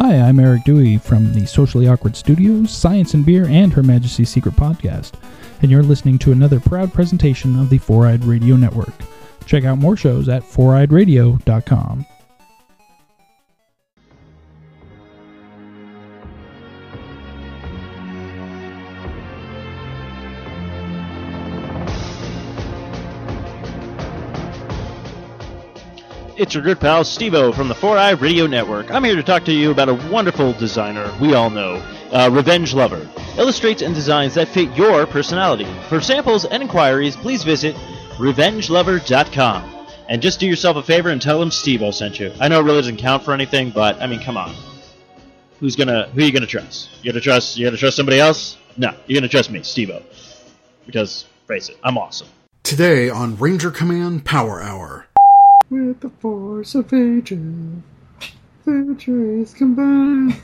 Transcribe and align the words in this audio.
Hi, 0.00 0.14
I'm 0.14 0.38
Eric 0.38 0.62
Dewey 0.62 0.96
from 0.96 1.32
the 1.32 1.44
Socially 1.44 1.88
Awkward 1.88 2.14
Studios, 2.14 2.70
Science 2.70 3.14
and 3.14 3.26
Beer, 3.26 3.46
and 3.46 3.72
Her 3.72 3.82
Majesty's 3.82 4.30
Secret 4.30 4.54
Podcast, 4.54 5.14
and 5.60 5.72
you're 5.72 5.82
listening 5.82 6.18
to 6.18 6.30
another 6.30 6.60
proud 6.60 6.94
presentation 6.94 7.58
of 7.58 7.68
the 7.68 7.78
Four 7.78 8.06
Eyed 8.06 8.24
Radio 8.24 8.54
Network. 8.54 8.94
Check 9.44 9.64
out 9.64 9.78
more 9.78 9.96
shows 9.96 10.28
at 10.28 10.44
foureyedradio.com. 10.44 12.06
It's 26.38 26.54
your 26.54 26.62
good 26.62 26.78
pal 26.78 27.02
Stevo 27.02 27.52
from 27.52 27.66
the 27.66 27.74
Four 27.74 27.98
Eye 27.98 28.12
Radio 28.12 28.46
Network. 28.46 28.92
I'm 28.92 29.02
here 29.02 29.16
to 29.16 29.24
talk 29.24 29.44
to 29.46 29.52
you 29.52 29.72
about 29.72 29.88
a 29.88 29.94
wonderful 30.08 30.52
designer 30.52 31.12
we 31.20 31.34
all 31.34 31.50
know, 31.50 31.82
uh, 32.12 32.30
Revenge 32.32 32.72
Lover. 32.72 33.10
Illustrates 33.36 33.82
and 33.82 33.92
designs 33.92 34.34
that 34.34 34.46
fit 34.46 34.72
your 34.76 35.04
personality. 35.04 35.66
For 35.88 36.00
samples 36.00 36.44
and 36.44 36.62
inquiries, 36.62 37.16
please 37.16 37.42
visit 37.42 37.74
revengelover.com. 38.18 39.86
And 40.08 40.22
just 40.22 40.38
do 40.38 40.46
yourself 40.46 40.76
a 40.76 40.82
favor 40.84 41.08
and 41.08 41.20
tell 41.20 41.40
them 41.40 41.50
Stevo 41.50 41.92
sent 41.92 42.20
you. 42.20 42.32
I 42.38 42.46
know 42.46 42.60
it 42.60 42.62
really 42.62 42.82
doesn't 42.82 42.98
count 42.98 43.24
for 43.24 43.34
anything, 43.34 43.70
but 43.70 44.00
I 44.00 44.06
mean, 44.06 44.20
come 44.22 44.36
on. 44.36 44.54
Who's 45.58 45.74
gonna? 45.74 46.06
Who 46.10 46.20
are 46.20 46.24
you 46.24 46.30
gonna 46.30 46.46
trust? 46.46 46.88
You 47.02 47.10
gonna 47.10 47.20
trust? 47.20 47.58
You 47.58 47.66
gonna 47.66 47.76
trust 47.76 47.96
somebody 47.96 48.20
else? 48.20 48.58
No, 48.76 48.94
you're 49.08 49.18
gonna 49.18 49.26
trust 49.26 49.50
me, 49.50 49.58
Stevo. 49.58 50.04
Because 50.86 51.24
face 51.48 51.68
it, 51.68 51.78
I'm 51.82 51.98
awesome. 51.98 52.28
Today 52.62 53.08
on 53.08 53.36
Ranger 53.38 53.72
Command 53.72 54.24
Power 54.24 54.62
Hour. 54.62 55.07
With 55.70 56.00
the 56.00 56.08
force 56.08 56.74
of 56.74 56.92
ages, 56.94 57.82
the 58.64 58.96
trees 58.98 59.52
combine. 59.52 60.34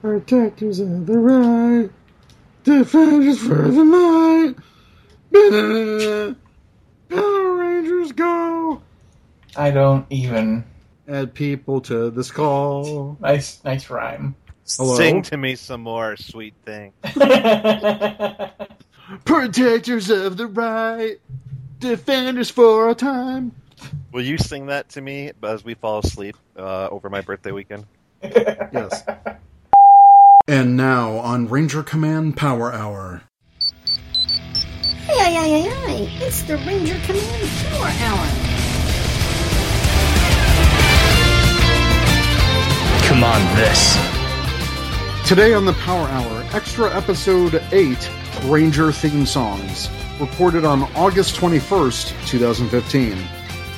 Protectors 0.00 0.80
of 0.80 1.04
the 1.06 1.18
right, 1.18 1.90
defenders 2.64 3.38
for 3.38 3.70
the 3.70 3.84
night. 3.84 4.56
Power 7.10 7.54
Rangers 7.54 8.12
go! 8.12 8.80
I 9.54 9.70
don't 9.70 10.06
even. 10.08 10.64
Add 11.08 11.34
people 11.34 11.80
to 11.82 12.08
this 12.10 12.30
call. 12.30 13.18
Nice, 13.20 13.62
nice 13.64 13.90
rhyme. 13.90 14.34
Hello? 14.76 14.96
Sing 14.96 15.20
to 15.22 15.36
me 15.36 15.56
some 15.56 15.82
more, 15.82 16.16
sweet 16.16 16.54
thing. 16.64 16.94
Protectors 19.24 20.08
of 20.08 20.38
the 20.38 20.46
right, 20.46 21.18
defenders 21.80 22.48
for 22.50 22.88
a 22.88 22.94
time. 22.94 23.52
Will 24.12 24.22
you 24.22 24.38
sing 24.38 24.66
that 24.66 24.88
to 24.90 25.00
me 25.00 25.32
as 25.42 25.64
we 25.64 25.74
fall 25.74 26.00
asleep 26.00 26.36
uh, 26.56 26.88
over 26.88 27.08
my 27.10 27.20
birthday 27.20 27.52
weekend? 27.52 27.86
Yes. 28.72 29.02
And 30.48 30.76
now 30.76 31.18
on 31.18 31.48
Ranger 31.48 31.82
Command 31.82 32.36
Power 32.36 32.72
Hour. 32.72 33.22
Hey, 35.06 35.34
hey, 35.34 35.34
hey, 35.34 35.62
hey, 35.62 36.04
hey, 36.06 36.26
it's 36.26 36.42
the 36.42 36.56
Ranger 36.58 36.98
Command 37.06 37.48
Power 37.70 37.86
Hour. 37.86 38.26
Come 43.06 43.24
on, 43.24 43.56
this. 43.56 43.96
Today 45.28 45.54
on 45.54 45.64
the 45.64 45.74
Power 45.74 46.08
Hour, 46.08 46.44
extra 46.52 46.94
episode 46.96 47.62
8 47.72 48.10
Ranger 48.44 48.90
theme 48.90 49.26
songs, 49.26 49.88
recorded 50.18 50.64
on 50.64 50.82
August 50.96 51.36
21st, 51.36 52.26
2015. 52.26 53.16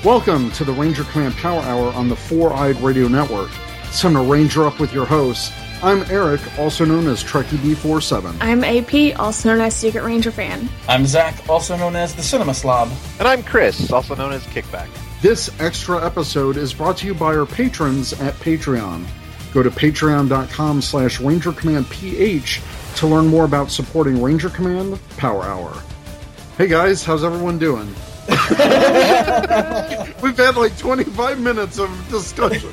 Welcome 0.05 0.51
to 0.51 0.65
the 0.65 0.73
Ranger 0.75 1.03
Command 1.05 1.35
Power 1.37 1.63
Hour 1.63 1.91
on 1.95 2.11
the 2.11 2.15
Four 2.15 2.53
Eyed 2.53 2.77
Radio 2.83 3.09
Network. 3.09 3.51
It's 3.85 4.03
time 4.03 4.13
to 4.13 4.21
Ranger 4.21 4.67
up 4.67 4.79
with 4.79 4.93
your 4.93 5.07
hosts. 5.07 5.51
I'm 5.83 6.03
Eric, 6.11 6.43
also 6.59 6.85
known 6.85 7.07
as 7.07 7.25
Trekkie 7.25 7.57
B47. 7.57 8.37
I'm 8.43 8.63
AP, 8.65 9.19
also 9.19 9.49
known 9.49 9.63
as 9.63 9.75
Secret 9.75 10.05
Ranger 10.05 10.31
fan. 10.31 10.69
I'm 10.91 11.07
Zach, 11.07 11.49
also 11.49 11.75
known 11.79 11.97
as 11.97 12.15
the 12.15 12.23
Cinema 12.23 12.53
Slob. 12.53 12.91
And 13.19 13.27
I'm 13.27 13.43
Chris, 13.43 13.91
also 13.91 14.15
known 14.15 14.33
as 14.33 14.45
Kickback. 14.49 14.91
This 15.23 15.49
extra 15.59 16.05
episode 16.05 16.59
is 16.59 16.75
brought 16.75 16.99
to 16.99 17.07
you 17.07 17.15
by 17.15 17.35
our 17.35 17.47
patrons 17.47 18.13
at 18.21 18.35
Patreon. 18.35 19.07
Go 19.55 19.63
to 19.63 19.71
patreon.com 19.71 20.83
slash 20.83 21.19
rangercommandph 21.19 22.97
to 22.99 23.07
learn 23.07 23.27
more 23.27 23.47
about 23.47 23.71
supporting 23.71 24.21
Ranger 24.21 24.51
Command 24.51 25.01
Power 25.17 25.45
Hour. 25.45 25.83
Hey 26.59 26.69
guys, 26.69 27.03
how's 27.03 27.25
everyone 27.25 27.59
doing? 27.59 27.89
We've 30.23 30.37
had 30.37 30.57
like 30.57 30.77
25 30.79 31.41
minutes 31.41 31.79
of 31.79 31.91
discussion. 32.11 32.71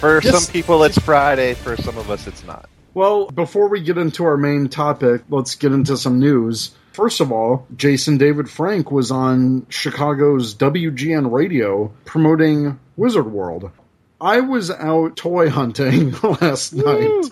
For 0.00 0.20
Yes. 0.22 0.44
some 0.44 0.52
people, 0.52 0.82
it's 0.84 0.98
Friday. 0.98 1.54
For 1.54 1.76
some 1.76 1.96
of 1.98 2.10
us, 2.10 2.26
it's 2.26 2.44
not. 2.44 2.68
Well, 2.94 3.26
before 3.30 3.68
we 3.68 3.80
get 3.80 3.96
into 3.98 4.24
our 4.24 4.36
main 4.36 4.68
topic, 4.68 5.22
let's 5.28 5.54
get 5.54 5.72
into 5.72 5.96
some 5.96 6.18
news. 6.20 6.72
First 6.92 7.20
of 7.20 7.32
all, 7.32 7.66
Jason 7.76 8.18
David 8.18 8.48
Frank 8.48 8.90
was 8.92 9.10
on 9.10 9.66
Chicago's 9.68 10.54
WGN 10.54 11.30
radio 11.32 11.90
promoting 12.04 12.78
Wizard 12.96 13.30
World. 13.32 13.70
I 14.20 14.40
was 14.40 14.70
out 14.70 15.16
toy 15.16 15.50
hunting 15.50 16.12
last 16.22 16.72
night. 16.72 17.24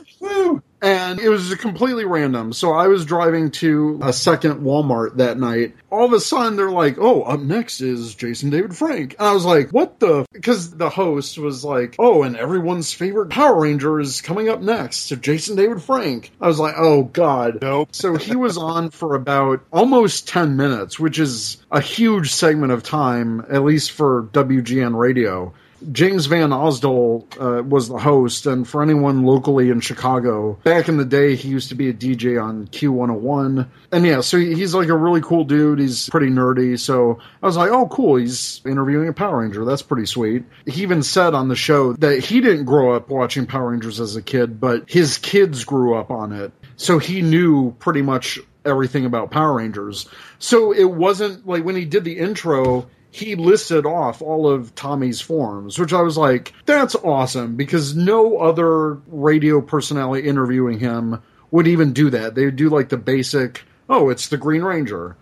And 0.82 1.20
it 1.20 1.28
was 1.28 1.54
completely 1.54 2.04
random. 2.04 2.53
So 2.53 2.72
I 2.72 2.88
was 2.88 3.04
driving 3.04 3.53
to 3.53 4.00
a 4.03 4.12
second 4.12 4.62
Walmart 4.62 5.19
that 5.19 5.38
night. 5.38 5.76
All 5.91 6.04
of 6.04 6.12
a 6.12 6.19
sudden, 6.19 6.56
they're 6.56 6.72
like, 6.72 6.97
oh, 6.98 7.22
up 7.22 7.38
next 7.38 7.81
is 7.81 8.16
Jason 8.16 8.50
David 8.50 8.76
Frank. 8.76 9.15
And 9.19 9.28
I 9.28 9.32
was 9.32 9.44
like, 9.44 9.71
what 9.71 10.00
the? 10.00 10.26
Because 10.32 10.72
the 10.72 10.91
host 10.91 11.38
was 11.38 11.65
like, 11.65 11.94
oh, 12.00 12.25
and 12.25 12.37
everyone's 12.37 12.92
favorite 12.92 13.31
Power 13.31 13.60
Ranger 13.60 14.00
is 14.00 14.21
coming 14.21 14.48
up 14.48 14.60
next 14.60 15.09
to 15.09 15.16
Jason 15.16 15.54
David 15.54 15.81
Frank. 15.81 16.32
I 16.41 16.48
was 16.48 16.59
like, 16.59 16.75
oh, 16.76 17.04
God. 17.04 17.59
Nope. 17.62 17.91
So 17.92 18.16
he 18.16 18.34
was 18.34 18.59
on 18.59 18.91
for 18.91 19.15
about 19.15 19.60
almost 19.72 20.26
10 20.26 20.56
minutes, 20.56 20.98
which 20.98 21.21
is 21.21 21.59
a 21.71 21.81
huge 21.81 22.32
segment 22.32 22.72
of 22.72 22.82
time, 22.82 23.47
at 23.48 23.62
least 23.62 23.92
for 23.92 24.25
WGN 24.32 24.98
radio. 24.98 25.54
James 25.91 26.26
Van 26.26 26.50
Osdol 26.50 27.25
uh, 27.41 27.62
was 27.62 27.88
the 27.88 27.98
host, 27.98 28.47
and 28.47 28.66
for 28.66 28.82
anyone 28.82 29.25
locally 29.25 29.70
in 29.70 29.81
Chicago, 29.81 30.54
back 30.65 30.88
in 30.88 30.97
the 30.97 31.04
day, 31.04 31.34
he 31.34 31.48
used 31.48 31.70
to 31.70 31.75
be 31.75 31.88
a 31.88 31.93
DJ 31.93 32.43
on 32.43 32.69
Q101. 32.69 33.69
And 33.91 34.06
yeah, 34.06 34.21
so 34.21 34.38
he's 34.38 34.75
like 34.75 34.88
a 34.88 34.97
really 34.97 35.21
cool 35.21 35.44
dude. 35.44 35.78
He's 35.78 36.09
pretty 36.09 36.28
nerdy. 36.28 36.78
So 36.78 37.19
I 37.42 37.47
was 37.47 37.56
like, 37.56 37.71
oh, 37.71 37.88
cool. 37.88 38.16
He's 38.16 38.60
interviewing 38.65 39.09
a 39.09 39.12
Power 39.12 39.41
Ranger. 39.41 39.65
That's 39.65 39.82
pretty 39.82 40.06
sweet. 40.06 40.44
He 40.66 40.82
even 40.82 41.03
said 41.03 41.34
on 41.34 41.48
the 41.48 41.56
show 41.56 41.94
that 41.94 42.21
he 42.21 42.41
didn't 42.41 42.65
grow 42.65 42.94
up 42.94 43.09
watching 43.09 43.47
Power 43.47 43.71
Rangers 43.71 44.00
as 44.00 44.16
a 44.16 44.22
kid, 44.22 44.60
but 44.60 44.88
his 44.88 45.19
kids 45.19 45.65
grew 45.65 45.94
up 45.94 46.10
on 46.10 46.32
it. 46.32 46.53
So 46.76 46.98
he 46.98 47.22
knew 47.22 47.72
pretty 47.72 48.03
much 48.03 48.38
everything 48.65 49.04
about 49.04 49.31
Power 49.31 49.54
Rangers. 49.54 50.09
So 50.38 50.72
it 50.72 50.84
wasn't 50.84 51.47
like 51.47 51.65
when 51.65 51.76
he 51.76 51.84
did 51.84 52.04
the 52.04 52.19
intro, 52.19 52.87
he 53.12 53.37
listed 53.37 53.84
off 53.84 54.23
all 54.23 54.49
of 54.49 54.75
Tommy's 54.75 55.21
forms, 55.21 55.78
which 55.78 55.93
I 55.93 56.00
was 56.00 56.17
like, 56.17 56.55
that's 56.65 56.95
awesome 56.95 57.56
because 57.56 57.95
no 57.95 58.39
other 58.39 58.95
radio 59.06 59.61
personality 59.61 60.27
interviewing 60.27 60.78
him 60.78 61.21
would 61.51 61.69
even 61.69 61.93
do 61.93 62.09
that. 62.09 62.34
They 62.34 62.47
would 62.47 62.56
do 62.56 62.71
like 62.71 62.89
the 62.89 62.97
basic, 62.97 63.65
oh, 63.87 64.09
it's 64.09 64.28
the 64.28 64.39
Green 64.39 64.62
Ranger. 64.62 65.15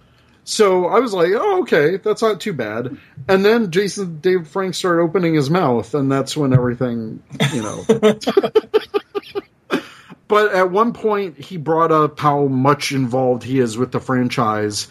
So 0.45 0.87
I 0.87 1.00
was 1.00 1.12
like, 1.12 1.33
oh, 1.34 1.62
okay, 1.62 1.97
that's 1.97 2.23
not 2.23 2.41
too 2.41 2.53
bad. 2.53 2.97
And 3.29 3.45
then 3.45 3.73
Jason 3.73 4.21
Dave 4.21 4.47
Frank 4.47 4.77
started 4.77 5.03
opening 5.03 5.34
his 5.34 5.50
mouth, 5.50 5.93
and 5.93 6.11
that's 6.11 6.37
when 6.37 6.55
everything, 6.55 7.21
you 7.53 7.62
know. 7.62 7.84
but 10.31 10.53
at 10.53 10.71
one 10.71 10.93
point 10.93 11.37
he 11.37 11.57
brought 11.57 11.91
up 11.91 12.21
how 12.21 12.47
much 12.47 12.93
involved 12.93 13.43
he 13.43 13.59
is 13.59 13.77
with 13.77 13.91
the 13.91 13.99
franchise. 13.99 14.87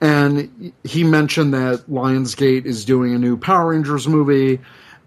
And 0.00 0.72
he 0.84 1.02
mentioned 1.02 1.52
that 1.52 1.86
lionsgate 1.90 2.64
is 2.64 2.84
doing 2.84 3.12
a 3.12 3.18
new 3.18 3.36
power 3.36 3.70
rangers 3.70 4.06
movie 4.06 4.60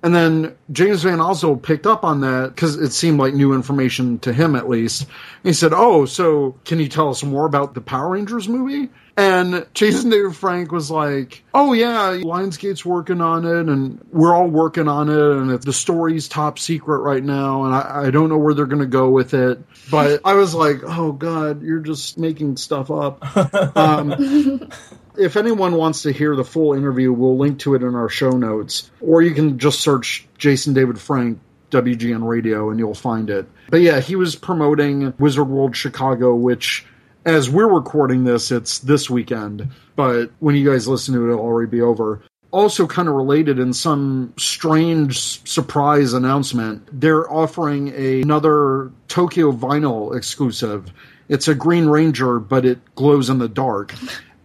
and 0.08 0.16
then 0.16 0.56
james 0.72 1.04
van 1.04 1.20
Osdol 1.20 1.62
picked 1.62 1.86
up 1.86 2.04
on 2.04 2.22
that 2.22 2.56
because 2.56 2.78
it 2.78 2.92
seemed 2.92 3.20
like 3.20 3.34
new 3.34 3.54
information 3.54 4.18
to 4.20 4.32
him 4.32 4.56
at 4.56 4.70
least 4.70 5.06
he 5.44 5.52
said 5.52 5.74
oh 5.74 6.06
so 6.06 6.56
can 6.66 6.80
you 6.80 6.88
tell 6.88 7.10
us 7.10 7.24
more 7.24 7.46
about 7.46 7.74
the 7.74 7.82
power 7.82 8.10
rangers 8.10 8.48
movie 8.48 8.90
and 9.18 9.66
Jason 9.74 10.12
David 10.12 10.36
Frank 10.36 10.72
was 10.72 10.92
like, 10.92 11.44
"Oh 11.52 11.74
yeah, 11.74 12.20
Lionsgate's 12.22 12.86
working 12.86 13.20
on 13.20 13.46
it, 13.46 13.68
and 13.68 14.00
we're 14.12 14.34
all 14.36 14.48
working 14.48 14.88
on 14.88 15.10
it, 15.10 15.18
and 15.18 15.50
the 15.50 15.74
story's 15.74 16.28
top 16.28 16.60
secret 16.60 17.00
right 17.00 17.24
now, 17.24 17.64
and 17.64 17.74
I, 17.74 18.04
I 18.06 18.12
don't 18.12 18.30
know 18.30 18.38
where 18.38 18.54
they're 18.54 18.68
going 18.68 18.82
to 18.82 18.86
go 18.86 19.10
with 19.10 19.34
it." 19.34 19.60
But 19.90 20.22
I 20.24 20.36
was 20.36 20.54
like, 20.54 20.82
"Oh 20.84 21.14
God, 21.14 21.64
you're 21.64 21.80
just 21.80 22.20
making 22.20 22.58
stuff 22.58 22.92
up." 22.92 23.26
Um, 23.78 24.70
if 25.18 25.36
anyone 25.36 25.76
wants 25.76 26.04
to 26.04 26.12
hear 26.12 26.36
the 26.36 26.44
full 26.44 26.74
interview, 26.74 27.12
we'll 27.12 27.38
link 27.38 27.60
to 27.60 27.76
it 27.76 27.84
in 27.84 27.96
our 27.96 28.10
show 28.10 28.32
notes, 28.32 28.90
or 29.02 29.22
you 29.22 29.32
can 29.32 29.60
just 29.60 29.82
search 29.82 30.28
Jason 30.38 30.74
David 30.74 31.00
Frank 31.00 31.40
WGN 31.72 32.26
Radio 32.26 32.70
and 32.70 32.80
you'll 32.80 32.94
find 32.94 33.30
it. 33.30 33.48
But 33.70 33.82
yeah, 33.82 34.00
he 34.00 34.16
was 34.16 34.36
promoting 34.36 35.14
Wizard 35.20 35.48
World 35.48 35.76
Chicago, 35.76 36.34
which 36.36 36.86
as 37.26 37.50
we're 37.50 37.68
recording 37.68 38.24
this, 38.24 38.52
it's 38.52 38.80
this 38.80 39.10
weekend. 39.10 39.68
But 39.96 40.32
when 40.40 40.56
you 40.56 40.70
guys 40.70 40.88
listen 40.88 41.14
to 41.14 41.26
it, 41.26 41.34
it'll 41.34 41.44
already 41.44 41.70
be 41.70 41.82
over. 41.82 42.22
Also, 42.52 42.88
kind 42.88 43.10
of 43.10 43.16
related 43.16 43.60
in 43.60 43.74
some 43.74 44.34
strange 44.38 45.46
surprise 45.48 46.14
announcement, 46.14 46.88
they're 46.92 47.30
offering 47.30 47.90
a, 47.94 48.22
another 48.22 48.90
Tokyo 49.10 49.52
vinyl 49.52 50.16
exclusive. 50.16 50.90
It's 51.28 51.50
a 51.50 51.56
Green 51.56 51.88
Ranger, 51.88 52.40
but 52.40 52.66
it 52.66 52.80
glows 52.96 53.30
in 53.30 53.40
the 53.40 53.50
dark. 53.50 53.94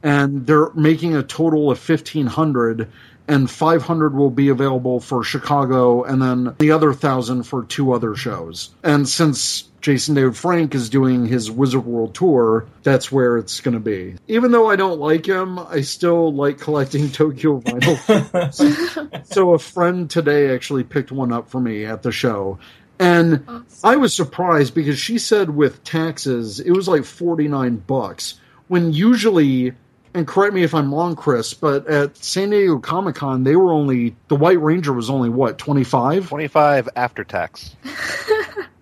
And 0.02 0.46
they're 0.46 0.70
making 0.74 1.14
a 1.14 1.22
total 1.22 1.70
of 1.70 1.88
1,500, 1.88 2.90
and 3.28 3.50
500 3.50 4.14
will 4.14 4.30
be 4.30 4.48
available 4.48 5.00
for 5.00 5.22
Chicago, 5.22 6.02
and 6.02 6.20
then 6.20 6.54
the 6.58 6.72
other 6.72 6.88
1,000 6.88 7.44
for 7.44 7.64
two 7.64 7.92
other 7.92 8.16
shows. 8.16 8.70
And 8.82 9.08
since 9.08 9.64
Jason 9.80 10.14
David 10.14 10.36
Frank 10.36 10.74
is 10.74 10.88
doing 10.88 11.26
his 11.26 11.50
Wizard 11.50 11.84
World 11.84 12.14
tour, 12.14 12.66
that's 12.82 13.10
where 13.10 13.36
it's 13.36 13.60
going 13.60 13.74
to 13.74 13.80
be. 13.80 14.14
Even 14.28 14.52
though 14.52 14.70
I 14.70 14.76
don't 14.76 15.00
like 15.00 15.26
him, 15.26 15.58
I 15.58 15.80
still 15.82 16.32
like 16.32 16.58
collecting 16.58 17.10
Tokyo 17.12 17.60
vinyl. 17.60 19.26
so 19.26 19.54
a 19.54 19.58
friend 19.58 20.08
today 20.08 20.54
actually 20.54 20.84
picked 20.84 21.12
one 21.12 21.32
up 21.32 21.50
for 21.50 21.60
me 21.60 21.84
at 21.84 22.02
the 22.02 22.12
show. 22.12 22.58
And 22.98 23.64
I 23.82 23.96
was 23.96 24.14
surprised 24.14 24.74
because 24.74 24.98
she 24.98 25.18
said 25.18 25.50
with 25.50 25.82
taxes 25.82 26.60
it 26.60 26.70
was 26.70 26.86
like 26.86 27.04
49 27.04 27.76
bucks 27.78 28.38
when 28.68 28.92
usually 28.92 29.72
and 30.14 30.26
correct 30.26 30.54
me 30.54 30.62
if 30.62 30.74
I'm 30.74 30.92
wrong 30.94 31.16
Chris, 31.16 31.54
but 31.54 31.86
at 31.86 32.16
San 32.16 32.50
Diego 32.50 32.78
Comic-Con 32.78 33.44
they 33.44 33.56
were 33.56 33.72
only 33.72 34.14
the 34.28 34.36
White 34.36 34.60
Ranger 34.60 34.92
was 34.92 35.08
only 35.10 35.28
what, 35.28 35.58
25? 35.58 36.28
25 36.28 36.88
after 36.96 37.24
tax. 37.24 37.74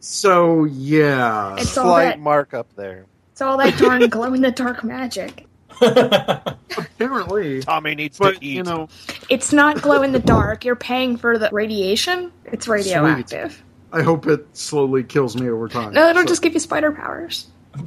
So 0.02 0.64
yeah, 0.64 1.56
It's 1.58 1.70
Slight 1.72 2.04
that. 2.12 2.20
markup 2.20 2.74
there. 2.74 3.04
It's 3.32 3.42
all 3.42 3.58
that 3.58 3.76
darn 3.78 4.08
glow 4.08 4.32
in 4.32 4.40
the 4.40 4.50
dark 4.50 4.82
magic. 4.82 5.46
apparently. 5.80 7.60
Tommy 7.62 7.94
needs 7.94 8.18
But 8.18 8.36
to 8.40 8.44
eat. 8.44 8.56
you 8.56 8.62
know, 8.62 8.88
It's 9.28 9.52
not 9.52 9.80
glow 9.82 10.02
in 10.02 10.12
the 10.12 10.18
dark. 10.18 10.64
You're 10.64 10.74
paying 10.74 11.16
for 11.16 11.38
the 11.38 11.50
radiation. 11.52 12.32
It's 12.46 12.66
radioactive. 12.66 13.62
I 13.92 14.02
hope 14.02 14.26
it 14.26 14.46
slowly 14.56 15.04
kills 15.04 15.36
me 15.36 15.48
over 15.50 15.68
time. 15.68 15.92
No, 15.92 16.08
it'll 16.08 16.22
So- 16.22 16.28
just 16.28 16.42
give 16.42 16.54
you 16.54 16.60
spider 16.60 16.92
powers. 16.92 17.46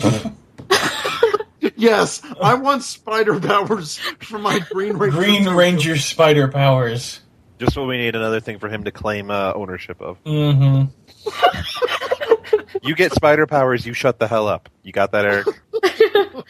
Yes, 1.83 2.21
I 2.41 2.53
want 2.53 2.81
spider 2.81 3.38
powers 3.41 3.97
for 3.97 4.39
my 4.39 4.59
Green 4.71 4.95
Ranger. 4.95 5.18
Green 5.18 5.50
Ranger 5.50 5.97
spider 5.97 6.47
powers. 6.47 7.19
Just 7.59 7.75
what 7.75 7.88
we 7.88 7.97
need 7.97 8.15
another 8.15 8.39
thing 8.39 8.57
for 8.57 8.69
him 8.69 8.85
to 8.85 8.91
claim 8.91 9.30
uh, 9.30 9.51
ownership 9.53 10.01
of. 10.01 10.24
Mm-hmm. 10.24 10.85
You 12.83 12.95
get 12.95 13.13
spider 13.13 13.47
powers, 13.47 13.85
you 13.85 13.94
shut 13.94 14.18
the 14.18 14.30
hell 14.30 14.47
up. 14.47 14.69
You 14.81 14.94
got 14.94 15.12
that, 15.12 15.25
Eric? 15.25 15.47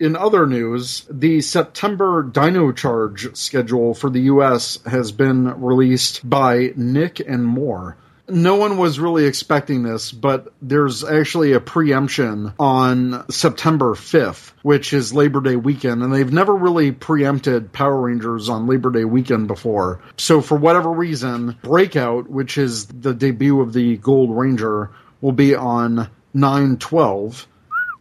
In 0.00 0.14
other 0.14 0.46
news, 0.46 1.04
the 1.10 1.40
September 1.40 2.22
Dino 2.22 2.70
Charge 2.70 3.36
schedule 3.36 3.92
for 3.92 4.08
the 4.08 4.20
US 4.22 4.78
has 4.84 5.10
been 5.10 5.60
released 5.60 6.28
by 6.28 6.72
Nick 6.76 7.18
and 7.20 7.44
More. 7.44 7.96
No 8.28 8.56
one 8.56 8.76
was 8.76 8.98
really 8.98 9.24
expecting 9.24 9.82
this, 9.82 10.10
but 10.10 10.52
there's 10.60 11.04
actually 11.04 11.52
a 11.52 11.60
preemption 11.60 12.52
on 12.58 13.24
September 13.30 13.94
5th, 13.94 14.52
which 14.62 14.92
is 14.92 15.14
Labor 15.14 15.40
Day 15.40 15.56
weekend, 15.56 16.02
and 16.02 16.12
they've 16.12 16.32
never 16.32 16.54
really 16.54 16.90
preempted 16.90 17.72
Power 17.72 18.00
Rangers 18.00 18.48
on 18.48 18.66
Labor 18.66 18.90
Day 18.90 19.04
weekend 19.04 19.46
before. 19.46 20.00
So, 20.16 20.40
for 20.40 20.56
whatever 20.56 20.90
reason, 20.90 21.56
Breakout, 21.62 22.28
which 22.28 22.58
is 22.58 22.86
the 22.86 23.14
debut 23.14 23.60
of 23.60 23.72
the 23.72 23.96
Gold 23.98 24.36
Ranger, 24.36 24.90
will 25.20 25.32
be 25.32 25.54
on 25.54 26.08
9 26.34 26.76
12. 26.78 27.46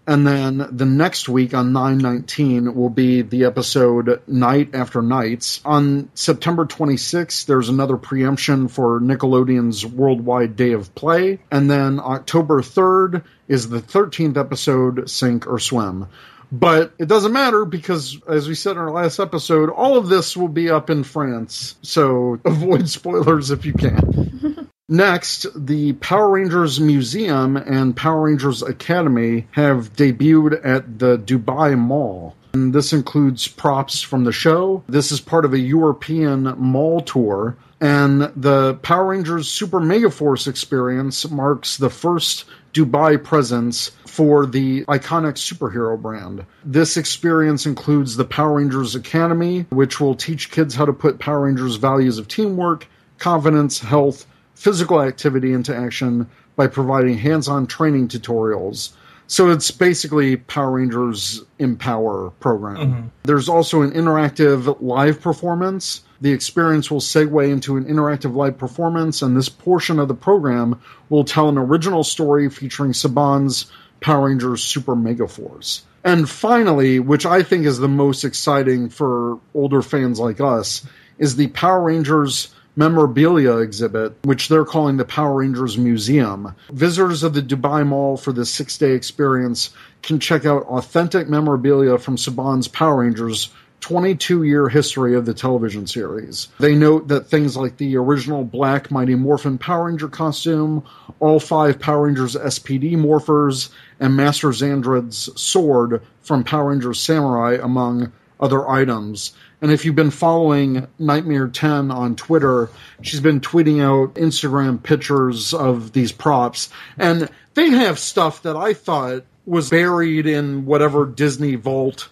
And 0.07 0.25
then 0.25 0.67
the 0.71 0.85
next 0.85 1.27
week 1.27 1.53
on 1.53 1.73
919 1.73 2.75
will 2.75 2.89
be 2.89 3.21
the 3.23 3.45
episode 3.45 4.21
Knight 4.27 4.75
After 4.75 5.01
Knights. 5.01 5.61
On 5.65 6.09
September 6.13 6.65
26th, 6.65 7.45
there's 7.45 7.69
another 7.69 7.97
preemption 7.97 8.67
for 8.67 8.99
Nickelodeon's 8.99 9.85
Worldwide 9.85 10.55
Day 10.55 10.73
of 10.73 10.93
Play. 10.93 11.39
And 11.49 11.69
then 11.69 11.99
October 11.99 12.61
3rd 12.61 13.23
is 13.47 13.69
the 13.69 13.79
13th 13.79 14.37
episode, 14.37 15.09
Sink 15.09 15.47
or 15.47 15.57
Swim. 15.59 16.07
But 16.51 16.93
it 16.99 17.07
doesn't 17.07 17.33
matter 17.33 17.65
because, 17.65 18.19
as 18.27 18.47
we 18.47 18.55
said 18.55 18.73
in 18.73 18.77
our 18.77 18.91
last 18.91 19.19
episode, 19.19 19.69
all 19.69 19.97
of 19.97 20.07
this 20.07 20.37
will 20.37 20.47
be 20.47 20.69
up 20.69 20.89
in 20.89 21.03
France. 21.03 21.75
So 21.81 22.39
avoid 22.45 22.87
spoilers 22.89 23.51
if 23.51 23.65
you 23.65 23.73
can. 23.73 24.53
Next, 24.87 25.47
the 25.55 25.93
Power 25.93 26.29
Rangers 26.29 26.79
Museum 26.79 27.57
and 27.57 27.97
Power 27.97 28.21
Rangers 28.21 28.61
Academy 28.61 29.47
have 29.49 29.93
debuted 29.93 30.63
at 30.63 30.99
the 30.99 31.17
Dubai 31.17 31.75
Mall. 31.75 32.35
And 32.53 32.71
this 32.71 32.93
includes 32.93 33.47
props 33.47 34.01
from 34.01 34.25
the 34.25 34.31
show. 34.31 34.83
This 34.87 35.11
is 35.11 35.19
part 35.19 35.43
of 35.43 35.53
a 35.53 35.59
European 35.59 36.53
mall 36.59 37.01
tour. 37.01 37.57
And 37.81 38.31
the 38.35 38.75
Power 38.83 39.07
Rangers 39.07 39.49
Super 39.49 39.79
Mega 39.79 40.11
Force 40.11 40.45
experience 40.45 41.27
marks 41.31 41.77
the 41.77 41.89
first 41.89 42.45
Dubai 42.75 43.21
presence 43.21 43.89
for 44.05 44.45
the 44.45 44.85
iconic 44.85 45.33
superhero 45.33 45.99
brand. 45.99 46.45
This 46.63 46.95
experience 46.95 47.65
includes 47.65 48.17
the 48.17 48.25
Power 48.25 48.57
Rangers 48.57 48.93
Academy, 48.93 49.65
which 49.71 49.99
will 49.99 50.13
teach 50.13 50.51
kids 50.51 50.75
how 50.75 50.85
to 50.85 50.93
put 50.93 51.17
Power 51.17 51.45
Rangers 51.45 51.77
values 51.77 52.19
of 52.19 52.27
teamwork, 52.27 52.85
confidence, 53.17 53.79
health, 53.79 54.27
physical 54.55 55.01
activity 55.01 55.53
into 55.53 55.75
action 55.75 56.29
by 56.55 56.67
providing 56.67 57.17
hands 57.17 57.47
on 57.47 57.67
training 57.67 58.07
tutorials. 58.07 58.93
So 59.27 59.49
it's 59.49 59.71
basically 59.71 60.37
Power 60.37 60.71
Rangers 60.71 61.43
Empower 61.59 62.29
program. 62.39 62.75
Mm-hmm. 62.77 63.07
There's 63.23 63.49
also 63.49 63.81
an 63.81 63.91
interactive 63.91 64.77
live 64.81 65.19
performance. 65.19 66.01
The 66.21 66.31
experience 66.31 66.89
will 66.89 67.01
segue 67.01 67.51
into 67.51 67.75
an 67.75 67.85
interactive 67.85 68.35
live 68.35 68.57
performance, 68.57 69.21
and 69.21 69.35
this 69.35 69.49
portion 69.49 69.99
of 69.99 70.07
the 70.07 70.13
program 70.13 70.79
will 71.09 71.23
tell 71.23 71.49
an 71.49 71.57
original 71.57 72.03
story 72.03 72.49
featuring 72.49 72.91
Saban's 72.91 73.71
Power 73.99 74.27
Rangers 74.27 74.63
Super 74.63 74.95
Mega 74.95 75.27
Force. 75.27 75.83
And 76.03 76.29
finally, 76.29 76.99
which 76.99 77.25
I 77.25 77.41
think 77.41 77.65
is 77.65 77.79
the 77.79 77.87
most 77.87 78.23
exciting 78.23 78.89
for 78.89 79.39
older 79.55 79.81
fans 79.81 80.19
like 80.19 80.39
us, 80.39 80.85
is 81.17 81.35
the 81.35 81.47
Power 81.47 81.81
Rangers 81.81 82.53
memorabilia 82.75 83.57
exhibit, 83.57 84.13
which 84.23 84.49
they're 84.49 84.65
calling 84.65 84.97
the 84.97 85.05
Power 85.05 85.35
Rangers 85.35 85.77
Museum. 85.77 86.53
Visitors 86.71 87.23
of 87.23 87.33
the 87.33 87.41
Dubai 87.41 87.85
Mall 87.85 88.17
for 88.17 88.31
the 88.31 88.45
six 88.45 88.77
day 88.77 88.91
experience 88.91 89.69
can 90.01 90.19
check 90.19 90.45
out 90.45 90.63
authentic 90.63 91.29
memorabilia 91.29 91.97
from 91.97 92.17
Saban's 92.17 92.67
Power 92.67 93.01
Rangers. 93.01 93.49
22 93.81 94.43
year 94.43 94.67
history 94.67 95.15
of 95.15 95.27
the 95.27 95.33
television 95.33 95.85
series. 95.85 96.47
They 96.59 96.73
note 96.73 97.07
that 97.09 97.27
things 97.27 97.55
like 97.55 97.77
the 97.77 97.97
original 97.97 98.43
Black 98.43 98.89
Mighty 98.89 99.13
Morphin 99.13 99.59
Power 99.59 99.85
Ranger 99.85 100.07
costume, 100.07 100.83
all 101.19 101.39
five 101.39 101.79
Power 101.79 102.07
Rangers 102.07 102.35
SPD 102.35 102.93
morphers, 102.93 103.69
and 103.99 104.15
Master 104.15 104.49
Xandred's 104.49 105.29
sword 105.39 106.01
from 106.23 106.43
Power 106.43 106.71
Rangers 106.71 106.99
Samurai, 106.99 107.59
among 107.61 108.11
other 108.39 108.67
items. 108.67 109.33
And 109.61 109.71
if 109.71 109.85
you've 109.85 109.95
been 109.95 110.11
following 110.11 110.87
Nightmare 110.99 111.47
10 111.47 111.91
on 111.91 112.15
Twitter, 112.15 112.69
she's 113.01 113.21
been 113.21 113.41
tweeting 113.41 113.81
out 113.81 114.15
Instagram 114.15 114.81
pictures 114.81 115.53
of 115.53 115.93
these 115.93 116.11
props. 116.11 116.69
And 116.97 117.29
they 117.53 117.69
have 117.69 117.97
stuff 117.97 118.41
that 118.43 118.55
I 118.55 118.73
thought 118.73 119.23
was 119.45 119.69
buried 119.69 120.25
in 120.25 120.65
whatever 120.65 121.05
Disney 121.05 121.55
vault 121.55 122.09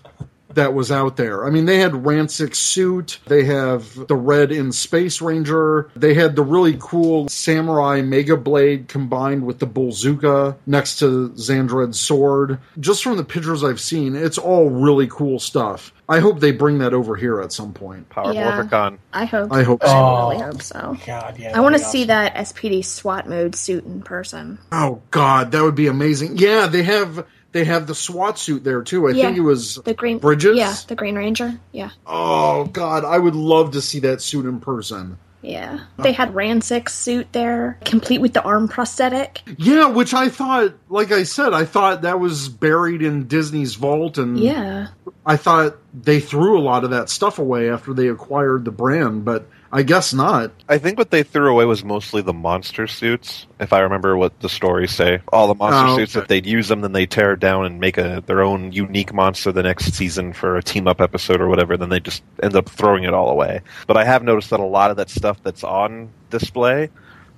that 0.55 0.73
was 0.73 0.91
out 0.91 1.17
there. 1.17 1.45
I 1.45 1.49
mean, 1.49 1.65
they 1.65 1.79
had 1.79 1.91
Ransik's 1.91 2.59
suit, 2.59 3.19
they 3.27 3.45
have 3.45 4.07
the 4.07 4.15
red 4.15 4.51
in 4.51 4.71
Space 4.71 5.21
Ranger, 5.21 5.89
they 5.95 6.13
had 6.13 6.35
the 6.35 6.43
really 6.43 6.77
cool 6.79 7.27
samurai 7.29 8.01
mega 8.01 8.37
blade 8.37 8.87
combined 8.87 9.45
with 9.45 9.59
the 9.59 9.67
Bullzuka 9.67 10.55
next 10.65 10.99
to 10.99 11.29
Xandred's 11.29 11.99
sword. 11.99 12.59
Just 12.79 13.03
from 13.03 13.17
the 13.17 13.23
pictures 13.23 13.63
I've 13.63 13.81
seen, 13.81 14.15
it's 14.15 14.37
all 14.37 14.69
really 14.69 15.07
cool 15.07 15.39
stuff. 15.39 15.93
I 16.07 16.19
hope 16.19 16.39
they 16.41 16.51
bring 16.51 16.79
that 16.79 16.93
over 16.93 17.15
here 17.15 17.39
at 17.41 17.53
some 17.53 17.73
point. 17.73 18.09
Power 18.09 18.33
Yeah. 18.33 18.61
Morphicon. 18.61 18.97
I 19.13 19.25
hope. 19.25 19.51
I 19.51 19.63
hope 19.63 19.83
I 19.83 19.87
so. 19.87 20.29
really 20.29 20.43
hope 20.43 20.61
so. 20.61 20.79
Oh, 20.83 21.05
god, 21.05 21.37
yeah. 21.39 21.57
I 21.57 21.61
want 21.61 21.75
to 21.75 21.79
that'd 21.79 21.91
see 21.91 22.03
that 22.05 22.35
SPD 22.35 22.83
SWAT 22.83 23.27
mode 23.27 23.55
suit 23.55 23.85
in 23.85 24.01
person. 24.01 24.59
Oh 24.71 25.01
god, 25.11 25.51
that 25.53 25.63
would 25.63 25.75
be 25.75 25.87
amazing. 25.87 26.37
Yeah, 26.37 26.67
they 26.67 26.83
have 26.83 27.25
they 27.53 27.63
have 27.63 27.87
the 27.87 27.95
SWAT 27.95 28.37
suit 28.37 28.63
there 28.65 28.81
too. 28.81 29.07
I 29.07 29.11
Yeah. 29.11 29.25
think 29.27 29.37
it 29.37 29.41
was 29.41 29.75
The 29.85 29.93
green 29.93 30.17
Bridges? 30.17 30.57
Yeah, 30.57 30.75
the 30.87 30.95
Green 30.95 31.15
Ranger. 31.15 31.53
Yeah, 31.71 31.91
Oh 32.05 32.65
god, 32.65 33.05
I 33.05 33.17
would 33.17 33.35
love 33.35 33.71
to 33.71 33.81
see 33.81 33.99
that 34.01 34.21
suit 34.21 34.45
in 34.45 34.59
person. 34.59 35.17
yeah. 35.41 35.79
They 35.97 36.11
had 36.13 36.33
Ransik's 36.33 36.93
suit 36.93 37.27
there, 37.33 37.77
complete 37.85 38.19
with 38.21 38.33
the 38.33 38.41
arm 38.43 38.67
prosthetic. 38.67 39.41
Yeah, 39.57 39.87
which 39.87 40.13
I 40.13 40.29
thought, 40.29 40.73
like 40.89 41.11
I 41.11 41.23
said, 41.23 41.53
I 41.53 41.65
thought 41.65 42.01
that 42.03 42.19
was 42.19 42.49
buried 42.49 43.01
in 43.01 43.27
Disney's 43.27 43.75
vault, 43.75 44.17
and 44.17 44.39
Yeah, 44.39 44.87
I 45.25 45.37
thought 45.37 45.77
they 45.93 46.19
threw 46.19 46.57
a 46.57 46.61
lot 46.63 46.83
of 46.83 46.89
that 46.91 47.09
stuff 47.09 47.39
away 47.39 47.69
after 47.69 47.93
they 47.93 48.07
acquired 48.07 48.65
the 48.65 48.71
brand. 48.71 49.25
But 49.25 49.47
I 49.73 49.81
guess 49.81 50.13
not. 50.13 50.51
I 50.69 50.77
think 50.77 50.99
what 50.99 51.09
they 51.09 51.23
threw 51.23 51.49
away 51.51 51.65
was 51.65 51.83
mostly 51.83 52.21
the 52.21 52.31
monster 52.31 52.85
suits, 52.85 53.47
if 53.59 53.73
I 53.73 53.79
remember 53.79 54.15
what 54.15 54.39
the 54.39 54.47
stories 54.47 54.91
say. 54.91 55.19
All 55.33 55.47
the 55.47 55.55
monster 55.55 55.91
Oh, 55.91 55.97
suits 55.97 56.15
okay. 56.15 56.19
that 56.21 56.29
they'd 56.29 56.45
use 56.45 56.67
them, 56.67 56.81
then 56.81 56.91
they 56.91 57.07
tear 57.07 57.33
it 57.33 57.39
down 57.39 57.65
and 57.65 57.79
make 57.79 57.97
a 57.97 58.21
their 58.25 58.43
own 58.43 58.71
unique 58.71 59.11
monster 59.13 59.51
the 59.51 59.63
next 59.63 59.91
season 59.93 60.31
for 60.31 60.57
a 60.57 60.61
team 60.63 60.87
up 60.87 61.01
episode 61.01 61.41
or 61.41 61.49
whatever. 61.49 61.75
Then 61.75 61.89
they 61.89 61.99
just 61.99 62.21
end 62.43 62.55
up 62.55 62.69
throwing 62.69 63.03
it 63.03 63.15
all 63.15 63.29
away. 63.31 63.61
But 63.87 63.97
I 63.97 64.05
have 64.05 64.23
noticed 64.23 64.51
that 64.51 64.59
a 64.59 64.63
lot 64.63 64.91
of 64.91 64.97
that 64.97 65.09
stuff 65.09 65.41
that's 65.41 65.63
on 65.63 66.09
display 66.29 66.89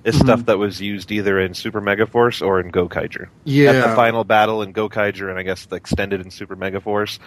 is 0.04 0.16
Mm-hmm. 0.16 0.26
stuff 0.26 0.46
that 0.48 0.58
was 0.60 0.80
used 0.82 1.12
either 1.12 1.40
in 1.40 1.54
Super 1.56 1.80
Mega 1.82 2.06
Force 2.06 2.42
or 2.42 2.60
in 2.60 2.72
Gokaiger. 2.72 3.28
Yeah. 3.46 3.72
At 3.72 3.90
the 3.90 3.96
final 3.96 4.24
battle 4.26 4.62
in 4.62 4.72
Gokaiger, 4.74 5.30
and 5.30 5.40
I 5.40 5.44
guess 5.44 5.66
the 5.66 5.78
extended 5.78 6.22
in 6.22 6.30
Super 6.30 6.56
Mega 6.56 6.80
Force, 6.82 7.18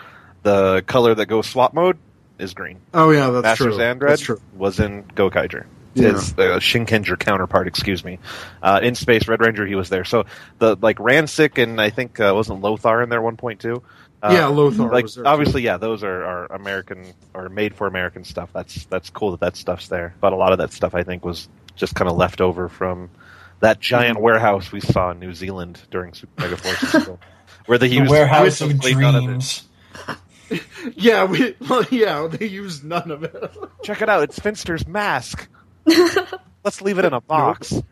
the 0.42 0.84
color 0.86 1.14
that 1.16 1.26
goes 1.26 1.46
swap 1.48 1.74
mode 1.74 1.98
is 2.38 2.54
green. 2.54 2.80
Oh 2.94 3.10
yeah, 3.10 3.30
that's 3.30 3.42
Master 3.44 3.64
true. 3.64 3.72
Xandred 3.74 4.08
That's 4.08 4.22
true. 4.22 4.40
was 4.56 4.80
in 4.80 5.04
Gokaiger. 5.04 5.66
Yeah. 5.94 6.12
His 6.12 6.32
uh, 6.34 6.58
Shinkenger 6.60 7.18
counterpart, 7.18 7.66
excuse 7.66 8.04
me. 8.04 8.18
Uh, 8.62 8.78
in 8.82 8.94
Space 8.94 9.26
Red 9.26 9.40
Ranger, 9.40 9.66
he 9.66 9.74
was 9.74 9.88
there. 9.88 10.04
So 10.04 10.24
the 10.58 10.76
like 10.80 10.98
Ransik 10.98 11.60
and 11.60 11.80
I 11.80 11.90
think 11.90 12.20
uh, 12.20 12.32
wasn't 12.34 12.60
Lothar 12.60 13.02
in 13.02 13.08
there 13.08 13.20
one 13.22 13.36
point 13.36 13.60
two. 13.60 13.82
Uh, 14.22 14.30
Yeah, 14.32 14.46
Lothar 14.46 14.90
Like 14.90 15.04
was 15.04 15.14
there, 15.16 15.24
too. 15.24 15.28
obviously, 15.28 15.62
yeah, 15.62 15.76
those 15.76 16.04
are, 16.04 16.24
are 16.24 16.46
American 16.52 17.04
or 17.34 17.48
made 17.48 17.74
for 17.74 17.86
American 17.86 18.22
stuff. 18.24 18.50
That's 18.52 18.84
that's 18.86 19.10
cool 19.10 19.32
that 19.32 19.40
that 19.40 19.56
stuff's 19.56 19.88
there. 19.88 20.14
But 20.20 20.32
a 20.32 20.36
lot 20.36 20.52
of 20.52 20.58
that 20.58 20.72
stuff 20.72 20.94
I 20.94 21.02
think 21.02 21.24
was 21.24 21.48
just 21.74 21.94
kind 21.94 22.08
of 22.10 22.16
left 22.16 22.40
over 22.40 22.68
from 22.68 23.10
that 23.60 23.80
giant 23.80 24.20
warehouse 24.20 24.70
we 24.70 24.80
saw 24.80 25.10
in 25.10 25.18
New 25.18 25.34
Zealand 25.34 25.80
during 25.90 26.14
Super 26.14 26.42
Mega 26.42 26.56
Force, 26.56 27.04
so, 27.04 27.18
where 27.66 27.78
they 27.78 27.88
The 27.88 27.94
used 27.96 28.10
warehouse 28.10 28.60
of 28.60 28.68
basically 28.68 28.92
of 29.04 29.14
dreams. 29.24 29.64
Yeah, 30.96 31.24
we 31.24 31.54
well, 31.68 31.84
yeah, 31.90 32.26
they 32.26 32.46
used 32.46 32.84
none 32.84 33.10
of 33.10 33.22
it. 33.22 33.34
Check 33.82 34.02
it 34.02 34.08
out. 34.08 34.22
It's 34.22 34.38
Finster's 34.38 34.86
mask. 34.86 35.48
Let's 36.64 36.80
leave 36.80 36.98
it 36.98 37.04
in 37.04 37.12
a 37.12 37.20
box. 37.20 37.82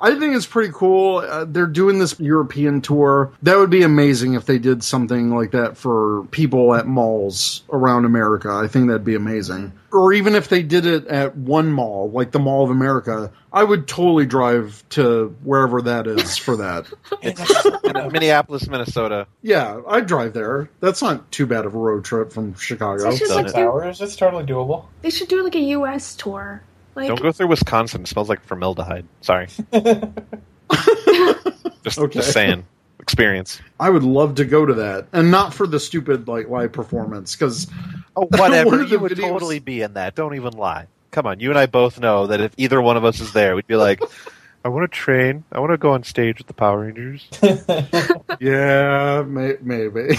I 0.00 0.18
think 0.18 0.34
it's 0.34 0.46
pretty 0.46 0.72
cool. 0.72 1.18
Uh, 1.18 1.44
they're 1.46 1.66
doing 1.66 1.98
this 1.98 2.18
European 2.18 2.80
tour. 2.80 3.32
That 3.42 3.56
would 3.58 3.70
be 3.70 3.82
amazing 3.82 4.34
if 4.34 4.46
they 4.46 4.58
did 4.58 4.82
something 4.82 5.34
like 5.34 5.50
that 5.50 5.76
for 5.76 6.24
people 6.30 6.74
at 6.74 6.86
malls 6.86 7.62
around 7.70 8.06
America. 8.06 8.50
I 8.50 8.66
think 8.66 8.86
that'd 8.88 9.04
be 9.04 9.14
amazing. 9.14 9.72
Or 9.92 10.12
even 10.12 10.34
if 10.34 10.48
they 10.48 10.62
did 10.62 10.86
it 10.86 11.06
at 11.08 11.36
one 11.36 11.72
mall, 11.72 12.10
like 12.10 12.30
the 12.30 12.38
Mall 12.38 12.62
of 12.64 12.70
America, 12.70 13.30
I 13.52 13.64
would 13.64 13.88
totally 13.88 14.24
drive 14.24 14.84
to 14.90 15.36
wherever 15.42 15.82
that 15.82 16.06
is 16.06 16.36
for 16.36 16.56
that. 16.56 16.86
In 17.22 18.12
Minneapolis, 18.12 18.68
Minnesota. 18.68 19.26
Yeah, 19.42 19.80
I'd 19.88 20.06
drive 20.06 20.32
there. 20.32 20.70
That's 20.78 21.02
not 21.02 21.30
too 21.32 21.44
bad 21.44 21.66
of 21.66 21.74
a 21.74 21.78
road 21.78 22.04
trip 22.04 22.32
from 22.32 22.54
Chicago. 22.54 23.08
It's 23.08 23.18
just 23.18 23.34
like 23.34 23.52
Hours, 23.54 24.00
it's 24.00 24.14
totally 24.16 24.44
doable. 24.44 24.84
they 25.02 25.10
should 25.10 25.28
do 25.28 25.42
like 25.42 25.56
a 25.56 25.60
U.S. 25.60 26.14
tour. 26.14 26.62
Like 27.00 27.08
Don't 27.08 27.22
go 27.22 27.32
through 27.32 27.48
Wisconsin. 27.48 28.02
It 28.02 28.06
smells 28.08 28.28
like 28.28 28.42
formaldehyde. 28.44 29.06
Sorry. 29.22 29.46
just, 31.82 31.98
Okay. 31.98 32.12
just 32.20 32.32
saying. 32.32 32.64
Experience. 33.00 33.60
I 33.80 33.88
would 33.90 34.02
love 34.04 34.34
to 34.36 34.44
go 34.44 34.64
to 34.66 34.74
that, 34.74 35.06
and 35.12 35.30
not 35.30 35.54
for 35.54 35.66
the 35.66 35.80
stupid 35.80 36.28
like 36.28 36.48
live 36.48 36.72
performance 36.72 37.34
because 37.34 37.66
Oh, 38.14 38.26
One 38.30 38.38
whatever. 38.38 38.82
you 38.84 38.98
would 38.98 39.12
videos- 39.12 39.28
totally 39.30 39.58
be 39.58 39.80
in 39.80 39.94
that. 39.94 40.14
Don't 40.14 40.34
even 40.34 40.52
lie. 40.52 40.86
Come 41.10 41.26
on. 41.26 41.40
You 41.40 41.48
and 41.50 41.58
I 41.58 41.66
both 41.66 41.98
know 41.98 42.26
that 42.28 42.40
if 42.40 42.52
either 42.58 42.80
one 42.80 42.96
of 42.98 43.04
us 43.04 43.20
is 43.20 43.32
there, 43.32 43.56
we'd 43.56 43.66
be 43.66 43.74
like, 43.76 44.00
I 44.64 44.68
want 44.68 44.84
to 44.90 44.96
train. 44.96 45.42
I 45.50 45.58
want 45.60 45.72
to 45.72 45.78
go 45.78 45.92
on 45.92 46.04
stage 46.04 46.38
with 46.38 46.46
the 46.46 46.52
Power 46.54 46.80
Rangers. 46.82 47.26
yeah, 48.38 49.24
may- 49.26 49.56
maybe. 49.62 50.16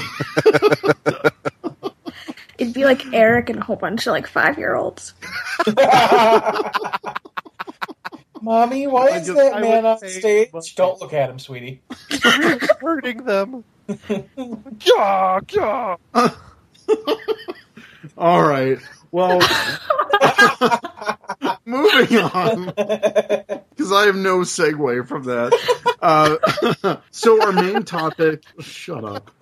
It'd 2.61 2.73
be 2.73 2.85
like 2.85 3.03
Eric 3.11 3.49
and 3.49 3.59
a 3.59 3.63
whole 3.63 3.75
bunch 3.75 4.05
of 4.05 4.11
like 4.11 4.27
five 4.27 4.57
year 4.57 4.75
olds. 4.75 5.13
Mommy, 8.41 8.87
why 8.87 9.07
is 9.09 9.25
just- 9.27 9.37
that 9.37 9.53
I 9.55 9.61
man 9.61 9.83
would 9.83 9.89
on 9.89 9.97
say- 9.99 10.47
stage? 10.51 10.75
Don't 10.75 10.99
look 11.01 11.13
at 11.13 11.29
him, 11.29 11.39
sweetie. 11.39 11.81
hurting 12.79 13.23
them. 13.25 13.63
yeah, 14.09 15.39
yeah. 15.51 15.95
All 18.17 18.43
right. 18.43 18.79
Well, 19.11 19.41
moving 21.65 22.17
on 22.19 22.73
because 23.81 23.91
I 23.91 24.05
have 24.05 24.15
no 24.15 24.39
segue 24.39 25.07
from 25.07 25.23
that. 25.23 25.57
Uh, 26.01 26.97
so 27.11 27.41
our 27.41 27.51
main 27.51 27.83
topic. 27.83 28.43
Shut 28.59 29.03
up. 29.03 29.31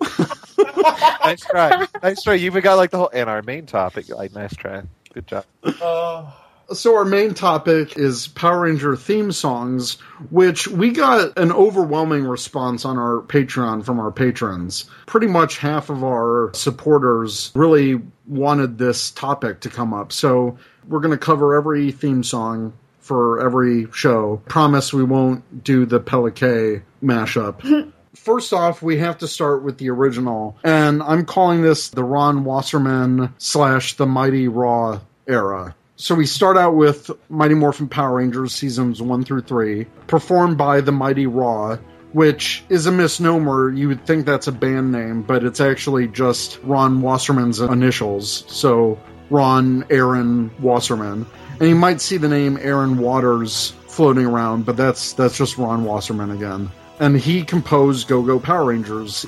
Nice 1.22 1.40
try. 1.42 1.86
Nice 2.02 2.22
try. 2.22 2.34
You 2.34 2.46
even 2.46 2.62
got 2.62 2.74
like 2.76 2.90
the 2.90 2.98
whole. 2.98 3.10
And 3.12 3.28
our 3.30 3.42
main 3.42 3.66
topic. 3.66 4.08
Like, 4.08 4.34
nice 4.34 4.54
try. 4.54 4.82
Good 5.14 5.26
job. 5.26 5.44
Uh, 5.62 6.30
So 6.72 6.96
our 6.96 7.04
main 7.04 7.34
topic 7.34 7.96
is 7.98 8.28
Power 8.28 8.60
Ranger 8.60 8.96
theme 8.96 9.32
songs, 9.32 9.94
which 10.30 10.66
we 10.68 10.90
got 10.92 11.36
an 11.38 11.52
overwhelming 11.52 12.24
response 12.24 12.84
on 12.84 12.96
our 12.96 13.22
Patreon 13.22 13.84
from 13.84 14.00
our 14.00 14.10
patrons. 14.10 14.84
Pretty 15.06 15.26
much 15.26 15.58
half 15.58 15.90
of 15.90 16.04
our 16.04 16.50
supporters 16.54 17.50
really 17.54 18.00
wanted 18.26 18.78
this 18.78 19.10
topic 19.10 19.60
to 19.60 19.68
come 19.70 19.92
up. 19.92 20.12
So 20.12 20.58
we're 20.86 21.00
going 21.00 21.10
to 21.12 21.18
cover 21.18 21.54
every 21.54 21.92
theme 21.92 22.22
song 22.22 22.72
for 23.10 23.44
every 23.44 23.90
show. 23.90 24.40
Promise 24.46 24.92
we 24.92 25.02
won't 25.02 25.64
do 25.64 25.84
the 25.84 25.98
Pelican 25.98 26.84
mashup. 27.02 27.92
First 28.14 28.52
off, 28.52 28.82
we 28.82 28.98
have 28.98 29.18
to 29.18 29.26
start 29.26 29.64
with 29.64 29.78
the 29.78 29.90
original, 29.90 30.56
and 30.62 31.02
I'm 31.02 31.24
calling 31.24 31.60
this 31.60 31.88
the 31.88 32.04
Ron 32.04 32.44
Wasserman 32.44 33.34
slash 33.38 33.96
the 33.96 34.06
Mighty 34.06 34.46
Raw 34.46 35.00
era. 35.26 35.74
So 35.96 36.14
we 36.14 36.24
start 36.24 36.56
out 36.56 36.76
with 36.76 37.10
Mighty 37.28 37.54
Morphin 37.54 37.88
Power 37.88 38.18
Rangers 38.18 38.54
seasons 38.54 39.02
one 39.02 39.24
through 39.24 39.42
three, 39.42 39.86
performed 40.06 40.56
by 40.56 40.80
the 40.80 40.92
Mighty 40.92 41.26
Raw, 41.26 41.78
which 42.12 42.62
is 42.68 42.86
a 42.86 42.92
misnomer. 42.92 43.70
You 43.70 43.88
would 43.88 44.06
think 44.06 44.24
that's 44.24 44.46
a 44.46 44.52
band 44.52 44.92
name, 44.92 45.22
but 45.22 45.42
it's 45.42 45.60
actually 45.60 46.06
just 46.06 46.60
Ron 46.62 47.00
Wasserman's 47.02 47.58
initials. 47.58 48.44
So 48.46 49.00
Ron 49.30 49.84
Aaron 49.90 50.52
Wasserman, 50.60 51.26
and 51.60 51.68
you 51.68 51.74
might 51.74 52.00
see 52.00 52.16
the 52.16 52.28
name 52.28 52.58
Aaron 52.60 52.98
Waters 52.98 53.74
floating 53.86 54.24
around, 54.24 54.64
but 54.64 54.76
that's 54.76 55.12
that's 55.12 55.36
just 55.36 55.58
Ron 55.58 55.84
Wasserman 55.84 56.30
again. 56.30 56.70
And 56.98 57.16
he 57.16 57.44
composed 57.44 58.08
Go 58.08 58.22
Go 58.22 58.40
Power 58.40 58.64
Rangers. 58.64 59.26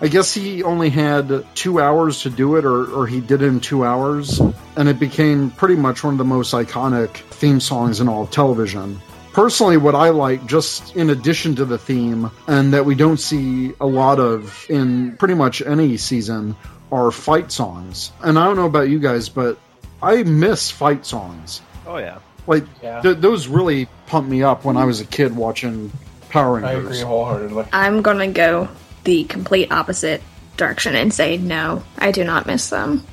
I 0.00 0.08
guess 0.08 0.34
he 0.34 0.62
only 0.62 0.90
had 0.90 1.44
two 1.54 1.80
hours 1.80 2.22
to 2.22 2.30
do 2.30 2.56
it, 2.56 2.64
or, 2.64 2.90
or 2.92 3.06
he 3.06 3.20
did 3.20 3.42
it 3.42 3.46
in 3.46 3.60
two 3.60 3.84
hours, 3.84 4.40
and 4.76 4.88
it 4.88 4.98
became 4.98 5.50
pretty 5.50 5.76
much 5.76 6.02
one 6.02 6.14
of 6.14 6.18
the 6.18 6.24
most 6.24 6.52
iconic 6.52 7.16
theme 7.30 7.60
songs 7.60 8.00
in 8.00 8.08
all 8.08 8.24
of 8.24 8.30
television. 8.30 9.00
Personally, 9.32 9.76
what 9.76 9.94
I 9.94 10.10
like, 10.10 10.46
just 10.46 10.96
in 10.96 11.10
addition 11.10 11.54
to 11.56 11.64
the 11.64 11.78
theme, 11.78 12.30
and 12.46 12.72
that 12.72 12.84
we 12.84 12.94
don't 12.94 13.18
see 13.18 13.72
a 13.80 13.86
lot 13.86 14.20
of 14.20 14.66
in 14.68 15.16
pretty 15.16 15.34
much 15.34 15.62
any 15.62 15.96
season, 15.96 16.56
are 16.90 17.10
fight 17.10 17.50
songs. 17.50 18.12
And 18.22 18.38
I 18.38 18.44
don't 18.44 18.56
know 18.56 18.66
about 18.66 18.88
you 18.88 18.98
guys, 18.98 19.28
but 19.28 19.58
I 20.02 20.22
miss 20.22 20.70
fight 20.70 21.06
songs. 21.06 21.62
Oh 21.86 21.96
yeah. 21.98 22.18
Like, 22.46 22.64
Yeah. 22.82 23.00
th- 23.00 23.18
those 23.18 23.46
really 23.48 23.88
pumped 24.06 24.28
me 24.30 24.42
up 24.42 24.64
when 24.64 24.76
I 24.76 24.84
was 24.84 25.00
a 25.00 25.04
kid 25.06 25.34
watching 25.34 25.90
Power 26.28 26.54
Rangers. 26.54 26.70
I 26.70 26.74
Rangers. 26.74 26.90
agree 27.00 27.08
wholeheartedly. 27.08 27.64
I'm 27.72 28.02
gonna 28.02 28.28
go 28.28 28.68
the 29.04 29.24
complete 29.24 29.72
opposite 29.72 30.22
direction 30.56 30.94
and 30.94 31.12
say 31.12 31.36
no. 31.38 31.82
I 31.98 32.12
do 32.12 32.22
not 32.24 32.46
miss 32.46 32.68
them. 32.70 33.04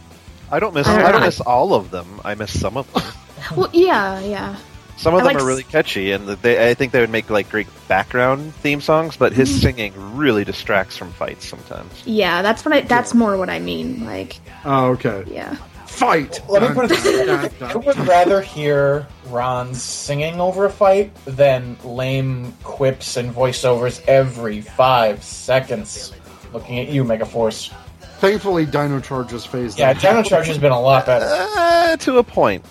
I 0.51 0.59
don't 0.59 0.73
miss. 0.73 0.85
I 0.87 0.97
don't 0.97 1.05
I 1.05 1.11
don't 1.13 1.21
miss 1.21 1.39
all 1.39 1.73
of 1.73 1.91
them. 1.91 2.19
I 2.25 2.35
miss 2.35 2.57
some 2.59 2.77
of 2.77 2.91
them. 2.93 3.03
Well, 3.55 3.69
yeah, 3.73 4.19
yeah. 4.19 4.55
Some 4.97 5.15
of 5.15 5.21
I 5.21 5.23
them 5.23 5.27
like 5.33 5.37
are 5.37 5.39
s- 5.39 5.45
really 5.47 5.63
catchy, 5.63 6.11
and 6.11 6.27
they, 6.27 6.69
I 6.69 6.75
think 6.75 6.91
they 6.91 6.99
would 7.01 7.09
make 7.09 7.29
like 7.31 7.49
great 7.49 7.67
background 7.87 8.53
theme 8.55 8.81
songs. 8.81 9.17
But 9.17 9.33
his 9.33 9.49
Mm-hmm. 9.49 9.59
singing 9.61 10.15
really 10.15 10.43
distracts 10.45 10.95
from 10.95 11.11
fights 11.13 11.47
sometimes. 11.47 11.91
Yeah, 12.05 12.43
that's 12.43 12.63
what 12.63 12.73
I. 12.75 12.81
That's 12.81 13.13
more 13.15 13.35
what 13.37 13.49
I 13.49 13.57
mean. 13.59 14.05
Like, 14.05 14.39
Oh, 14.63 14.89
okay. 14.91 15.23
yeah. 15.27 15.57
Fight! 15.91 16.41
Let 16.49 16.61
me 16.63 16.69
put 16.69 16.85
it 16.85 16.89
this 16.89 17.03
way. 17.05 17.25
Dun, 17.25 17.49
dun, 17.59 17.71
I 17.71 17.75
would 17.75 17.97
rather 18.07 18.41
hear 18.41 19.05
Ron 19.27 19.73
singing 19.75 20.39
over 20.39 20.65
a 20.65 20.69
fight 20.69 21.13
than 21.25 21.77
lame 21.83 22.53
quips 22.63 23.17
and 23.17 23.33
voiceovers 23.35 24.03
every 24.07 24.61
five 24.61 25.21
seconds. 25.23 26.13
Looking 26.53 26.79
at 26.79 26.87
you, 26.87 27.03
Megaforce. 27.03 27.71
Thankfully, 28.19 28.65
Dino 28.65 28.99
Charge 28.99 29.31
is 29.33 29.45
phased 29.45 29.77
Yeah, 29.77 29.89
out. 29.91 29.99
Dino 29.99 30.23
Charge 30.23 30.47
has 30.47 30.57
been 30.57 30.71
a 30.71 30.81
lot 30.81 31.05
better. 31.05 31.25
Uh, 31.29 31.97
to 31.97 32.17
a 32.17 32.23
point. 32.23 32.63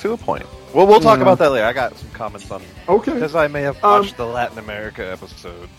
To 0.00 0.12
a 0.12 0.16
point. 0.16 0.44
Well, 0.74 0.86
we'll 0.86 1.00
talk 1.00 1.16
Yeah. 1.18 1.22
about 1.22 1.38
that 1.38 1.52
later. 1.52 1.64
I 1.66 1.72
got 1.72 1.96
some 1.96 2.10
comments 2.10 2.50
on 2.50 2.60
Okay. 2.88 3.12
because 3.14 3.34
I 3.34 3.46
may 3.46 3.62
have 3.62 3.76
Um, 3.82 4.00
watched 4.00 4.16
the 4.18 4.26
Latin 4.26 4.58
America 4.58 5.10
episodes. 5.10 5.70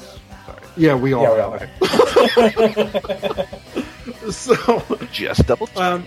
Sorry, 0.45 0.57
Yeah, 0.77 0.95
we 0.95 1.13
all. 1.13 1.23
Yeah, 1.23 1.33
we 1.33 1.39
all 1.41 1.53
are. 4.25 4.31
So, 4.31 4.83
just 5.11 5.45
double. 5.47 5.67
check. 5.67 5.77
um, 5.77 6.05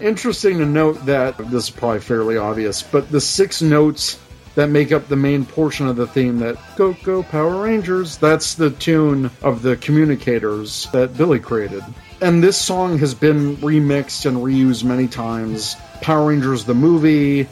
interesting 0.00 0.58
to 0.58 0.66
note 0.66 1.04
that 1.06 1.36
this 1.38 1.64
is 1.64 1.70
probably 1.70 2.00
fairly 2.00 2.36
obvious, 2.36 2.82
but 2.82 3.10
the 3.10 3.20
six 3.20 3.62
notes 3.62 4.18
that 4.56 4.68
make 4.68 4.90
up 4.90 5.06
the 5.06 5.16
main 5.16 5.44
portion 5.44 5.86
of 5.86 5.96
the 5.96 6.06
theme 6.06 6.38
that 6.38 6.56
Go 6.76 6.94
Go 7.04 7.22
Power 7.22 7.62
Rangers. 7.62 8.16
That's 8.16 8.54
the 8.54 8.70
tune 8.70 9.30
of 9.42 9.62
the 9.62 9.76
communicators 9.76 10.88
that 10.92 11.16
Billy 11.16 11.38
created. 11.38 11.84
And 12.22 12.42
this 12.42 12.56
song 12.56 12.98
has 12.98 13.14
been 13.14 13.58
remixed 13.58 14.24
and 14.24 14.38
reused 14.38 14.82
many 14.82 15.06
times. 15.06 15.76
Power 16.00 16.28
Rangers 16.28 16.64
the 16.64 16.74
movie, 16.74 17.46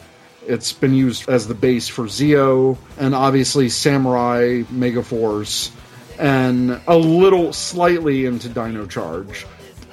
it's 0.47 0.73
been 0.73 0.95
used 0.95 1.29
as 1.29 1.47
the 1.47 1.53
base 1.53 1.87
for 1.87 2.05
Zeo, 2.05 2.77
and 2.97 3.13
obviously 3.13 3.69
Samurai 3.69 4.63
Megaforce, 4.73 5.69
and 6.17 6.81
a 6.87 6.97
little 6.97 7.53
slightly 7.53 8.25
into 8.25 8.49
Dino 8.49 8.87
Charge. 8.87 9.45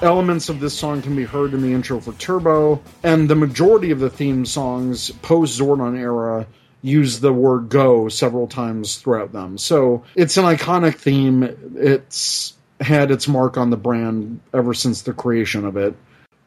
Elements 0.03 0.49
of 0.49 0.59
this 0.59 0.77
song 0.77 1.01
can 1.01 1.15
be 1.15 1.23
heard 1.23 1.55
in 1.55 1.63
the 1.63 1.73
intro 1.73 2.01
for 2.01 2.13
Turbo, 2.15 2.83
and 3.05 3.31
the 3.31 3.37
majority 3.37 3.93
of 3.93 4.01
the 4.01 4.11
theme 4.11 4.45
songs 4.45 5.13
post 5.23 5.61
Zordon 5.61 5.97
era 5.97 6.45
use 6.83 7.21
the 7.21 7.33
word 7.33 7.69
go 7.69 8.09
several 8.09 8.49
times 8.49 8.97
throughout 8.97 9.33
them. 9.33 9.57
So 9.57 10.03
it's 10.17 10.37
an 10.37 10.45
iconic 10.45 10.97
theme. 10.97 11.45
It's 11.77 12.55
had 12.81 13.13
its 13.13 13.29
mark 13.29 13.57
on 13.57 13.71
the 13.71 13.77
brand 13.77 14.41
ever 14.53 14.75
since 14.75 15.03
the 15.03 15.13
creation 15.13 15.65
of 15.65 15.77
it. 15.77 15.95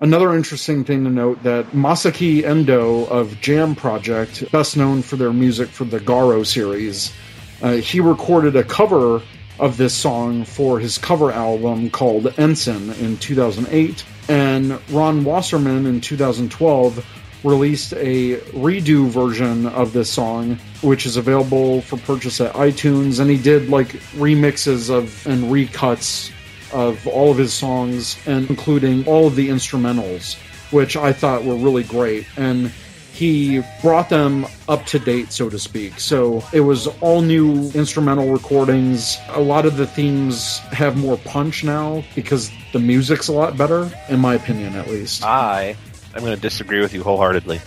Another 0.01 0.35
interesting 0.35 0.83
thing 0.83 1.05
to 1.05 1.09
note 1.09 1.41
that 1.43 1.67
Masaaki 1.67 2.43
Endoh 2.43 3.07
of 3.07 3.39
Jam 3.39 3.73
Project, 3.73 4.51
best 4.51 4.75
known 4.75 5.01
for 5.01 5.15
their 5.15 5.31
music 5.31 5.69
for 5.69 5.85
the 5.85 6.01
Garo 6.01 6.45
series, 6.45 7.13
uh, 7.61 7.75
he 7.75 8.01
recorded 8.01 8.57
a 8.57 8.65
cover 8.65 9.21
of 9.59 9.77
this 9.77 9.93
song 9.93 10.43
for 10.43 10.79
his 10.79 10.97
cover 10.97 11.31
album 11.31 11.89
called 11.89 12.23
Ensong 12.37 12.89
in 12.99 13.17
2008, 13.17 14.05
and 14.27 14.79
Ron 14.91 15.23
Wasserman 15.23 15.85
in 15.85 16.01
2012 16.01 17.05
released 17.43 17.93
a 17.93 18.37
redo 18.53 19.07
version 19.07 19.67
of 19.67 19.93
this 19.93 20.11
song, 20.11 20.57
which 20.81 21.05
is 21.05 21.15
available 21.15 21.81
for 21.81 21.97
purchase 21.97 22.41
at 22.41 22.53
iTunes. 22.53 23.19
And 23.19 23.29
he 23.29 23.37
did 23.37 23.69
like 23.69 23.89
remixes 24.15 24.89
of 24.89 25.25
and 25.27 25.43
recuts 25.45 26.31
of 26.73 27.05
all 27.07 27.31
of 27.31 27.37
his 27.37 27.53
songs, 27.53 28.17
and 28.25 28.49
including 28.49 29.07
all 29.07 29.27
of 29.27 29.35
the 29.35 29.49
instrumentals, 29.49 30.35
which 30.71 30.97
I 30.97 31.13
thought 31.13 31.43
were 31.43 31.55
really 31.55 31.83
great. 31.83 32.25
And 32.35 32.71
he 33.15 33.63
brought 33.81 34.09
them 34.09 34.45
up 34.67 34.85
to 34.87 34.99
date, 34.99 35.31
so 35.31 35.49
to 35.49 35.57
speak. 35.57 35.99
So 35.99 36.43
it 36.51 36.59
was 36.59 36.87
all 36.99 37.21
new 37.21 37.71
instrumental 37.71 38.31
recordings. 38.31 39.17
A 39.29 39.41
lot 39.41 39.65
of 39.65 39.77
the 39.77 39.87
themes 39.87 40.59
have 40.71 40.97
more 40.97 41.17
punch 41.17 41.63
now 41.63 42.03
because 42.13 42.51
the 42.73 42.79
music's 42.79 43.29
a 43.29 43.33
lot 43.33 43.57
better, 43.57 43.89
in 44.09 44.19
my 44.19 44.35
opinion, 44.35 44.75
at 44.75 44.87
least. 44.87 45.23
I 45.23 45.77
I'm 46.13 46.21
going 46.21 46.35
to 46.35 46.41
disagree 46.41 46.79
with 46.79 46.93
you 46.93 47.03
wholeheartedly. 47.03 47.59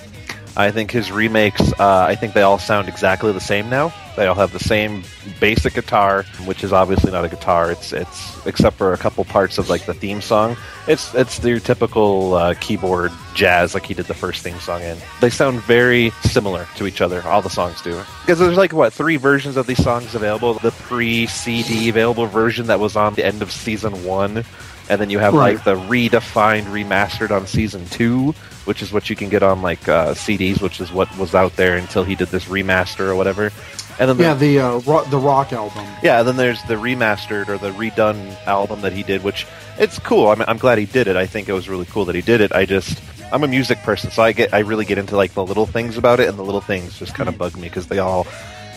I 0.56 0.70
think 0.72 0.90
his 0.90 1.12
remakes, 1.12 1.60
uh, 1.78 2.06
I 2.08 2.16
think 2.16 2.32
they 2.34 2.42
all 2.42 2.58
sound 2.58 2.88
exactly 2.88 3.30
the 3.32 3.40
same 3.40 3.70
now. 3.70 3.92
They 4.16 4.26
all 4.26 4.34
have 4.34 4.52
the 4.52 4.58
same 4.58 5.04
basic 5.38 5.74
guitar, 5.74 6.24
which 6.44 6.64
is 6.64 6.72
obviously 6.72 7.12
not 7.12 7.24
a 7.24 7.28
guitar. 7.28 7.70
It's 7.70 7.92
it's 7.92 8.44
except 8.46 8.76
for 8.76 8.92
a 8.92 8.96
couple 8.96 9.24
parts 9.24 9.58
of 9.58 9.70
like 9.70 9.86
the 9.86 9.94
theme 9.94 10.20
song. 10.20 10.56
It's 10.88 11.14
it's 11.14 11.42
your 11.44 11.60
typical 11.60 12.34
uh, 12.34 12.54
keyboard 12.60 13.12
jazz 13.34 13.74
like 13.74 13.86
he 13.86 13.94
did 13.94 14.06
the 14.06 14.14
first 14.14 14.42
theme 14.42 14.58
song 14.58 14.82
in. 14.82 14.98
They 15.20 15.30
sound 15.30 15.60
very 15.62 16.10
similar 16.22 16.66
to 16.76 16.88
each 16.88 17.00
other. 17.00 17.22
All 17.22 17.42
the 17.42 17.50
songs 17.50 17.80
do 17.82 18.02
because 18.22 18.40
there's 18.40 18.56
like 18.56 18.72
what 18.72 18.92
three 18.92 19.16
versions 19.18 19.56
of 19.56 19.68
these 19.68 19.82
songs 19.82 20.16
available. 20.16 20.54
The 20.54 20.72
pre 20.72 21.26
CD 21.28 21.88
available 21.88 22.26
version 22.26 22.66
that 22.66 22.80
was 22.80 22.96
on 22.96 23.14
the 23.14 23.24
end 23.24 23.40
of 23.40 23.52
season 23.52 24.04
one, 24.04 24.44
and 24.90 25.00
then 25.00 25.10
you 25.10 25.20
have 25.20 25.34
Right. 25.34 25.54
like 25.54 25.64
the 25.64 25.76
redefined 25.76 26.64
remastered 26.64 27.30
on 27.30 27.46
season 27.46 27.86
two, 27.86 28.34
which 28.68 28.82
is 28.82 28.92
what 28.92 29.08
you 29.10 29.16
can 29.16 29.28
get 29.28 29.42
on 29.42 29.62
like 29.62 29.88
uh, 29.88 30.12
CDs, 30.14 30.60
which 30.62 30.80
is 30.80 30.92
what 30.92 31.08
was 31.18 31.34
out 31.34 31.56
there 31.56 31.76
until 31.76 32.04
he 32.04 32.14
did 32.14 32.28
this 32.28 32.44
remaster 32.44 33.08
or 33.08 33.16
whatever. 33.16 33.50
And 33.98 34.08
then 34.08 34.16
the- 34.16 34.22
Yeah, 34.22 34.34
the 34.34 34.58
uh, 34.60 34.78
ro- 34.80 35.04
the 35.06 35.18
rock 35.18 35.52
album. 35.52 35.84
yeah, 36.02 36.22
then 36.22 36.36
there's 36.36 36.62
the 36.64 36.74
remastered 36.74 37.48
or 37.48 37.58
the 37.58 37.70
redone 37.72 38.36
album 38.46 38.82
that 38.82 38.92
he 38.92 39.02
did, 39.02 39.24
which 39.24 39.46
it's 39.78 39.98
cool. 39.98 40.28
I'm, 40.28 40.42
I'm 40.42 40.58
glad 40.58 40.78
he 40.78 40.86
did 40.86 41.08
it. 41.08 41.16
I 41.16 41.26
think 41.26 41.48
it 41.48 41.52
was 41.52 41.68
really 41.68 41.86
cool 41.86 42.04
that 42.04 42.14
he 42.14 42.22
did 42.22 42.40
it. 42.40 42.52
I 42.54 42.64
just 42.66 43.02
I'm 43.32 43.42
a 43.42 43.48
music 43.48 43.78
person, 43.78 44.10
so 44.12 44.22
I 44.22 44.30
get 44.32 44.54
I 44.54 44.60
really 44.60 44.84
get 44.84 44.98
into 44.98 45.16
like 45.16 45.32
the 45.34 45.44
little 45.44 45.66
things 45.66 45.96
about 45.96 46.20
it, 46.20 46.28
and 46.28 46.38
the 46.38 46.44
little 46.44 46.60
things 46.60 46.98
just 46.98 47.14
kind 47.14 47.28
of 47.28 47.36
bug 47.36 47.56
me 47.56 47.62
because 47.68 47.88
they 47.88 47.98
all 47.98 48.24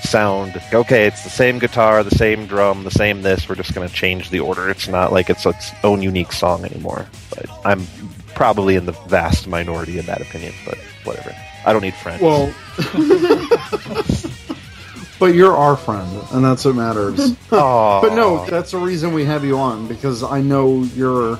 sound 0.03 0.60
okay. 0.74 1.05
It's 1.05 1.24
the 1.24 1.29
same 1.29 1.60
guitar, 1.60 2.03
the 2.03 2.12
same 2.15 2.48
drum, 2.48 2.83
the 2.83 2.91
same 2.91 3.21
this. 3.21 3.48
We're 3.48 3.55
just 3.55 3.75
going 3.75 3.88
to 3.88 3.93
change 3.93 4.29
the 4.31 4.39
order. 4.39 4.69
It's 4.69 4.88
not 4.88 5.12
like 5.13 5.29
it's 5.29 5.45
its 5.45 5.71
own 5.83 6.01
unique 6.01 6.31
song 6.31 6.65
anymore. 6.65 7.05
But 7.29 7.45
I'm 7.65 7.86
probably 8.41 8.75
in 8.75 8.88
the 8.88 8.91
vast 9.07 9.48
minority 9.48 10.00
in 10.00 10.05
that 10.07 10.19
opinion. 10.19 10.51
But 10.65 10.79
whatever. 11.03 11.36
I 11.63 11.74
don't 11.74 11.83
need 11.83 11.93
friends. 11.93 12.24
Well, 12.24 12.51
but 15.19 15.36
you're 15.36 15.55
our 15.55 15.77
friend, 15.77 16.10
and 16.31 16.43
that's 16.43 16.65
what 16.65 16.74
matters. 16.74 17.36
Aw. 17.51 18.01
But 18.01 18.15
no, 18.15 18.43
that's 18.48 18.72
the 18.72 18.79
reason 18.79 19.13
we 19.13 19.25
have 19.25 19.46
you 19.46 19.59
on 19.59 19.87
because 19.87 20.24
I 20.24 20.42
know 20.42 20.81
you're 20.96 21.37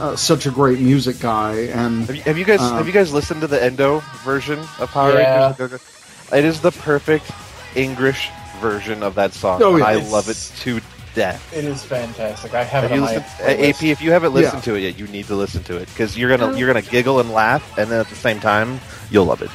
uh, 0.00 0.16
such 0.16 0.46
a 0.46 0.50
great 0.50 0.80
music 0.80 1.20
guy, 1.20 1.68
and 1.72 2.06
Have 2.06 2.16
you, 2.16 2.22
have 2.22 2.36
you 2.38 2.44
guys 2.44 2.60
Uh, 2.60 2.78
have 2.78 2.88
you 2.88 2.92
guys 2.92 3.12
listened 3.12 3.42
to 3.42 3.46
the 3.46 3.58
Endoh 3.58 4.02
version 4.24 4.58
of 4.80 4.90
Power 4.90 5.12
Yeah. 5.12 5.50
Rangers? 5.50 5.78
Go-Go? 5.78 6.36
It 6.36 6.44
is 6.44 6.60
the 6.60 6.72
perfect 6.72 7.30
English 7.76 8.28
version 8.60 9.04
of 9.04 9.14
that 9.14 9.34
song. 9.34 9.62
Oh, 9.62 9.76
yeah. 9.76 9.84
I 9.86 9.94
love 9.96 10.28
it 10.28 10.52
to 10.62 10.80
death. 11.14 11.52
It 11.56 11.64
is 11.64 11.84
fantastic. 11.84 12.54
I 12.54 12.62
have, 12.64 12.82
Have 12.82 12.92
it 12.92 12.94
you 12.96 13.00
on 13.02 13.06
my 13.06 13.16
listened. 13.16 13.60
AP? 13.64 13.82
If 13.84 14.00
you 14.02 14.10
haven't 14.12 14.32
listened 14.34 14.58
Yeah. 14.66 14.72
to 14.72 14.74
it 14.76 14.80
yet, 14.80 14.98
you 14.98 15.06
need 15.08 15.26
to 15.26 15.34
listen 15.34 15.62
to 15.64 15.76
it 15.76 15.88
because 15.88 16.16
you're 16.16 16.30
gonna 16.36 16.52
Oh. 16.52 16.56
you're 16.56 16.66
gonna 16.68 16.82
giggle 16.82 17.20
and 17.20 17.30
laugh, 17.30 17.62
and 17.78 17.90
then 17.90 18.00
at 18.00 18.08
the 18.08 18.14
same 18.16 18.40
time, 18.40 18.80
you'll 19.10 19.24
love 19.26 19.42
it. 19.42 19.50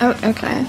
Oh, 0.00 0.18
okay. 0.24 0.64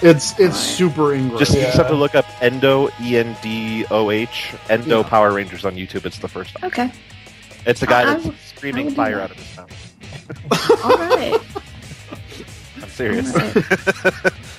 it's 0.02 0.38
it's 0.40 0.56
super 0.58 1.12
English. 1.14 1.38
Just 1.40 1.54
you 1.54 1.60
just 1.62 1.76
have 1.76 1.88
to 1.88 1.94
look 1.94 2.14
up 2.14 2.24
Endoh 2.40 2.90
E 3.00 3.18
N 3.18 3.36
D 3.42 3.84
O 3.90 4.10
H 4.10 4.54
Endo 4.70 5.02
Yeah. 5.02 5.08
Power 5.08 5.32
Rangers 5.32 5.64
on 5.64 5.74
YouTube. 5.76 6.06
It's 6.06 6.18
the 6.18 6.28
first. 6.28 6.54
one. 6.60 6.70
Okay. 6.72 6.90
It's 7.66 7.82
a 7.82 7.86
guy 7.86 8.00
I- 8.02 8.02
I 8.02 8.14
that's 8.14 8.26
I 8.26 8.32
screaming 8.56 8.84
will 8.86 8.90
do 8.92 8.96
fire 8.96 9.16
that. 9.16 9.22
out 9.24 9.30
of 9.32 9.36
his 9.38 9.56
mouth. 9.56 10.84
All 10.84 10.96
right. 10.98 11.40
I'm 12.82 12.88
serious. 12.88 13.34
All 13.34 13.40
right. 13.40 13.54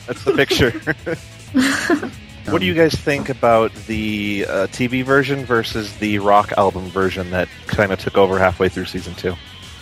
That's 0.07 0.23
the 0.23 0.33
picture. 0.35 2.15
What 2.51 2.59
do 2.59 2.65
you 2.67 2.73
guys 2.73 2.93
think 2.93 3.29
about 3.29 3.73
the 3.87 4.45
uh, 4.47 4.67
TV 4.67 5.03
version 5.03 5.45
versus 5.45 5.95
the 5.97 6.19
rock 6.19 6.51
album 6.57 6.85
version 6.89 7.31
that 7.31 7.47
kind 7.67 7.91
of 7.91 7.99
took 7.99 8.17
over 8.17 8.37
halfway 8.39 8.69
through 8.69 8.85
season 8.85 9.13
two? 9.15 9.33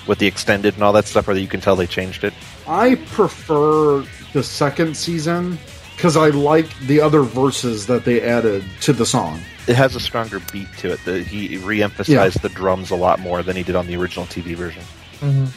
With 0.07 0.19
the 0.19 0.27
extended 0.27 0.73
and 0.73 0.83
all 0.83 0.91
that 0.93 1.05
stuff, 1.05 1.27
where 1.27 1.37
you 1.37 1.47
can 1.47 1.61
tell 1.61 1.75
they 1.77 1.87
changed 1.87 2.23
it. 2.25 2.33
I 2.67 2.95
prefer 2.95 4.05
the 4.33 4.43
second 4.43 4.97
season 4.97 5.57
because 5.95 6.17
I 6.17 6.27
like 6.29 6.77
the 6.79 6.99
other 6.99 7.21
verses 7.21 7.87
that 7.87 8.03
they 8.03 8.21
added 8.21 8.63
to 8.81 8.91
the 8.91 9.05
song. 9.05 9.39
It 9.67 9.75
has 9.75 9.95
a 9.95 10.01
stronger 10.01 10.41
beat 10.51 10.67
to 10.79 10.91
it. 10.91 10.99
The, 11.05 11.23
he 11.23 11.57
re-emphasized 11.57 12.41
the 12.41 12.49
drums 12.49 12.91
a 12.91 12.97
lot 12.97 13.19
more 13.19 13.43
than 13.43 13.55
he 13.55 13.63
did 13.63 13.75
on 13.75 13.87
the 13.87 13.95
original 13.95 14.25
TV 14.25 14.55
version. 14.55 14.83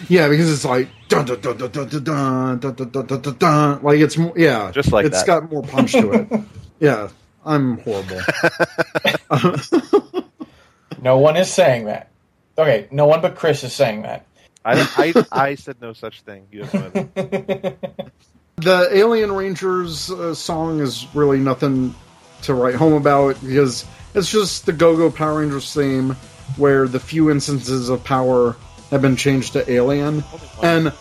Yeah, 0.09 0.29
because 0.29 0.53
it's 0.53 0.65
like 0.65 0.89
dun 1.09 1.25
dun 1.25 1.41
dun 1.41 1.57
dun 1.57 1.73
dun 1.73 1.89
dun 1.89 2.05
dun 2.05 2.59
dun 2.61 2.75
dun 2.75 2.89
dun 2.91 3.07
dun 3.07 3.21
dun 3.23 3.37
dun. 3.37 3.83
Like 3.83 3.99
it's 3.99 4.17
yeah, 4.37 4.71
Just 4.71 4.93
like 4.93 5.07
it's 5.07 5.25
that. 5.25 5.27
got 5.27 5.51
more 5.51 5.63
punch 5.63 5.93
to 5.93 6.13
it. 6.13 6.29
Yeah, 6.81 7.09
I'm 7.45 7.79
horrible. 7.79 8.21
No 11.07 11.19
one 11.19 11.37
is 11.37 11.53
saying 11.53 11.85
that. 11.85 12.11
Okay, 12.59 12.89
no 12.91 13.07
one 13.07 13.21
but 13.21 13.37
Chris 13.37 13.63
is 13.63 13.73
saying 13.73 14.03
that. 14.03 14.27
I, 14.65 14.89
I, 14.97 15.25
I 15.31 15.55
said 15.55 15.77
no 15.81 15.93
such 15.93 16.23
thing. 16.23 16.47
You 16.51 16.65
have 16.65 16.95
no 16.95 17.09
idea. 17.15 17.77
the 18.57 18.89
Alien 18.93 19.31
Rangers 19.31 20.11
uh, 20.11 20.35
song 20.35 20.81
is 20.81 21.07
really 21.15 21.39
nothing 21.39 21.95
to 22.43 22.55
write 22.55 22.75
home 22.75 22.95
about 22.95 23.41
because 23.41 23.85
it's 24.15 24.31
just 24.31 24.67
the 24.67 24.73
Go 24.73 24.97
Go 24.97 25.11
Power 25.11 25.41
Rangers 25.41 25.73
theme 25.73 26.17
where 26.57 26.89
the 26.89 26.99
few 26.99 27.31
instances 27.31 27.89
of 27.89 28.03
power 28.03 28.57
have 28.91 29.03
been 29.03 29.17
changed 29.17 29.53
to 29.53 29.71
alien. 29.71 30.25
And 30.63 30.93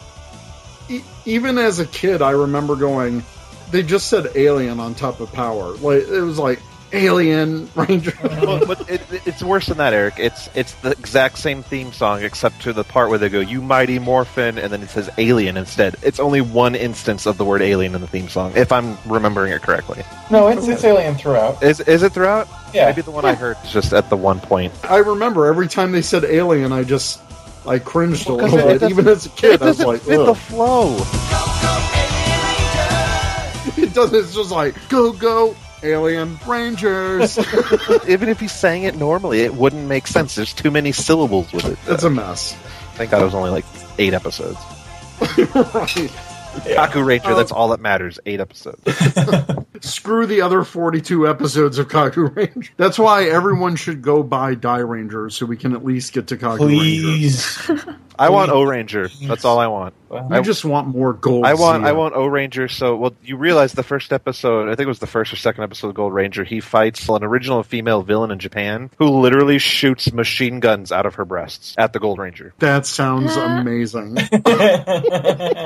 e- 0.90 1.02
even 1.26 1.58
as 1.58 1.80
a 1.80 1.86
kid, 1.86 2.22
I 2.22 2.32
remember 2.32 2.76
going, 2.76 3.24
they 3.72 3.84
just 3.84 4.08
said 4.08 4.28
alien 4.36 4.80
on 4.80 4.96
top 4.96 5.20
of 5.20 5.32
power. 5.34 5.72
Like 5.74 6.04
it 6.08 6.22
was 6.22 6.38
like 6.40 6.60
Alien 6.94 7.68
Ranger. 7.76 8.14
well, 8.24 8.66
but 8.66 8.90
it, 8.90 9.02
it's 9.26 9.44
worse 9.44 9.66
than 9.66 9.80
that, 9.80 9.92
Eric. 9.92 10.14
It's 10.18 10.50
it's 10.56 10.74
the 10.76 10.92
exact 10.92 11.40
same 11.40 11.62
theme 11.64 11.92
song, 11.92 12.24
except 12.24 12.62
to 12.62 12.74
the 12.74 12.84
part 12.86 13.10
where 13.10 13.18
they 13.18 13.28
go 13.28 13.40
"You 13.42 13.62
Mighty 13.62 14.00
Morphin" 14.00 14.58
and 14.58 14.72
then 14.72 14.82
it 14.82 14.90
says 14.90 15.10
"Alien" 15.18 15.58
instead. 15.58 15.96
It's 16.04 16.20
only 16.20 16.42
one 16.42 16.74
instance 16.76 17.26
of 17.26 17.38
the 17.38 17.44
word 17.44 17.62
"alien" 17.62 17.96
in 17.96 18.02
the 18.02 18.08
theme 18.08 18.30
song, 18.30 18.54
if 18.56 18.72
I'm 18.72 18.98
remembering 19.08 19.52
it 19.52 19.62
correctly. 19.62 20.04
No, 20.30 20.48
it's 20.48 20.68
it's 20.68 20.84
alien 20.86 21.16
throughout. 21.16 21.62
Is 21.64 21.80
is 21.82 22.04
it 22.04 22.14
throughout? 22.14 22.48
Yeah. 22.74 22.86
Maybe 22.88 23.02
the 23.02 23.12
one 23.12 23.26
I 23.26 23.34
heard 23.34 23.58
is 23.66 23.72
just 23.72 23.92
at 23.92 24.10
the 24.10 24.16
one 24.18 24.40
point. 24.40 24.72
I 24.90 24.98
remember 24.98 25.48
every 25.48 25.68
time 25.68 25.92
they 25.92 26.04
said 26.04 26.24
alien, 26.24 26.72
I 26.72 26.84
just 26.84 27.20
I 27.68 27.80
cringed 27.80 28.28
Well, 28.30 28.38
a 28.40 28.42
'cause 28.44 28.54
little 28.54 28.80
bit. 28.80 28.90
Even 28.92 29.08
as 29.08 29.26
a 29.26 29.30
kid, 29.30 29.54
it 29.56 29.62
I 29.64 29.66
was 29.66 29.78
doesn't 29.78 29.88
like, 29.92 30.02
fit 30.02 30.18
the 30.18 30.36
Ugh. 30.56 31.65
Flow. 33.96 34.04
it 34.04 34.12
does. 34.12 34.26
It's 34.26 34.36
just 34.36 34.52
like 34.52 34.76
go 34.90 35.12
go 35.12 35.56
alien 35.84 36.38
rangers. 36.46 37.38
Even 38.08 38.30
if 38.30 38.40
he 38.40 38.48
sang 38.48 38.84
it 38.84 38.96
normally, 38.96 39.42
it 39.42 39.56
wouldn't 39.56 39.88
make 39.88 40.08
sense. 40.08 40.36
There's 40.36 40.54
too 40.54 40.72
many 40.72 40.92
syllables 40.92 41.52
with 41.54 41.66
it. 41.66 41.78
it's 41.88 42.04
a 42.04 42.10
mess. 42.10 42.54
Thank 42.96 43.12
God 43.12 43.22
it 43.22 43.26
was 43.26 43.36
only 43.36 43.52
like 43.52 43.66
eight 43.98 44.14
episodes. 44.14 44.58
right. 45.38 46.12
Kakuranger, 46.56 47.32
oh. 47.32 47.36
that's 47.36 47.52
all 47.52 47.70
that 47.70 47.82
matters. 47.82 48.20
Eight 48.26 48.40
episodes. 48.40 48.82
Screw 49.86 50.26
the 50.26 50.42
other 50.42 50.64
42 50.64 51.28
episodes 51.28 51.78
of 51.80 51.88
Kaku 51.88 52.36
Ranger. 52.36 52.72
That's 52.78 52.98
why 53.00 53.26
everyone 53.26 53.76
should 53.76 54.02
go 54.02 54.24
buy 54.24 54.56
Dairanger 54.56 55.32
so 55.32 55.46
we 55.46 55.58
can 55.58 55.74
at 55.74 55.84
least 55.86 56.14
get 56.14 56.28
to 56.28 56.38
Kakuranger. 56.38 56.58
Please. 56.58 57.72
I 58.18 58.30
want 58.30 58.50
Ohranger. 58.50 59.12
That's 59.28 59.44
all 59.44 59.60
I 59.60 59.68
want. 59.68 59.94
I 60.10 60.40
just 60.40 60.64
want 60.64 60.88
more 60.88 61.12
gold. 61.12 61.46
I 61.46 61.56
want 61.56 61.84
I 61.84 61.92
want 61.92 62.16
Ohranger. 62.16 62.72
So 62.72 62.96
well, 62.96 63.14
you 63.22 63.36
realize 63.36 63.74
the 63.74 63.84
first 63.84 64.14
episode, 64.14 64.70
I 64.70 64.76
think 64.76 64.86
it 64.86 64.88
was 64.88 65.00
the 65.00 65.08
first 65.08 65.34
or 65.34 65.36
second 65.36 65.66
episode 65.66 65.90
of 65.90 65.96
Gold 65.96 66.14
Ranger. 66.14 66.46
He 66.46 66.62
fights 66.62 67.10
an 67.10 67.26
original 67.26 67.62
female 67.64 68.04
villain 68.04 68.32
in 68.32 68.40
Japan 68.40 68.90
who 68.98 69.20
literally 69.20 69.58
shoots 69.60 70.14
machine 70.14 70.62
guns 70.62 70.94
out 70.94 71.06
of 71.06 71.16
her 71.16 71.26
breasts 71.26 71.76
at 71.78 71.92
the 71.92 72.00
Gold 72.00 72.20
Ranger. 72.20 72.54
That 72.60 72.86
sounds 72.86 73.36
Uh. 73.36 73.42
amazing. 73.42 74.16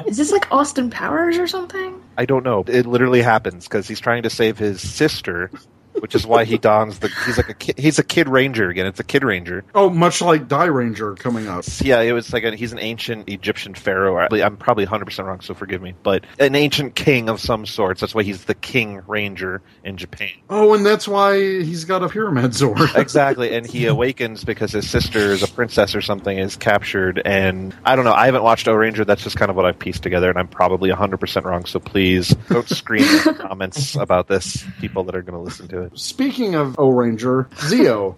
Is 0.08 0.18
this 0.18 0.32
like 0.32 0.52
Austin 0.52 0.90
Powers 0.90 1.38
or 1.38 1.46
something? 1.46 2.02
I 2.18 2.26
don't 2.26 2.44
know. 2.44 2.64
It 2.68 2.88
literally 2.88 3.22
happens 3.22 3.66
because 3.68 3.88
he's 3.88 4.00
trying 4.00 4.09
to 4.24 4.30
save 4.30 4.58
his 4.58 4.82
sister, 4.82 5.52
which 6.00 6.16
is 6.16 6.26
why 6.26 6.46
he 6.46 6.58
dons 6.58 7.00
the. 7.00 7.10
He's 7.26 7.38
like 7.38 7.50
a 7.50 7.54
kid, 7.54 7.78
he's 7.78 8.00
a 8.00 8.04
kid 8.04 8.28
ranger 8.28 8.70
again. 8.70 8.86
It's 8.86 9.00
a 9.00 9.04
kid 9.04 9.24
ranger. 9.24 9.64
oh, 9.76 9.90
much 9.90 10.22
like 10.22 10.48
Dairanger 10.48 11.18
coming 11.18 11.48
up. 11.48 11.66
Yeah, 11.82 12.02
it 12.02 12.12
was 12.14 12.34
like 12.34 12.44
a, 12.44 12.56
he's 12.56 12.72
an 12.72 12.80
ancient 12.80 13.30
Egyptian 13.30 13.74
pharaoh. 13.74 14.18
I'm 14.32 14.58
probably 14.58 14.84
100 14.86 15.06
percent 15.06 15.28
wrong, 15.28 15.42
so 15.42 15.54
forgive 15.54 15.82
me. 15.82 15.94
But 16.04 16.26
an 16.40 16.56
ancient 16.56 16.96
king 16.96 17.30
of 17.30 17.40
some 17.40 17.66
sorts. 17.66 18.02
That's 18.02 18.16
why 18.16 18.24
he's 18.24 18.46
the 18.46 18.54
king 18.56 19.02
ranger 19.08 19.62
in 19.84 19.98
Japan. 19.98 20.32
Oh, 20.50 20.74
and 20.74 20.86
that's 20.86 21.08
why 21.08 21.38
he's 21.38 21.86
got 21.86 22.04
a 22.04 22.10
pyramid 22.10 22.56
sword. 22.56 22.90
exactly, 22.96 23.56
and 23.56 23.66
he 23.66 23.86
awakens 23.86 24.44
because 24.44 24.72
his 24.72 24.90
sister 24.90 25.20
is 25.20 25.44
a 25.44 25.48
princess 25.48 25.96
or 25.96 26.02
something 26.02 26.38
is 26.38 26.56
captured. 26.56 27.22
And 27.26 27.76
I 27.86 27.96
don't 27.96 28.06
know. 28.06 28.14
I 28.14 28.26
haven't 28.26 28.44
watched 28.44 28.68
Ohranger. 28.68 29.06
That's 29.06 29.24
just 29.24 29.38
kind 29.38 29.50
of 29.50 29.56
what 29.56 29.66
I've 29.66 29.80
pieced 29.80 30.04
together, 30.04 30.30
and 30.30 30.38
I'm 30.38 30.48
probably 30.48 30.90
100 30.90 31.18
percent 31.18 31.46
wrong. 31.46 31.66
So 31.66 31.80
please 31.80 32.30
don't 32.50 32.68
scream 32.70 33.04
in 33.04 33.24
the 33.24 33.34
comments 33.34 33.96
about 33.96 34.28
this. 34.28 34.64
People 34.80 35.04
that 35.06 35.16
are 35.16 35.22
going 35.22 35.34
to 35.34 35.44
listen 35.44 35.68
to 35.70 35.82
it. 35.84 35.89
Speaking 35.96 36.56
of 36.56 36.76
Ohranger, 36.78 37.50
Zeo. 37.56 38.16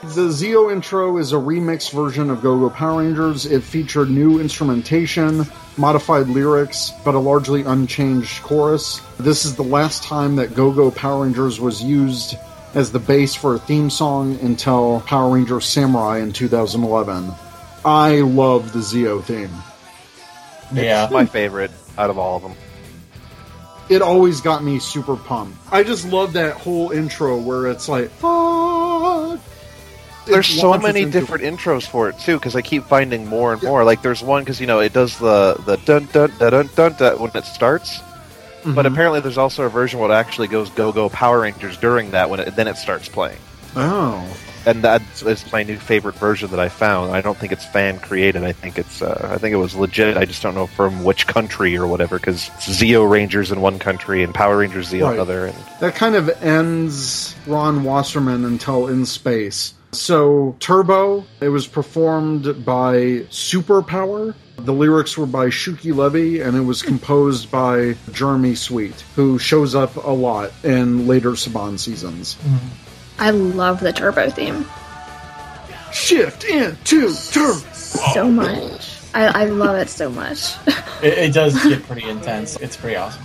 The 0.00 0.28
Zeo 0.28 0.70
intro 0.72 1.18
is 1.18 1.32
a 1.32 1.36
remixed 1.36 1.90
version 1.90 2.30
of 2.30 2.40
Go 2.40 2.56
Go 2.58 2.70
Power 2.70 3.00
Rangers. 3.00 3.46
It 3.46 3.64
featured 3.64 4.08
new 4.08 4.38
instrumentation, 4.38 5.44
modified 5.76 6.28
lyrics, 6.28 6.92
but 7.04 7.16
a 7.16 7.18
largely 7.18 7.62
unchanged 7.62 8.42
chorus. 8.42 9.00
This 9.18 9.44
is 9.44 9.56
the 9.56 9.64
last 9.64 10.04
time 10.04 10.36
that 10.36 10.54
Go 10.54 10.70
Go 10.70 10.92
Power 10.92 11.24
Rangers 11.24 11.58
was 11.60 11.82
used 11.82 12.36
as 12.74 12.92
the 12.92 13.00
base 13.00 13.34
for 13.34 13.56
a 13.56 13.58
theme 13.58 13.90
song 13.90 14.38
until 14.40 15.00
Power 15.00 15.34
Rangers 15.34 15.66
Samurai 15.66 16.18
in 16.18 16.32
2011. 16.32 17.32
I 17.84 18.20
love 18.20 18.72
the 18.72 18.78
Zeo 18.80 19.22
theme. 19.22 19.50
yeah. 20.72 21.04
It's 21.04 21.12
my 21.12 21.26
favorite 21.26 21.72
out 21.96 22.10
of 22.10 22.18
all 22.18 22.36
of 22.36 22.42
them. 22.42 22.54
It 23.88 24.02
always 24.02 24.40
got 24.40 24.62
me 24.62 24.78
super 24.78 25.16
pumped. 25.16 25.56
I 25.72 25.82
just 25.82 26.06
love 26.10 26.32
that 26.34 26.54
whole 26.56 26.90
intro 26.90 27.36
where 27.38 27.66
it's 27.68 27.88
like, 27.88 28.10
"Fuck." 28.10 29.40
There's 30.26 30.46
so 30.46 30.76
many 30.76 31.02
into- 31.02 31.18
different 31.20 31.42
intros 31.44 31.86
for 31.86 32.08
it 32.10 32.18
too, 32.18 32.34
because 32.34 32.54
I 32.54 32.60
keep 32.60 32.84
finding 32.84 33.26
more 33.26 33.54
and 33.54 33.62
more. 33.62 33.82
Like 33.84 34.02
there's 34.02 34.22
one 34.22 34.42
because 34.44 34.60
you 34.60 34.66
know 34.66 34.80
it 34.80 34.92
does 34.92 35.18
the 35.18 35.56
the 35.64 35.76
dun 35.78 36.06
dun 36.12 36.30
dun 36.38 36.50
dun 36.50 36.68
dun, 36.76 36.92
dun 36.98 37.18
when 37.18 37.30
it 37.34 37.44
starts, 37.46 38.00
but 38.64 38.84
Mhm. 38.84 38.92
apparently 38.92 39.20
there's 39.20 39.38
also 39.38 39.62
a 39.64 39.70
version 39.70 39.98
where 40.00 40.10
it 40.10 40.14
actually 40.14 40.48
goes 40.48 40.68
Go 40.70 40.92
Go 40.92 41.08
Power 41.08 41.40
Rangers 41.40 41.78
during 41.78 42.10
that 42.10 42.28
when 42.28 42.40
it, 42.40 42.56
then 42.56 42.68
it 42.68 42.76
starts 42.76 43.08
playing. 43.08 43.38
Oh, 43.74 44.22
And 44.68 44.84
that's 44.84 45.50
my 45.52 45.62
new 45.62 45.76
favorite 45.78 46.14
version 46.16 46.50
that 46.50 46.60
I 46.60 46.68
found. 46.68 47.12
I 47.12 47.20
don't 47.22 47.38
think 47.38 47.52
it's 47.52 47.64
fan 47.64 47.98
created. 48.00 48.44
I 48.44 48.52
think 48.52 48.78
it's 48.78 49.00
uh, 49.00 49.28
I 49.32 49.38
think 49.38 49.54
it 49.54 49.56
was 49.56 49.74
legit. 49.74 50.16
I 50.16 50.24
just 50.26 50.42
don't 50.42 50.54
know 50.54 50.66
from 50.66 51.04
which 51.04 51.26
country 51.26 51.76
or 51.76 51.86
whatever 51.86 52.18
because 52.18 52.50
Zeo 52.60 53.08
Rangers 53.08 53.50
in 53.50 53.60
one 53.60 53.78
country 53.78 54.22
and 54.22 54.34
Power 54.34 54.58
Rangers 54.58 54.90
Zeo 54.92 55.04
Right. 55.04 55.14
another. 55.14 55.46
And 55.46 55.56
that 55.80 55.94
kind 55.94 56.14
of 56.16 56.28
ends 56.42 57.34
Ron 57.46 57.82
Wasserman 57.84 58.44
until 58.44 58.88
In 58.88 59.06
Space. 59.06 59.74
So, 59.92 60.54
Turbo, 60.60 61.24
it 61.40 61.48
was 61.48 61.66
performed 61.66 62.62
by 62.62 63.24
Superpower. 63.30 64.34
The 64.58 64.74
lyrics 64.74 65.16
were 65.16 65.24
by 65.24 65.46
Shuki 65.46 65.94
Levy, 65.96 66.42
and 66.42 66.54
it 66.56 66.60
was 66.60 66.82
composed 66.82 67.50
by 67.50 67.94
Jeremy 68.12 68.54
Sweet, 68.54 69.00
who 69.16 69.38
shows 69.38 69.74
up 69.74 69.96
a 69.96 70.10
lot 70.10 70.52
in 70.62 71.06
later 71.06 71.30
Saban 71.30 71.78
seasons. 71.78 72.36
I 73.18 73.30
love 73.30 73.80
the 73.80 73.92
turbo 73.92 74.30
theme 74.30 74.64
Shift 75.92 76.44
into 76.44 77.14
turbo. 77.30 77.58
so 77.72 78.30
much. 78.30 78.94
I, 79.14 79.42
I 79.42 79.44
love 79.46 79.76
it 79.76 79.88
so 79.88 80.10
much. 80.10 80.54
It, 81.00 81.16
it 81.16 81.32
does 81.32 81.54
get 81.62 81.84
pretty 81.84 82.08
intense. 82.08 82.56
It's 82.56 82.76
pretty 82.76 82.96
awesome. 82.96 83.22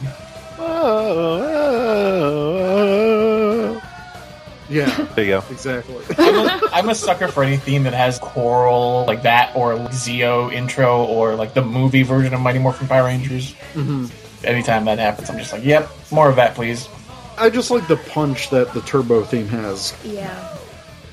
Yeah, 4.69 4.89
there 5.15 5.25
you 5.25 5.31
go. 5.31 5.43
exactly. 5.51 6.03
I'm 6.17 6.35
a, 6.47 6.61
I'm 6.71 6.89
a 6.89 6.95
sucker 6.95 7.27
for 7.27 7.43
any 7.43 7.57
theme 7.57 7.83
that 7.83 7.93
has 7.93 8.17
choral 8.19 9.05
like 9.05 9.23
that, 9.23 9.55
or 9.55 9.73
Zeo 9.89 10.51
intro, 10.53 11.03
or 11.05 11.35
like 11.35 11.53
the 11.53 11.61
movie 11.63 12.03
version 12.03 12.33
of 12.33 12.39
Mighty 12.41 12.59
Morphin 12.59 12.87
Power 12.87 13.05
Rangers. 13.05 13.55
Mhm. 13.73 14.09
Anytime 14.43 14.85
that 14.85 14.99
happens, 14.99 15.29
I'm 15.29 15.37
just 15.37 15.51
like, 15.53 15.63
yep, 15.65 15.89
more 16.11 16.29
of 16.29 16.35
that, 16.37 16.55
please. 16.55 16.87
I 17.37 17.49
just 17.49 17.71
like 17.71 17.87
the 17.87 17.97
punch 17.97 18.49
that 18.51 18.73
the 18.73 18.81
Turbo 18.81 19.23
theme 19.23 19.47
has. 19.47 19.93
yeah. 20.03 20.55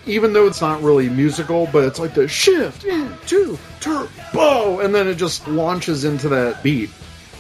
even 0.07 0.33
though 0.33 0.47
it's 0.47 0.61
not 0.61 0.83
really 0.83 1.09
musical, 1.09 1.69
but 1.73 1.85
it's 1.85 1.99
like 1.99 2.15
the 2.15 2.27
shift 2.29 2.85
into 2.85 3.59
turbo, 3.81 4.81
and 4.81 4.95
then 4.95 5.07
it 5.09 5.15
just 5.17 5.47
launches 5.49 6.05
into 6.05 6.29
that 6.31 6.63
beat. 6.63 6.91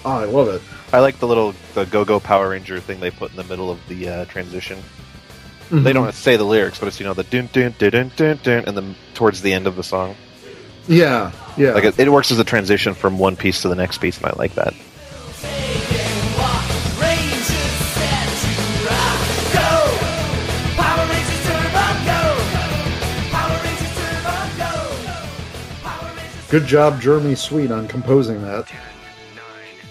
Oh, 0.04 0.10
I 0.12 0.24
love 0.24 0.48
it. 0.48 0.62
I 0.92 1.00
like 1.00 1.18
the 1.18 1.26
little 1.26 1.54
the 1.74 1.84
Go 1.86 2.04
Go 2.04 2.20
Power 2.20 2.50
Ranger 2.50 2.80
thing 2.80 3.00
they 3.00 3.10
put 3.10 3.30
in 3.30 3.36
the 3.36 3.44
middle 3.44 3.70
of 3.70 3.78
the 3.88 4.08
uh, 4.08 4.24
transition. 4.26 4.78
Mm-hmm. 4.78 5.84
They 5.84 5.92
don't 5.92 6.12
say 6.14 6.36
the 6.36 6.44
lyrics, 6.44 6.78
but 6.78 6.88
it's 6.88 6.98
you 6.98 7.06
know 7.06 7.14
the 7.14 7.22
dun 7.24 7.48
dun 7.52 7.74
dun 7.78 7.90
dun 7.90 8.10
dun, 8.16 8.40
dun 8.42 8.64
and 8.66 8.76
then 8.76 8.94
towards 9.14 9.40
the 9.42 9.52
end 9.52 9.66
of 9.66 9.76
the 9.76 9.82
song, 9.84 10.16
Yeah, 10.88 11.30
yeah. 11.56 11.72
like 11.72 11.84
it, 11.84 11.98
it 11.98 12.10
works 12.10 12.30
as 12.32 12.38
a 12.38 12.44
transition 12.44 12.94
from 12.94 13.18
one 13.18 13.36
piece 13.36 13.62
to 13.62 13.68
the 13.68 13.76
next 13.76 13.98
piece, 13.98 14.16
and 14.18 14.26
I 14.26 14.32
like 14.36 14.54
that. 14.54 14.74
Good 26.50 26.66
job, 26.66 27.00
Jeremy 27.00 27.36
Sweet, 27.36 27.70
on 27.70 27.86
composing 27.86 28.42
that. 28.42 28.68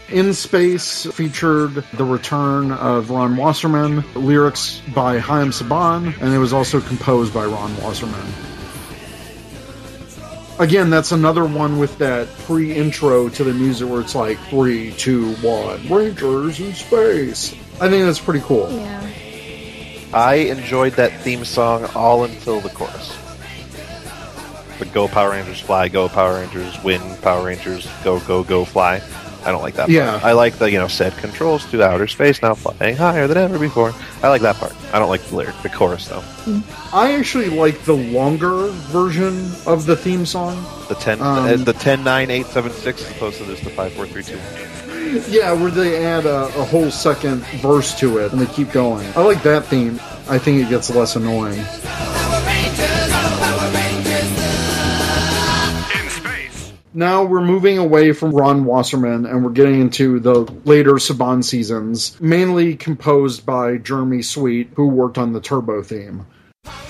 In 0.10 0.34
Space 0.34 1.06
featured 1.06 1.76
the 1.94 2.04
return 2.04 2.74
of 2.74 3.12
Ron 3.12 3.38
Wasserman, 3.38 4.04
lyrics 4.14 4.82
by 4.94 5.20
Chaim 5.20 5.52
Saban, 5.52 6.20
and 6.20 6.34
it 6.34 6.38
was 6.38 6.52
also 6.52 6.82
composed 6.82 7.34
by 7.34 7.46
Ron 7.46 7.78
Wasserman. 7.78 8.28
Again, 10.60 10.90
that's 10.90 11.14
another 11.14 11.46
one 11.46 11.80
with 11.80 11.98
that 12.00 12.28
pre 12.40 12.74
intro 12.74 13.30
to 13.30 13.44
the 13.46 13.54
music 13.54 13.88
where 13.88 14.02
it's 14.02 14.16
like 14.16 14.38
three, 14.50 14.92
two, 14.92 15.36
one, 15.36 15.88
Rangers 15.88 16.60
in 16.60 16.74
space. 16.74 17.54
I 17.80 17.88
think 17.88 18.04
that's 18.04 18.20
pretty 18.20 18.42
cool. 18.42 18.70
Yeah. 18.70 19.10
I 20.14 20.34
enjoyed 20.36 20.94
that 20.94 21.22
theme 21.22 21.46
song 21.46 21.86
all 21.96 22.24
until 22.26 22.60
the 22.60 22.70
chorus. 22.70 23.19
The 24.80 24.86
Go 24.86 25.08
Power 25.08 25.32
Rangers 25.32 25.60
fly, 25.60 25.88
Go 25.90 26.08
Power 26.10 26.36
Rangers 26.36 26.82
win, 26.84 27.02
Power 27.22 27.46
Rangers 27.46 27.88
go 28.04 28.20
go 28.22 28.44
go 28.44 28.66
fly. 28.66 29.02
I 29.46 29.52
don't 29.52 29.62
like 29.62 29.76
that. 29.76 29.88
Yeah. 29.90 30.12
part. 30.12 30.24
I 30.26 30.32
like 30.34 30.56
the 30.56 30.70
you 30.72 30.78
know 30.80 30.88
set 30.88 31.16
controls 31.18 31.66
to 31.72 31.82
outer 31.84 32.08
space 32.08 32.42
now 32.42 32.56
flying 32.56 32.96
higher 32.96 33.26
than 33.28 33.38
ever 33.38 33.58
before. 33.60 33.94
I 34.22 34.28
like 34.30 34.42
that 34.42 34.56
part. 34.58 34.74
I 34.94 35.00
don't 35.00 35.08
like 35.10 35.22
the 35.24 35.36
lyric, 35.36 35.56
the 35.64 35.70
chorus 35.70 36.08
though. 36.08 36.24
I 36.94 37.14
actually 37.14 37.50
like 37.50 37.82
the 37.84 37.96
longer 37.96 38.68
version 38.68 39.52
of 39.66 39.86
the 39.86 39.96
theme 39.96 40.26
song. 40.26 40.62
The 40.90 40.96
ten, 40.96 41.22
Um, 41.22 41.46
uh, 41.46 41.56
the 41.58 41.74
ten 41.74 42.04
nine 42.04 42.30
eight 42.32 42.48
seven 42.48 42.72
six 42.72 43.02
as 43.06 43.12
opposed 43.12 43.38
to 43.38 43.46
this 43.46 43.62
the 43.62 43.70
five 43.70 43.94
four 43.94 44.08
three 44.08 44.24
two. 44.24 44.40
Yeah, 45.28 45.54
where 45.54 45.72
they 45.72 46.06
add 46.06 46.28
a, 46.28 46.44
a 46.46 46.64
whole 46.66 46.92
second 46.92 47.44
verse 47.64 47.98
to 48.00 48.20
it 48.20 48.32
and 48.32 48.40
they 48.40 48.46
keep 48.54 48.72
going. 48.72 49.08
I 49.16 49.22
like 49.24 49.42
that 49.42 49.66
theme. 49.66 50.00
I 50.30 50.38
think 50.38 50.64
it 50.64 50.70
gets 50.70 50.92
less 50.94 51.16
annoying. 51.16 51.66
Now 56.94 57.24
we're 57.24 57.46
moving 57.46 57.78
away 57.78 58.14
from 58.14 58.32
Ron 58.32 58.66
Wasserman 58.66 59.28
and 59.28 59.46
we're 59.46 59.52
getting 59.52 59.80
into 59.80 60.20
the 60.20 60.40
later 60.66 60.94
Saban 60.94 61.44
seasons, 61.44 62.20
mainly 62.20 62.76
composed 62.76 63.46
by 63.46 63.78
Jeremy 63.78 64.24
Sweet, 64.24 64.72
who 64.76 64.88
worked 64.88 65.20
on 65.20 65.34
the 65.34 65.40
Turbo 65.40 65.84
theme. 65.84 66.26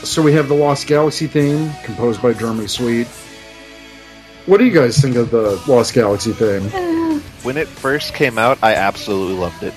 So 0.04 0.22
we 0.22 0.34
have 0.34 0.48
the 0.48 0.56
Lost 0.56 0.88
Galaxy 0.88 1.28
theme, 1.28 1.72
composed 1.84 2.22
by 2.22 2.34
Jeremy 2.34 2.68
Sweet. 2.68 3.08
What 4.46 4.58
do 4.58 4.66
you 4.66 4.74
guys 4.74 4.98
think 5.00 5.18
of 5.18 5.32
the 5.32 5.62
Lost 5.68 5.94
Galaxy 5.94 6.32
theme? 6.32 6.64
When 7.44 7.58
it 7.58 7.68
first 7.68 8.14
came 8.14 8.38
out, 8.38 8.58
I 8.64 8.76
absolutely 8.76 9.36
loved 9.36 9.64
it. 9.64 9.74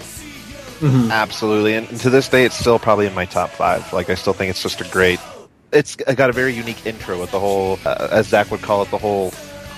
Mhm. 0.81 1.11
Absolutely, 1.11 1.75
and, 1.75 1.89
and 1.91 2.01
to 2.01 2.11
this 2.11 2.29
day, 2.29 2.45
it's 2.45 2.57
still 2.57 2.79
probably 2.79 3.07
in 3.07 3.15
my 3.15 3.25
top 3.25 3.51
five. 3.51 3.93
Like, 3.93 4.09
I 4.09 4.15
still 4.15 4.33
think 4.33 4.51
it's 4.51 4.63
just 4.63 4.81
a 4.81 4.85
great. 4.85 5.21
It's 5.73 5.97
got 5.97 6.31
a 6.31 6.33
very 6.33 6.53
unique 6.55 6.85
intro 6.87 7.21
with 7.21 7.31
the 7.31 7.39
whole, 7.41 7.79
uh, 7.85 8.09
as 8.11 8.29
Zach 8.29 8.51
would 8.51 8.63
call 8.63 8.83
it, 8.83 8.91
the 8.91 8.99
whole 8.99 9.33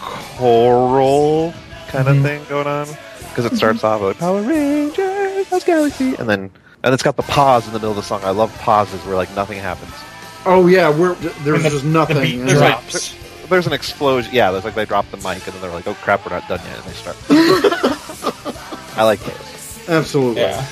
choral 0.05 1.55
kind 1.89 2.09
of 2.09 2.17
Mhm. 2.17 2.23
thing 2.23 2.41
going 2.49 2.67
on. 2.67 2.87
because 3.31 3.47
it 3.47 3.57
starts 3.57 3.83
off 3.83 4.01
with 4.01 4.17
Power 4.19 4.43
Rangers, 4.43 5.51
Lost 5.51 5.67
Galaxy, 5.67 6.15
and 6.19 6.29
then 6.29 6.51
and 6.85 6.93
it's 6.95 7.03
got 7.03 7.17
the 7.17 7.23
pause 7.23 7.67
in 7.67 7.73
the 7.73 7.79
middle 7.79 7.91
of 7.91 7.97
the 7.97 8.03
song. 8.03 8.21
I 8.25 8.31
love 8.31 8.57
pauses 8.59 9.01
where 9.07 9.17
like 9.17 9.35
nothing 9.35 9.59
happens. 9.59 9.93
Oh 10.47 10.67
yeah, 10.67 10.89
we're, 10.91 11.15
there's 11.43 11.63
the- 11.63 11.71
just 11.71 11.85
nothing. 11.85 12.17
the 12.17 12.23
beat 12.23 12.41
And 12.41 12.51
it's 12.51 12.61
like- 12.61 13.49
There's 13.49 13.67
an 13.67 13.73
explosion. 13.73 14.31
Yeah, 14.33 14.51
there's 14.53 14.65
like 14.65 14.75
they 14.75 14.85
drop 14.85 15.11
the 15.11 15.17
mic 15.19 15.45
and 15.47 15.55
then 15.55 15.61
they're 15.63 15.71
like, 15.73 15.87
"Oh 15.87 15.95
crap, 16.03 16.25
we're 16.25 16.35
not 16.37 16.47
done 16.49 16.61
yet," 16.67 16.77
and 16.79 16.85
they 16.87 16.93
start. 16.93 17.17
I 18.97 19.03
like 19.05 19.21
those. 19.21 19.89
absolutely. 19.89 20.43
Yeah. 20.43 20.65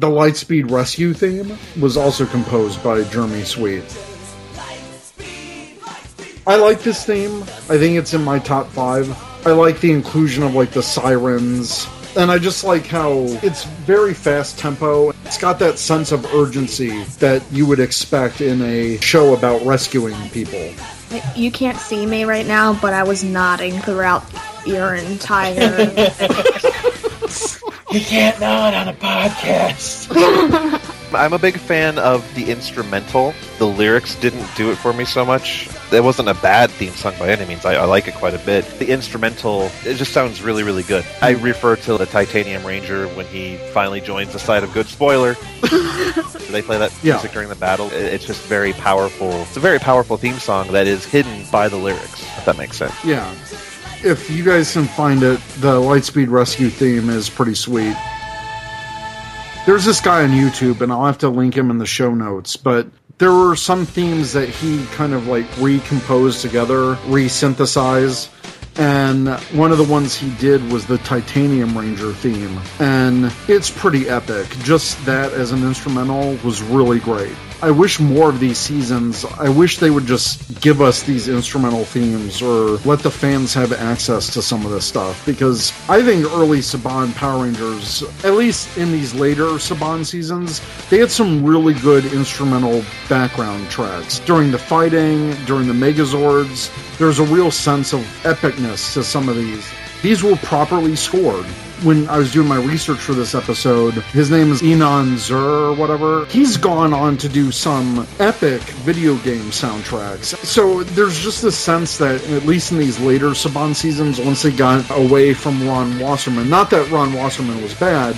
The 0.00 0.06
Lightspeed 0.06 0.70
Rescue 0.70 1.12
theme 1.12 1.58
was 1.78 1.98
also 1.98 2.24
composed 2.24 2.82
by 2.82 3.02
Jeremy 3.02 3.42
Sweet. 3.42 3.84
I 6.46 6.56
like 6.56 6.80
this 6.80 7.04
theme. 7.04 7.42
I 7.42 7.76
think 7.76 7.98
it's 7.98 8.14
in 8.14 8.24
my 8.24 8.38
top 8.38 8.68
five. 8.68 9.14
I 9.46 9.50
like 9.50 9.78
the 9.80 9.92
inclusion 9.92 10.42
of 10.42 10.54
like 10.54 10.70
the 10.70 10.82
sirens. 10.82 11.86
And 12.16 12.30
I 12.30 12.38
just 12.38 12.64
like 12.64 12.86
how 12.86 13.26
it's 13.42 13.64
very 13.64 14.14
fast 14.14 14.58
tempo. 14.58 15.10
It's 15.26 15.36
got 15.36 15.58
that 15.58 15.78
sense 15.78 16.12
of 16.12 16.24
urgency 16.32 17.02
that 17.18 17.42
you 17.52 17.66
would 17.66 17.78
expect 17.78 18.40
in 18.40 18.62
a 18.62 18.96
show 19.02 19.34
about 19.34 19.62
rescuing 19.66 20.16
people. 20.30 20.72
You 21.36 21.52
can't 21.52 21.76
see 21.76 22.06
me 22.06 22.24
right 22.24 22.46
now, 22.46 22.72
but 22.80 22.94
I 22.94 23.02
was 23.02 23.22
nodding 23.22 23.78
throughout 23.80 24.24
your 24.64 24.94
entire. 24.94 25.92
You 27.92 28.00
can't 28.00 28.38
nod 28.40 28.72
on 28.74 28.86
a 28.88 28.92
podcast. 28.92 30.08
I'm 31.14 31.32
a 31.32 31.38
big 31.40 31.56
fan 31.58 31.98
of 31.98 32.24
the 32.36 32.48
instrumental. 32.48 33.34
The 33.58 33.66
lyrics 33.66 34.14
didn't 34.14 34.46
do 34.56 34.70
it 34.70 34.76
for 34.76 34.92
me 34.92 35.04
so 35.04 35.24
much. 35.24 35.68
It 35.92 36.04
wasn't 36.04 36.28
a 36.28 36.34
bad 36.34 36.70
theme 36.70 36.92
song 36.92 37.14
by 37.18 37.30
any 37.30 37.44
means. 37.46 37.64
I, 37.64 37.74
I 37.74 37.84
like 37.86 38.06
it 38.06 38.14
quite 38.14 38.32
a 38.34 38.38
bit. 38.38 38.64
The 38.78 38.88
instrumental, 38.92 39.72
it 39.84 39.94
just 39.94 40.12
sounds 40.12 40.40
really, 40.40 40.62
really 40.62 40.84
good. 40.84 41.04
I 41.20 41.30
refer 41.30 41.74
to 41.76 41.98
the 41.98 42.06
Titanium 42.06 42.64
Ranger 42.64 43.08
when 43.08 43.26
he 43.26 43.56
finally 43.72 44.00
joins 44.00 44.32
the 44.32 44.38
side 44.38 44.62
of 44.62 44.72
good. 44.72 44.86
Spoiler. 44.86 45.34
they 46.50 46.62
play 46.62 46.78
that 46.78 46.92
Yeah. 47.02 47.14
music 47.14 47.32
during 47.32 47.48
the 47.48 47.56
battle. 47.56 47.86
It- 47.88 48.14
It's 48.14 48.24
just 48.24 48.42
very 48.46 48.72
powerful. 48.74 49.32
It's 49.42 49.56
a 49.56 49.60
very 49.60 49.80
powerful 49.80 50.16
theme 50.16 50.38
song 50.38 50.68
that 50.72 50.86
is 50.86 51.04
hidden 51.04 51.44
by 51.50 51.66
the 51.68 51.76
lyrics. 51.76 52.22
If 52.38 52.44
that 52.44 52.56
makes 52.56 52.76
sense. 52.76 52.94
Yeah. 53.04 53.34
If 54.02 54.30
you 54.30 54.42
guys 54.42 54.72
can 54.72 54.86
find 54.86 55.22
it, 55.22 55.40
the 55.58 55.78
Lightspeed 55.78 56.30
Rescue 56.30 56.70
theme 56.70 57.10
is 57.10 57.28
pretty 57.28 57.54
sweet. 57.54 57.94
There's 59.66 59.84
this 59.84 60.00
guy 60.00 60.22
on 60.24 60.30
YouTube, 60.30 60.80
and 60.80 60.90
I'll 60.90 61.04
have 61.04 61.18
to 61.18 61.28
link 61.28 61.54
him 61.54 61.70
in 61.70 61.76
the 61.76 61.86
show 61.86 62.14
notes, 62.14 62.56
but 62.56 62.88
there 63.18 63.32
were 63.32 63.54
some 63.54 63.84
themes 63.84 64.32
that 64.32 64.48
he 64.48 64.86
kind 64.92 65.12
of 65.12 65.26
like 65.26 65.44
recomposed 65.58 66.40
together, 66.40 66.94
re-synthesized. 67.06 68.30
And 68.76 69.28
one 69.52 69.70
of 69.72 69.76
the 69.76 69.84
ones 69.84 70.16
he 70.16 70.30
did 70.36 70.62
was 70.72 70.86
the 70.86 70.96
Titanium 70.98 71.76
Ranger 71.76 72.14
theme. 72.14 72.58
And 72.78 73.30
it's 73.48 73.70
pretty 73.70 74.08
epic. 74.08 74.48
Just 74.62 75.04
that 75.04 75.34
as 75.34 75.52
an 75.52 75.62
instrumental 75.62 76.38
was 76.42 76.62
really 76.62 77.00
great. 77.00 77.36
I 77.62 77.70
wish 77.70 78.00
more 78.00 78.30
of 78.30 78.40
these 78.40 78.56
seasons, 78.56 79.26
I 79.38 79.50
wish 79.50 79.78
they 79.78 79.90
would 79.90 80.06
just 80.06 80.62
give 80.62 80.80
us 80.80 81.02
these 81.02 81.28
instrumental 81.28 81.84
themes 81.84 82.40
or 82.40 82.78
let 82.86 83.00
the 83.00 83.10
fans 83.10 83.52
have 83.52 83.74
access 83.74 84.32
to 84.32 84.40
some 84.40 84.64
of 84.64 84.72
this 84.72 84.86
stuff 84.86 85.26
because 85.26 85.70
I 85.86 86.02
think 86.02 86.24
early 86.24 86.60
Saban 86.60 87.14
Power 87.16 87.44
Rangers, 87.44 88.02
at 88.24 88.32
least 88.32 88.78
in 88.78 88.90
these 88.92 89.12
later 89.12 89.44
Saban 89.60 90.06
seasons, 90.06 90.62
they 90.88 90.98
had 91.00 91.10
some 91.10 91.44
really 91.44 91.74
good 91.74 92.06
instrumental 92.06 92.82
background 93.10 93.68
tracks. 93.68 94.20
During 94.20 94.50
the 94.50 94.58
fighting, 94.58 95.34
during 95.44 95.68
the 95.68 95.74
Megazords, 95.74 96.70
there's 96.96 97.18
a 97.18 97.24
real 97.24 97.50
sense 97.50 97.92
of 97.92 98.00
epicness 98.22 98.94
to 98.94 99.04
some 99.04 99.28
of 99.28 99.36
these. 99.36 99.70
These 100.00 100.22
were 100.22 100.36
properly 100.36 100.96
scored. 100.96 101.44
When 101.82 102.08
I 102.10 102.18
was 102.18 102.30
doing 102.30 102.46
my 102.46 102.62
research 102.62 102.98
for 102.98 103.14
this 103.14 103.34
episode, 103.34 103.94
his 104.12 104.30
name 104.30 104.52
is 104.52 104.60
Inon 104.60 105.16
Zur 105.16 105.70
or 105.70 105.74
whatever. 105.74 106.26
He's 106.26 106.58
gone 106.58 106.92
on 106.92 107.16
to 107.16 107.28
do 107.28 107.50
some 107.50 108.06
epic 108.18 108.60
video 108.60 109.16
game 109.18 109.44
soundtracks. 109.44 110.36
So 110.44 110.82
there's 110.82 111.18
just 111.18 111.40
this 111.40 111.56
sense 111.56 111.96
that, 111.96 112.22
at 112.28 112.44
least 112.44 112.72
in 112.72 112.78
these 112.78 113.00
later 113.00 113.28
Saban 113.28 113.74
seasons, 113.74 114.20
once 114.20 114.42
they 114.42 114.50
got 114.50 114.84
away 114.90 115.32
from 115.32 115.66
Ron 115.66 115.98
Wasserman, 115.98 116.50
not 116.50 116.68
that 116.68 116.90
Ron 116.90 117.14
Wasserman 117.14 117.62
was 117.62 117.72
bad, 117.74 118.14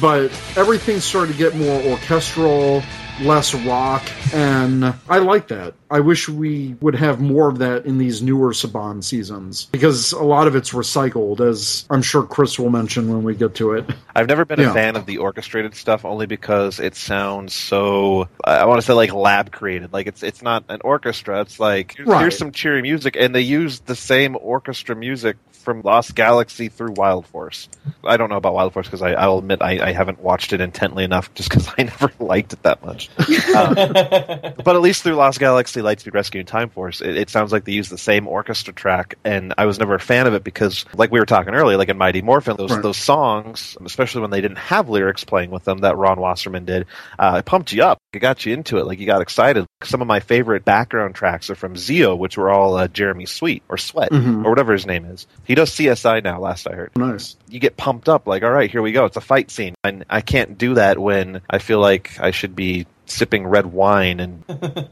but 0.00 0.32
everything 0.56 0.98
started 0.98 1.32
to 1.32 1.38
get 1.38 1.54
more 1.54 1.82
orchestral, 1.82 2.82
less 3.20 3.54
rock, 3.54 4.02
and 4.32 4.84
I 5.08 5.18
like 5.18 5.48
that. 5.48 5.74
I 5.90 6.00
wish 6.00 6.28
we 6.28 6.74
would 6.80 6.94
have 6.94 7.20
more 7.20 7.48
of 7.50 7.58
that 7.58 7.84
in 7.84 7.98
these 7.98 8.22
newer 8.22 8.52
Saban 8.52 9.04
seasons 9.04 9.66
because 9.70 10.12
a 10.12 10.22
lot 10.22 10.46
of 10.46 10.56
it's 10.56 10.72
recycled, 10.72 11.40
as 11.40 11.84
I'm 11.90 12.00
sure 12.00 12.22
Chris 12.22 12.58
will 12.58 12.70
mention 12.70 13.08
when 13.12 13.22
we 13.22 13.34
get 13.34 13.54
to 13.56 13.72
it. 13.74 13.84
I've 14.16 14.26
never 14.28 14.44
been 14.46 14.60
Yeah. 14.60 14.70
a 14.70 14.74
fan 14.74 14.96
of 14.96 15.04
the 15.04 15.18
orchestrated 15.18 15.74
stuff 15.74 16.04
only 16.06 16.26
because 16.26 16.80
it 16.80 16.94
sounds 16.96 17.52
so 17.52 18.28
I 18.44 18.64
want 18.64 18.80
to 18.80 18.86
say 18.86 18.94
like 18.94 19.12
lab 19.12 19.52
created. 19.52 19.92
Like 19.92 20.06
it's 20.06 20.22
it's 20.22 20.40
not 20.42 20.64
an 20.70 20.80
orchestra. 20.82 21.42
It's 21.42 21.60
like 21.60 21.94
here's, 21.96 22.08
Right. 22.08 22.20
here's 22.22 22.38
some 22.38 22.52
cheery 22.52 22.80
music 22.80 23.14
and 23.18 23.34
they 23.34 23.42
use 23.42 23.80
the 23.80 23.94
same 23.96 24.36
orchestra 24.40 24.96
music 24.96 25.36
from 25.62 25.82
Lost 25.82 26.14
Galaxy 26.14 26.68
through 26.68 26.92
Wild 26.92 27.26
Force. 27.26 27.68
I 28.04 28.16
don't 28.16 28.28
know 28.30 28.36
about 28.36 28.54
Wild 28.54 28.72
Force 28.72 28.86
because 28.86 29.02
I, 29.02 29.12
I'll 29.12 29.38
admit 29.38 29.62
I, 29.62 29.88
I 29.88 29.92
haven't 29.92 30.20
watched 30.20 30.52
it 30.52 30.60
intently 30.60 31.04
enough 31.04 31.32
just 31.34 31.48
because 31.48 31.68
I 31.78 31.82
never 31.84 32.12
liked 32.18 32.52
it 32.52 32.62
that 32.64 32.84
much. 32.84 33.08
Um, 33.54 33.74
but 34.64 34.76
at 34.76 34.80
least 34.80 35.02
through 35.02 35.14
Lost 35.14 35.38
Galaxy, 35.38 35.80
Lightspeed 35.80 36.14
Rescue, 36.14 36.40
and 36.40 36.48
Time 36.48 36.68
Force, 36.70 37.00
it, 37.00 37.16
it 37.16 37.30
sounds 37.30 37.52
like 37.52 37.64
they 37.64 37.72
use 37.72 37.88
the 37.88 37.98
same 37.98 38.26
orchestra 38.28 38.72
track, 38.74 39.14
and 39.24 39.54
I 39.56 39.66
was 39.66 39.78
never 39.78 39.94
a 39.94 40.00
fan 40.00 40.26
of 40.26 40.34
it 40.34 40.44
because, 40.44 40.84
like 40.94 41.10
we 41.10 41.18
were 41.20 41.26
talking 41.26 41.54
earlier, 41.54 41.76
like 41.76 41.88
in 41.88 41.98
Mighty 41.98 42.22
Morphin, 42.22 42.56
those 42.56 42.72
Right. 42.72 42.82
those 42.82 42.96
songs, 42.96 43.76
especially 43.84 44.22
when 44.22 44.30
they 44.30 44.40
didn't 44.40 44.58
have 44.58 44.88
lyrics 44.88 45.24
playing 45.24 45.50
with 45.50 45.64
them, 45.64 45.78
that 45.78 45.96
Ron 45.96 46.18
Wasserman 46.20 46.64
did, 46.64 46.86
uh, 47.18 47.36
it 47.38 47.44
pumped 47.44 47.72
you 47.72 47.82
up. 47.84 47.98
It 48.12 48.18
got 48.18 48.44
you 48.44 48.52
into 48.54 48.78
it, 48.78 48.86
like 48.86 48.98
you 48.98 49.06
got 49.06 49.22
excited. 49.22 49.66
Some 49.84 50.00
of 50.00 50.06
my 50.08 50.20
favorite 50.20 50.64
background 50.64 51.14
tracks 51.14 51.50
are 51.50 51.54
from 51.54 51.74
Zeo, 51.74 52.16
which 52.16 52.36
were 52.36 52.50
all 52.50 52.76
uh, 52.76 52.88
Jeremy 52.88 53.26
Sweet 53.26 53.62
or 53.68 53.76
Sweat 53.78 54.10
Mhm. 54.10 54.44
or 54.44 54.50
whatever 54.50 54.72
his 54.72 54.86
name 54.86 55.04
is. 55.04 55.26
He 55.44 55.54
does 55.54 55.70
CSI 55.70 56.22
now. 56.22 56.40
Last 56.40 56.66
I 56.68 56.74
heard 56.74 56.90
Nice. 56.96 57.36
you 57.48 57.60
get 57.60 57.76
pumped 57.76 58.08
up 58.08 58.26
like 58.26 58.42
all 58.42 58.50
right 58.50 58.70
here 58.70 58.82
we 58.82 58.92
go 58.92 59.04
it's 59.04 59.16
a 59.16 59.20
fight 59.20 59.50
scene 59.50 59.74
and 59.84 60.04
i 60.08 60.20
can't 60.20 60.56
do 60.58 60.74
that 60.74 60.98
when 60.98 61.40
i 61.50 61.58
feel 61.58 61.80
like 61.80 62.18
i 62.20 62.30
should 62.30 62.54
be 62.56 62.86
sipping 63.06 63.46
red 63.46 63.66
wine 63.66 64.20
and 64.20 64.42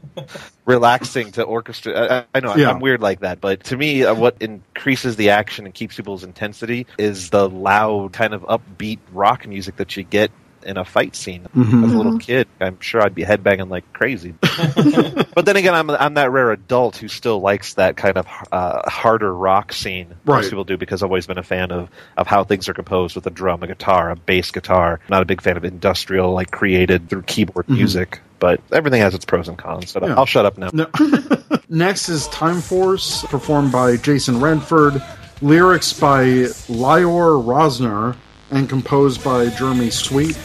relaxing 0.65 1.31
to 1.31 1.43
orchestra 1.43 2.25
i, 2.33 2.37
I 2.37 2.39
know 2.41 2.55
Yeah. 2.55 2.69
i'm 2.69 2.79
weird 2.79 3.01
like 3.01 3.21
that 3.21 3.41
but 3.41 3.63
to 3.65 3.77
me 3.77 4.03
uh, 4.05 4.13
what 4.13 4.37
increases 4.41 5.15
the 5.15 5.31
action 5.31 5.65
and 5.65 5.73
keeps 5.73 5.95
people's 5.95 6.23
intensity 6.23 6.85
is 6.97 7.29
the 7.29 7.49
loud 7.49 8.13
kind 8.13 8.33
of 8.33 8.43
upbeat 8.43 8.99
rock 9.11 9.47
music 9.47 9.77
that 9.77 9.95
you 9.97 10.03
get 10.03 10.31
in 10.63 10.77
a 10.77 10.85
fight 10.85 11.15
scene 11.15 11.47
Mhm. 11.55 11.85
as 11.85 11.93
a 11.93 11.97
little 11.97 12.17
kid 12.19 12.47
i'm 12.59 12.79
sure 12.79 13.01
i'd 13.01 13.15
be 13.15 13.23
headbanging 13.23 13.69
like 13.69 13.91
crazy 13.93 14.33
but 14.41 15.45
then 15.45 15.55
again 15.55 15.73
i'm 15.73 15.89
i'm 15.89 16.13
that 16.15 16.31
rare 16.31 16.51
adult 16.51 16.97
who 16.97 17.07
still 17.07 17.39
likes 17.39 17.75
that 17.75 17.97
kind 17.97 18.17
of 18.17 18.27
uh, 18.51 18.89
harder 18.89 19.33
rock 19.33 19.73
scene 19.73 20.07
Right. 20.25 20.37
most 20.37 20.49
people 20.49 20.63
do 20.63 20.77
because 20.77 21.01
I've 21.03 21.09
always 21.09 21.25
been 21.27 21.37
a 21.39 21.43
fan 21.43 21.71
of, 21.71 21.89
of 22.17 22.27
how 22.27 22.43
things 22.43 22.69
are 22.69 22.73
composed 22.73 23.15
with 23.15 23.25
a 23.25 23.29
drum, 23.31 23.63
a 23.63 23.67
guitar, 23.67 24.11
a 24.11 24.15
bass 24.15 24.51
guitar. 24.51 24.99
I'm 25.01 25.07
Not 25.09 25.21
a 25.23 25.25
big 25.25 25.41
fan 25.41 25.57
of 25.57 25.65
industrial, 25.65 26.31
like 26.31 26.51
created 26.51 27.09
through 27.09 27.23
keyboard 27.23 27.67
music. 27.69 28.19
But 28.39 28.61
everything 28.71 29.01
has 29.01 29.15
its 29.15 29.25
pros 29.25 29.47
and 29.47 29.57
cons. 29.57 29.93
But 29.93 30.03
Mm-hmm. 30.03 30.11
Yeah. 30.11 30.17
I'll 30.19 30.25
shut 30.27 30.45
up 30.45 30.57
now. 30.59 30.69
No. 30.73 30.87
Next 31.69 32.07
is 32.09 32.27
Time 32.27 32.61
Force, 32.61 33.23
performed 33.25 33.71
by 33.71 33.97
Jason 33.97 34.39
Redford, 34.39 35.01
lyrics 35.41 35.91
by 35.99 36.23
Lior 36.69 37.43
Rosner, 37.43 38.15
and 38.51 38.69
composed 38.69 39.23
by 39.23 39.49
Jeremy 39.49 39.89
Sweet. 39.89 40.37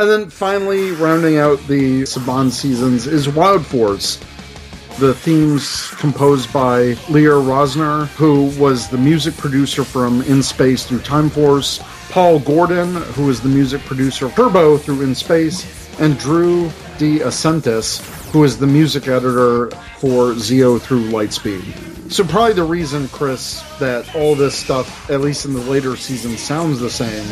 And 0.00 0.08
then 0.08 0.30
finally, 0.30 0.92
rounding 0.92 1.36
out 1.36 1.58
the 1.66 2.04
Saban 2.04 2.50
seasons 2.50 3.06
is 3.06 3.28
Wild 3.28 3.66
Force. 3.66 4.18
The 5.00 5.14
themes 5.14 5.88
composed 5.92 6.52
by 6.52 6.92
Lior 7.08 7.42
Rosner, 7.42 8.06
who 8.16 8.50
was 8.60 8.90
the 8.90 8.98
music 8.98 9.34
producer 9.38 9.82
from 9.82 10.20
In 10.24 10.42
Space 10.42 10.84
through 10.84 10.98
Time 10.98 11.30
Force, 11.30 11.80
Paul 12.10 12.38
Gordon, 12.38 12.96
who 13.14 13.24
was 13.24 13.40
the 13.40 13.48
music 13.48 13.80
producer 13.86 14.26
of 14.26 14.34
Turbo 14.34 14.76
through 14.76 15.00
In 15.00 15.14
Space, 15.14 15.64
and 16.00 16.18
Drew 16.18 16.70
De 16.98 17.20
Asentis, 17.20 18.02
who 18.30 18.44
is 18.44 18.58
the 18.58 18.66
music 18.66 19.08
editor 19.08 19.70
for 20.00 20.34
Zeo 20.34 20.78
through 20.78 21.08
Lightspeed. 21.08 22.12
So 22.12 22.22
probably 22.22 22.52
the 22.52 22.64
reason, 22.64 23.08
Chris, 23.08 23.62
that 23.78 24.14
all 24.14 24.34
this 24.34 24.54
stuff, 24.54 25.08
at 25.08 25.22
least 25.22 25.46
in 25.46 25.54
the 25.54 25.62
later 25.62 25.96
seasons, 25.96 26.40
sounds 26.40 26.78
the 26.78 26.90
same 26.90 27.24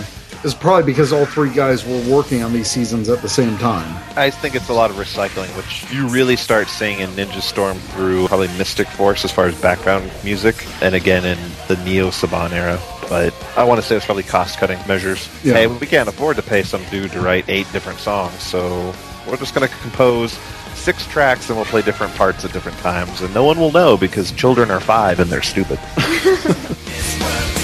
is 0.45 0.55
probably 0.55 0.85
because 0.85 1.13
all 1.13 1.27
three 1.27 1.53
guys 1.53 1.85
were 1.85 2.01
working 2.11 2.43
on 2.43 2.53
these 2.53 2.71
seasons 2.71 3.09
at 3.09 3.23
the 3.23 3.29
same 3.29 3.57
time. 3.59 4.03
I 4.17 4.31
think 4.31 4.55
it's 4.55 4.69
a 4.69 4.73
lot 4.73 4.91
of 4.91 4.97
recycling, 4.97 5.49
which 5.57 5.91
you 5.93 6.09
really 6.09 6.37
start 6.37 6.69
seeing 6.69 7.01
in 7.01 7.11
Ninja 7.11 7.41
Storm 7.41 7.77
through 7.79 8.29
probably 8.29 8.49
Mystic 8.59 8.87
Force 8.89 9.25
as 9.25 9.33
far 9.33 9.47
as 9.47 9.61
background 9.61 10.11
music, 10.25 10.67
and 10.83 10.95
again 10.95 11.25
in 11.25 11.39
the 11.67 11.77
Neo 11.85 12.09
Saban 12.09 12.53
era. 12.53 12.79
But 13.09 13.35
I 13.57 13.65
want 13.65 13.81
to 13.81 13.87
say 13.87 13.97
it's 13.97 14.05
probably 14.05 14.23
cost 14.23 14.59
cutting 14.59 14.79
measures. 14.87 15.29
Yeah. 15.43 15.55
Hey, 15.55 15.67
we 15.67 15.87
can't 15.87 16.09
afford 16.09 16.37
to 16.37 16.43
pay 16.43 16.63
some 16.63 16.85
dude 16.91 17.13
to 17.13 17.21
write 17.21 17.49
eight 17.49 17.67
different 17.73 17.99
songs, 17.99 18.41
so 18.43 18.95
we're 19.27 19.37
just 19.37 19.55
going 19.55 19.67
to 19.67 19.75
compose 19.79 20.33
six 20.75 21.07
tracks 21.07 21.49
and 21.49 21.59
we'll 21.59 21.67
play 21.67 21.83
different 21.83 22.15
parts 22.15 22.45
at 22.45 22.53
different 22.53 22.79
times, 22.79 23.21
and 23.21 23.33
no 23.35 23.45
one 23.45 23.59
will 23.59 23.73
know 23.73 23.97
because 23.97 24.31
children 24.33 24.71
are 24.71 24.81
five 24.81 25.21
and 25.21 25.31
they're 25.31 25.43
stupid. 25.43 25.79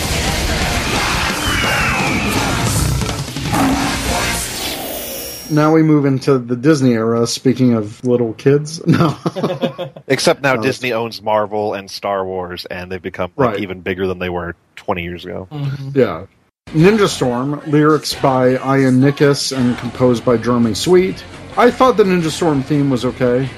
Now 5.50 5.72
we 5.72 5.82
move 5.82 6.04
into 6.06 6.38
the 6.38 6.56
Disney 6.56 6.92
era. 6.94 7.26
Speaking 7.26 7.74
of 7.74 8.04
little 8.04 8.32
kids, 8.34 8.84
no, 8.86 9.16
Except 10.08 10.42
now 10.42 10.54
No. 10.54 10.62
Disney 10.62 10.92
owns 10.92 11.20
Marvel 11.22 11.74
and 11.74 11.90
Star 11.90 12.24
Wars, 12.24 12.64
and 12.66 12.90
they've 12.90 13.00
become 13.02 13.30
like, 13.36 13.50
Right. 13.52 13.60
even 13.60 13.80
bigger 13.80 14.06
than 14.06 14.18
they 14.18 14.30
were 14.30 14.56
20 14.76 15.02
years 15.02 15.24
ago. 15.24 15.48
Mm-hmm. 15.50 15.98
yeah. 15.98 16.26
Ninja 16.68 17.06
Storm, 17.08 17.60
lyrics 17.66 18.14
by 18.14 18.52
Ian 18.52 19.00
Nickus 19.00 19.56
and 19.56 19.76
composed 19.78 20.24
by 20.24 20.36
Jeremy 20.38 20.74
Sweet. 20.74 21.22
I 21.56 21.70
thought 21.70 21.96
the 21.96 22.04
Ninja 22.04 22.30
Storm 22.30 22.62
theme 22.62 22.90
was 22.90 23.04
okay. 23.04 23.48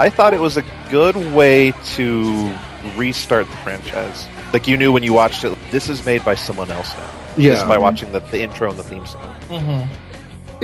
I 0.00 0.10
thought 0.10 0.34
it 0.34 0.40
was 0.40 0.56
a 0.56 0.64
good 0.90 1.14
way 1.34 1.72
to 1.94 2.54
restart 2.96 3.46
the 3.48 3.56
franchise. 3.58 4.26
Like 4.52 4.66
you 4.66 4.76
knew 4.76 4.92
when 4.92 5.02
you 5.04 5.12
watched 5.12 5.44
it, 5.44 5.56
this 5.70 5.88
is 5.88 6.04
made 6.04 6.24
by 6.24 6.34
someone 6.34 6.70
else 6.70 6.92
now. 6.96 7.10
Yeah. 7.36 7.54
Just 7.54 7.68
by 7.68 7.78
watching 7.78 8.10
the, 8.12 8.20
the 8.20 8.40
intro 8.42 8.70
and 8.70 8.78
the 8.78 8.82
theme 8.82 9.06
song. 9.06 9.34
Mm-hmm. 9.48 10.03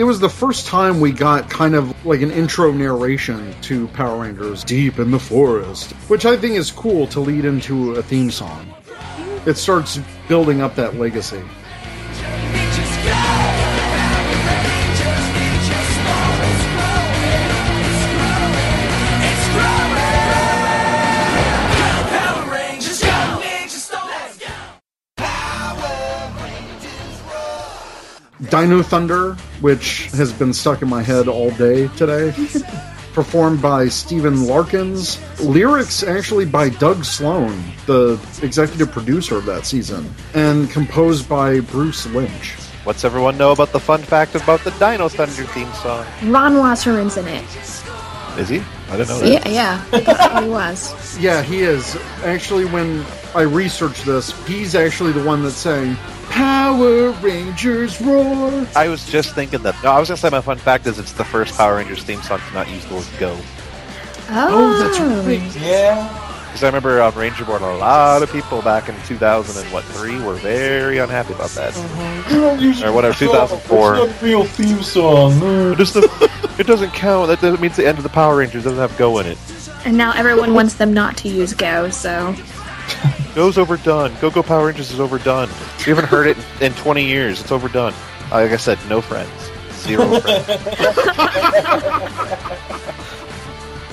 It 0.00 0.04
was 0.04 0.18
the 0.18 0.30
first 0.30 0.66
time 0.66 0.98
we 0.98 1.12
got 1.12 1.50
kind 1.50 1.74
of 1.74 2.06
like 2.06 2.22
an 2.22 2.30
intro 2.30 2.72
narration 2.72 3.54
to 3.60 3.86
Power 3.88 4.22
Rangers 4.22 4.64
Deep 4.64 4.98
in 4.98 5.10
the 5.10 5.18
Forest, 5.18 5.92
which 6.08 6.24
I 6.24 6.38
think 6.38 6.54
is 6.54 6.70
cool 6.70 7.06
to 7.08 7.20
lead 7.20 7.44
into 7.44 7.96
a 7.96 8.02
theme 8.02 8.30
song. 8.30 8.74
It 9.44 9.58
starts 9.58 10.00
building 10.26 10.62
up 10.62 10.74
that 10.76 10.96
legacy. 10.96 11.42
Dino 28.50 28.82
Thunder, 28.82 29.34
which 29.60 30.06
has 30.12 30.32
been 30.32 30.52
stuck 30.52 30.82
in 30.82 30.88
my 30.88 31.02
head 31.02 31.28
all 31.28 31.50
day 31.52 31.88
today. 31.96 32.32
Performed 33.12 33.60
by 33.62 33.88
Stephen 33.88 34.46
Larkins. 34.46 35.18
Lyrics 35.40 36.02
actually 36.02 36.46
by 36.46 36.68
Doug 36.68 37.04
Sloan, 37.04 37.62
the 37.86 38.20
executive 38.42 38.90
producer 38.92 39.36
of 39.36 39.46
that 39.46 39.66
season. 39.66 40.12
And 40.34 40.70
composed 40.70 41.28
by 41.28 41.60
Bruce 41.60 42.06
Lynch. 42.06 42.54
What's 42.84 43.04
everyone 43.04 43.36
know 43.36 43.52
about 43.52 43.72
the 43.72 43.80
fun 43.80 44.00
fact 44.02 44.34
about 44.34 44.60
the 44.60 44.70
Dino 44.72 45.08
Thunder 45.08 45.44
theme 45.44 45.72
song? 45.74 46.06
Ron 46.24 46.58
Wasserman's 46.58 47.16
in 47.16 47.28
it. 47.28 47.44
Is 48.38 48.48
he? 48.48 48.62
I 48.88 48.96
didn't 48.96 49.08
know 49.08 49.18
that. 49.18 49.46
Yeah, 49.46 49.80
yeah. 49.92 50.40
He 50.42 50.48
was. 50.48 51.18
Yeah, 51.18 51.42
he 51.42 51.60
is. 51.60 51.96
Actually, 52.24 52.64
when 52.64 53.04
I 53.34 53.42
researched 53.42 54.06
this, 54.06 54.32
he's 54.46 54.74
actually 54.74 55.12
the 55.12 55.22
one 55.24 55.42
that's 55.42 55.56
saying, 55.56 55.96
Power 56.31 57.11
Rangers 57.21 58.01
roar. 58.01 58.66
I 58.77 58.88
was 58.88 59.05
just 59.07 59.35
thinking 59.35 59.62
that. 59.62 59.75
No, 59.83 59.90
I 59.90 59.99
was 59.99 60.09
gonna 60.09 60.16
say 60.16 60.31
my 60.31 60.40
fun 60.40 60.59
fact 60.59 60.87
is 60.87 60.99
it's 60.99 61.12
the 61.12 61.25
first 61.25 61.57
Power 61.57 61.77
Rangers 61.77 62.03
theme 62.03 62.23
song 62.23 62.40
to 62.49 62.55
not 62.55 62.69
use 62.71 62.85
the 62.87 62.95
word 62.95 63.07
"go." 63.19 63.37
Oh, 64.31 64.49
oh 64.51 64.79
that's 64.79 65.01
right. 65.27 65.62
Yeah. 65.62 66.27
Because 66.47 66.64
I 66.64 66.66
remember 66.66 67.01
on 67.01 67.14
Ranger 67.14 67.45
Board, 67.45 67.62
a 67.62 67.77
lot 67.77 68.23
of 68.25 68.33
people 68.33 68.61
back 68.62 68.88
in 68.88 68.97
2000 69.07 69.62
and 69.62 69.73
what 69.73 69.85
three 69.85 70.21
were 70.21 70.35
very 70.35 70.99
unhappy 70.99 71.33
about 71.33 71.51
that. 71.51 71.77
Or 72.85 72.93
whatever, 72.93 73.14
2004. 73.14 73.95
It's 73.95 74.01
not 74.01 74.23
a 74.23 74.25
real 74.25 74.45
theme 74.45 74.83
song. 74.83 75.33
It, 75.73 75.79
just 75.79 75.95
it 76.59 76.66
doesn't 76.66 76.90
count. 76.93 77.29
That 77.29 77.40
doesn't 77.40 77.61
mean 77.61 77.69
it's 77.69 77.77
the 77.77 77.87
end 77.87 77.99
of 77.99 78.03
the 78.05 78.11
Power 78.11 78.37
Rangers. 78.37 78.66
It 78.66 78.71
doesn't 78.71 78.81
have 78.81 78.97
"go" 78.99 79.19
in 79.21 79.27
it. 79.27 79.38
and 79.85 79.97
now 79.97 80.12
everyone 80.12 80.53
wants 80.55 80.75
them 80.75 80.93
not 80.93 81.16
to 81.19 81.29
use 81.29 81.55
Go, 81.55 81.88
so. 81.90 82.35
Go's 83.34 83.58
overdone. 83.58 84.14
Go 84.20 84.30
Go 84.30 84.42
Power 84.42 84.66
Rangers 84.66 84.90
is 84.90 85.00
overdone. 85.00 85.48
We 85.78 85.84
haven't 85.84 86.06
heard 86.06 86.26
it 86.26 86.36
in 86.60 86.72
20 86.74 87.04
years. 87.04 87.40
It's 87.40 87.52
overdone. 87.52 87.94
Like 88.30 88.52
I 88.52 88.56
said, 88.56 88.78
no 88.88 89.00
friends. 89.00 89.30
Zero 89.72 90.20
friends. 90.20 90.46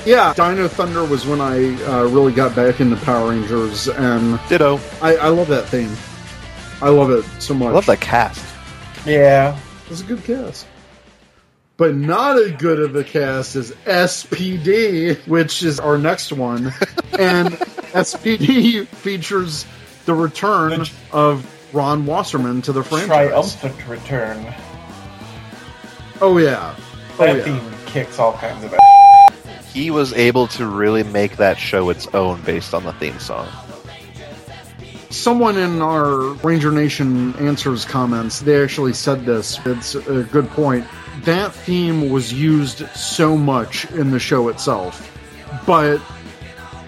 Yeah, 0.08 0.34
Dino 0.36 0.70
Thunder 0.70 1.04
was 1.04 1.26
when 1.26 1.42
I 1.42 1.76
uh, 1.84 2.06
really 2.06 2.32
got 2.32 2.56
back 2.56 2.80
into 2.80 2.96
Power 2.96 3.32
Rangers, 3.32 3.90
and 3.90 4.40
Ditto. 4.48 4.80
I, 5.02 5.18
I 5.18 5.28
love 5.28 5.50
that 5.50 5.68
theme. 5.68 5.92
I 6.82 6.88
love 6.88 7.12
it 7.12 7.26
so 7.42 7.54
much. 7.54 7.68
I 7.68 7.72
love 7.72 7.86
that 7.88 8.00
cast. 8.00 8.42
Yeah. 9.06 9.60
It's 9.90 10.00
a 10.00 10.06
good 10.06 10.24
cast. 10.24 10.66
But 11.78 11.96
not 11.96 12.38
as 12.38 12.54
good 12.54 12.80
of 12.80 12.96
a 12.96 13.04
cast 13.04 13.56
as 13.56 13.72
SPD, 13.86 15.16
which 15.28 15.62
is 15.62 15.80
our 15.80 15.98
next 16.00 16.34
one. 16.34 16.68
and 17.20 17.50
SPD 17.94 18.88
features 18.88 19.66
the 20.06 20.16
return 20.16 20.86
of 21.12 21.46
Ron 21.74 22.08
Wasserman 22.08 22.64
to 22.64 22.74
the 22.74 22.84
franchise. 22.84 23.56
Triumphant 23.56 23.88
return. 23.88 24.54
Oh 26.20 26.40
yeah. 26.40 26.76
Oh 27.20 27.26
That 27.26 27.38
yeah. 27.38 27.44
theme 27.44 27.74
kicks 27.86 28.18
all 28.18 28.34
kinds 28.34 28.64
of 28.64 28.74
He 29.72 29.92
was 29.92 30.14
able 30.14 30.48
to 30.48 30.66
really 30.66 31.04
make 31.04 31.38
that 31.38 31.60
show 31.60 31.90
its 31.90 32.08
own 32.08 32.42
based 32.42 32.74
on 32.74 32.86
the 32.86 32.94
theme 32.94 33.20
song. 33.20 33.48
Someone 35.12 35.58
in 35.58 35.82
our 35.82 36.34
Ranger 36.44 36.72
Nation 36.72 37.36
answers 37.36 37.86
comments, 37.86 38.40
they 38.42 38.62
actually 38.62 38.94
said 38.94 39.26
this. 39.26 39.60
It's 39.66 39.94
a 39.96 40.24
good 40.24 40.50
point. 40.50 40.86
That 41.24 41.54
theme 41.54 42.10
was 42.10 42.32
used 42.32 42.88
so 42.90 43.36
much 43.38 43.90
in 43.92 44.12
the 44.12 44.20
show 44.20 44.50
itself, 44.50 45.12
but 45.66 46.02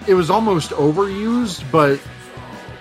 it 0.06 0.14
was 0.14 0.30
almost 0.30 0.70
overused, 0.70 1.64
but 1.70 2.00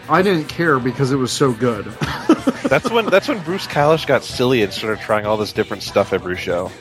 I 0.07 0.21
didn't 0.21 0.45
care 0.45 0.79
because 0.79 1.11
it 1.11 1.17
was 1.17 1.31
so 1.31 1.51
good. 1.51 1.85
That's 2.63 2.89
when 2.91 3.07
that's 3.07 3.27
when 3.27 3.41
Bruce 3.43 3.65
Kalish 3.65 4.05
got 4.05 4.23
silly 4.23 4.61
and 4.61 4.71
started 4.71 4.99
trying 5.03 5.25
all 5.25 5.37
this 5.37 5.53
different 5.53 5.81
stuff 5.81 6.13
every 6.13 6.37
show. 6.37 6.71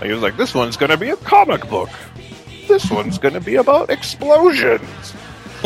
Like, 0.00 0.06
He 0.06 0.12
was 0.12 0.22
like, 0.22 0.36
"This 0.36 0.52
one's 0.52 0.76
gonna 0.76 0.96
be 0.96 1.10
a 1.10 1.16
comic 1.16 1.68
book. 1.68 1.90
This 2.66 2.90
one's 2.90 3.18
gonna 3.18 3.40
be 3.40 3.54
about 3.56 3.90
explosions." 3.90 5.14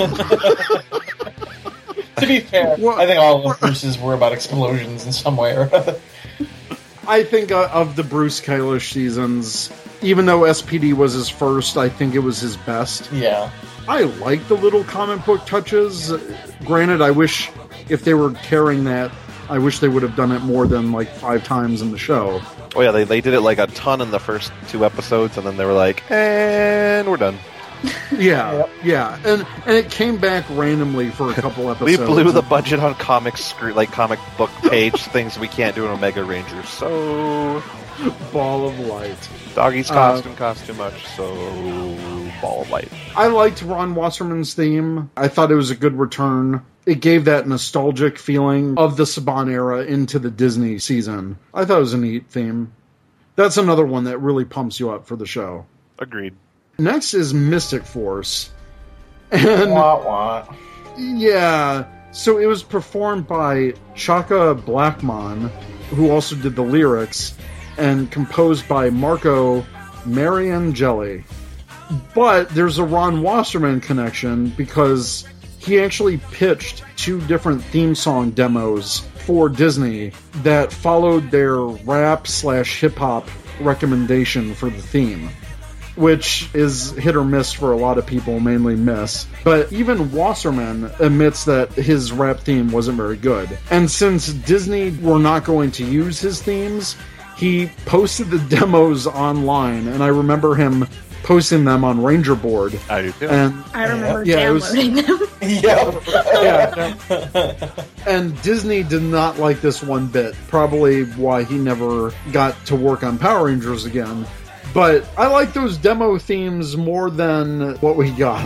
To 2.19 2.27
be 2.29 2.41
fair, 2.41 2.75
I 2.75 3.07
think 3.07 3.19
all 3.19 3.51
of 3.51 3.59
Bruce's 3.59 3.99
were 3.99 4.15
about 4.15 4.33
explosions 4.33 5.07
in 5.07 5.13
some 5.13 5.37
way 5.37 5.57
or 5.57 5.75
other. 5.75 5.99
I 7.07 7.25
think 7.25 7.51
uh, 7.51 7.69
of 7.73 7.97
the 7.97 8.05
Bruce 8.05 8.41
Kalish 8.41 8.93
seasons, 8.93 9.73
even 10.03 10.27
though 10.27 10.41
SPD 10.41 10.93
was 10.93 11.15
his 11.15 11.29
first, 11.29 11.77
I 11.77 11.89
think 11.89 12.15
it 12.15 12.21
was 12.21 12.41
his 12.41 12.57
best. 12.59 13.11
Yeah. 13.13 13.51
I 13.89 14.03
like 14.03 14.47
the 14.47 14.55
little 14.55 14.85
comic 14.85 15.25
book 15.27 15.45
touches. 15.45 16.13
Granted, 16.65 17.03
I 17.03 17.11
wish 17.11 17.51
if 17.89 18.05
they 18.05 18.15
were 18.15 18.33
carrying 18.33 18.85
that, 18.85 19.11
I 19.49 19.59
wish 19.59 19.81
they 19.81 19.89
would 19.89 20.03
have 20.03 20.15
done 20.15 20.31
it 20.31 20.41
more 20.41 20.67
than 20.67 20.93
like 20.93 21.09
five 21.09 21.45
times 21.45 21.83
in 21.83 21.91
the 21.91 21.99
show. 21.99 22.41
Oh 22.75 22.81
yeah, 22.81 22.93
they, 22.93 23.05
they 23.05 23.21
did 23.21 23.35
it 23.35 23.41
like 23.41 23.59
a 23.59 23.67
ton 23.67 24.01
in 24.01 24.11
the 24.11 24.21
first 24.21 24.53
two 24.69 24.85
episodes, 24.85 25.37
and 25.37 25.47
then 25.47 25.57
they 25.57 25.67
were 25.67 25.75
like, 25.75 26.03
"And 26.11 27.07
we're 27.11 27.19
done." 27.19 27.37
Yeah, 28.19 28.67
yeah, 28.85 29.17
and 29.25 29.47
and 29.67 29.77
it 29.77 29.91
came 29.91 30.19
back 30.19 30.45
randomly 30.51 31.11
for 31.11 31.31
a 31.31 31.35
couple 31.35 31.71
episodes. 31.71 31.99
We 31.99 32.07
blew 32.07 32.31
the 32.31 32.43
budget 32.43 32.79
on 32.79 32.95
comic 32.95 33.37
scre- 33.39 33.73
like 33.73 33.91
comic 33.91 34.19
book 34.37 34.51
page 34.69 34.95
things 35.13 35.39
we 35.39 35.49
can't 35.49 35.75
do 35.75 35.85
in 35.87 35.91
Omega 35.91 36.23
Ranger. 36.23 36.63
So 36.65 37.63
ball 38.33 38.69
of 38.69 38.79
light. 38.81 39.17
doggy's 39.55 39.91
Uh, 39.91 39.95
costume 39.95 40.37
cost 40.37 40.67
too 40.67 40.75
much. 40.75 41.07
So 41.17 41.25
ball 42.41 42.63
of 42.63 42.71
light. 42.71 42.89
I 43.17 43.29
liked 43.29 43.63
Ron 43.63 43.95
Wasserman's 43.95 44.55
theme. 44.55 45.11
I 45.17 45.29
thought 45.29 45.51
it 45.51 45.57
was 45.57 45.71
a 45.71 45.77
good 45.77 45.99
return. 45.99 46.63
It 46.85 47.01
gave 47.01 47.25
that 47.25 47.49
nostalgic 47.49 48.19
feeling 48.19 48.77
of 48.77 48.97
the 48.97 49.05
Saban 49.05 49.51
era 49.51 49.85
into 49.85 50.19
the 50.19 50.31
Disney 50.31 50.79
season. 50.79 51.39
I 51.55 51.65
thought 51.65 51.79
it 51.79 51.81
was 51.81 51.95
a 51.95 51.99
neat 51.99 52.27
theme. 52.29 52.73
That's 53.37 53.57
another 53.57 53.87
one 53.87 54.05
that 54.05 54.19
really 54.19 54.45
pumps 54.45 54.79
you 54.79 54.91
up 54.91 55.07
for 55.07 55.17
the 55.17 55.27
show. 55.27 55.65
Agreed. 55.99 56.35
Next 56.79 57.15
is 57.15 57.35
Mystic 57.35 57.85
Force. 57.85 58.51
And 59.31 59.71
Wah 59.73 60.05
wah. 60.05 60.55
yeah, 60.99 61.87
so 62.13 62.39
it 62.39 62.47
was 62.47 62.63
performed 62.63 63.27
by 63.27 63.73
Chaka 63.95 64.55
Blackmon, 64.55 65.49
who 65.91 66.11
also 66.11 66.37
did 66.37 66.55
the 66.55 66.63
lyrics, 66.63 67.35
and 67.79 68.11
composed 68.11 68.69
by 68.69 68.91
Marco 68.91 69.63
Mariangeli. 70.05 71.25
But 72.15 72.51
there's 72.51 72.79
a 72.79 72.85
Ron 72.85 73.23
Wasserman 73.23 73.81
connection 73.81 74.49
because 74.51 75.27
he 75.59 75.81
actually 75.81 76.19
pitched 76.33 76.85
two 76.97 77.21
different 77.23 77.63
theme 77.63 77.95
song 77.95 78.31
demos 78.31 79.01
for 79.25 79.49
Disney 79.49 80.13
that 80.43 80.73
followed 80.73 81.31
their 81.31 81.57
rap 81.57 82.27
slash 82.27 82.81
hip 82.81 82.97
hop 82.97 83.29
recommendation 83.61 84.55
for 84.55 84.69
the 84.69 84.83
theme 84.83 85.31
which 85.97 86.49
is 86.55 86.93
hit 86.93 87.17
or 87.17 87.25
miss 87.25 87.53
for 87.53 87.73
a 87.73 87.77
lot 87.77 87.99
of 87.99 88.07
people, 88.07 88.41
mainly 88.41 88.77
miss. 88.77 89.27
But 89.45 89.73
even 89.73 90.13
Wasserman 90.13 90.91
admits 90.99 91.45
that 91.45 91.73
his 91.73 92.13
rap 92.13 92.41
theme 92.41 92.71
wasn't 92.73 92.97
very 92.97 93.17
good. 93.17 93.59
And 93.71 93.91
since 93.91 94.29
Disney 94.33 94.91
were 94.91 95.19
not 95.19 95.45
going 95.45 95.71
to 95.73 95.85
use 95.85 96.19
his 96.21 96.41
themes, 96.43 96.97
he 97.37 97.67
posted 97.87 98.31
the 98.31 98.39
demos 98.57 99.07
online, 99.07 99.89
and 99.89 100.03
I 100.03 100.09
remember 100.09 100.55
him 100.55 100.87
posting 101.23 101.65
them 101.65 101.85
on 101.85 102.03
Ranger 102.03 102.35
Board. 102.35 102.79
I 102.91 103.03
do 103.03 103.13
too. 103.13 103.29
And 103.29 103.63
I 103.75 103.85
remember 103.87 104.25
Yeah, 104.25 104.49
it 104.49 104.51
was- 104.51 104.65
downloading 104.73 104.95
them. 105.05 105.19
yeah. 105.43 105.93
yeah. 106.43 107.71
and 108.07 108.41
Disney 108.43 108.83
did 108.85 109.03
not 109.03 109.39
like 109.39 109.61
this 109.61 109.83
one 109.83 110.07
bit. 110.07 110.35
Probably 110.49 111.03
why 111.05 111.43
he 111.45 111.59
never 111.59 112.13
got 112.31 112.55
to 112.67 112.77
work 112.77 113.03
on 113.03 113.19
Power 113.19 113.47
Rangers 113.47 113.85
again. 113.85 114.25
But 114.75 115.07
I 115.19 115.27
like 115.27 115.53
those 115.53 115.77
demo 115.77 116.19
themes 116.19 116.77
more 116.77 117.11
than 117.11 117.75
what 117.77 117.97
we 117.97 118.11
got. 118.11 118.43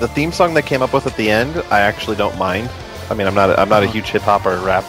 The 0.00 0.08
theme 0.08 0.32
song 0.32 0.54
they 0.54 0.62
came 0.62 0.80
up 0.80 0.92
with 0.92 1.06
at 1.06 1.16
the 1.16 1.30
end, 1.30 1.56
I 1.70 1.80
actually 1.80 2.16
don't 2.16 2.36
mind. 2.38 2.70
I 3.10 3.14
mean, 3.14 3.26
I'm 3.26 3.34
not 3.34 3.50
a, 3.50 3.60
I'm 3.60 3.68
not 3.68 3.82
a 3.82 3.86
huge 3.86 4.06
hip 4.06 4.22
hop 4.22 4.46
or 4.46 4.56
rap 4.58 4.84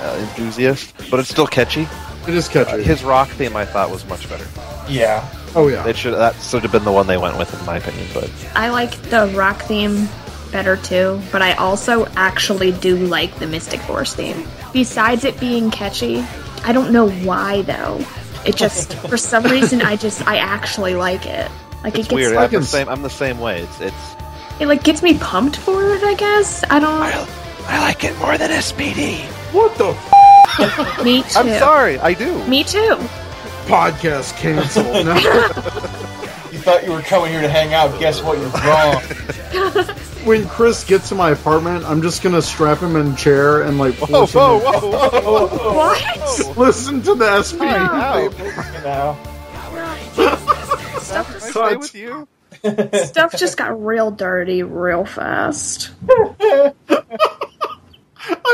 uh, 0.00 0.16
enthusiast, 0.20 0.94
but 1.10 1.20
it's 1.20 1.28
still 1.28 1.46
catchy. 1.46 1.88
It 2.28 2.34
is 2.34 2.48
catchy. 2.48 2.82
His 2.82 3.02
rock 3.02 3.28
theme, 3.30 3.56
I 3.56 3.64
thought, 3.64 3.90
was 3.90 4.06
much 4.06 4.28
better. 4.28 4.46
Yeah. 4.88 5.28
oh 5.54 5.68
yeah. 5.68 5.86
It 5.86 5.96
should 5.96 6.14
that 6.14 6.34
should 6.36 6.62
have 6.62 6.72
been 6.72 6.84
the 6.84 6.92
one 6.92 7.06
they 7.06 7.18
went 7.18 7.36
with, 7.38 7.52
in 7.58 7.66
my 7.66 7.78
opinion. 7.78 8.06
But 8.14 8.30
I 8.54 8.70
like 8.70 8.94
the 9.10 9.26
rock 9.34 9.62
theme 9.62 10.08
better 10.52 10.76
too, 10.76 11.20
but 11.32 11.42
I 11.42 11.54
also 11.54 12.06
actually 12.14 12.72
do 12.72 12.96
like 12.96 13.34
the 13.38 13.46
Mystic 13.46 13.80
Force 13.80 14.14
theme. 14.14 14.46
Besides 14.72 15.24
it 15.24 15.40
being 15.40 15.70
catchy, 15.70 16.24
I 16.64 16.72
don't 16.72 16.92
know 16.92 17.10
why 17.10 17.62
though. 17.62 18.04
It 18.44 18.56
just 18.56 18.94
for 18.94 19.16
some 19.16 19.44
reason 19.44 19.82
I 19.82 19.96
just 19.96 20.26
I 20.26 20.36
actually 20.38 20.94
like 20.94 21.26
it. 21.26 21.50
Like 21.84 21.98
it's 21.98 22.08
it 22.08 22.10
gets 22.10 22.12
weird. 22.14 22.36
I 22.36 22.44
I'm 22.44 22.50
the 22.50 22.62
same. 22.64 22.88
I'm 22.88 23.02
the 23.02 23.10
same 23.10 23.38
way. 23.38 23.60
It's 23.62 23.80
it's. 23.80 24.16
it 24.60 24.66
like 24.66 24.82
gets 24.84 25.02
me 25.02 25.18
pumped 25.18 25.56
for 25.56 25.82
it, 25.94 26.02
I 26.02 26.14
guess. 26.14 26.64
I 26.70 26.78
don't 26.78 27.02
I 27.68 27.80
like 27.80 28.04
it 28.04 28.16
more 28.18 28.36
than 28.38 28.50
SPD. 28.50 29.18
What 29.52 29.76
the 29.76 29.88
f- 29.90 30.12
me 31.04 31.22
too. 31.22 31.38
I'm 31.38 31.58
sorry, 31.58 31.98
I 31.98 32.14
do. 32.14 32.44
Me 32.46 32.64
too. 32.64 32.96
podcast 33.66 34.36
canceled? 34.36 35.06
No. 35.06 35.14
You 36.52 36.58
thought 36.58 36.84
you 36.84 36.92
were 36.92 37.02
coming 37.02 37.30
here 37.32 37.40
to 37.40 37.48
hang 37.48 37.72
out. 37.74 37.98
Guess 37.98 38.22
what? 38.22 38.38
You're 38.38 38.48
wrong. 38.50 39.86
when 40.24 40.46
Chris 40.48 40.84
gets 40.84 41.08
to 41.08 41.14
my 41.14 41.30
apartment, 41.30 41.84
I'm 41.84 42.02
just 42.02 42.22
gonna 42.22 42.42
strap 42.42 42.78
him 42.78 42.94
in 42.96 43.12
a 43.12 43.16
chair 43.16 43.62
and 43.62 43.78
like 43.78 43.94
Whoa, 43.94 44.26
force 44.26 44.34
him 44.34 44.40
whoa, 44.40 44.60
to- 44.60 44.86
whoa, 44.86 45.20
whoa, 45.20 45.46
whoa! 45.48 45.74
What? 45.74 46.41
listen 46.56 47.02
to 47.02 47.14
the 47.14 47.42
SP. 47.42 47.60
Ow. 47.62 48.18
you 48.18 48.30
know. 48.84 49.16
Stuff, 51.00 51.26
Can 51.26 51.36
I 51.36 51.38
stay 51.50 51.76
with 51.76 51.94
you? 51.94 52.28
stuff 53.06 53.34
just 53.36 53.56
got 53.56 53.82
real 53.84 54.10
dirty 54.10 54.62
real 54.62 55.04
fast. 55.04 55.90
I 56.08 56.72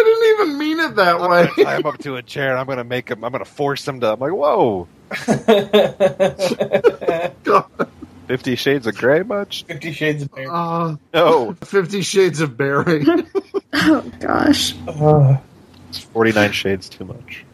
didn't 0.05 0.41
even 0.47 0.59
mean 0.59 0.81
it 0.81 0.97
that 0.97 1.17
I'm 1.21 1.31
way. 1.31 1.47
gonna 1.57 1.65
tie 1.65 1.77
him 1.77 1.87
up 1.87 1.99
to 1.99 2.17
a 2.17 2.23
chair. 2.23 2.51
and 2.53 2.59
I'm 2.61 2.67
gonna 2.67 2.85
make 2.85 3.11
him. 3.11 3.25
I'm 3.25 3.33
gonna 3.33 3.45
force 3.45 3.87
him 3.87 4.01
to. 4.01 4.13
I'm 4.13 4.21
like, 4.21 4.33
whoa. 4.33 4.89
Fifty 8.29 8.57
Shades 8.57 8.87
of 8.87 8.97
Grey, 8.97 9.23
much? 9.23 9.65
Fifty 9.65 9.93
Shades 9.93 10.23
of 10.23 10.31
Grey. 10.31 10.47
Uh, 10.51 10.97
No, 11.15 11.55
Fifty 11.65 12.03
Shades 12.03 12.41
of 12.41 12.57
Barry. 12.57 13.05
Oh 13.75 14.11
gosh. 14.21 14.75
it's 15.89 15.99
Forty 15.99 16.33
Nine 16.33 16.53
Shades 16.53 16.89
too 16.89 17.05
much. 17.05 17.45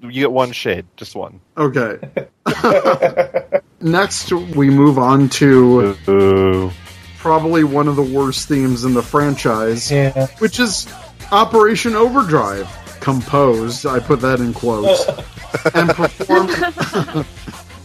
You 0.00 0.12
get 0.12 0.32
one 0.32 0.52
shade, 0.52 0.84
just 0.96 1.14
one. 1.16 1.40
okay. 1.56 1.98
Next, 3.80 4.32
we 4.32 4.68
move 4.70 4.98
on 4.98 5.28
to 5.30 5.96
Ooh. 6.08 6.70
probably 7.18 7.64
one 7.64 7.88
of 7.88 7.96
the 7.96 8.02
worst 8.02 8.46
themes 8.48 8.84
in 8.84 8.92
the 8.94 9.02
franchise, 9.02 9.90
Yeah. 9.90 10.26
which 10.38 10.60
is 10.60 10.86
Operation 11.32 11.94
Overdrive. 11.94 12.68
Composed, 13.00 13.86
I 13.86 13.98
put 13.98 14.20
that 14.20 14.40
in 14.40 14.52
quotes, 14.54 15.04
and 15.74 15.88
performed 15.90 16.50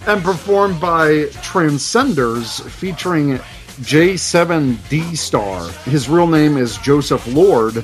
and 0.08 0.24
performed 0.24 0.80
by 0.82 1.26
Transcenders, 1.42 2.60
featuring 2.62 3.40
J7D 3.80 5.18
Star. 5.18 5.70
His 5.90 6.10
real 6.10 6.28
name 6.28 6.58
is 6.58 6.78
Joseph 6.78 7.26
Lord. 7.34 7.78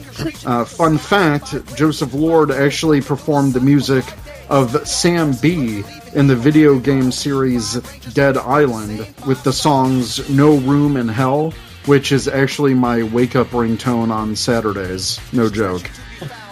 Uh, 0.46 0.66
fun 0.66 0.98
fact: 0.98 1.56
Joseph 1.76 2.14
Lord 2.14 2.52
actually 2.52 3.02
performed 3.02 3.54
the 3.54 3.62
music 3.62 4.04
of 4.50 4.86
Sam 4.88 5.34
B 5.41 5.84
in 6.14 6.28
the 6.28 6.36
video 6.36 6.80
game 6.80 7.12
series 7.12 7.76
Dead 8.14 8.38
Island 8.38 9.08
with 9.26 9.41
the 9.43 9.54
songs 9.54 10.30
"No 10.30 10.58
Room 10.58 10.98
in 10.98 11.08
Hell." 11.08 11.54
Which 11.86 12.12
is 12.12 12.28
actually 12.28 12.74
my 12.74 13.04
wake 13.04 13.36
up 13.36 13.48
ringtone 13.48 14.12
on 14.12 14.36
Saturdays. 14.36 15.20
No 15.32 15.50
joke. 15.50 15.89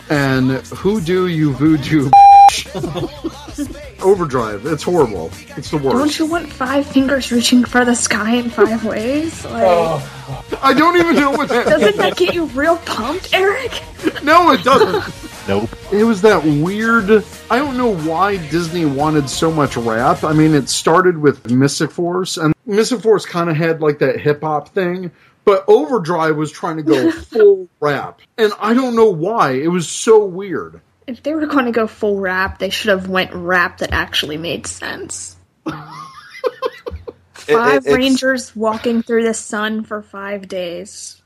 And 0.10 0.52
Who 0.68 1.02
Do 1.02 1.28
You 1.28 1.54
Voodoo 1.54 2.10
Overdrive. 4.02 4.66
It's 4.66 4.84
horrible. 4.84 5.32
It's 5.56 5.72
the 5.72 5.78
worst. 5.78 5.96
Don't 5.98 6.20
you 6.20 6.26
want 6.26 6.52
five 6.52 6.86
fingers 6.86 7.32
reaching 7.32 7.64
for 7.64 7.86
the 7.86 7.96
sky 7.96 8.36
in 8.36 8.50
five 8.50 8.84
ways? 8.84 9.46
Like, 9.46 9.64
Oh, 9.66 10.46
I 10.62 10.74
don't 10.74 10.98
even 10.98 11.16
know 11.16 11.32
what 11.32 11.50
that 11.50 11.66
doesn't 11.68 11.98
that 11.98 12.18
get 12.18 12.34
you 12.34 12.46
real 12.48 12.78
pumped, 12.78 13.34
Eric? 13.34 13.82
No, 14.24 14.52
it 14.52 14.64
doesn't. 14.64 15.14
Nope. 15.46 15.70
It 15.92 16.06
was 16.06 16.22
that 16.22 16.42
weird. 16.46 17.10
I 17.52 17.58
don't 17.58 17.76
know 17.76 17.94
why 17.98 18.38
Disney 18.50 18.86
wanted 18.86 19.30
so 19.30 19.52
much 19.52 19.76
rap. 19.76 20.24
I 20.24 20.32
mean, 20.32 20.54
it 20.56 20.70
started 20.70 21.18
with 21.18 21.52
Mystic 21.52 21.92
Force, 21.92 22.38
and 22.38 22.54
Mystic 22.66 23.02
Force 23.02 23.26
kind 23.26 23.50
of 23.50 23.58
had 23.58 23.82
like 23.82 24.00
that 24.00 24.22
hip 24.22 24.40
hop 24.42 24.70
thing, 24.70 25.12
but 25.46 25.66
Overdrive 25.68 26.36
was 26.36 26.52
trying 26.52 26.78
to 26.78 26.84
go 26.84 27.12
full 27.30 27.68
rap. 27.80 28.22
And 28.38 28.54
I 28.60 28.74
don't 28.74 28.96
know 28.96 29.10
why. 29.10 29.52
It 29.54 29.68
was 29.68 29.88
so 29.90 30.26
weird. 30.26 30.82
If 31.06 31.22
they 31.24 31.34
were 31.34 31.46
going 31.48 31.66
to 31.66 31.72
go 31.72 31.86
full 31.88 32.20
rap, 32.20 32.60
they 32.60 32.70
should 32.70 32.90
have 32.90 33.10
went 33.10 33.34
rap 33.34 33.80
that 33.80 33.92
actually 33.92 34.38
made 34.38 34.66
sense. 34.68 35.36
Five 37.34 37.86
it- 37.86 37.88
it's- 37.88 37.94
rangers 37.94 38.56
walking 38.56 39.02
through 39.02 39.26
the 39.26 39.34
sun 39.34 39.84
for 39.84 40.02
five 40.02 40.48
days. 40.48 41.22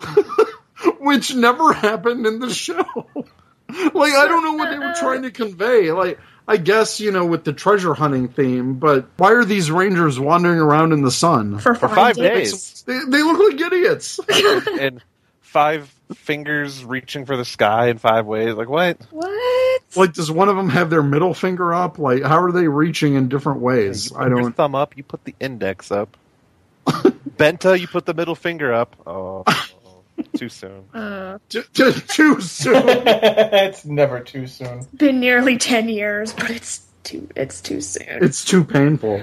which 0.98 1.34
never 1.34 1.72
happened 1.72 2.26
in 2.26 2.40
the 2.40 2.50
show. 2.52 2.84
like 3.14 4.12
I 4.12 4.26
don't 4.26 4.44
know 4.44 4.54
what 4.54 4.70
they 4.70 4.78
were 4.78 4.94
trying 4.98 5.22
to 5.22 5.30
convey. 5.30 5.92
Like 5.92 6.18
I 6.46 6.56
guess 6.56 7.00
you 7.00 7.12
know 7.12 7.24
with 7.26 7.44
the 7.44 7.52
treasure 7.52 7.94
hunting 7.94 8.28
theme, 8.28 8.74
but 8.74 9.06
why 9.16 9.32
are 9.32 9.44
these 9.44 9.70
rangers 9.70 10.18
wandering 10.18 10.58
around 10.58 10.92
in 10.92 11.02
the 11.02 11.10
sun? 11.10 11.58
For 11.58 11.74
For 11.74 11.88
five, 11.88 11.96
five 11.96 12.16
days. 12.16 12.50
days. 12.52 12.82
They, 12.86 12.98
they 13.08 13.22
look 13.22 13.38
like 13.52 13.60
idiots. 13.60 14.18
and 14.80 15.02
five 15.40 15.92
fingers 16.14 16.84
reaching 16.84 17.24
for 17.26 17.36
the 17.36 17.44
sky 17.44 17.88
in 17.88 17.98
five 17.98 18.26
ways. 18.26 18.54
Like 18.54 18.68
what? 18.68 18.98
What? 19.10 19.82
like 19.96 20.12
does 20.14 20.30
one 20.30 20.48
of 20.48 20.56
them 20.56 20.68
have 20.70 20.90
their 20.90 21.02
middle 21.02 21.34
finger 21.34 21.72
up? 21.72 21.98
Like 21.98 22.22
how 22.22 22.42
are 22.42 22.52
they 22.52 22.68
reaching 22.68 23.14
in 23.14 23.28
different 23.28 23.60
ways? 23.60 24.10
You 24.10 24.16
I 24.16 24.24
put 24.24 24.28
your 24.30 24.40
don't. 24.42 24.56
thumb 24.56 24.74
up. 24.74 24.96
You 24.96 25.04
put 25.04 25.24
the 25.24 25.34
index 25.40 25.90
up. 25.92 26.16
Benta, 26.86 27.78
you 27.78 27.86
put 27.86 28.04
the 28.06 28.14
middle 28.14 28.34
finger 28.34 28.72
up. 28.74 28.96
Oh, 29.06 29.44
too 30.32 30.48
soon. 30.48 30.84
Uh, 30.92 31.38
T- 31.48 31.62
t- 31.72 31.92
too 31.92 32.40
soon. 32.40 32.74
it's 32.86 33.84
never 33.84 34.20
too 34.20 34.46
soon. 34.46 34.86
been 34.96 35.20
nearly 35.20 35.58
ten 35.58 35.88
years, 35.88 36.32
but 36.32 36.50
it's 36.50 36.86
too 37.04 37.28
it's 37.36 37.60
too 37.60 37.80
soon. 37.80 38.22
It's 38.22 38.44
too 38.44 38.64
painful. 38.64 39.22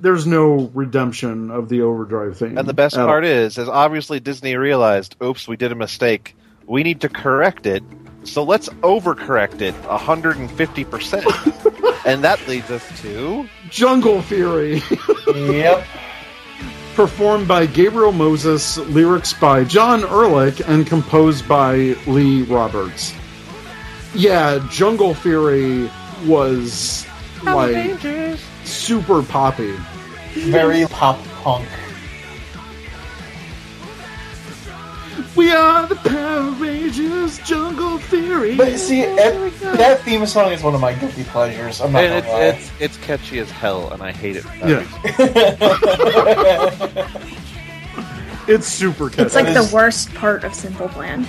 There's 0.00 0.26
no 0.26 0.70
redemption 0.74 1.50
of 1.50 1.68
the 1.68 1.82
overdrive 1.82 2.38
thing. 2.38 2.58
And 2.58 2.66
the 2.66 2.74
best 2.74 2.96
part 2.96 3.24
is, 3.24 3.58
is 3.58 3.68
obviously 3.68 4.18
Disney 4.20 4.56
realized, 4.56 5.16
oops, 5.22 5.46
we 5.46 5.56
did 5.56 5.70
a 5.70 5.74
mistake. 5.74 6.34
We 6.66 6.82
need 6.82 7.02
to 7.02 7.10
correct 7.10 7.66
it. 7.66 7.82
So 8.24 8.42
let's 8.42 8.70
overcorrect 8.70 9.60
it 9.60 9.74
150%. 9.82 12.02
and 12.06 12.24
that 12.24 12.46
leads 12.48 12.70
us 12.70 13.02
to 13.02 13.46
Jungle 13.68 14.22
Fury. 14.22 14.82
Yep. 15.26 15.86
Performed 16.94 17.46
by 17.48 17.66
Gabriel 17.66 18.12
Moses, 18.12 18.78
lyrics 18.78 19.32
by 19.32 19.64
John 19.64 20.02
Ehrlich, 20.04 20.60
and 20.66 20.86
composed 20.86 21.48
by 21.48 21.96
Lee 22.06 22.42
Roberts. 22.42 23.14
Yeah, 24.14 24.66
Jungle 24.70 25.14
Fury 25.14 25.90
was 26.24 27.06
like 27.42 27.98
super 28.64 29.22
poppy. 29.22 29.74
Very 30.34 30.86
pop 30.86 31.18
punk. 31.42 31.68
We 35.36 35.50
are 35.50 35.86
the 35.88 35.96
Power 35.96 36.50
Rangers, 36.52 37.38
Jungle 37.40 37.98
Fury. 37.98 38.54
But 38.56 38.78
see, 38.78 39.00
it, 39.00 39.16
that 39.76 40.00
theme 40.02 40.24
song 40.26 40.52
is 40.52 40.62
one 40.62 40.74
of 40.76 40.80
my 40.80 40.92
guilty 40.94 41.24
pleasures. 41.24 41.80
I'm 41.80 41.90
not 41.92 42.04
And 42.04 42.24
gonna 42.24 42.36
lie. 42.36 42.44
it's, 42.46 42.70
it's 42.80 42.80
it's 42.80 42.96
catchy 42.98 43.40
as 43.40 43.50
hell, 43.50 43.90
and 43.92 44.00
I 44.02 44.12
hate 44.12 44.36
it. 44.36 44.42
For 44.42 44.66
Yeah. 44.66 44.84
It's 48.46 48.66
super 48.68 49.08
catchy. 49.08 49.22
It's 49.22 49.34
like 49.34 49.46
the 49.54 49.66
worst 49.72 50.12
part 50.14 50.44
of 50.44 50.54
Simple 50.54 50.86
Plan. 50.90 51.26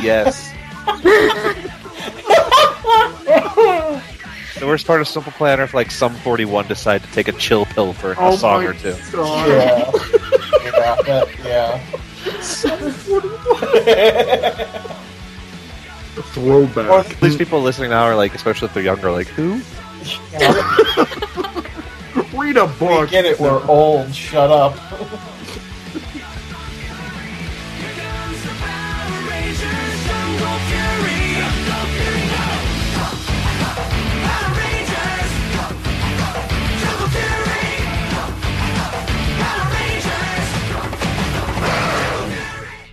Yes. 0.00 0.52
the 0.96 1.60
worst 4.64 4.86
part 4.86 5.00
of 5.00 5.08
Simple 5.08 5.32
Plan, 5.32 5.58
if 5.60 5.74
like 5.74 5.90
Sum 5.90 6.14
41 6.16 6.68
decide 6.68 7.02
to 7.02 7.10
take 7.10 7.26
a 7.26 7.32
chill 7.32 7.64
pill 7.66 7.92
for 7.92 8.12
a 8.12 8.16
Oh 8.18 8.36
song 8.36 8.62
my 8.62 8.68
or 8.70 8.74
two. 8.74 8.94
God. 9.12 9.48
yeah. 9.48 9.90
yeah, 10.62 10.70
that- 11.02 11.28
yeah. 11.44 11.80
Throwback. 16.32 16.90
Or- 16.90 17.04
These 17.20 17.36
people 17.36 17.60
listening 17.62 17.90
now 17.90 18.02
are 18.04 18.16
like, 18.16 18.34
especially 18.34 18.66
if 18.68 18.74
they're 18.74 18.82
younger, 18.82 19.10
like, 19.10 19.26
who? 19.28 19.54
Read 22.36 22.56
a 22.56 22.66
We 22.66 22.72
book. 22.78 23.10
get 23.10 23.24
it, 23.24 23.38
we're 23.40 23.64
old. 23.66 24.14
Shut 24.14 24.50
up. 24.50 24.76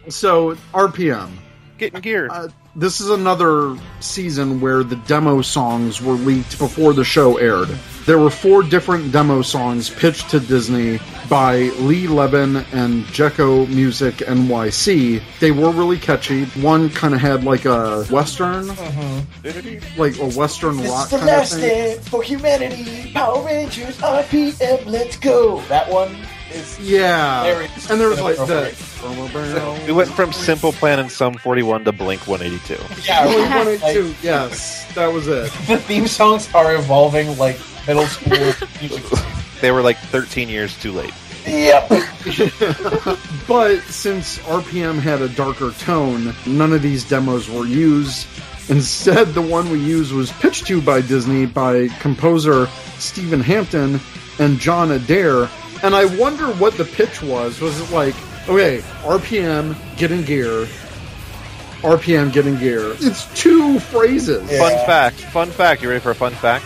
So 0.10 0.56
RPM. 0.74 1.32
Getting 1.78 2.00
geared. 2.02 2.32
Uh, 2.32 2.48
this 2.78 3.00
is 3.02 3.10
another 3.10 3.78
season 4.02 4.60
where 4.60 4.84
the 4.84 4.96
demo 5.08 5.42
songs 5.42 6.02
were 6.02 6.14
leaked 6.14 6.58
before 6.60 6.94
the 6.94 7.04
show 7.04 7.38
aired. 7.38 7.70
There 8.06 8.20
were 8.20 8.30
four 8.30 8.64
different 8.64 9.12
demo 9.12 9.42
songs 9.42 9.90
pitched 9.90 10.30
to 10.30 10.40
Disney 10.40 11.00
by 11.30 11.70
Lee 11.80 12.08
Levin 12.08 12.58
and 12.74 13.04
Jekko 13.06 13.66
Music 13.68 14.16
NYC. 14.16 15.22
They 15.40 15.52
were 15.52 15.72
really 15.72 15.98
catchy. 15.98 16.46
One 16.62 16.90
kind 16.90 17.14
of 17.14 17.22
had 17.22 17.44
like 17.44 17.66
a 17.66 18.04
western, 18.06 18.68
like 19.98 20.18
a 20.20 20.30
western 20.38 20.78
this 20.78 20.90
rock 20.92 21.10
kind 21.10 21.30
of 21.30 21.48
thing. 21.50 22.00
for 22.02 22.24
humanity. 22.24 23.12
Power 23.14 23.44
Rangers, 23.46 23.98
RPM, 23.98 24.86
let's 24.86 25.18
go. 25.18 25.62
That 25.62 25.90
one 25.90 26.16
is. 26.56 26.80
Yeah, 26.80 27.44
Very 27.44 27.66
and 27.90 28.00
there 28.00 28.10
was 28.10 28.22
like 28.22 28.38
the. 28.38 29.84
we 29.86 29.94
went 29.94 30.10
from 30.10 30.32
Simple 30.34 30.72
Plan 30.74 31.00
and 31.00 31.12
Sum 31.12 31.36
41 31.36 31.86
to 31.86 31.92
Blink 31.92 32.28
182. 32.28 32.74
Yeah, 33.04 33.24
Blink 33.26 33.40
like, 33.50 33.66
182, 33.82 34.16
yes, 34.22 34.92
that 34.96 35.08
was 35.08 35.28
it. 35.28 35.52
the 35.68 35.78
theme 35.78 36.08
songs 36.08 36.54
are 36.54 36.76
evolving 36.76 37.38
like 37.38 37.60
middle 37.88 38.06
school. 38.06 38.54
They 39.62 39.72
were 39.72 39.82
like 39.82 39.98
13 39.98 40.50
years 40.50 40.78
too 40.78 40.92
late. 40.92 41.14
Yep. 41.48 41.90
But 43.48 43.82
since 43.84 44.40
RPM 44.40 44.98
had 44.98 45.22
a 45.22 45.30
darker 45.30 45.72
tone, 45.72 46.34
none 46.48 46.74
of 46.74 46.82
these 46.82 47.04
demos 47.04 47.48
were 47.50 47.66
used. 47.66 48.28
Instead, 48.70 49.36
the 49.36 49.42
one 49.42 49.70
we 49.70 49.80
used 49.80 50.12
was 50.12 50.32
pitched 50.32 50.66
to 50.68 50.82
by 50.82 51.02
Disney 51.02 51.46
by 51.46 51.88
composer 52.00 52.66
Stephen 52.98 53.40
Hampton 53.40 54.00
and 54.40 54.60
John 54.60 54.92
Adair. 54.92 55.48
And 55.86 55.94
I 55.94 56.06
wonder 56.18 56.48
what 56.54 56.74
the 56.78 56.84
pitch 56.84 57.22
was. 57.22 57.62
Was 57.62 57.80
it 57.80 57.94
like, 57.94 58.16
okay, 58.50 58.80
RPM, 59.04 59.76
get 59.98 60.12
in 60.12 60.24
gear, 60.24 60.66
RPM, 61.82 62.34
get 62.34 62.48
in 62.48 62.58
gear? 62.58 62.94
It's 62.96 63.32
two 63.40 63.78
phrases. 63.80 64.52
Yeah. 64.52 64.58
Fun 64.58 64.86
fact. 64.88 65.18
Fun 65.18 65.52
fact. 65.52 65.84
You 65.84 65.90
ready 65.90 66.00
for 66.02 66.10
a 66.10 66.16
fun 66.16 66.32
fact? 66.34 66.66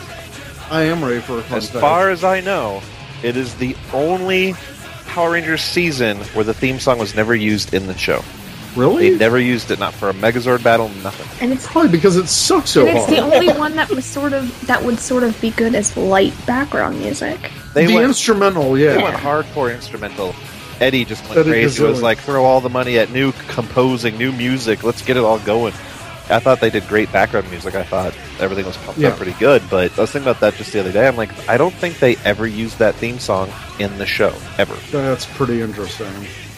I 0.72 0.84
am 0.84 1.04
ready 1.04 1.20
for 1.20 1.40
a 1.40 1.42
fun 1.42 1.58
As 1.58 1.66
fact. 1.66 1.76
As 1.76 1.82
far 1.82 2.10
as 2.12 2.24
I 2.24 2.40
know, 2.40 2.82
it 3.22 3.36
is 3.36 3.56
the 3.56 3.76
only 3.92 4.54
Power 5.08 5.32
Rangers 5.32 5.64
season 5.64 6.20
where 6.34 6.46
the 6.46 6.54
theme 6.54 6.80
song 6.80 6.98
was 6.98 7.14
never 7.14 7.36
used 7.36 7.74
in 7.74 7.88
the 7.88 7.98
show. 7.98 8.24
Really? 8.78 9.10
They 9.10 9.18
never 9.18 9.38
used 9.38 9.70
it, 9.70 9.80
not 9.80 9.94
for 9.94 10.10
a 10.10 10.14
Megazord 10.14 10.64
battle, 10.64 10.88
nothing. 11.04 11.28
And 11.42 11.52
it's 11.52 11.68
Probably 11.68 11.90
because 11.90 12.16
it 12.16 12.28
sucks 12.30 12.70
so 12.70 12.88
and 12.88 12.96
it's 12.98 13.06
hard. 13.08 13.18
the 13.18 13.22
only 13.22 13.50
one 13.60 13.76
that 13.76 13.90
was 13.90 14.06
sort 14.06 14.32
of 14.32 14.66
that 14.68 14.82
would 14.82 15.00
sort 15.00 15.24
of 15.24 15.40
be 15.42 15.50
good 15.50 15.76
as 15.76 15.98
light 15.98 16.34
background 16.46 17.00
music. 17.00 17.52
They 17.74 17.86
the 17.86 17.96
went, 17.96 18.06
instrumental, 18.08 18.78
yeah. 18.78 18.96
they 18.96 19.04
went 19.04 19.16
hardcore 19.16 19.74
instrumental. 19.74 20.34
Eddie 20.80 21.06
just 21.06 21.24
went 21.28 21.38
Eddie 21.40 21.50
crazy. 21.52 21.84
It 21.84 21.88
was 21.88 22.02
like 22.02 22.20
throw 22.20 22.46
all 22.46 22.62
the 22.62 22.70
money 22.70 22.98
at 22.98 23.12
new 23.12 23.32
composing, 23.50 24.18
new 24.18 24.32
music. 24.32 24.84
Let's 24.84 25.02
get 25.02 25.18
it 25.18 25.24
all 25.24 25.40
going. 25.40 25.74
I 26.32 26.40
thought 26.40 26.62
they 26.62 26.70
did 26.70 26.88
great 26.88 27.12
background 27.12 27.50
music. 27.50 27.74
I 27.76 27.84
thought 27.84 28.16
everything 28.40 28.66
was 28.66 28.78
pumped 28.78 29.00
Yeah. 29.00 29.10
up 29.10 29.18
pretty 29.18 29.34
good. 29.40 29.64
But 29.70 29.98
I 29.98 30.02
was 30.02 30.12
thinking 30.12 30.30
about 30.30 30.40
that 30.42 30.54
just 30.56 30.72
the 30.72 30.80
other 30.80 30.92
day. 30.92 31.08
I'm 31.08 31.16
like, 31.16 31.32
I 31.50 31.58
don't 31.58 31.74
think 31.74 31.98
they 32.00 32.18
ever 32.18 32.46
used 32.48 32.78
that 32.80 32.96
theme 32.96 33.18
song 33.20 33.52
in 33.80 33.98
the 33.98 34.06
show 34.06 34.34
ever. 34.58 34.76
That's 34.92 35.26
pretty 35.26 35.62
interesting. 35.62 36.08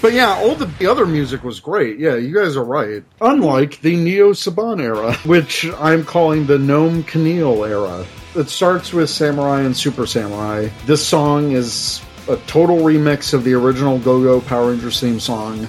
But 0.02 0.14
yeah, 0.14 0.34
all 0.40 0.56
the, 0.56 0.66
the 0.66 0.88
other 0.88 1.06
music 1.06 1.44
was 1.44 1.60
great. 1.60 2.00
Yeah, 2.00 2.16
you 2.16 2.34
guys 2.34 2.58
are 2.58 2.64
right. 2.64 3.04
Unlike 3.22 3.82
the 3.82 3.96
Neo 3.96 4.32
Saban 4.32 4.82
era, 4.82 5.14
which 5.26 5.66
I'm 5.74 6.04
calling 6.04 6.48
the 6.48 6.58
Noam 6.58 7.04
Kaniel 7.04 7.70
era. 7.70 8.06
It 8.36 8.50
starts 8.50 8.94
with 8.94 9.10
Samurai 9.10 9.62
and 9.62 9.78
Super 9.78 10.08
Samurai. 10.08 10.70
This 10.86 11.06
song 11.06 11.52
is 11.52 12.02
a 12.28 12.38
total 12.48 12.78
remix 12.78 13.34
of 13.34 13.44
the 13.44 13.54
original 13.54 14.00
Go 14.00 14.24
Go 14.24 14.42
Power 14.42 14.72
Rangers 14.72 15.00
theme 15.00 15.20
song. 15.20 15.68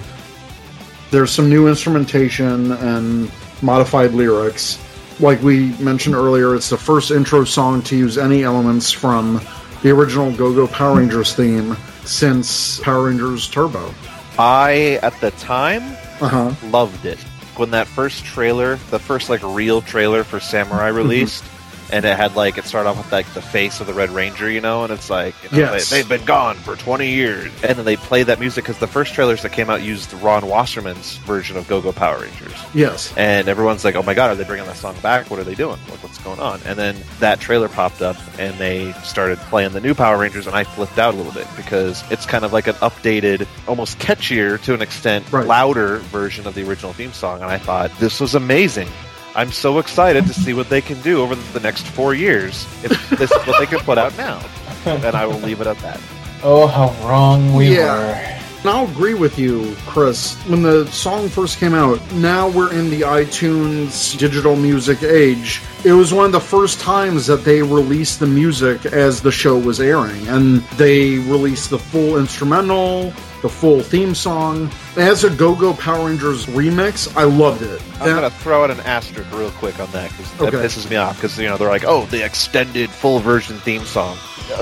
There's 1.11 1.29
some 1.29 1.49
new 1.49 1.67
instrumentation 1.67 2.71
and 2.71 3.31
modified 3.61 4.13
lyrics. 4.13 4.79
Like 5.19 5.41
we 5.43 5.73
mentioned 5.77 6.15
earlier, 6.15 6.55
it's 6.55 6.69
the 6.69 6.77
first 6.77 7.11
intro 7.11 7.43
song 7.43 7.83
to 7.83 7.95
use 7.95 8.17
any 8.17 8.43
elements 8.43 8.91
from 8.91 9.41
the 9.83 9.91
original 9.91 10.31
Go 10.31 10.55
Go 10.55 10.67
Power 10.67 10.97
Rangers 10.97 11.35
theme 11.35 11.75
since 12.05 12.79
Power 12.79 13.05
Rangers 13.07 13.47
Turbo. 13.47 13.93
I 14.37 14.99
at 15.03 15.19
the 15.21 15.31
time 15.31 15.83
Uh 16.21 16.27
huh. 16.27 16.53
loved 16.69 17.05
it 17.05 17.19
when 17.55 17.69
that 17.71 17.87
first 17.87 18.25
trailer, 18.25 18.77
the 18.89 18.97
first 18.99 19.29
like 19.29 19.41
real 19.43 19.81
trailer 19.81 20.23
for 20.23 20.39
Samurai 20.39 20.87
released, 20.87 21.43
and 21.91 22.05
it 22.05 22.15
had 22.17 22.35
like 22.35 22.57
it 22.57 22.65
started 22.65 22.89
off 22.89 22.97
with 22.97 23.11
like 23.11 23.31
the 23.33 23.41
face 23.41 23.79
of 23.81 23.87
the 23.87 23.93
Red 23.93 24.09
Ranger, 24.11 24.49
you 24.49 24.61
know, 24.61 24.83
and 24.83 24.91
it's 24.93 25.09
like 25.09 25.35
you 25.43 25.49
know, 25.51 25.57
Yes. 25.73 25.89
they, 25.89 25.97
they've 25.97 26.09
been 26.09 26.25
gone 26.25 26.55
for 26.55 26.75
twenty 26.75 27.09
years, 27.11 27.51
and 27.63 27.77
then 27.77 27.85
they 27.85 27.95
play 27.95 28.23
that 28.23 28.39
music 28.39 28.63
because 28.63 28.79
the 28.79 28.87
first 28.87 29.13
trailers 29.13 29.41
that 29.43 29.51
came 29.51 29.69
out 29.69 29.81
used 29.81 30.13
Ron 30.15 30.47
Wasserman's 30.47 31.17
version 31.17 31.57
of 31.57 31.67
Go 31.67 31.81
Go 31.81 31.91
Power 31.91 32.19
Rangers. 32.21 32.53
Yes. 32.73 33.13
And 33.17 33.47
everyone's 33.47 33.83
like, 33.83 33.95
"Oh 33.95 34.03
my 34.03 34.13
god, 34.13 34.31
are 34.31 34.35
they 34.35 34.43
bringing 34.43 34.65
that 34.67 34.77
song 34.77 34.95
back? 35.01 35.29
What 35.29 35.39
are 35.39 35.43
they 35.43 35.55
doing? 35.55 35.77
Like, 35.89 36.01
what's 36.03 36.17
going 36.19 36.39
on?" 36.39 36.59
And 36.65 36.77
then 36.77 36.95
that 37.19 37.39
trailer 37.39 37.69
popped 37.69 38.01
up, 38.01 38.17
and 38.39 38.57
they 38.57 38.93
started 39.03 39.37
playing 39.39 39.73
the 39.73 39.81
new 39.81 39.93
Power 39.93 40.17
Rangers, 40.17 40.47
and 40.47 40.55
I 40.55 40.63
flipped 40.63 40.97
out 40.99 41.13
a 41.13 41.17
little 41.17 41.31
bit 41.33 41.47
because 41.55 42.03
it's 42.11 42.25
kind 42.25 42.43
of 42.45 42.53
like 42.53 42.67
an 42.67 42.75
updated, 42.75 43.47
almost 43.67 43.99
catchier 43.99 44.61
to 44.63 44.73
an 44.73 44.81
extent, 44.81 45.25
Right. 45.31 45.45
louder 45.45 45.97
version 45.97 46.47
of 46.47 46.53
the 46.55 46.67
original 46.67 46.93
theme 46.93 47.13
song. 47.13 47.41
And 47.41 47.51
I 47.51 47.57
thought 47.57 47.91
this 47.99 48.19
was 48.19 48.35
amazing. 48.35 48.87
I'm 49.35 49.51
so 49.51 49.79
excited 49.79 50.25
to 50.27 50.33
see 50.33 50.53
what 50.53 50.69
they 50.69 50.81
can 50.81 51.01
do 51.01 51.21
over 51.21 51.35
the 51.35 51.59
next 51.59 51.87
four 51.87 52.13
years 52.13 52.65
if 52.83 53.09
this 53.09 53.31
is 53.31 53.47
what 53.47 53.59
they 53.59 53.65
can 53.65 53.79
put 53.79 53.97
out 53.97 54.15
now. 54.17 54.39
And 54.85 55.15
I 55.15 55.25
will 55.25 55.39
leave 55.39 55.59
it 55.61 55.67
at 55.67 55.77
that. 55.79 55.99
Oh, 56.43 56.67
how 56.67 56.93
wrong 57.07 57.53
we 57.53 57.75
Yeah. 57.77 57.97
were. 57.97 58.39
And 58.63 58.69
I'll 58.69 58.85
agree 58.85 59.13
with 59.13 59.37
you, 59.39 59.75
Chris. 59.87 60.35
When 60.47 60.61
the 60.63 60.85
song 60.87 61.27
first 61.29 61.57
came 61.59 61.73
out, 61.73 61.99
now 62.13 62.47
we're 62.47 62.71
in 62.71 62.89
the 62.89 63.01
iTunes 63.01 64.17
digital 64.17 64.55
music 64.55 65.03
age. 65.03 65.61
It 65.83 65.91
was 65.93 66.13
one 66.13 66.25
of 66.25 66.31
the 66.31 66.39
first 66.39 66.79
times 66.79 67.25
that 67.27 67.43
they 67.43 67.61
released 67.61 68.19
the 68.21 68.25
music 68.27 68.85
as 68.85 69.19
the 69.21 69.31
show 69.33 69.57
was 69.57 69.81
airing. 69.81 70.27
And 70.29 70.61
they 70.77 71.17
released 71.17 71.71
the 71.71 71.79
full 71.79 72.17
instrumental, 72.17 73.11
the 73.43 73.49
full 73.49 73.81
theme 73.81 74.15
song. 74.15 74.71
As 74.97 75.23
a 75.25 75.29
Go 75.29 75.53
Go 75.53 75.73
Power 75.73 76.07
Rangers 76.07 76.45
remix, 76.47 77.13
I 77.15 77.23
loved 77.23 77.61
it. 77.61 77.79
I'm 77.99 78.07
That- 78.07 78.15
gonna 78.15 78.29
throw 78.31 78.63
out 78.63 78.71
an 78.71 78.79
asterisk 78.79 79.29
real 79.33 79.51
quick 79.51 79.79
on 79.79 79.91
that 79.91 80.09
because 80.11 80.31
that 80.31 80.53
Okay. 80.55 80.57
pisses 80.65 80.89
me 80.89 80.95
off 80.95 81.17
because 81.17 81.37
you 81.37 81.47
know 81.47 81.57
they're 81.57 81.69
like, 81.69 81.83
oh, 81.85 82.05
the 82.09 82.23
extended 82.25 82.89
full 82.89 83.19
version 83.19 83.59
theme 83.59 83.85
song. 83.85 84.17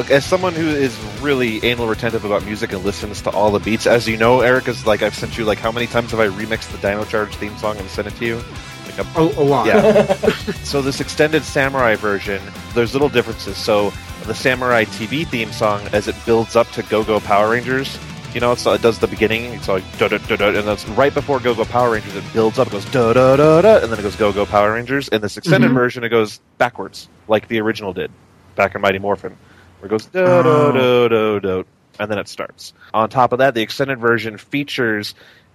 As 0.09 0.25
someone 0.25 0.53
who 0.53 0.67
is 0.67 0.95
really 1.21 1.63
anal 1.65 1.87
retentive 1.87 2.25
about 2.25 2.43
music 2.43 2.71
and 2.73 2.83
listens 2.83 3.21
to 3.21 3.29
all 3.29 3.51
the 3.51 3.59
beats, 3.59 3.85
as 3.87 4.07
you 4.07 4.17
know, 4.17 4.41
Eric 4.41 4.67
is 4.67 4.85
like 4.85 5.01
I've 5.03 5.15
sent 5.15 5.37
you 5.37 5.45
like 5.45 5.59
how 5.59 5.71
many 5.71 5.85
times 5.87 6.11
have 6.11 6.19
I 6.19 6.27
remixed 6.27 6.71
the 6.71 6.77
Dino 6.79 7.03
Charge 7.05 7.35
theme 7.35 7.55
song 7.57 7.77
and 7.77 7.87
sent 7.89 8.07
it 8.07 8.15
to 8.17 8.25
you? 8.25 8.43
Like 8.87 8.97
a 8.97 9.01
a, 9.01 9.05
oh, 9.15 9.33
a 9.37 9.43
lot. 9.43 9.65
yeah. 9.67 10.15
so 10.63 10.81
this 10.81 10.99
extended 10.99 11.43
samurai 11.43 11.95
version, 11.95 12.41
there's 12.73 12.93
little 12.93 13.09
differences. 13.09 13.57
So 13.57 13.93
the 14.25 14.33
samurai 14.35 14.85
TV 14.85 15.25
theme 15.25 15.51
song, 15.51 15.81
as 15.93 16.07
it 16.07 16.15
builds 16.25 16.55
up 16.55 16.69
to 16.71 16.81
Go 16.83 17.03
Go 17.03 17.19
Power 17.19 17.49
Rangers, 17.51 17.97
you 18.33 18.39
know, 18.41 18.51
it's, 18.53 18.65
it 18.65 18.81
does 18.81 18.99
the 18.99 19.07
beginning. 19.07 19.45
It's 19.53 19.67
like 19.67 19.83
da 19.97 20.07
da 20.07 20.17
da 20.17 20.35
da, 20.35 20.47
and 20.49 20.67
that's 20.67 20.87
right 20.89 21.13
before 21.13 21.39
Go 21.39 21.53
Go 21.55 21.65
Power 21.65 21.91
Rangers. 21.91 22.15
It 22.15 22.23
builds 22.33 22.59
up, 22.59 22.67
it 22.67 22.71
goes 22.71 22.85
da 22.85 23.13
da 23.13 23.35
da 23.35 23.61
da, 23.61 23.77
and 23.79 23.91
then 23.91 23.99
it 23.99 24.03
goes 24.03 24.15
Go 24.15 24.31
Go 24.31 24.45
Power 24.45 24.73
Rangers. 24.73 25.07
In 25.09 25.21
this 25.21 25.37
extended 25.37 25.71
Mhm. 25.71 25.75
version, 25.75 26.03
it 26.03 26.09
goes 26.09 26.39
backwards, 26.57 27.07
like 27.27 27.47
the 27.47 27.59
original 27.61 27.93
did 27.93 28.11
back 28.55 28.75
in 28.75 28.81
Mighty 28.81 28.99
Morphin, 28.99 29.35
where 29.79 29.87
it 29.87 29.89
goes 29.89 30.05
da 30.05 30.41
da 30.43 30.71
da 30.71 31.07
da 31.07 31.39
da, 31.39 31.63
and 31.99 32.09
then 32.11 32.17
it 32.19 32.27
starts. 32.27 32.73
On 32.93 33.09
top 33.09 33.33
of 33.33 33.39
that, 33.39 33.53
the 33.53 33.61
extended 33.61 33.99
version 33.99 34.37
features 34.37 35.13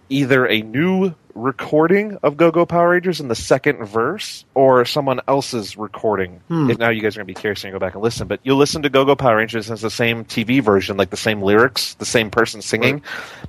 either 0.09 0.47
a 0.47 0.63
new 0.63 1.15
recording 1.35 2.17
of 2.23 2.37
Go 2.37 2.51
Go 2.51 2.65
Power 2.65 2.91
Rangers 2.91 3.21
in 3.21 3.29
the 3.29 3.35
second 3.35 3.85
verse 3.85 4.45
or 4.55 4.85
someone 4.87 5.21
else's 5.29 5.77
recording. 5.77 6.41
Hmm. 6.49 6.71
If 6.71 6.79
now 6.79 6.89
you 6.89 7.03
guys 7.03 7.17
are 7.17 7.21
going 7.21 7.27
to 7.27 7.35
be 7.35 7.39
curious 7.41 7.63
and 7.63 7.73
go 7.73 7.79
back 7.79 7.95
and 7.95 8.03
listen, 8.03 8.27
but 8.27 8.41
you'll 8.43 8.57
listen 8.57 8.83
to 8.83 8.89
Go 8.89 9.05
Go 9.05 9.15
Power 9.15 9.37
Rangers 9.37 9.71
as 9.71 9.83
the 9.83 9.91
same 9.91 10.25
TV 10.25 10.63
version, 10.63 10.97
like 10.97 11.11
the 11.11 11.17
same 11.17 11.43
lyrics, 11.43 11.95
the 11.95 12.07
same 12.07 12.31
person 12.31 12.63
singing. 12.63 13.03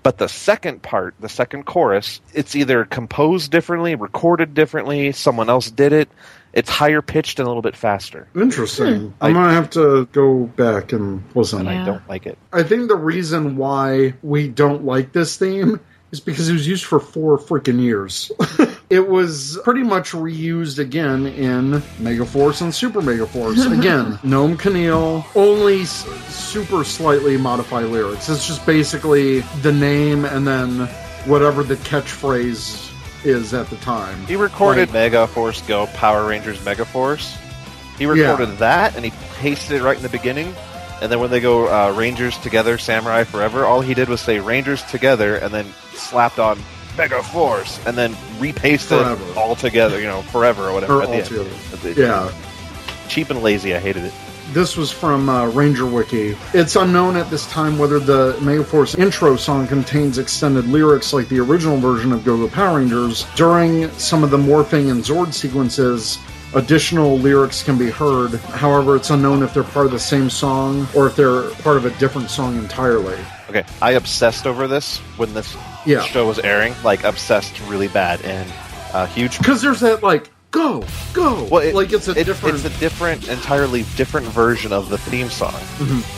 But 0.03 0.17
the 0.17 0.27
second 0.27 0.81
part, 0.81 1.15
the 1.19 1.29
second 1.29 1.63
chorus, 1.65 2.19
it's 2.33 2.55
either 2.55 2.83
composed 2.85 3.51
differently, 3.51 3.95
recorded 3.95 4.53
differently, 4.53 5.13
someone 5.13 5.49
else 5.49 5.71
did 5.71 5.93
it. 5.93 6.09
It's 6.53 6.69
higher 6.69 7.01
pitched 7.01 7.39
and 7.39 7.45
a 7.45 7.49
little 7.49 7.61
bit 7.61 7.75
faster. 7.75 8.27
Interesting. 8.35 9.13
I'm 9.21 9.33
gonna 9.33 9.53
have 9.53 9.69
to 9.71 10.05
go 10.11 10.45
back 10.45 10.91
and 10.91 11.23
listen. 11.35 11.59
And 11.59 11.69
Yeah. 11.69 11.83
I 11.83 11.85
don't 11.85 12.09
like 12.09 12.25
it. 12.25 12.37
I 12.51 12.63
think 12.63 12.87
the 12.87 12.95
reason 12.95 13.57
why 13.57 14.15
we 14.23 14.47
don't 14.47 14.83
like 14.83 15.11
this 15.13 15.37
theme 15.37 15.79
is 16.17 16.23
because 16.23 16.49
it 16.49 16.53
was 16.53 16.67
used 16.67 16.85
for 16.85 16.99
four 16.99 17.37
freaking 17.37 17.79
years. 17.81 18.31
it 18.89 19.07
was 19.07 19.59
pretty 19.63 19.83
much 19.83 20.11
reused 20.11 20.79
again 20.79 21.27
in 21.27 21.73
Megaforce 21.99 22.61
and 22.61 22.73
Super 22.73 23.01
Megaforce. 23.01 23.57
Again, 23.79 24.13
Noam 24.23 24.57
Kaniel, 24.57 25.25
only 25.35 25.81
s- 25.81 26.05
super 26.33 26.83
slightly 26.83 27.37
modify 27.37 27.81
lyrics. 27.81 28.29
It's 28.29 28.47
just 28.47 28.65
basically 28.65 29.41
the 29.61 29.71
name 29.71 30.25
and 30.25 30.47
then 30.47 30.87
whatever 31.25 31.63
the 31.63 31.75
catchphrase 31.75 32.83
is 33.25 33.53
at 33.53 33.67
the 33.69 33.77
time. 33.77 34.25
He 34.25 34.35
recorded 34.35 34.91
Mega 34.93 35.27
Force 35.27 35.61
Go 35.67 35.87
Power 35.87 36.27
Rangers 36.27 36.63
Mega 36.65 36.85
Force. 36.85 37.37
He 37.97 38.05
recorded 38.05 38.57
that 38.59 38.95
and 38.95 39.03
he 39.03 39.11
pasted 39.35 39.77
it 39.81 39.83
right 39.83 39.97
in 39.97 40.03
the 40.03 40.09
beginning. 40.09 40.53
And 41.01 41.11
then 41.11 41.19
when 41.19 41.29
they 41.29 41.39
go 41.39 41.67
uh, 41.67 41.91
Rangers 41.93 42.37
Together, 42.39 42.77
Samurai 42.77 43.23
Forever, 43.23 43.65
all 43.65 43.81
he 43.81 43.93
did 43.93 44.09
was 44.09 44.19
say 44.21 44.39
Rangers 44.39 44.81
Together 44.83 45.35
and 45.37 45.53
then 45.53 45.65
slapped 45.93 46.39
on 46.39 46.59
Mega 46.97 47.21
Force 47.21 47.79
and 47.85 47.95
then 47.97 48.15
repasted 48.39 48.97
Forever. 48.99 49.31
it 49.31 49.37
all 49.37 49.55
together, 49.55 49.99
you 49.99 50.07
know, 50.07 50.23
forever 50.23 50.67
or 50.69 50.73
whatever. 50.73 50.95
Or 50.95 51.03
at 51.03 51.09
the 51.09 51.39
end. 51.39 51.51
At 51.73 51.81
the- 51.81 51.93
Yeah. 51.93 52.31
Cheap 53.09 53.29
and 53.29 53.41
lazy. 53.43 53.75
I 53.75 53.79
hated 53.79 54.03
it. 54.05 54.13
This 54.53 54.75
was 54.77 54.91
from 54.91 55.27
uh, 55.29 55.47
Ranger 55.49 55.85
Wiki. 55.85 56.35
It's 56.53 56.75
unknown 56.77 57.15
at 57.17 57.29
this 57.29 57.45
time 57.51 57.77
whether 57.77 57.99
the 57.99 58.33
Megaforce 58.39 58.97
intro 58.97 59.35
song 59.35 59.67
contains 59.67 60.17
extended 60.17 60.67
lyrics 60.67 61.11
like 61.13 61.27
the 61.29 61.39
original 61.39 61.77
version 61.77 62.11
of 62.13 62.23
Go 62.25 62.37
Go 62.37 62.47
Power 62.47 62.77
Rangers. 62.79 63.25
During 63.35 63.89
some 63.91 64.23
of 64.23 64.31
the 64.31 64.37
morphing 64.37 64.89
and 64.89 65.03
Zord 65.03 65.33
sequences, 65.33 66.17
additional 66.57 67.17
lyrics 67.17 67.63
can 67.63 67.77
be 67.77 67.89
heard. 67.89 68.31
However, 68.35 68.95
it's 68.95 69.09
unknown 69.09 69.43
if 69.43 69.53
they're 69.53 69.63
part 69.63 69.85
of 69.85 69.91
the 69.91 69.99
same 69.99 70.29
song 70.29 70.87
or 70.95 71.07
if 71.07 71.15
they're 71.15 71.49
part 71.61 71.77
of 71.77 71.85
a 71.85 71.91
different 71.99 72.29
song 72.29 72.57
entirely. 72.57 73.17
Okay, 73.49 73.63
I 73.81 73.91
obsessed 73.91 74.45
over 74.45 74.67
this 74.67 74.97
when 75.17 75.33
this 75.33 75.55
Yeah. 75.85 76.01
show 76.01 76.27
was 76.27 76.39
airing. 76.39 76.73
Like 76.83 77.03
obsessed 77.03 77.59
really 77.67 77.87
bad 77.87 78.21
and 78.23 78.51
uh, 78.93 79.05
huge 79.07 79.37
Because 79.37 79.61
there's 79.61 79.79
that, 79.81 80.01
like, 80.03 80.29
go, 80.51 80.83
go. 81.13 81.43
Well, 81.49 81.61
it- 81.61 81.75
like, 81.75 81.93
it's 81.93 82.07
a 82.07 82.11
it- 82.11 82.25
different. 82.25 82.55
It's 82.55 82.65
a 82.75 82.79
different, 82.79 83.27
entirely 83.27 83.83
different 83.95 84.27
version 84.27 84.73
of 84.73 84.89
the 84.89 84.97
theme 84.97 85.29
song 85.29 85.53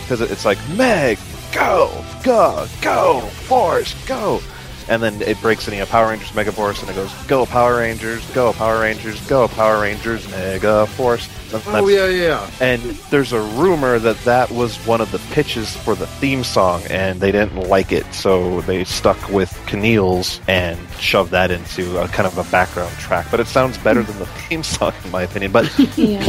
because 0.04 0.22
it's 0.22 0.46
like 0.46 0.58
Meg, 0.76 1.18
go, 1.52 1.92
go, 2.24 2.68
go, 2.82 3.22
Force, 3.48 3.94
go, 4.08 4.42
and 4.90 5.02
then 5.02 5.22
it 5.22 5.40
breaks 5.42 5.68
into 5.68 5.82
a 5.82 5.86
Power 5.86 6.10
Rangers 6.10 6.34
Mega 6.34 6.52
Force, 6.52 6.82
and 6.82 6.90
it 6.90 6.96
goes 6.96 7.14
Go 7.28 7.46
Power 7.46 7.78
Rangers, 7.78 8.26
Go 8.32 8.52
Power 8.54 8.82
Rangers, 8.82 9.26
Go 9.28 9.48
Power 9.48 9.82
Rangers 9.82 10.30
Mega 10.32 10.86
Force. 10.88 11.30
And 11.52 11.64
oh, 11.68 11.88
yeah, 11.88 12.06
yeah, 12.08 12.28
yeah. 12.28 12.52
And 12.62 12.82
there's 13.10 13.34
a 13.34 13.42
rumor 13.42 13.98
that 13.98 14.18
that 14.20 14.52
was 14.52 14.78
one 14.86 15.02
of 15.02 15.12
the 15.12 15.18
pitches 15.34 15.76
for 15.78 15.96
the 15.96 16.06
theme 16.06 16.44
song, 16.44 16.84
and 16.92 17.20
they 17.20 17.32
didn't 17.32 17.56
like 17.68 17.92
it, 17.92 18.06
so 18.14 18.62
they 18.62 18.84
stuck 18.84 19.30
with 19.30 19.50
Kaniel's 19.66 20.42
and 20.48 20.78
shoved 21.00 21.32
that 21.32 21.50
into 21.50 21.98
a 22.00 22.08
kind 22.10 22.28
of 22.28 22.38
a 22.38 22.44
background 22.52 22.92
track. 23.00 23.26
But 23.32 23.40
it 23.40 23.48
sounds 23.48 23.80
better 23.80 24.04
than 24.04 24.20
the 24.20 24.26
theme 24.48 24.62
song, 24.62 24.94
in 25.06 25.10
my 25.12 25.24
opinion. 25.24 25.52
But 25.52 25.66
Yeah. 25.98 26.20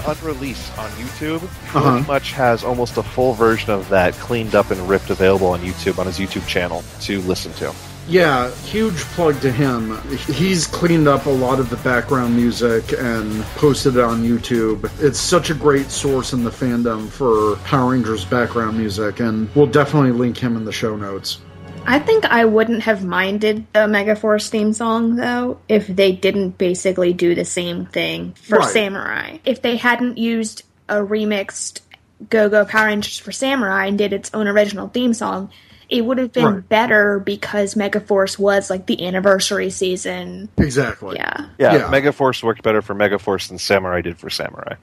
PR 0.00 0.10
unreleased 0.10 0.76
on 0.78 0.88
YouTube 0.92 1.42
Uh-huh. 1.42 1.90
pretty 1.92 2.06
much 2.06 2.32
has 2.32 2.64
almost 2.64 2.96
a 2.96 3.02
full 3.02 3.34
version 3.34 3.70
of 3.70 3.88
that 3.90 4.14
cleaned 4.14 4.54
up 4.54 4.70
and 4.70 4.80
ripped 4.88 5.10
available 5.10 5.48
on 5.48 5.60
YouTube 5.60 5.98
on 5.98 6.06
his 6.06 6.18
YouTube 6.18 6.46
channel 6.46 6.82
to 7.02 7.20
listen 7.22 7.52
to. 7.54 7.74
Yeah, 8.08 8.50
huge 8.64 8.96
plug 9.14 9.40
to 9.42 9.52
him. 9.52 10.00
He's 10.08 10.66
cleaned 10.66 11.06
up 11.06 11.26
a 11.26 11.30
lot 11.30 11.60
of 11.60 11.70
the 11.70 11.76
background 11.76 12.34
music 12.34 12.92
and 12.98 13.42
posted 13.56 13.96
it 13.96 14.02
on 14.02 14.24
YouTube. 14.24 14.90
It's 15.00 15.20
such 15.20 15.50
a 15.50 15.54
great 15.54 15.90
source 15.90 16.32
in 16.32 16.42
the 16.42 16.50
fandom 16.50 17.08
for 17.08 17.56
Power 17.64 17.92
Rangers 17.92 18.24
background 18.24 18.76
music, 18.78 19.20
and 19.20 19.48
we'll 19.54 19.66
definitely 19.66 20.10
link 20.12 20.36
him 20.38 20.56
in 20.56 20.64
the 20.64 20.72
show 20.72 20.96
notes. 20.96 21.38
I 21.86 21.98
think 21.98 22.24
I 22.24 22.44
wouldn't 22.44 22.82
have 22.82 23.04
minded 23.04 23.64
the 23.72 23.80
Megaforce 23.80 24.48
theme 24.50 24.72
song 24.74 25.16
though 25.16 25.58
if 25.68 25.86
they 25.86 26.12
didn't 26.12 26.58
basically 26.58 27.12
do 27.14 27.34
the 27.34 27.44
same 27.46 27.86
thing 27.86 28.32
for 28.34 28.58
Right. 28.58 28.68
Samurai. 28.68 29.38
If 29.46 29.62
they 29.62 29.76
hadn't 29.76 30.18
used 30.18 30.62
a 30.90 30.96
remixed 30.96 31.80
Go 32.28 32.50
Go 32.50 32.64
Power 32.66 32.86
Rangers 32.88 33.16
for 33.18 33.32
Samurai 33.32 33.86
and 33.86 33.96
did 33.96 34.12
its 34.12 34.30
own 34.34 34.46
original 34.46 34.88
theme 34.88 35.14
song, 35.14 35.50
it 35.90 36.04
would 36.04 36.18
have 36.18 36.32
been 36.32 36.44
Right. 36.44 36.68
better 36.68 37.18
because 37.18 37.74
Megaforce 37.74 38.38
was 38.38 38.70
like 38.70 38.86
the 38.86 39.06
anniversary 39.06 39.70
season. 39.70 40.48
Exactly. 40.56 41.16
Yeah. 41.16 41.46
Yeah, 41.58 41.74
Yeah. 41.74 41.90
Megaforce 41.90 42.42
worked 42.42 42.62
better 42.62 42.80
for 42.80 42.94
Megaforce 42.94 43.48
than 43.48 43.58
Samurai 43.58 44.00
did 44.00 44.16
for 44.18 44.30
Samurai. 44.30 44.76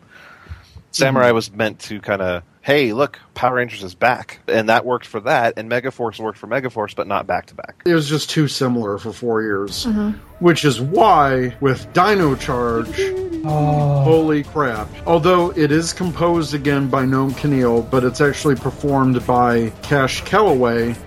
Samurai 0.92 1.28
mm-hmm. 1.28 1.36
was 1.36 1.52
meant 1.52 1.80
to 1.80 2.00
kind 2.02 2.22
of, 2.22 2.44
hey, 2.68 2.92
look, 2.92 3.18
Power 3.34 3.56
Rangers 3.56 3.82
is 3.82 3.96
back, 3.96 4.42
and 4.46 4.68
that 4.68 4.84
worked 4.84 5.06
for 5.06 5.22
that, 5.22 5.54
and 5.56 5.72
Megaforce 5.72 6.20
worked 6.20 6.38
for 6.38 6.48
Megaforce, 6.48 6.94
but 6.94 7.08
not 7.08 7.26
back 7.26 7.46
to 7.46 7.56
back. 7.56 7.82
It 7.86 7.94
was 7.94 8.10
just 8.10 8.30
too 8.30 8.50
similar 8.50 8.98
for 8.98 9.14
four 9.14 9.42
years. 9.42 9.86
Uh-huh. 9.86 10.12
Which 10.40 10.66
is 10.66 10.82
why, 10.82 11.56
with 11.62 11.92
Dino 11.94 12.36
Charge, 12.36 13.00
oh. 13.00 14.04
holy 14.04 14.44
crap. 14.44 14.90
Although 15.06 15.52
it 15.52 15.72
is 15.72 15.94
composed 15.94 16.54
again 16.54 16.90
by 16.90 17.06
Noam 17.06 17.32
Kaniel, 17.32 17.90
but 17.90 18.04
it's 18.04 18.20
actually 18.20 18.56
performed 18.56 19.26
by 19.26 19.70
Cash 19.82 20.24
Kellaway, 20.24 20.98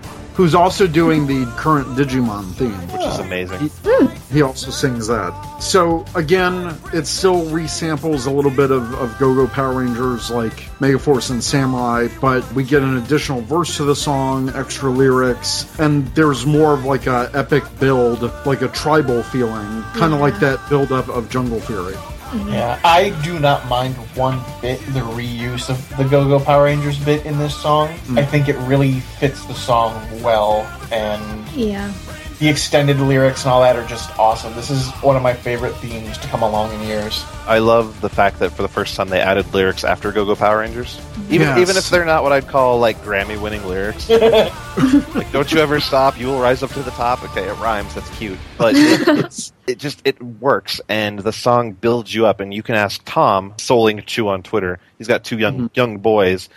who's 0.41 0.55
also 0.55 0.87
doing 0.87 1.27
the 1.27 1.45
current 1.59 1.87
Digimon 1.89 2.55
theme. 2.55 2.73
Which 2.89 3.03
is 3.03 3.21
oh. 3.21 3.23
amazing. 3.23 3.69
Hmm. 3.85 4.07
He 4.35 4.41
also 4.41 4.71
sings 4.71 5.07
that. 5.09 5.35
So 5.61 6.03
again, 6.15 6.75
it 6.95 7.07
still 7.07 7.45
resamples 7.51 8.27
a 8.27 8.31
little 8.31 8.51
bit 8.51 8.71
of, 8.71 8.95
of 8.95 9.19
Go 9.19 9.35
Go 9.35 9.47
Power 9.47 9.75
Rangers 9.75 10.31
like 10.31 10.55
Megaforce 10.81 11.31
and 11.31 11.45
Samurai, 11.45 12.09
but 12.23 12.51
we 12.55 12.65
get 12.65 12.83
an 12.83 12.97
additional 12.97 13.43
verse 13.43 13.77
to 13.77 13.85
the 13.85 13.95
song, 13.95 14.49
extra 14.55 14.89
lyrics, 14.89 15.79
and 15.79 16.07
there's 16.15 16.47
more 16.47 16.73
of 16.73 16.87
like 16.87 17.07
a 17.07 17.31
epic 17.35 17.63
build, 17.79 18.23
like 18.47 18.63
a 18.63 18.69
tribal 18.69 19.23
feeling, 19.23 19.83
kind 19.93 20.15
of 20.15 20.21
like 20.21 20.41
that 20.41 20.67
build 20.71 20.91
up 20.91 21.07
of 21.11 21.29
Jungle 21.29 21.61
Fury. 21.61 21.97
Yeah, 22.33 22.81
I 22.85 23.11
do 23.25 23.39
not 23.39 23.67
mind 23.69 23.95
one 24.17 24.41
bit 24.61 24.79
the 24.93 25.01
reuse 25.01 25.69
of 25.69 25.97
the 25.97 26.05
Go 26.05 26.27
Go 26.27 26.39
Power 26.39 26.65
Rangers 26.65 26.99
bit 27.05 27.27
in 27.27 27.39
this 27.39 27.57
song. 27.57 27.89
Mm. 28.07 28.19
I 28.19 28.25
think 28.25 28.49
it 28.49 28.57
really 28.59 29.01
fits 29.01 29.45
the 29.47 29.55
song 29.55 29.95
well, 30.23 30.63
and 30.93 31.49
Yeah. 31.51 31.93
The 32.41 32.49
extended 32.49 32.99
lyrics 32.99 33.45
and 33.45 33.53
all 33.53 33.61
that 33.61 33.77
are 33.77 33.87
just 33.87 34.19
awesome. 34.19 34.55
This 34.55 34.71
is 34.71 34.89
one 35.03 35.15
of 35.15 35.23
my 35.23 35.35
favorite 35.35 35.75
themes 35.75 36.17
to 36.19 36.27
come 36.29 36.43
along 36.43 36.73
in 36.73 36.81
years. 36.89 37.23
I 37.47 37.59
love 37.59 38.01
the 38.01 38.09
fact 38.09 38.39
that 38.39 38.53
for 38.53 38.63
the 38.63 38.69
first 38.69 38.97
time 38.97 39.11
they 39.11 39.21
added 39.21 39.53
lyrics 39.53 39.85
after 39.85 40.11
Go 40.11 40.25
Go 40.25 40.35
Power 40.35 40.61
Rangers. 40.61 40.99
Even 41.29 41.49
Yes. 41.49 41.59
even 41.59 41.77
if 41.77 41.91
they're 41.91 42.07
not 42.07 42.23
what 42.23 42.33
I'd 42.33 42.49
call 42.49 42.79
like 42.79 42.97
Grammy 43.03 43.41
winning 43.41 43.65
lyrics. 43.67 44.09
like 45.15 45.31
don't 45.33 45.53
you 45.53 45.61
ever 45.61 45.81
stop, 45.81 46.19
you 46.19 46.29
will 46.29 46.41
rise 46.41 46.63
up 46.63 46.71
to 46.71 46.83
the 46.83 46.91
top. 46.93 47.23
Okay, 47.25 47.47
it 47.47 47.55
rhymes, 47.59 47.95
that's 47.95 48.09
cute. 48.17 48.39
But 48.57 48.75
it, 48.75 49.07
it's 49.25 49.53
it 49.67 49.79
just 49.79 50.01
it 50.07 50.21
works 50.23 50.81
and 50.89 51.19
the 51.19 51.33
song 51.33 51.73
builds 51.73 52.15
you 52.15 52.25
up 52.25 52.41
and 52.41 52.55
you 52.55 52.63
can 52.63 52.75
ask 52.75 53.03
Tom, 53.05 53.53
Soling 53.59 54.05
Chew 54.07 54.29
on 54.29 54.43
Twitter. 54.43 54.79
He's 54.97 55.09
got 55.09 55.25
two 55.25 55.39
young 55.39 55.55
mm-hmm. 55.57 55.67
young 55.75 55.99
boys. 55.99 56.49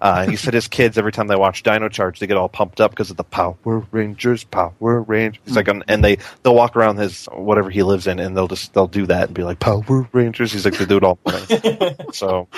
Uh, 0.00 0.18
and 0.22 0.30
he 0.30 0.36
said 0.36 0.54
his 0.54 0.68
kids 0.68 0.98
every 0.98 1.12
time 1.12 1.26
they 1.26 1.36
watch 1.36 1.62
Dino 1.62 1.88
Charge, 1.88 2.18
they 2.18 2.26
get 2.26 2.36
all 2.36 2.48
pumped 2.48 2.80
up 2.80 2.90
because 2.90 3.10
of 3.10 3.16
the 3.16 3.24
Power 3.24 3.56
Rangers, 3.90 4.44
Power 4.44 4.74
Rangers. 5.02 5.40
He's 5.44 5.56
like, 5.56 5.68
and 5.68 6.04
they 6.04 6.18
they'll 6.42 6.54
walk 6.54 6.76
around 6.76 6.96
his 6.98 7.26
whatever 7.32 7.70
he 7.70 7.82
lives 7.82 8.06
in, 8.06 8.18
and 8.18 8.36
they'll 8.36 8.48
just 8.48 8.72
they'll 8.74 8.86
do 8.88 9.06
that 9.06 9.26
and 9.28 9.34
be 9.34 9.42
like 9.44 9.58
Power 9.60 10.08
Rangers. 10.12 10.52
He's 10.52 10.64
like, 10.64 10.76
they 10.78 10.84
do 10.86 10.96
it 10.98 11.04
all 11.04 11.18
morning. 11.26 11.96
so 12.12 12.48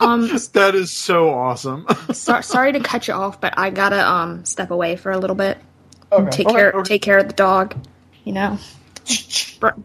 Um 0.00 0.28
That 0.52 0.72
is 0.74 0.90
so 0.90 1.30
awesome. 1.30 1.86
so, 2.12 2.40
sorry 2.40 2.72
to 2.72 2.80
cut 2.80 3.08
you 3.08 3.14
off, 3.14 3.40
but 3.40 3.54
I 3.58 3.70
gotta 3.70 4.06
um 4.08 4.44
step 4.44 4.70
away 4.70 4.96
for 4.96 5.12
a 5.12 5.18
little 5.18 5.36
bit. 5.36 5.58
Okay. 6.12 6.30
Take 6.30 6.46
Okay, 6.48 6.56
care 6.56 6.72
okay. 6.72 6.88
take 6.88 7.02
care 7.02 7.18
of 7.18 7.26
the 7.28 7.34
dog. 7.34 7.74
You 8.24 8.32
know, 8.32 8.58
Br- 8.58 8.83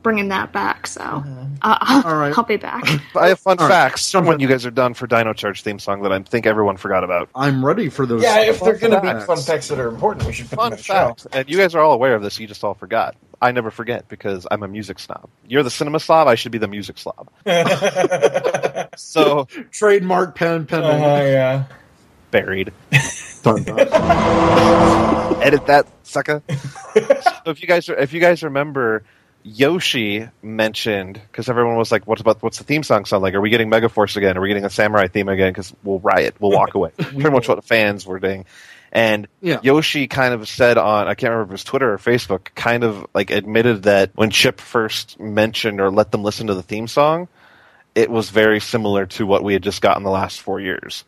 bringing 0.03 0.29
that 0.29 0.51
back. 0.51 0.87
So 0.87 1.01
uh, 1.01 1.45
I'll, 1.61 2.05
All 2.05 2.15
right. 2.17 2.37
I'll 2.37 2.43
be 2.43 2.57
back. 2.57 2.83
I 3.15 3.29
have 3.29 3.39
fun 3.39 3.57
All 3.59 3.67
right, 3.67 3.73
facts 3.73 4.11
jump 4.11 4.27
when 4.27 4.39
you 4.39 4.47
guys 4.47 4.65
are 4.65 4.71
done 4.71 4.93
for 4.93 5.07
Dino 5.07 5.33
Charge 5.33 5.61
theme 5.63 5.79
song 5.79 6.01
that 6.03 6.11
I 6.11 6.19
think 6.19 6.45
everyone 6.45 6.77
forgot 6.77 7.03
about. 7.03 7.29
I'm 7.35 7.65
ready 7.65 7.89
for 7.89 8.05
those. 8.05 8.23
Yeah, 8.23 8.41
if 8.41 8.59
they're 8.59 8.77
going 8.77 8.93
to 8.93 9.01
be 9.01 9.25
fun 9.25 9.37
facts 9.37 9.67
that 9.69 9.79
are 9.79 9.87
important, 9.87 10.25
we 10.27 10.33
should 10.33 10.49
put 10.49 10.57
them 10.57 10.73
in 10.73 10.77
the 10.77 10.83
show. 10.83 11.15
and 11.31 11.49
you 11.49 11.57
guys 11.57 11.75
are 11.75 11.81
all 11.81 11.93
aware 11.93 12.15
of 12.15 12.21
this. 12.21 12.39
You 12.39 12.47
just 12.47 12.63
all 12.63 12.73
forgot. 12.73 13.15
I 13.41 13.53
never 13.53 13.71
forget 13.71 14.09
because 14.09 14.45
I'm 14.51 14.63
a 14.63 14.67
music 14.67 14.99
snob. 14.99 15.29
You're 15.47 15.63
the 15.63 15.71
cinema 15.71 15.99
slob. 16.01 16.27
I 16.27 16.35
should 16.35 16.51
be 16.51 16.57
the 16.57 16.67
music 16.67 16.97
slob. 16.97 17.29
So 18.95 19.45
Trademark 19.71 20.35
pen 20.35 20.65
pen. 20.65 20.83
Uh, 20.83 21.23
yeah. 21.23 21.63
Buried. 22.31 22.71
Dun, 23.43 23.63
dun. 23.63 23.79
Edit 25.41 25.65
that, 25.67 25.87
sucker. 26.03 26.41
so 26.47 27.31
if 27.51 27.61
you 27.61 27.67
guys 27.67 27.87
if 27.89 28.13
you 28.13 28.19
guys 28.19 28.43
remember, 28.43 29.03
Yoshi 29.43 30.27
mentioned 30.41 31.19
because 31.31 31.49
everyone 31.49 31.77
was 31.77 31.91
like, 31.91 32.05
"What's 32.07 32.21
about 32.21 32.41
what's 32.43 32.57
the 32.57 32.63
theme 32.63 32.83
song 32.83 33.05
sound 33.05 33.23
like? 33.23 33.33
Are 33.33 33.41
we 33.41 33.49
getting 33.49 33.69
Megaforce 33.69 34.17
again? 34.17 34.37
Are 34.37 34.41
we 34.41 34.49
getting 34.49 34.65
a 34.65 34.69
samurai 34.69 35.07
theme 35.07 35.29
again? 35.29 35.51
Because 35.51 35.73
we'll 35.83 35.99
riot, 35.99 36.35
we'll 36.39 36.51
walk 36.51 36.75
away." 36.75 36.91
Pretty 36.97 37.29
much 37.29 37.47
what 37.47 37.55
the 37.55 37.61
fans 37.61 38.05
were 38.05 38.19
doing. 38.19 38.45
And 38.91 39.27
Yeah. 39.39 39.59
Yoshi 39.61 40.07
kind 40.07 40.33
of 40.33 40.47
said 40.49 40.77
on 40.79 41.07
I 41.07 41.13
can't 41.13 41.31
remember 41.31 41.43
if 41.43 41.49
it 41.49 41.53
was 41.53 41.63
Twitter 41.63 41.93
or 41.93 41.97
Facebook, 41.99 42.53
kind 42.55 42.83
of 42.83 43.05
like 43.13 43.29
admitted 43.29 43.83
that 43.83 44.11
when 44.15 44.31
Chip 44.31 44.59
first 44.59 45.19
mentioned 45.19 45.79
or 45.79 45.91
let 45.91 46.11
them 46.11 46.23
listen 46.23 46.47
to 46.47 46.55
the 46.55 46.63
theme 46.63 46.87
song, 46.87 47.27
it 47.95 48.09
was 48.09 48.29
very 48.31 48.59
similar 48.59 49.05
to 49.05 49.25
what 49.27 49.43
we 49.43 49.53
had 49.53 49.61
just 49.63 49.81
got 49.81 49.97
in 49.97 50.03
the 50.03 50.09
last 50.09 50.41
four 50.41 50.59
years. 50.59 51.03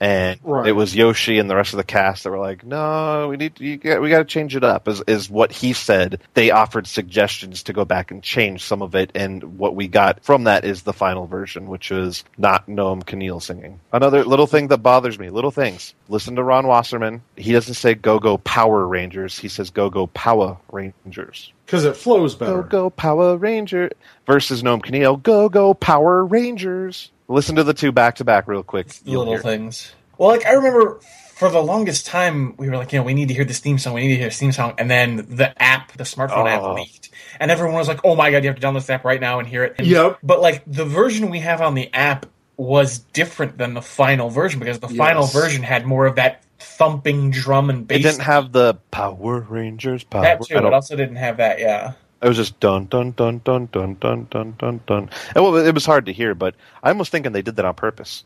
And 0.00 0.38
Right. 0.42 0.66
it 0.68 0.72
was 0.72 0.94
Yoshi 0.94 1.38
and 1.38 1.48
the 1.48 1.56
rest 1.56 1.72
of 1.72 1.78
the 1.78 1.84
cast 1.84 2.24
that 2.24 2.30
were 2.30 2.38
like, 2.38 2.64
"No, 2.66 3.28
we 3.30 3.36
need 3.36 3.58
you 3.60 3.76
got, 3.78 4.02
we 4.02 4.10
got 4.10 4.18
to 4.18 4.24
change 4.24 4.54
it 4.54 4.62
up." 4.64 4.88
Is 4.88 5.02
is 5.06 5.30
what 5.30 5.52
he 5.52 5.72
said. 5.72 6.20
They 6.34 6.50
offered 6.50 6.86
suggestions 6.86 7.62
to 7.64 7.72
go 7.72 7.84
back 7.84 8.10
and 8.10 8.22
change 8.22 8.62
some 8.64 8.82
of 8.82 8.94
it, 8.94 9.10
and 9.14 9.58
what 9.58 9.74
we 9.74 9.88
got 9.88 10.22
from 10.22 10.44
that 10.44 10.64
is 10.64 10.82
the 10.82 10.92
final 10.92 11.26
version, 11.26 11.68
which 11.68 11.90
is 11.90 12.24
not 12.36 12.66
Noam 12.66 13.04
Kaniel 13.04 13.40
singing. 13.42 13.80
Another 13.92 14.24
little 14.24 14.46
thing 14.46 14.68
that 14.68 14.78
bothers 14.78 15.18
me. 15.18 15.30
Little 15.30 15.50
things. 15.50 15.94
Listen 16.08 16.36
to 16.36 16.42
Ron 16.42 16.66
Wasserman. 16.66 17.22
He 17.36 17.52
doesn't 17.52 17.74
say 17.74 17.94
"Go 17.94 18.18
Go 18.18 18.36
Power 18.38 18.86
Rangers." 18.86 19.38
He 19.38 19.48
says 19.48 19.70
"Go 19.70 19.88
Go 19.88 20.08
Power 20.08 20.58
Rangers." 20.70 21.52
Because 21.64 21.84
it 21.84 21.96
flows 21.96 22.34
better. 22.34 22.62
Go 22.62 22.68
go 22.68 22.90
Power 22.90 23.36
Ranger 23.36 23.90
versus 24.26 24.62
Noam 24.62 24.80
Kaniel. 24.84 25.20
Go 25.20 25.48
Go 25.48 25.74
Power 25.74 26.24
Rangers. 26.24 27.10
Listen 27.28 27.56
to 27.56 27.64
the 27.64 27.74
two 27.74 27.92
back 27.92 28.16
to 28.16 28.24
back 28.24 28.46
real 28.48 28.62
quick. 28.62 28.88
You'll 29.04 29.20
little 29.20 29.34
hear. 29.34 29.42
things. 29.42 29.92
Well, 30.18 30.28
like 30.28 30.46
I 30.46 30.52
remember 30.52 31.00
for 31.34 31.50
the 31.50 31.60
longest 31.62 32.06
time, 32.06 32.56
we 32.56 32.68
were 32.70 32.76
like, 32.76 32.92
you 32.92 32.98
know, 32.98 33.04
we 33.04 33.14
need 33.14 33.28
to 33.28 33.34
hear 33.34 33.44
this 33.44 33.58
theme 33.58 33.78
song. 33.78 33.94
We 33.94 34.02
need 34.02 34.14
to 34.14 34.16
hear 34.16 34.26
this 34.28 34.38
theme 34.38 34.52
song, 34.52 34.74
and 34.78 34.90
then 34.90 35.16
the 35.28 35.60
app, 35.62 35.92
the 35.92 36.04
smartphone 36.04 36.44
Oh. 36.44 36.70
app, 36.70 36.76
leaked, 36.76 37.10
and 37.40 37.50
everyone 37.50 37.74
was 37.76 37.88
like, 37.88 38.00
"Oh 38.04 38.16
my 38.16 38.30
god, 38.30 38.42
you 38.44 38.48
have 38.50 38.58
to 38.58 38.66
download 38.66 38.74
this 38.74 38.90
app 38.90 39.04
right 39.04 39.20
now 39.20 39.38
and 39.38 39.46
hear 39.48 39.64
it." 39.64 39.74
And- 39.78 39.86
Yep. 39.86 40.18
But 40.22 40.40
like 40.40 40.62
the 40.66 40.84
version 40.84 41.28
we 41.30 41.40
have 41.40 41.60
on 41.60 41.74
the 41.74 41.92
app 41.92 42.26
was 42.56 43.00
different 43.00 43.58
than 43.58 43.74
the 43.74 43.82
final 43.82 44.30
version 44.30 44.58
because 44.60 44.78
the 44.78 44.88
final 44.88 45.26
version 45.26 45.62
had 45.62 45.84
more 45.84 46.06
of 46.06 46.14
that 46.16 46.42
thumping 46.58 47.30
drum 47.30 47.68
and 47.68 47.86
bass. 47.86 47.98
It 47.98 48.02
didn't 48.04 48.22
have 48.22 48.52
the 48.52 48.78
Power 48.90 49.40
Rangers 49.40 50.04
power. 50.04 50.22
that 50.22 50.42
too. 50.42 50.56
I 50.56 50.66
It 50.66 50.72
also 50.72 50.96
didn't 50.96 51.16
have 51.16 51.36
that. 51.36 51.58
Yeah. 51.60 51.92
It 52.22 52.28
was 52.28 52.36
just 52.36 52.58
dun 52.60 52.86
dun 52.86 53.12
dun 53.12 53.40
dun 53.44 53.66
dun 53.70 53.94
dun 54.00 54.26
dun 54.30 54.54
dun 54.58 54.80
dun. 54.86 55.10
And 55.34 55.44
well, 55.44 55.56
it 55.56 55.72
was 55.74 55.84
hard 55.86 56.06
to 56.06 56.12
hear, 56.12 56.34
but 56.34 56.54
I'm 56.82 56.92
almost 56.96 57.12
thinking 57.12 57.32
they 57.32 57.42
did 57.42 57.56
that 57.56 57.64
on 57.64 57.74
purpose. 57.74 58.24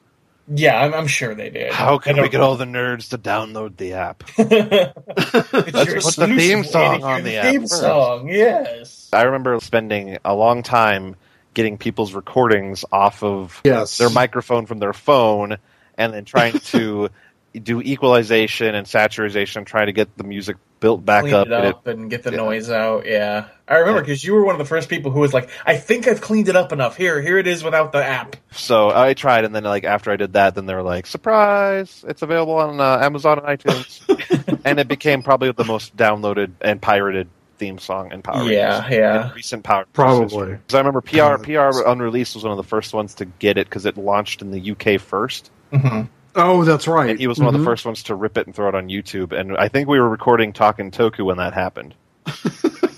Yeah, 0.53 0.81
I'm, 0.83 0.95
I'm 0.95 1.07
sure 1.07 1.35
they 1.35 1.51
did. 1.51 1.73
How 1.73 1.99
can 1.99 2.21
we 2.21 2.29
get 2.29 2.41
all 2.41 2.57
the 2.57 2.65
nerds 2.65 3.11
to 3.11 3.19
download 3.19 3.77
the 3.77 3.93
app? 3.95 4.25
Let's 4.39 6.17
put 6.17 6.29
the 6.29 6.35
theme 6.37 6.65
song 6.65 7.03
on 7.05 7.17
hear 7.17 7.23
the 7.25 7.37
app 7.37 7.45
theme 7.53 7.61
first. 7.63 7.81
song. 7.81 8.29
Yes. 8.29 9.09
I 9.13 9.23
remember 9.23 9.59
spending 9.61 10.19
a 10.25 10.35
long 10.35 10.63
time 10.63 11.17
getting 11.55 11.79
people's 11.79 12.15
recordings 12.15 12.85
off 12.91 13.23
of 13.23 13.61
Yes. 13.65 13.99
their 13.99 14.11
microphone 14.11 14.67
from 14.67 14.79
their 14.79 14.93
phone 14.93 15.57
and 15.97 16.13
then 16.13 16.25
trying 16.25 16.55
to 16.59 17.11
do 17.55 17.81
equalization 17.81 18.75
and 18.75 18.87
saturation, 18.87 19.65
trying 19.65 19.87
to 19.87 19.93
get 19.93 20.17
the 20.17 20.25
music 20.25 20.57
built 20.79 21.05
back 21.05 21.23
clean 21.25 21.35
up. 21.35 21.47
it 21.47 21.53
up 21.53 21.87
and 21.87 22.09
get 22.09 22.23
the 22.23 22.31
yeah. 22.31 22.37
noise 22.39 22.71
out. 22.71 23.05
Yeah, 23.07 23.49
I 23.69 23.79
remember 23.79 24.01
because 24.01 24.25
you 24.25 24.33
were 24.35 24.45
one 24.45 24.55
of 24.55 24.59
the 24.59 24.65
first 24.65 24.89
people 24.89 25.11
who 25.11 25.21
was 25.21 25.35
like, 25.35 25.51
"I 25.67 25.77
think 25.77 26.07
I've 26.09 26.21
cleaned 26.21 26.49
it 26.49 26.57
up 26.57 26.73
enough. 26.73 26.97
Here, 26.97 27.21
here 27.21 27.39
it 27.39 27.47
is 27.47 27.63
without 27.65 27.93
the 27.93 28.05
app." 28.05 28.37
So 28.53 28.91
I 28.91 29.15
tried, 29.15 29.45
and 29.45 29.55
then 29.55 29.65
like 29.65 29.85
after 29.85 30.11
I 30.11 30.17
did 30.17 30.35
that, 30.35 30.55
then 30.55 30.67
they 30.67 30.75
were 30.75 30.83
like, 30.83 31.07
"Surprise! 31.07 32.05
It's 32.09 32.23
available 32.23 32.55
on 32.55 32.81
uh, 32.81 32.99
Amazon 33.03 33.41
and 33.45 33.59
iTunes," 33.59 34.61
and 34.65 34.79
it 34.79 34.89
became 34.89 35.23
probably 35.23 35.53
the 35.53 35.65
most 35.65 35.97
downloaded 35.97 36.53
and 36.61 36.81
pirated 36.81 37.29
theme 37.59 37.79
song 37.79 38.11
in 38.11 38.23
Power 38.23 38.51
Yeah, 38.51 38.81
Rangers. 38.81 38.99
yeah. 38.99 39.29
in 39.29 39.35
recent 39.35 39.65
Power 39.65 39.85
Rangers 39.95 40.33
Probably. 40.33 40.53
Because 40.53 40.75
I 40.75 40.79
remember 40.79 41.03
PR 41.03 41.37
PR 41.43 41.87
Unreleased 41.87 42.35
was 42.35 42.43
one 42.45 42.53
of 42.53 42.57
the 42.57 42.63
first 42.63 42.95
ones 42.95 43.17
to 43.17 43.27
get 43.27 43.59
it 43.59 43.67
because 43.69 43.85
it 43.85 43.99
launched 43.99 44.41
in 44.41 44.51
the 44.51 44.71
UK 44.71 44.99
first, 44.99 45.51
Mhm. 45.71 46.09
Oh, 46.37 46.65
that's 46.65 46.87
right. 46.87 47.11
and 47.11 47.19
he 47.19 47.27
was 47.27 47.39
one 47.39 47.49
of 47.49 47.55
Mhm. 47.55 47.59
the 47.59 47.65
first 47.65 47.85
ones 47.85 48.03
to 48.05 48.15
rip 48.15 48.39
it 48.39 48.47
and 48.47 48.55
throw 48.55 48.69
it 48.69 48.75
on 48.75 48.89
YouTube. 48.89 49.33
And 49.33 49.57
I 49.57 49.69
think 49.69 49.89
we 49.89 49.99
were 49.99 50.09
recording 50.09 50.53
Talking 50.53 50.91
Toku 50.91 51.25
when 51.25 51.39
that 51.39 51.55
happened. 51.55 51.95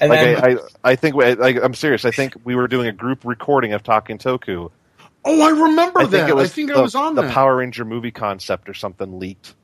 And 0.00 0.10
Like 0.10 0.20
then, 0.20 0.44
I, 0.44 0.48
I, 0.48 0.56
I 0.92 0.96
think 0.96 1.14
we, 1.14 1.32
like 1.36 1.56
I'm 1.62 1.74
serious. 1.74 2.04
I 2.04 2.10
think 2.10 2.34
we 2.42 2.56
were 2.56 2.66
doing 2.66 2.88
a 2.88 2.92
group 2.92 3.20
recording 3.24 3.72
of 3.72 3.84
Talking 3.84 4.18
Toku. 4.18 4.68
Oh, 5.24 5.40
I 5.42 5.50
remember 5.50 6.00
I 6.00 6.04
that. 6.06 6.10
think 6.10 6.28
it 6.28 6.34
was 6.34 6.50
I 6.50 6.52
think 6.54 6.70
the, 6.72 6.78
I 6.78 6.80
was 6.80 6.96
on 6.96 7.14
the 7.14 7.22
that. 7.22 7.32
Power 7.32 7.54
Ranger 7.54 7.84
movie 7.84 8.10
concept 8.10 8.68
or 8.68 8.74
something 8.74 9.20
leaked. 9.20 9.54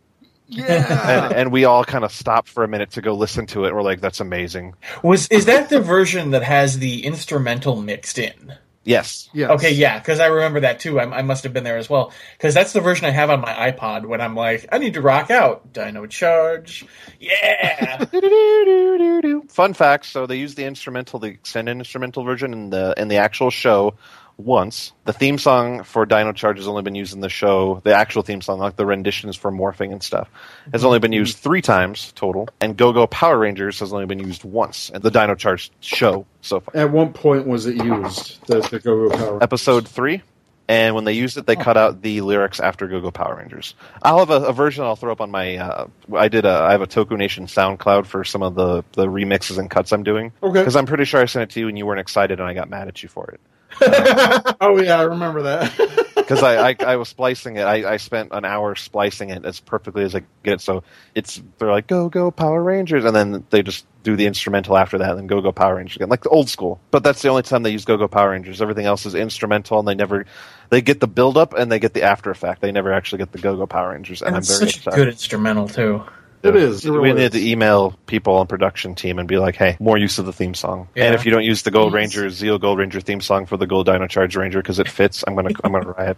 yeah. 0.47 1.25
and, 1.27 1.35
and 1.35 1.53
we 1.53 1.65
all 1.65 1.85
kind 1.85 2.05
of 2.05 2.13
stopped 2.13 2.49
for 2.49 2.63
a 2.63 2.69
minute 2.69 2.93
to 2.93 3.03
go 3.03 3.15
listen 3.15 3.47
to 3.47 3.65
it. 3.65 3.75
We're 3.75 3.83
like, 3.83 4.01
"That's 4.01 4.21
amazing." 4.21 4.75
was 5.03 5.27
is 5.29 5.47
that 5.47 5.71
the 5.71 5.81
version 5.81 6.31
that 6.31 6.45
has 6.45 6.79
the 6.79 7.05
instrumental 7.05 7.75
mixed 7.83 8.21
in? 8.21 8.55
Yes, 8.85 9.29
yes. 9.35 9.51
Okay, 9.51 9.73
yeah, 9.73 9.99
because 9.99 10.19
I 10.19 10.27
remember 10.27 10.61
that 10.61 10.81
too. 10.81 10.99
I, 10.99 11.19
I 11.19 11.23
must 11.23 11.43
have 11.45 11.53
been 11.53 11.65
there 11.65 11.77
as 11.77 11.91
well. 11.91 12.13
Because 12.37 12.55
that's 12.55 12.73
the 12.73 12.81
version 12.81 13.07
I 13.07 13.11
have 13.11 13.29
on 13.29 13.41
my 13.41 13.53
iPod 13.53 14.07
when 14.07 14.21
I'm 14.21 14.35
like, 14.35 14.67
I 14.73 14.79
need 14.79 14.95
to 14.95 15.03
rock 15.03 15.31
out. 15.31 15.73
Dino 15.73 16.07
Charge, 16.07 16.87
yeah. 17.21 18.05
Fun 19.49 19.75
fact: 19.75 20.07
so 20.07 20.27
they 20.27 20.37
use 20.37 20.55
the 20.55 20.65
instrumental, 20.65 21.19
the 21.19 21.29
extended 21.29 21.73
instrumental 21.73 22.25
version 22.25 22.53
in 22.53 22.71
the 22.71 22.95
in 22.97 23.09
the 23.09 23.17
actual 23.17 23.51
show 23.51 23.95
once. 24.39 24.93
The 25.05 25.13
theme 25.13 25.37
song 25.37 25.83
for 25.83 26.07
Dino 26.07 26.33
Charge 26.33 26.59
has 26.59 26.69
only 26.69 26.83
been 26.83 26.95
used 26.95 27.13
in 27.13 27.21
the 27.21 27.29
show. 27.29 27.81
The 27.85 27.95
actual 27.95 28.23
theme 28.23 28.41
song, 28.41 28.61
like 28.61 28.77
the 28.77 28.87
renditions 28.87 29.37
for 29.37 29.51
morphing 29.53 29.93
and 29.93 30.03
stuff, 30.03 30.31
has 30.73 30.85
only 30.85 31.01
been 31.01 31.13
used 31.13 31.37
three 31.39 31.61
times 31.61 32.13
total. 32.13 32.49
And 32.61 32.77
Go 32.77 32.93
Go 32.93 33.07
Power 33.07 33.39
Rangers 33.39 33.81
has 33.81 33.93
only 33.93 34.07
been 34.07 34.21
used 34.21 34.45
once 34.45 34.91
in 34.91 35.03
the 35.03 35.11
Dino 35.11 35.35
Charge 35.35 35.71
show 35.81 36.25
so 36.41 36.61
far. 36.61 36.77
At 36.77 36.93
what 36.93 37.15
point 37.15 37.47
was 37.47 37.67
it 37.67 37.77
used? 37.77 38.47
The, 38.47 38.61
the 38.61 38.79
Go 38.79 39.09
Go 39.09 39.17
Power. 39.17 39.43
episode 39.43 39.87
three. 39.89 40.23
And 40.71 40.95
when 40.95 41.05
they 41.05 41.15
used 41.15 41.39
it, 41.39 41.47
they 41.47 41.57
cut 41.57 41.79
out 41.79 42.03
the 42.03 42.21
lyrics 42.21 42.61
after 42.61 42.89
Go 42.89 43.01
Go 43.01 43.11
Power 43.11 43.37
Rangers. 43.37 43.75
I'll 44.03 44.19
have 44.19 44.29
a, 44.29 44.49
a 44.49 44.53
version 44.53 44.85
I'll 44.85 44.97
throw 44.97 45.11
up 45.11 45.23
on 45.23 45.31
my. 45.31 45.57
Uh, 45.57 45.87
I 46.15 46.29
did 46.29 46.45
a. 46.45 46.51
I 46.51 46.73
have 46.73 46.83
a 46.83 46.87
Toku 46.87 47.17
Nation 47.17 47.47
SoundCloud 47.47 48.05
for 48.05 48.23
some 48.23 48.43
of 48.43 48.55
the 48.55 48.85
the 48.93 49.07
remixes 49.07 49.57
and 49.57 49.71
cuts 49.71 49.93
I'm 49.93 50.03
doing. 50.03 50.31
Okay. 50.43 50.61
Because 50.61 50.77
I'm 50.77 50.85
pretty 50.85 51.07
sure 51.07 51.23
I 51.23 51.25
sent 51.25 51.45
it 51.51 51.55
to 51.55 51.61
you 51.61 51.69
and 51.69 51.79
you 51.79 51.87
weren't 51.87 52.01
excited, 52.01 52.39
and 52.39 52.47
I 52.47 52.53
got 52.53 52.69
mad 52.69 52.87
at 52.87 53.03
you 53.03 53.09
for 53.09 53.31
it. 53.31 53.41
Oh 53.81 54.81
yeah, 54.83 54.99
I 54.99 55.03
remember 55.03 55.43
that. 55.43 56.05
Because 56.29 56.43
I, 56.43 56.71
I 56.71 56.77
I 56.81 56.97
was 56.97 57.09
splicing 57.09 57.57
it. 57.57 57.63
I, 57.63 57.93
I 57.93 57.97
spent 57.97 58.33
an 58.33 58.45
hour 58.45 58.75
splicing 58.75 59.31
it 59.31 59.47
as 59.47 59.61
perfectly 59.61 60.03
as 60.05 60.15
I 60.15 60.25
get 60.43 60.55
it. 60.55 60.61
So 60.61 60.83
it's 61.15 61.41
they're 61.57 61.71
like 61.71 61.87
Go 61.87 62.11
Go 62.11 62.31
Power 62.31 62.63
Rangers, 62.63 63.07
and 63.07 63.17
then 63.17 63.47
they 63.49 63.63
just 63.63 63.87
do 64.03 64.15
the 64.15 64.27
instrumental 64.27 64.77
after 64.77 64.99
that, 64.99 65.09
and 65.11 65.21
then 65.21 65.27
Go 65.27 65.41
Go 65.41 65.53
Power 65.53 65.77
Rangers 65.77 65.97
again, 65.97 66.11
like 66.11 66.23
the 66.23 66.29
old 66.29 66.51
school. 66.51 66.81
But 66.91 67.03
that's 67.03 67.23
the 67.23 67.31
only 67.31 67.45
time 67.45 67.63
they 67.63 67.71
use 67.71 67.87
Go 67.87 67.97
Go 67.97 68.09
Power 68.09 68.33
Rangers. 68.33 68.61
Everything 68.61 68.85
else 68.85 69.07
is 69.07 69.15
instrumental, 69.15 69.79
and 69.79 69.89
they 69.89 69.95
never 69.95 70.27
they 70.69 70.83
get 70.83 71.01
the 71.01 71.07
build 71.09 71.39
up 71.39 71.55
and 71.55 71.73
they 71.73 71.79
get 71.79 71.95
the 71.95 72.03
after 72.03 72.31
effect. 72.31 72.61
They 72.61 72.73
never 72.73 72.93
actually 72.93 73.21
get 73.21 73.33
the 73.33 73.39
Go 73.39 73.57
Go 73.57 73.67
Power 73.67 73.93
Rangers, 73.93 74.21
and, 74.21 74.29
And 74.29 74.37
I'm 74.37 74.43
very 74.43 74.71
such 74.71 74.87
a 74.87 74.91
good 74.91 75.09
instrumental 75.09 75.67
too. 75.67 76.05
It 76.43 76.55
is. 76.57 76.85
It 76.85 76.91
we 76.91 77.13
need 77.13 77.23
is. 77.23 77.31
to 77.33 77.51
email 77.51 77.99
people 78.07 78.35
on 78.37 78.47
production 78.47 78.95
team 78.95 79.19
and 79.19 79.27
be 79.27 79.39
like, 79.39 79.57
"Hey, 79.57 79.77
more 79.81 79.99
use 79.99 80.19
of 80.19 80.27
the 80.27 80.33
theme 80.33 80.55
song." 80.55 80.89
Yeah. 80.95 81.07
And 81.07 81.15
if 81.15 81.25
you 81.25 81.33
don't 81.33 81.43
use 81.45 81.63
the 81.63 81.71
Gold 81.71 81.93
Ranger 81.93 82.27
Zeo 82.27 82.61
Gold 82.61 82.79
Ranger 82.79 83.01
theme 83.01 83.21
song 83.21 83.47
for 83.47 83.57
the 83.57 83.67
Gold 83.67 83.87
Dino 83.87 84.07
Charge 84.07 84.37
Ranger 84.37 84.61
because 84.63 84.79
it 84.79 84.89
fits, 84.89 85.25
I'm 85.27 85.35
gonna 85.35 85.51
I'm 85.65 85.73
gonna 85.73 85.91
riot. 85.99 86.17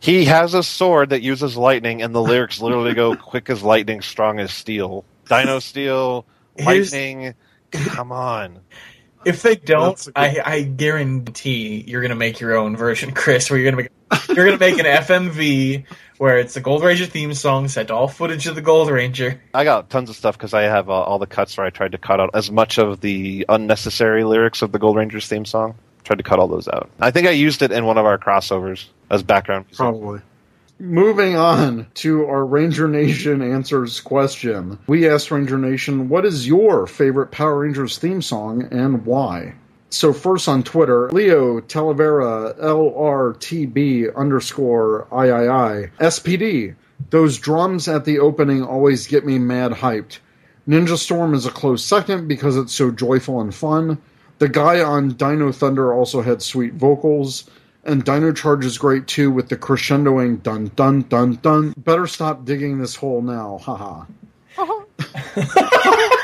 he 0.00 0.24
has 0.26 0.54
a 0.54 0.62
sword 0.62 1.10
that 1.10 1.22
uses 1.22 1.56
lightning, 1.56 2.02
and 2.02 2.14
the 2.14 2.22
lyrics 2.22 2.60
literally 2.60 2.94
go 2.94 3.16
"quick 3.16 3.50
as 3.50 3.62
lightning, 3.62 4.00
strong 4.02 4.38
as 4.40 4.52
steel." 4.52 5.04
Dino 5.28 5.58
steel, 5.58 6.24
Here's- 6.56 6.92
lightning. 6.92 7.34
Come 7.70 8.12
on. 8.12 8.58
If 9.24 9.42
they 9.42 9.54
don't, 9.54 9.90
That's 9.96 10.08
a 10.08 10.12
good- 10.12 10.18
I, 10.20 10.42
I 10.44 10.62
guarantee 10.62 11.84
you're 11.86 12.02
gonna 12.02 12.16
make 12.16 12.40
your 12.40 12.56
own 12.56 12.76
version, 12.76 13.12
Chris. 13.12 13.48
Where 13.50 13.58
you're 13.58 13.70
gonna 13.70 13.82
make 13.84 14.28
you're 14.36 14.44
gonna 14.46 14.58
make 14.58 14.78
an 14.78 14.84
FMV 14.84 15.84
where 16.22 16.38
it's 16.38 16.54
the 16.54 16.60
Gold 16.60 16.84
Ranger 16.84 17.06
theme 17.06 17.34
song 17.34 17.66
set 17.66 17.88
to 17.88 17.94
all 17.96 18.06
footage 18.06 18.46
of 18.46 18.54
the 18.54 18.60
Gold 18.60 18.88
Ranger. 18.88 19.40
I 19.52 19.64
got 19.64 19.90
tons 19.90 20.08
of 20.08 20.14
stuff 20.14 20.38
because 20.38 20.54
I 20.54 20.62
have 20.62 20.88
uh, 20.88 20.92
all 20.92 21.18
the 21.18 21.26
cuts 21.26 21.56
where 21.56 21.66
I 21.66 21.70
tried 21.70 21.90
to 21.92 21.98
cut 21.98 22.20
out 22.20 22.30
as 22.32 22.48
much 22.48 22.78
of 22.78 23.00
the 23.00 23.44
unnecessary 23.48 24.22
lyrics 24.22 24.62
of 24.62 24.70
the 24.70 24.78
Gold 24.78 24.94
Rangers 24.98 25.26
theme 25.26 25.44
song. 25.44 25.74
Tried 26.04 26.18
to 26.18 26.22
cut 26.22 26.38
all 26.38 26.46
those 26.46 26.68
out. 26.68 26.88
I 27.00 27.10
think 27.10 27.26
I 27.26 27.32
used 27.32 27.60
it 27.62 27.72
in 27.72 27.86
one 27.86 27.98
of 27.98 28.06
our 28.06 28.18
crossovers 28.18 28.86
as 29.10 29.24
background 29.24 29.64
music. 29.64 29.78
Probably. 29.78 30.20
Moving 30.78 31.34
on 31.34 31.88
to 31.94 32.24
our 32.26 32.46
Ranger 32.46 32.86
Nation 32.86 33.42
answers 33.42 34.00
question. 34.00 34.78
We 34.86 35.08
asked 35.08 35.32
Ranger 35.32 35.58
Nation, 35.58 36.08
what 36.08 36.24
is 36.24 36.46
your 36.46 36.86
favorite 36.86 37.32
Power 37.32 37.58
Rangers 37.58 37.98
theme 37.98 38.22
song 38.22 38.68
and 38.70 39.04
why? 39.04 39.54
So 39.92 40.14
first 40.14 40.48
on 40.48 40.62
Twitter, 40.62 41.10
Leo 41.10 41.60
Talavera 41.60 42.58
LRTB 42.58 44.16
underscore 44.16 45.06
III 45.12 45.90
SPD. 46.00 46.74
Those 47.10 47.36
drums 47.36 47.88
at 47.88 48.06
the 48.06 48.18
opening 48.18 48.64
always 48.64 49.06
get 49.06 49.26
me 49.26 49.38
mad 49.38 49.72
hyped. 49.72 50.20
Ninja 50.66 50.96
Storm 50.96 51.34
is 51.34 51.44
a 51.44 51.50
close 51.50 51.84
second 51.84 52.26
because 52.26 52.56
it's 52.56 52.72
so 52.72 52.90
joyful 52.90 53.42
and 53.42 53.54
fun. 53.54 54.00
The 54.38 54.48
guy 54.48 54.80
on 54.82 55.10
Dino 55.10 55.52
Thunder 55.52 55.92
also 55.92 56.22
had 56.22 56.40
sweet 56.40 56.72
vocals. 56.72 57.50
And 57.84 58.02
Dino 58.02 58.32
Charge 58.32 58.64
is 58.64 58.78
great 58.78 59.06
too 59.06 59.30
with 59.30 59.50
the 59.50 59.58
crescendoing 59.58 60.42
dun 60.42 60.72
dun 60.74 61.02
dun 61.02 61.34
dun. 61.42 61.74
Better 61.76 62.06
stop 62.06 62.46
digging 62.46 62.78
this 62.78 62.96
hole 62.96 63.20
now, 63.20 63.58
haha. 63.58 64.06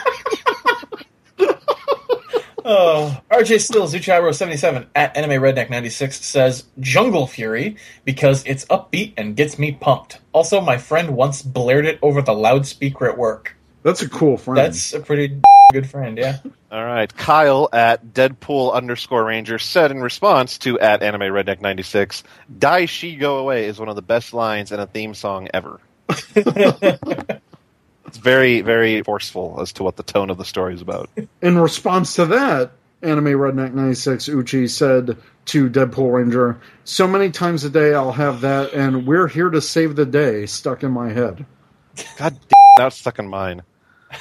Uh, 2.69 2.71
oh, 2.71 3.21
RJ 3.31 3.63
Still 3.63 3.89
Zuchiro 3.89 4.35
seventy 4.35 4.59
seven 4.59 4.89
at 4.95 5.17
Anime 5.17 5.41
Redneck 5.41 5.71
ninety 5.71 5.89
six 5.89 6.23
says 6.23 6.65
Jungle 6.79 7.27
Fury 7.27 7.77
because 8.05 8.45
it's 8.45 8.67
upbeat 8.67 9.15
and 9.17 9.35
gets 9.35 9.59
me 9.59 9.73
pumped. 9.73 10.19
Also, 10.35 10.61
my 10.61 10.77
friend 10.77 11.17
once 11.17 11.41
blared 11.41 11.87
it 11.87 11.99
over 12.03 12.21
the 12.21 12.35
loudspeaker 12.35 13.09
at 13.09 13.17
work. 13.17 13.57
That's 13.85 14.03
a 14.03 14.09
cool 14.09 14.37
friend. 14.37 14.59
That's 14.59 14.93
a 14.93 15.01
pretty 15.01 15.41
good 15.73 15.89
friend, 15.89 16.19
yeah. 16.19 16.41
All 16.71 16.85
right, 16.85 17.15
Kyle 17.17 17.71
at 17.73 18.13
Deadpool 18.13 18.75
underscore 18.75 19.25
Ranger 19.25 19.59
said 19.59 19.91
in 19.91 20.03
response 20.03 20.59
to 20.59 20.79
at 20.79 21.03
Anime 21.03 21.33
Redneck 21.33 21.63
ninety 21.63 21.85
six, 21.85 22.23
"Dai 22.59 22.85
Shi 22.85 23.17
go 23.17 23.39
away" 23.39 23.65
is 23.65 23.79
one 23.79 23.89
of 23.89 23.97
the 23.97 24.03
best 24.03 24.35
lines 24.35 24.73
in 24.73 24.79
a 24.79 24.87
theme 24.87 25.15
song 25.15 25.49
ever. 25.55 25.81
it's 28.09 28.19
very 28.19 28.61
very 28.63 29.03
forceful 29.03 29.59
as 29.61 29.73
to 29.75 29.83
what 29.85 29.97
the 29.97 30.03
tone 30.03 30.31
of 30.31 30.39
the 30.39 30.45
story 30.45 30.75
is 30.75 30.83
about. 30.83 31.09
In 31.43 31.59
response 31.59 32.15
to 32.17 32.27
that, 32.27 32.73
Anime 33.03 33.27
Redneck 33.27 33.73
96 33.75 34.29
Uchi 34.29 34.67
said 34.67 35.17
to 35.47 35.71
Deadpool 35.71 36.13
Ranger, 36.13 36.59
So 36.85 37.07
many 37.07 37.31
times 37.31 37.63
a 37.65 37.71
day 37.71 37.95
I'll 37.95 38.13
have 38.13 38.41
that, 38.41 38.73
and 38.73 39.07
we're 39.07 39.29
here 39.29 39.49
to 39.51 39.61
save 39.61 39.95
the 39.97 40.05
day 40.05 40.47
stuck 40.47 40.83
in 40.83 40.91
my 40.91 41.11
head. 41.13 41.47
God 42.19 42.33
damn, 42.35 42.59
that's 42.77 42.97
stuck 42.99 43.19
in 43.19 43.29
mine. 43.29 43.63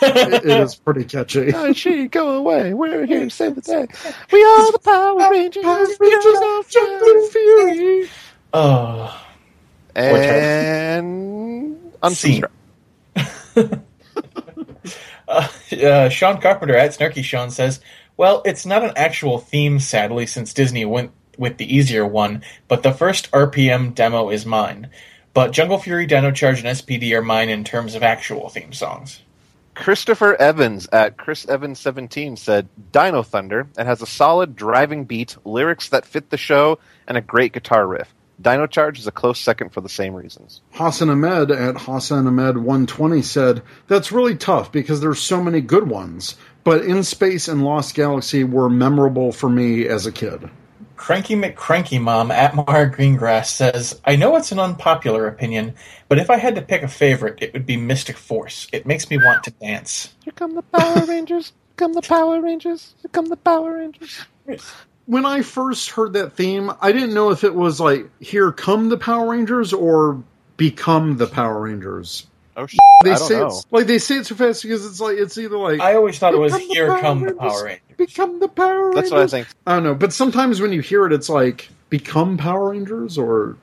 It, 0.02 0.46
it 0.46 0.46
is 0.46 0.76
pretty 0.76 1.06
catchy. 1.06 1.52
Dai 1.52 1.72
Shi 1.74 2.08
go 2.08 2.36
away. 2.36 2.74
We're 2.74 3.06
here 3.06 3.22
to 3.22 3.30
save 3.30 3.56
the 3.56 3.62
day. 3.62 3.88
We 4.32 4.44
are 4.44 4.72
the 4.74 4.80
Power 4.80 5.32
Rangers. 5.32 5.64
Power 5.64 5.88
Rangers 6.00 6.40
of 6.44 6.70
Jungle 6.70 7.28
Fury. 7.30 8.10
Oh, 8.54 9.24
And 9.96 11.78
Scene. 12.14 12.44
unsubscribe. 12.44 12.50
Uh, 15.28 15.48
uh, 15.84 16.10
Sean 16.10 16.40
Carpenter 16.42 16.76
at 16.76 16.92
Snarky 16.92 17.24
Sean 17.24 17.52
says, 17.52 17.80
"Well, 18.16 18.42
it's 18.46 18.66
not 18.66 18.84
an 18.84 18.94
actual 18.96 19.40
theme, 19.40 19.80
sadly, 19.80 20.26
since 20.26 20.54
Disney 20.54 20.86
went 20.86 21.12
with 21.38 21.58
the 21.58 21.76
easier 21.76 22.06
one. 22.06 22.44
But 22.68 22.84
the 22.84 22.94
first 22.94 23.32
RPM 23.32 23.94
demo 23.94 24.30
is 24.30 24.46
mine. 24.46 24.90
But 25.34 25.52
Jungle 25.52 25.78
Fury, 25.78 26.08
Dino 26.08 26.32
Charge, 26.32 26.60
and 26.60 26.68
SPD 26.68 27.14
are 27.14 27.22
mine 27.22 27.50
in 27.50 27.64
terms 27.64 27.96
of 27.96 28.04
actual 28.04 28.50
theme 28.50 28.74
songs." 28.74 29.22
Christopher 29.78 30.36
Evans 30.36 30.90
at 30.92 31.18
Chris 31.18 31.48
Evans 31.48 31.80
17 31.80 32.36
said 32.36 32.68
Dino 32.92 33.22
Thunder 33.22 33.68
and 33.78 33.88
has 33.88 34.02
a 34.02 34.08
solid 34.08 34.56
driving 34.56 35.06
beat, 35.06 35.38
lyrics 35.46 35.90
that 35.90 36.04
fit 36.04 36.32
the 36.32 36.38
show, 36.38 36.80
and 37.08 37.16
a 37.16 37.22
great 37.22 37.54
guitar 37.54 37.86
riff. 37.86 38.12
Dino 38.40 38.68
Charge 38.68 39.00
is 39.00 39.08
a 39.08 39.12
close 39.12 39.40
second 39.40 39.74
for 39.74 39.82
the 39.82 39.90
same 39.90 40.14
reasons. 40.14 40.62
Hassan 40.72 41.10
Ahmed 41.10 41.52
at 41.52 41.78
Hassan 41.78 42.28
Ahmed 42.28 42.58
120 42.58 43.22
said, 43.22 43.64
That's 43.88 44.12
really 44.12 44.36
tough 44.36 44.72
because 44.72 45.02
there's 45.02 45.20
so 45.20 45.44
many 45.44 45.62
good 45.62 45.90
ones. 45.90 46.36
But 46.64 46.84
In 46.84 47.04
Space 47.04 47.48
and 47.48 47.64
Lost 47.64 47.96
Galaxy 47.96 48.44
were 48.44 48.70
memorable 48.70 49.32
for 49.32 49.50
me 49.50 49.88
as 49.88 50.06
a 50.06 50.12
kid. 50.12 50.50
Cranky 50.98 51.36
McCranky 51.36 52.02
Mom 52.02 52.32
at 52.32 52.56
Mara 52.56 52.90
Greengrass 52.92 53.48
says, 53.48 54.02
I 54.04 54.16
know 54.16 54.36
it's 54.36 54.52
an 54.52 54.60
unpopular 54.60 55.28
opinion, 55.28 55.76
but 56.10 56.18
if 56.18 56.30
I 56.30 56.38
had 56.38 56.56
to 56.56 56.62
pick 56.62 56.82
a 56.82 56.88
favorite, 56.88 57.38
it 57.42 57.54
would 57.54 57.66
be 57.66 57.78
Mystic 57.78 58.18
Force. 58.18 58.68
It 58.74 58.86
makes 58.88 59.10
me 59.10 59.18
want 59.18 59.44
to 59.44 59.52
dance. 59.52 60.14
Here 60.24 60.34
come 60.36 60.56
the 60.56 60.64
Power 60.64 61.06
Rangers. 61.06 61.54
Here 61.68 61.76
come 61.78 61.94
the 61.94 62.02
Power 62.02 62.42
Rangers. 62.42 62.96
Here 63.02 63.10
come 63.12 63.28
the 63.28 63.38
Power 63.38 63.78
Rangers. 63.78 64.26
When 65.08 65.26
I 65.26 65.42
first 65.42 65.90
heard 65.90 66.14
that 66.14 66.34
theme, 66.34 66.72
I 66.82 66.92
didn't 66.92 67.14
know 67.14 67.32
if 67.32 67.44
it 67.44 67.56
was 67.56 67.80
like, 67.80 68.08
Here 68.22 68.52
come 68.52 68.90
the 68.90 68.98
Power 68.98 69.32
Rangers 69.32 69.74
or 69.74 70.22
Become 70.58 71.18
the 71.18 71.28
Power 71.28 71.62
Rangers. 71.62 72.28
Oh, 72.56 72.66
shit. 72.68 72.80
They 73.04 73.12
I 73.12 73.18
don't 73.18 73.28
say 73.28 73.40
know. 73.40 73.48
it's 73.48 73.66
like 73.70 73.86
they 73.86 74.00
say 74.00 74.16
it 74.18 74.26
so 74.26 74.34
fast 74.36 74.64
because 74.64 74.84
it's 74.86 75.00
like 75.00 75.18
it's 75.18 75.38
either 75.38 75.58
like 75.58 75.80
I 75.80 75.94
always 75.96 76.18
thought 76.18 76.34
it 76.34 76.40
was 76.40 76.56
Here 76.58 76.88
Power 76.88 77.00
Come 77.00 77.22
the 77.22 77.34
Power 77.36 77.66
Rangers. 77.66 77.82
become 77.96 78.40
the 78.40 78.48
Power 78.48 78.86
Rangers. 78.90 78.96
That's 78.96 79.12
what 79.12 79.22
I 79.22 79.28
think. 79.28 79.48
I 79.68 79.76
don't 79.76 79.84
know, 79.84 79.94
but 79.96 80.12
sometimes 80.14 80.60
when 80.60 80.74
you 80.74 80.82
hear 80.82 81.06
it, 81.06 81.14
it's 81.14 81.30
like 81.30 81.70
become 81.90 82.38
Power 82.38 82.72
Rangers 82.72 83.18
or 83.18 83.56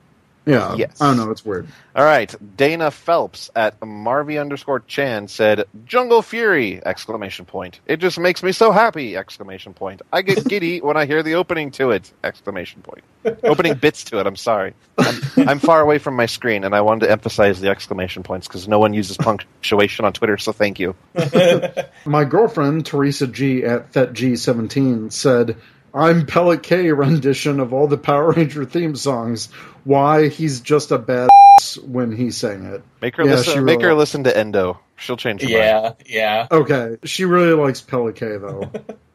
yeah. 0.45 0.75
Yes. 0.75 1.01
I 1.01 1.07
don't 1.07 1.17
know. 1.17 1.31
It's 1.31 1.43
weird. 1.43 1.67
All 1.95 2.03
right. 2.03 2.33
Dana 2.57 2.91
Phelps 2.91 3.49
at 3.55 3.79
Marvy 3.79 4.39
underscore 4.39 4.81
Chan 4.81 5.27
said, 5.29 5.65
Jungle 5.85 6.21
Fury! 6.21 6.85
Exclamation 6.85 7.45
point. 7.45 7.79
It 7.85 7.97
just 7.97 8.19
makes 8.19 8.43
me 8.43 8.51
so 8.51 8.71
happy! 8.71 9.15
Exclamation 9.17 9.73
point. 9.73 10.01
I 10.11 10.21
get 10.21 10.45
giddy 10.47 10.81
when 10.81 10.97
I 10.97 11.05
hear 11.05 11.23
the 11.23 11.35
opening 11.35 11.71
to 11.71 11.91
it! 11.91 12.11
Exclamation 12.23 12.81
point. 12.81 13.03
opening 13.43 13.75
bits 13.75 14.03
to 14.05 14.19
it, 14.19 14.27
I'm 14.27 14.35
sorry. 14.35 14.73
I'm, 14.97 15.49
I'm 15.49 15.59
far 15.59 15.81
away 15.81 15.97
from 15.97 16.15
my 16.15 16.25
screen 16.25 16.63
and 16.63 16.75
I 16.75 16.81
wanted 16.81 17.05
to 17.05 17.11
emphasize 17.11 17.59
the 17.59 17.69
exclamation 17.69 18.23
points 18.23 18.47
because 18.47 18.67
no 18.67 18.79
one 18.79 18.93
uses 18.93 19.17
punctuation 19.17 20.05
on 20.05 20.13
Twitter, 20.13 20.37
so 20.37 20.51
thank 20.51 20.79
you. 20.79 20.95
My 22.05 22.23
girlfriend 22.23 22.85
Teresa 22.85 23.27
G 23.27 23.63
at 23.63 23.91
ThetG17 23.91 25.11
said, 25.11 25.57
"I'm 25.95 26.25
PelleK 26.25 26.95
rendition 26.97 27.59
of 27.59 27.73
all 27.73 27.87
the 27.87 27.97
Power 27.97 28.31
Ranger 28.31 28.65
theme 28.65 28.95
songs. 28.95 29.51
Why 29.85 30.27
he's 30.27 30.59
just 30.59 30.91
a 30.91 30.99
badass 30.99 31.83
when 31.87 32.11
he 32.11 32.31
sang 32.31 32.65
it." 32.65 32.83
Make 33.01 33.15
her 33.15 33.23
Yeah, 33.23 33.35
listen 33.35 33.53
she 33.53 33.59
make 33.61 33.81
her 33.81 33.93
listen 33.93 34.25
to 34.25 34.31
Endoh. 34.31 34.77
She'll 34.97 35.17
change 35.17 35.41
her 35.41 35.47
mind. 35.47 35.57
Yeah, 35.57 35.93
yeah. 36.05 36.47
Okay, 36.51 36.97
she 37.03 37.25
really 37.25 37.53
likes 37.53 37.81
PelleK 37.81 38.19
though. 38.19 38.69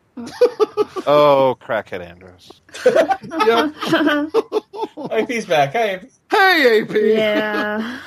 Oh, 1.06 1.56
crackhead 1.60 2.04
Andros. 2.04 2.60
yeah. 3.46 5.18
IP's 5.18 5.46
back. 5.46 5.72
Hi, 5.72 5.94
IP. 5.94 6.10
Hey, 6.30 6.82
AP. 6.82 6.90
Yeah. 6.94 8.00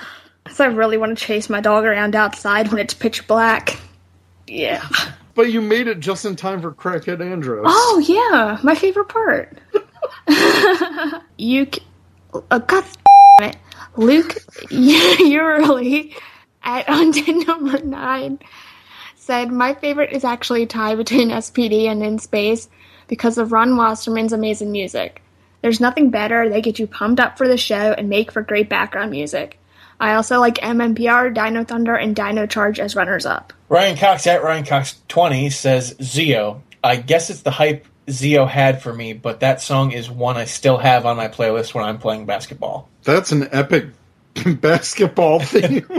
So 0.51 0.65
I 0.65 0.67
really 0.67 0.97
want 0.97 1.17
to 1.17 1.25
chase 1.25 1.49
my 1.49 1.61
dog 1.61 1.85
around 1.85 2.15
outside 2.15 2.69
when 2.69 2.79
it's 2.79 2.93
pitch 2.93 3.27
black. 3.27 3.79
Yeah. 4.47 4.87
But 5.35 5.51
you 5.51 5.61
made 5.61 5.87
it 5.87 5.99
just 5.99 6.25
in 6.25 6.35
time 6.35 6.61
for 6.61 6.71
Crackhead 6.71 7.19
Andros. 7.19 7.65
Oh 7.67 8.03
yeah, 8.05 8.59
my 8.63 8.75
favorite 8.75 9.09
part. 9.09 9.57
you, 11.37 11.67
uh, 12.51 12.59
God 12.59 12.85
damn 13.39 13.49
it, 13.49 13.57
Luke 13.95 14.29
Urley 14.69 16.15
at 16.63 16.85
Undead 16.87 17.47
number 17.47 17.79
nine 17.83 18.39
said 19.15 19.51
my 19.51 19.73
favorite 19.73 20.11
is 20.11 20.25
actually 20.25 20.63
a 20.63 20.67
tie 20.67 20.95
between 20.95 21.29
SPD 21.29 21.85
and 21.85 22.03
In 22.03 22.19
Space 22.19 22.69
because 23.07 23.37
of 23.37 23.51
Ron 23.51 23.77
Wasserman's 23.77 24.33
amazing 24.33 24.71
music. 24.71 25.21
There's 25.61 25.79
nothing 25.79 26.09
better. 26.09 26.49
They 26.49 26.61
get 26.61 26.77
you 26.77 26.87
pumped 26.87 27.21
up 27.21 27.37
for 27.37 27.47
the 27.47 27.57
show 27.57 27.93
and 27.93 28.09
make 28.09 28.31
for 28.31 28.41
great 28.41 28.67
background 28.67 29.11
music. 29.11 29.59
I 29.99 30.15
also 30.15 30.39
like 30.39 30.55
MMPR, 30.55 31.33
Dino 31.33 31.63
Thunder, 31.63 31.95
and 31.95 32.15
Dino 32.15 32.45
Charge 32.45 32.79
as 32.79 32.95
runners 32.95 33.25
up. 33.25 33.53
Ryan 33.69 33.97
Cox 33.97 34.27
at 34.27 34.43
Ryan 34.43 34.65
Cox 34.65 34.99
twenty 35.07 35.49
says 35.49 35.93
Zeo. 35.95 36.61
I 36.83 36.97
guess 36.97 37.29
it's 37.29 37.41
the 37.41 37.51
hype 37.51 37.85
Zeo 38.07 38.47
had 38.47 38.81
for 38.81 38.93
me, 38.93 39.13
but 39.13 39.39
that 39.39 39.61
song 39.61 39.91
is 39.91 40.09
one 40.09 40.35
I 40.37 40.45
still 40.45 40.77
have 40.77 41.05
on 41.05 41.15
my 41.17 41.29
playlist 41.29 41.73
when 41.73 41.85
I'm 41.85 41.97
playing 41.97 42.25
basketball. 42.25 42.89
That's 43.03 43.31
an 43.31 43.47
epic 43.51 43.87
basketball 44.61 45.39
theme. 45.39 45.87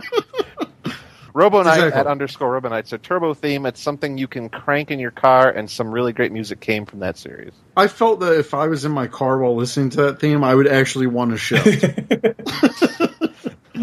Robo 1.33 1.63
Knight 1.65 1.79
Exactly. 1.79 1.99
at 2.01 2.07
underscore 2.07 2.53
Robo 2.53 2.69
Knight 2.69 2.87
said 2.87 3.03
Turbo 3.03 3.35
theme. 3.35 3.67
It's 3.67 3.81
something 3.81 4.19
you 4.19 4.29
can 4.29 4.49
crank 4.49 4.93
in 4.93 5.01
your 5.01 5.11
car, 5.11 5.51
and 5.51 5.69
some 5.69 5.91
really 5.91 6.13
great 6.13 6.31
music 6.31 6.61
came 6.61 6.87
from 6.87 7.01
that 7.01 7.17
series. 7.19 7.53
I 7.77 7.89
felt 7.89 8.21
that 8.21 8.39
if 8.39 8.55
I 8.55 8.69
was 8.69 8.85
in 8.85 8.93
my 8.93 9.09
car 9.09 9.39
while 9.39 9.57
listening 9.57 9.91
to 9.91 10.03
that 10.03 10.21
theme, 10.21 10.45
I 10.45 10.55
would 10.55 10.69
actually 10.69 11.09
want 11.09 11.33
to 11.33 11.37
shift. 11.37 11.85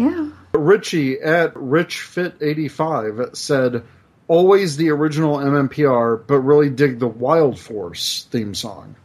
Yeah. 0.02 0.30
Richie 0.52 1.20
at 1.20 1.54
RichFit85 1.54 3.36
said, 3.36 3.84
always 4.28 4.76
the 4.76 4.90
original 4.90 5.36
MMPR, 5.36 6.26
but 6.26 6.40
really 6.40 6.70
dig 6.70 6.98
the 6.98 7.08
Wild 7.08 7.58
Force 7.58 8.26
theme 8.30 8.54
song. 8.54 8.96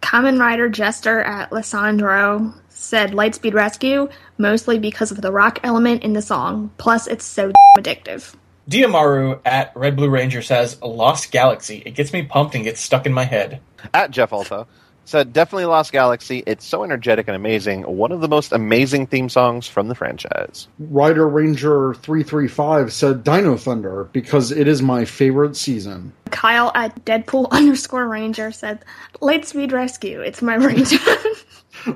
Common 0.00 0.38
Rider 0.38 0.68
Jester 0.68 1.22
at 1.22 1.50
Lissandro 1.52 2.52
said 2.68 3.12
Lightspeed 3.12 3.54
Rescue, 3.54 4.10
mostly 4.36 4.78
because 4.78 5.10
of 5.10 5.22
the 5.22 5.32
rock 5.32 5.60
element 5.62 6.02
in 6.02 6.12
the 6.12 6.20
song, 6.20 6.70
plus 6.76 7.06
it's 7.06 7.24
so 7.24 7.50
addictive. 7.78 8.34
Diamaru 8.68 9.40
at 9.44 9.74
Red 9.74 9.96
Blue 9.96 10.10
Ranger 10.10 10.42
says 10.42 10.80
Lost 10.82 11.32
Galaxy. 11.32 11.82
It 11.86 11.94
gets 11.94 12.12
me 12.12 12.24
pumped 12.24 12.54
and 12.54 12.64
gets 12.64 12.80
stuck 12.80 13.06
in 13.06 13.12
my 13.12 13.24
head. 13.24 13.60
At 13.94 14.10
Jeff 14.10 14.32
Alta 14.32 14.66
said 15.04 15.32
definitely 15.32 15.66
Lost 15.66 15.92
Galaxy. 15.92 16.42
It's 16.46 16.64
so 16.64 16.84
energetic 16.84 17.28
and 17.28 17.36
amazing. 17.36 17.82
One 17.82 18.12
of 18.12 18.20
the 18.20 18.28
most 18.28 18.52
amazing 18.52 19.06
theme 19.06 19.28
songs 19.28 19.66
from 19.66 19.88
the 19.88 19.94
franchise. 19.94 20.68
Rider 20.78 21.28
Ranger 21.28 21.94
335 21.94 22.92
said 22.92 23.24
Dino 23.24 23.56
Thunder 23.56 24.08
because 24.12 24.52
it 24.52 24.68
is 24.68 24.82
my 24.82 25.04
favorite 25.04 25.56
season. 25.56 26.12
Kyle 26.30 26.72
at 26.74 27.04
Deadpool 27.04 27.48
underscore 27.50 28.08
Ranger 28.08 28.52
said 28.52 28.84
Lightspeed 29.20 29.72
Rescue, 29.72 30.20
it's 30.20 30.42
my 30.42 30.54
ranger. 30.54 30.98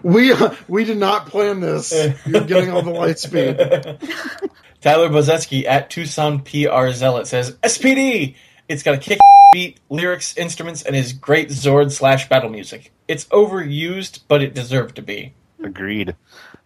We 0.02 0.32
uh, 0.32 0.54
we 0.68 0.84
did 0.84 0.98
not 0.98 1.26
plan 1.26 1.60
this. 1.60 1.92
You're 2.24 2.44
getting 2.44 2.70
all 2.70 2.82
the 2.82 2.90
light 2.90 3.18
speed. 3.18 3.56
Tyler 4.80 5.08
Bozetsky 5.08 5.64
at 5.66 5.90
Tucson 5.90 6.40
PR 6.40 6.90
Zealot 6.90 7.26
says 7.26 7.52
SPD. 7.62 8.34
It's 8.68 8.82
got 8.82 8.94
a 8.94 8.98
kick 8.98 9.18
beat, 9.52 9.80
lyrics, 9.88 10.36
instruments, 10.36 10.82
and 10.82 10.96
is 10.96 11.12
great 11.12 11.48
Zord 11.48 11.92
slash 11.92 12.28
battle 12.28 12.50
music. 12.50 12.92
It's 13.08 13.24
overused, 13.26 14.20
but 14.28 14.42
it 14.42 14.54
deserved 14.54 14.96
to 14.96 15.02
be. 15.02 15.34
Agreed. 15.62 16.14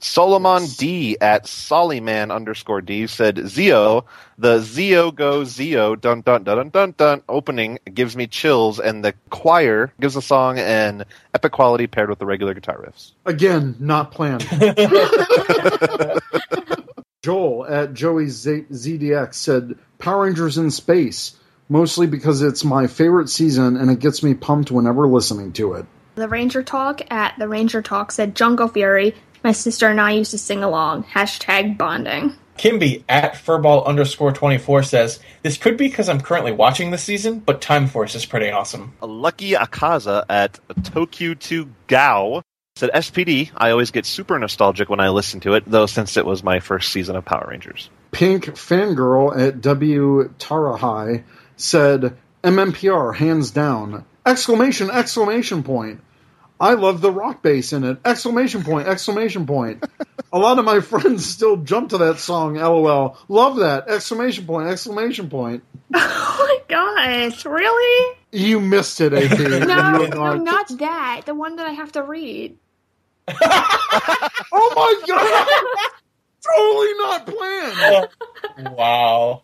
Solomon 0.03 0.67
D 0.79 1.19
at 1.21 1.45
Soliman 1.45 2.35
underscore 2.35 2.81
D 2.81 3.07
said 3.07 3.37
Zeo, 3.37 4.07
the 4.39 4.59
Zeo 4.61 5.15
go 5.15 5.43
Zeo 5.43 6.01
dun 6.01 6.23
dun 6.23 6.43
dun 6.43 6.57
dun 6.57 6.71
dun 6.71 6.95
dun 6.97 7.23
opening 7.29 7.79
gives 7.93 8.17
me 8.17 8.27
chills, 8.27 8.81
and 8.81 9.05
the 9.05 9.13
choir 9.29 9.93
gives 10.01 10.15
the 10.15 10.23
song 10.23 10.59
an 10.59 11.05
epic 11.35 11.53
quality 11.53 11.87
paired 11.87 12.09
with 12.09 12.19
the 12.19 12.25
regular 12.25 12.55
guitar 12.55 12.79
riffs. 12.79 13.13
Again, 13.27 13.77
not 13.79 14.11
planned. 14.11 14.41
Joel 17.23 17.67
at 17.67 17.93
Joey 17.93 18.29
Z- 18.29 18.65
ZDX 18.71 19.35
said 19.35 19.79
Power 19.99 20.25
Rangers 20.25 20.57
in 20.57 20.71
Space, 20.71 21.37
mostly 21.71 22.07
because 22.07 22.43
it's 22.43 22.65
my 22.65 22.87
favorite 22.87 23.31
season 23.31 23.79
and 23.79 23.91
it 23.91 24.01
gets 24.01 24.23
me 24.23 24.35
pumped 24.35 24.71
whenever 24.71 25.07
listening 25.07 25.53
to 25.53 25.73
it. 25.75 25.87
The 26.17 26.29
Ranger 26.29 26.63
Talk 26.63 27.01
at 27.11 27.39
the 27.39 27.49
Ranger 27.49 27.81
Talk 27.81 28.13
said 28.13 28.35
Jungle 28.37 28.69
Fury. 28.69 29.15
My 29.43 29.53
sister 29.53 29.89
and 29.89 30.01
I 30.01 30.11
used 30.11 30.33
to 30.33 30.39
sing 30.39 30.63
along. 30.63 31.05
Hashtag 31.05 31.79
bonding. 31.79 32.35
Kimby 32.59 33.05
at 33.09 33.35
furball 33.35 33.87
underscore 33.87 34.33
24 34.33 34.83
says, 34.83 35.21
This 35.43 35.57
could 35.57 35.79
be 35.79 35.89
because 35.89 36.11
I'm 36.11 36.21
currently 36.21 36.53
watching 36.53 36.91
the 36.91 36.99
season, 36.99 37.39
but 37.39 37.63
Time 37.63 37.87
Force 37.87 38.15
is 38.15 38.27
pretty 38.27 38.51
awesome. 38.51 38.93
A 39.01 39.07
Lucky 39.07 39.53
Akaza 39.53 40.25
at 40.29 40.59
Tokyo2 40.69 41.71
Gao 41.87 42.43
said 42.77 42.91
SPD. 42.93 43.51
I 43.57 43.71
always 43.71 43.93
get 43.93 44.05
super 44.05 44.39
nostalgic 44.39 44.91
when 44.91 45.01
I 45.01 45.09
listen 45.09 45.41
to 45.41 45.55
it, 45.55 45.65
though 45.67 45.87
since 45.87 46.19
it 46.19 46.27
was 46.27 46.43
my 46.45 46.61
first 46.61 46.93
season 46.93 47.17
of 47.17 47.25
Power 47.25 47.47
Rangers. 47.49 47.89
Pink 48.13 48.47
Fangirl 48.47 49.39
at 49.39 49.63
W 49.63 50.29
Tarahai 50.39 51.23
said 51.61 52.17
MMPR 52.43 53.15
hands 53.15 53.51
down. 53.51 54.05
Exclamation, 54.25 54.91
exclamation 54.91 55.63
point. 55.63 56.01
I 56.61 56.75
love 56.75 57.01
the 57.01 57.11
rock 57.11 57.43
bass 57.43 57.73
in 57.73 57.85
it. 57.85 57.99
Exclamation 58.05 58.63
point, 58.63 58.87
exclamation 58.87 59.47
point. 59.47 59.83
A 60.33 60.39
lot 60.39 60.59
of 60.59 60.65
my 60.67 60.81
friends 60.81 61.27
still 61.27 61.57
jump 61.57 61.91
to 61.91 61.99
that 61.99 62.19
song, 62.19 62.55
lol. 62.55 63.17
Love 63.29 63.57
that. 63.57 63.89
Exclamation 63.89 64.47
point, 64.47 64.69
exclamation 64.69 65.31
point. 65.31 65.63
Oh 66.43 66.47
my 66.69 66.77
gosh, 66.77 67.45
really? 67.45 68.17
You 68.33 68.61
missed 68.61 69.01
it, 69.01 69.13
AP. 69.13 69.39
No, 69.67 70.07
no, 70.07 70.37
not 70.37 70.69
that. 70.79 71.23
The 71.27 71.35
one 71.35 71.57
that 71.57 71.67
I 71.67 71.73
have 71.73 71.93
to 71.93 72.03
read. 72.03 72.57
Oh 73.29 74.73
my 74.75 75.03
god! 75.07 75.91
totally 76.43 76.95
not 76.99 77.27
planned. 77.27 78.77
Wow. 78.77 79.43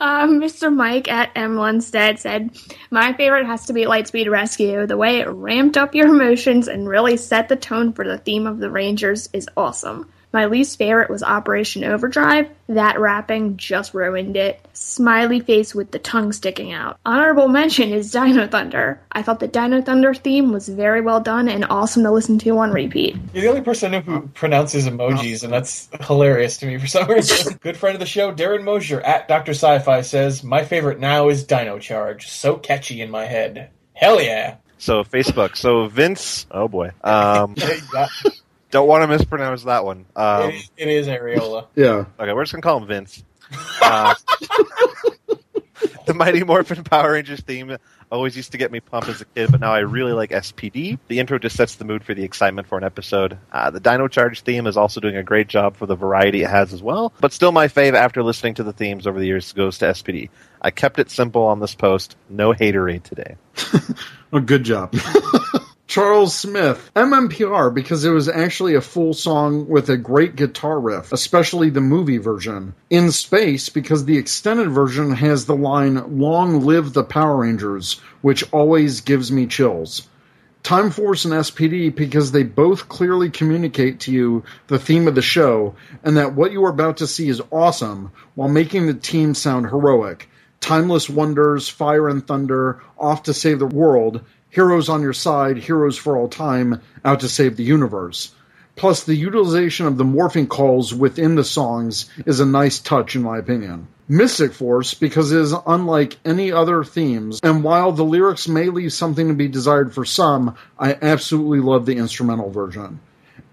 Um, 0.00 0.40
Mr. 0.40 0.74
Mike 0.74 1.08
at 1.08 1.30
M. 1.34 1.56
Lundstead 1.56 2.18
said, 2.18 2.50
My 2.90 3.12
favorite 3.12 3.46
has 3.46 3.66
to 3.66 3.72
be 3.72 3.84
Lightspeed 3.84 4.30
Rescue. 4.30 4.86
The 4.86 4.96
way 4.96 5.20
it 5.20 5.28
ramped 5.28 5.76
up 5.76 5.94
your 5.94 6.08
emotions 6.08 6.68
and 6.68 6.88
really 6.88 7.16
set 7.16 7.48
the 7.48 7.56
tone 7.56 7.92
for 7.92 8.06
the 8.06 8.18
theme 8.18 8.46
of 8.46 8.58
the 8.58 8.70
Rangers 8.70 9.28
is 9.32 9.48
awesome. 9.56 10.10
My 10.32 10.46
least 10.46 10.78
favorite 10.78 11.10
was 11.10 11.22
Operation 11.22 11.82
Overdrive. 11.82 12.48
That 12.68 13.00
rapping 13.00 13.56
just 13.56 13.94
ruined 13.94 14.36
it. 14.36 14.64
Smiley 14.72 15.40
face 15.40 15.74
with 15.74 15.90
the 15.90 15.98
tongue 15.98 16.32
sticking 16.32 16.72
out. 16.72 16.98
Honorable 17.04 17.48
mention 17.48 17.90
is 17.92 18.12
Dino 18.12 18.46
Thunder. 18.46 19.00
I 19.10 19.22
thought 19.22 19.40
the 19.40 19.48
Dino 19.48 19.82
Thunder 19.82 20.14
theme 20.14 20.52
was 20.52 20.68
very 20.68 21.00
well 21.00 21.20
done 21.20 21.48
and 21.48 21.64
awesome 21.68 22.04
to 22.04 22.12
listen 22.12 22.38
to 22.40 22.58
on 22.58 22.70
repeat. 22.70 23.16
You're 23.34 23.42
the 23.42 23.48
only 23.48 23.62
person 23.62 23.92
I 23.92 23.98
know 23.98 24.04
who 24.04 24.28
pronounces 24.28 24.86
emojis, 24.86 25.42
and 25.42 25.52
that's 25.52 25.88
hilarious 26.02 26.58
to 26.58 26.66
me 26.66 26.78
for 26.78 26.86
some 26.86 27.08
reason. 27.08 27.58
Good 27.62 27.76
friend 27.76 27.94
of 27.94 28.00
the 28.00 28.06
show, 28.06 28.32
Darren 28.32 28.62
Mosier 28.62 29.00
at 29.00 29.26
Dr. 29.26 29.52
Sci-Fi 29.52 30.02
says, 30.02 30.44
My 30.44 30.64
favorite 30.64 31.00
now 31.00 31.28
is 31.28 31.44
Dino 31.44 31.78
Charge. 31.80 32.28
So 32.28 32.56
catchy 32.56 33.00
in 33.00 33.10
my 33.10 33.24
head. 33.24 33.70
Hell 33.94 34.22
yeah. 34.22 34.56
So 34.78 35.04
Facebook. 35.04 35.56
So 35.56 35.88
Vince. 35.88 36.46
Oh 36.50 36.68
boy. 36.68 36.92
Um, 37.02 37.54
Yeah, 37.92 38.06
don't 38.70 38.88
want 38.88 39.02
to 39.02 39.08
mispronounce 39.08 39.64
that 39.64 39.84
one. 39.84 40.06
Um, 40.16 40.50
it, 40.50 40.70
it 40.76 40.88
is 40.88 41.06
Areola. 41.06 41.66
Yeah. 41.74 42.04
Okay, 42.18 42.32
we're 42.32 42.44
just 42.44 42.52
gonna 42.52 42.62
call 42.62 42.78
him 42.78 42.86
Vince. 42.86 43.24
Uh, 43.82 44.14
the 46.06 46.14
Mighty 46.14 46.42
Morphin 46.44 46.84
Power 46.84 47.12
Rangers 47.12 47.40
theme 47.40 47.76
always 48.12 48.36
used 48.36 48.52
to 48.52 48.58
get 48.58 48.70
me 48.72 48.80
pumped 48.80 49.08
as 49.08 49.20
a 49.20 49.24
kid, 49.24 49.50
but 49.50 49.60
now 49.60 49.72
I 49.72 49.80
really 49.80 50.12
like 50.12 50.30
SPD. 50.30 50.98
The 51.08 51.18
intro 51.20 51.38
just 51.38 51.56
sets 51.56 51.76
the 51.76 51.84
mood 51.84 52.04
for 52.04 52.14
the 52.14 52.22
excitement 52.24 52.66
for 52.68 52.76
an 52.78 52.84
episode. 52.84 53.38
Uh, 53.52 53.70
the 53.70 53.80
Dino 53.80 54.08
Charge 54.08 54.42
theme 54.42 54.66
is 54.66 54.76
also 54.76 55.00
doing 55.00 55.16
a 55.16 55.22
great 55.22 55.48
job 55.48 55.76
for 55.76 55.86
the 55.86 55.94
variety 55.96 56.42
it 56.42 56.50
has 56.50 56.72
as 56.72 56.82
well, 56.82 57.12
but 57.20 57.32
still 57.32 57.52
my 57.52 57.68
fave 57.68 57.94
after 57.94 58.22
listening 58.22 58.54
to 58.54 58.62
the 58.64 58.72
themes 58.72 59.06
over 59.06 59.18
the 59.18 59.26
years 59.26 59.52
goes 59.52 59.78
to 59.78 59.86
SPD. 59.86 60.28
I 60.60 60.70
kept 60.70 60.98
it 60.98 61.10
simple 61.10 61.42
on 61.42 61.60
this 61.60 61.74
post. 61.74 62.16
No 62.28 62.52
haterade 62.52 63.02
today. 63.04 63.36
Oh, 64.32 64.38
good 64.38 64.62
job. 64.62 64.94
Charles 65.90 66.32
Smith, 66.36 66.88
MMPR, 66.94 67.74
because 67.74 68.04
it 68.04 68.10
was 68.10 68.28
actually 68.28 68.76
a 68.76 68.80
full 68.80 69.12
song 69.12 69.68
with 69.68 69.90
a 69.90 69.96
great 69.96 70.36
guitar 70.36 70.78
riff, 70.78 71.12
especially 71.12 71.68
the 71.68 71.80
movie 71.80 72.18
version. 72.18 72.74
In 72.90 73.10
Space, 73.10 73.68
because 73.68 74.04
the 74.04 74.16
extended 74.16 74.70
version 74.70 75.10
has 75.10 75.46
the 75.46 75.56
line, 75.56 76.20
Long 76.20 76.60
live 76.64 76.92
the 76.92 77.02
Power 77.02 77.38
Rangers, 77.38 78.00
which 78.20 78.44
always 78.52 79.00
gives 79.00 79.32
me 79.32 79.48
chills. 79.48 80.06
Time 80.62 80.92
Force 80.92 81.24
and 81.24 81.34
SPD 81.34 81.92
because 81.92 82.30
they 82.30 82.44
both 82.44 82.88
clearly 82.88 83.28
communicate 83.28 83.98
to 83.98 84.12
you 84.12 84.44
the 84.68 84.78
theme 84.78 85.08
of 85.08 85.16
the 85.16 85.22
show 85.22 85.74
and 86.04 86.16
that 86.16 86.36
what 86.36 86.52
you 86.52 86.64
are 86.66 86.70
about 86.70 86.98
to 86.98 87.08
see 87.08 87.28
is 87.28 87.42
awesome 87.50 88.12
while 88.36 88.48
making 88.48 88.86
the 88.86 88.94
team 88.94 89.34
sound 89.34 89.66
heroic. 89.66 90.28
Timeless 90.60 91.10
wonders, 91.10 91.68
fire 91.68 92.08
and 92.08 92.24
thunder, 92.24 92.80
off 92.96 93.24
to 93.24 93.34
save 93.34 93.58
the 93.58 93.66
world, 93.66 94.22
heroes 94.50 94.88
on 94.88 95.02
your 95.02 95.12
side, 95.12 95.56
heroes 95.56 95.96
for 95.96 96.16
all 96.16 96.28
time, 96.28 96.80
out 97.04 97.20
to 97.20 97.28
save 97.28 97.56
the 97.56 97.64
universe. 97.64 98.32
Plus, 98.76 99.04
the 99.04 99.14
utilization 99.14 99.86
of 99.86 99.96
the 99.96 100.04
morphing 100.04 100.48
calls 100.48 100.94
within 100.94 101.34
the 101.34 101.44
songs 101.44 102.08
is 102.26 102.40
a 102.40 102.46
nice 102.46 102.78
touch, 102.78 103.14
in 103.14 103.22
my 103.22 103.38
opinion. 103.38 103.86
Mystic 104.08 104.52
Force, 104.52 104.94
because 104.94 105.30
it 105.30 105.40
is 105.40 105.54
unlike 105.66 106.18
any 106.24 106.50
other 106.50 106.82
themes, 106.82 107.40
and 107.42 107.62
while 107.62 107.92
the 107.92 108.04
lyrics 108.04 108.48
may 108.48 108.68
leave 108.68 108.92
something 108.92 109.28
to 109.28 109.34
be 109.34 109.48
desired 109.48 109.94
for 109.94 110.04
some, 110.04 110.56
I 110.78 110.96
absolutely 111.00 111.60
love 111.60 111.86
the 111.86 111.96
instrumental 111.96 112.50
version. 112.50 113.00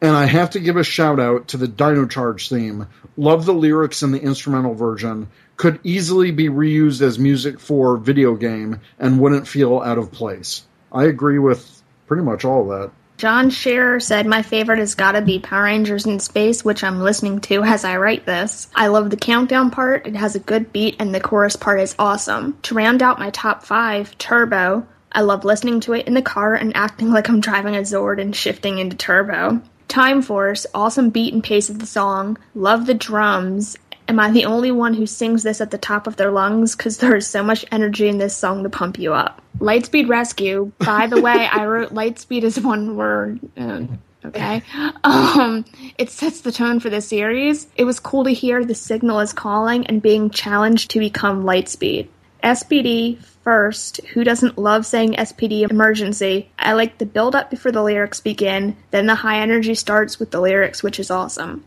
And 0.02 0.16
I 0.16 0.26
have 0.26 0.52
to 0.52 0.60
give 0.60 0.78
a 0.78 0.84
shout 0.84 1.20
out 1.20 1.50
to 1.50 1.58
the 1.58 1.68
Dino 1.68 2.06
Charge 2.06 2.50
theme. 2.50 2.88
Love 3.18 3.46
the 3.46 3.54
lyrics 3.54 4.04
in 4.04 4.12
the 4.12 4.22
instrumental 4.22 4.76
version. 4.76 5.28
Could 5.58 5.80
easily 5.84 6.32
be 6.32 6.50
reused 6.50 7.02
as 7.02 7.18
music 7.20 7.60
for 7.60 7.98
video 7.98 8.36
game 8.36 8.80
and 9.00 9.20
wouldn't 9.20 9.48
feel 9.48 9.80
out 9.80 9.98
of 9.98 10.12
place. 10.12 10.64
I 10.98 11.04
agree 11.04 11.38
with 11.38 11.84
pretty 12.08 12.24
much 12.24 12.44
all 12.44 12.68
that. 12.70 12.90
John 13.18 13.52
Shearer 13.52 14.00
said, 14.00 14.26
My 14.26 14.42
favorite 14.42 14.80
has 14.80 14.96
gotta 14.96 15.22
be 15.22 15.38
Power 15.38 15.66
Rangers 15.66 16.08
in 16.08 16.20
Space, 16.20 16.66
which 16.66 16.84
I'm 16.84 17.02
listening 17.02 17.40
to 17.42 17.62
as 17.62 17.86
I 17.86 17.98
write 17.98 18.26
this. 18.26 18.68
I 18.74 18.88
love 18.88 19.12
the 19.12 19.16
countdown 19.16 19.70
part, 19.70 20.08
it 20.08 20.16
has 20.16 20.34
a 20.36 20.40
good 20.40 20.74
beat, 20.74 20.96
and 20.98 21.14
the 21.14 21.20
chorus 21.20 21.56
part 21.56 21.82
is 21.82 21.96
awesome. 22.00 22.58
To 22.64 22.74
round 22.74 23.04
out 23.04 23.20
my 23.20 23.30
top 23.30 23.64
five, 23.64 24.18
Turbo. 24.18 24.88
I 25.12 25.22
love 25.22 25.46
listening 25.46 25.82
to 25.82 25.94
it 25.94 26.08
in 26.08 26.16
the 26.16 26.22
car 26.24 26.56
and 26.56 26.76
acting 26.76 27.12
like 27.12 27.30
I'm 27.30 27.42
driving 27.42 27.76
a 27.76 27.82
Zord 27.82 28.20
and 28.20 28.36
shifting 28.36 28.80
into 28.80 28.98
Turbo. 28.98 29.62
Time 29.88 30.24
Force, 30.24 30.66
awesome 30.74 31.12
beat 31.12 31.34
and 31.34 31.44
pace 31.44 31.70
of 31.70 31.78
the 31.78 31.86
song. 31.86 32.40
Love 32.56 32.88
the 32.88 32.94
drums. 32.96 33.78
Am 34.08 34.20
I 34.20 34.32
the 34.32 34.46
only 34.46 34.72
one 34.72 34.94
who 34.94 35.06
sings 35.06 35.44
this 35.44 35.60
at 35.60 35.72
the 35.72 35.78
top 35.78 36.08
of 36.08 36.16
their 36.16 36.32
lungs? 36.32 36.76
Because 36.76 36.98
there 36.98 37.16
is 37.16 37.28
so 37.28 37.44
much 37.44 37.66
energy 37.72 38.08
in 38.08 38.18
this 38.18 38.36
song 38.36 38.64
to 38.64 38.70
pump 38.70 38.98
you 38.98 39.14
up. 39.14 39.42
Lightspeed 39.60 40.08
Rescue. 40.08 40.72
By 40.80 41.08
the 41.08 41.22
way, 41.22 41.48
I 41.52 41.66
wrote 41.66 41.94
Lightspeed 41.94 42.44
as 42.44 42.60
one 42.60 42.96
word. 42.96 43.40
Uh, 43.58 43.84
okay. 44.24 44.62
Um, 45.04 45.66
it 45.98 46.10
sets 46.10 46.42
the 46.42 46.52
tone 46.52 46.80
for 46.80 46.90
the 46.90 47.02
series. 47.02 47.68
It 47.76 47.84
was 47.84 48.00
cool 48.00 48.24
to 48.24 48.32
hear 48.32 48.64
the 48.64 48.76
signal 48.76 49.20
is 49.20 49.34
calling 49.34 49.86
and 49.88 50.02
being 50.02 50.30
challenged 50.30 50.92
to 50.92 51.00
become 51.00 51.44
Lightspeed. 51.44 52.08
SPD 52.44 53.18
first. 53.44 53.98
Who 54.14 54.24
doesn't 54.24 54.58
love 54.58 54.86
saying 54.86 55.14
SPD 55.14 55.70
emergency? 55.70 56.50
I 56.60 56.74
like 56.74 56.98
the 56.98 57.06
build 57.06 57.36
up 57.36 57.50
before 57.50 57.72
the 57.72 57.84
lyrics 57.84 58.20
begin, 58.20 58.76
then 58.92 59.08
the 59.08 59.16
high 59.16 59.40
energy 59.40 59.76
starts 59.76 60.20
with 60.20 60.32
the 60.32 60.42
lyrics, 60.42 60.84
which 60.84 61.00
is 61.00 61.10
awesome. 61.10 61.64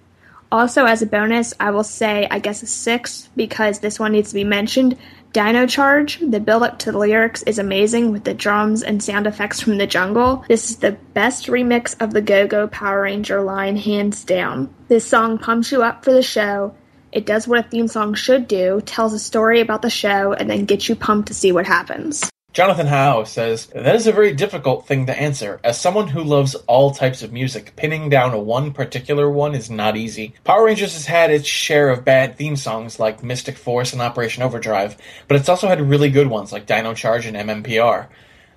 Also, 0.53 0.85
as 0.85 1.01
a 1.01 1.07
bonus, 1.07 1.55
I 1.61 1.71
will 1.71 1.85
say, 1.85 2.27
I 2.29 2.41
guess 2.41 2.63
a 2.63 2.67
six, 2.67 3.29
because 3.37 3.79
this 3.79 4.01
one 4.01 4.13
needs 4.13 4.31
to 4.31 4.35
be 4.35 4.45
mentioned. 4.45 4.99
Dino 5.33 5.65
Charge, 5.65 6.19
the 6.19 6.41
build 6.41 6.65
up 6.65 6.81
to 6.81 6.91
the 6.91 6.99
lyrics 6.99 7.45
is 7.45 7.61
amazing 7.61 8.11
with 8.11 8.25
the 8.25 8.35
drums 8.35 8.83
and 8.83 9.01
sound 9.01 9.29
effects 9.29 9.61
from 9.61 9.79
the 9.79 9.87
jungle. 9.87 10.45
This 10.49 10.71
is 10.71 10.79
the 10.79 10.99
best 11.15 11.47
remix 11.47 11.95
of 12.03 12.13
the 12.13 12.21
Go 12.21 12.49
Go 12.49 12.67
Power 12.67 13.03
Ranger 13.03 13.41
line, 13.43 13.77
hands 13.77 14.25
down. 14.25 14.75
This 14.89 15.07
song 15.07 15.39
pumps 15.39 15.71
you 15.71 15.85
up 15.85 16.05
for 16.05 16.13
the 16.13 16.23
show. 16.23 16.75
It 17.13 17.27
does 17.27 17.47
what 17.47 17.65
a 17.65 17.69
theme 17.69 17.87
song 17.87 18.15
should 18.15 18.49
do, 18.49 18.81
tells 18.81 19.13
a 19.13 19.21
story 19.21 19.61
about 19.61 19.83
the 19.83 19.91
show, 19.91 20.33
and 20.33 20.51
then 20.51 20.65
gets 20.65 20.89
you 20.89 20.97
pumped 20.97 21.29
to 21.29 21.35
see 21.35 21.53
what 21.53 21.67
happens. 21.67 22.29
Jonathan 22.53 22.89
Howe 22.89 23.23
says, 23.23 23.67
That 23.67 23.95
is 23.95 24.09
a 24.09 24.13
very 24.13 24.35
difficult 24.35 24.85
thing 24.85 25.07
to 25.07 25.17
answer. 25.17 25.61
As 25.63 25.81
someone 25.81 26.09
who 26.09 26.25
loves 26.25 26.57
all 26.67 26.91
types 26.91 27.23
of 27.23 27.33
music, 27.33 27.77
pinning 27.77 28.09
down 28.09 28.35
a 28.35 28.41
one 28.41 28.73
particular 28.73 29.31
one 29.31 29.55
is 29.55 29.71
not 29.71 29.97
easy. 29.97 30.35
Power 30.43 30.65
Rangers 30.65 30.95
has 30.95 31.07
had 31.07 31.31
its 31.31 31.47
share 31.47 31.91
of 31.91 32.05
bad 32.05 32.37
theme 32.37 32.57
songs 32.57 32.99
like 32.99 33.23
Mystic 33.23 33.57
Force 33.57 33.93
and 33.93 34.03
Operation 34.03 34.43
Overdrive, 34.43 34.97
but 35.29 35.37
it's 35.37 35.49
also 35.49 35.69
had 35.69 35.81
really 35.81 36.11
good 36.11 36.27
ones 36.27 36.51
like 36.51 36.67
Dino 36.67 36.93
Charge 36.93 37.25
and 37.27 37.37
MMPR. 37.37 38.09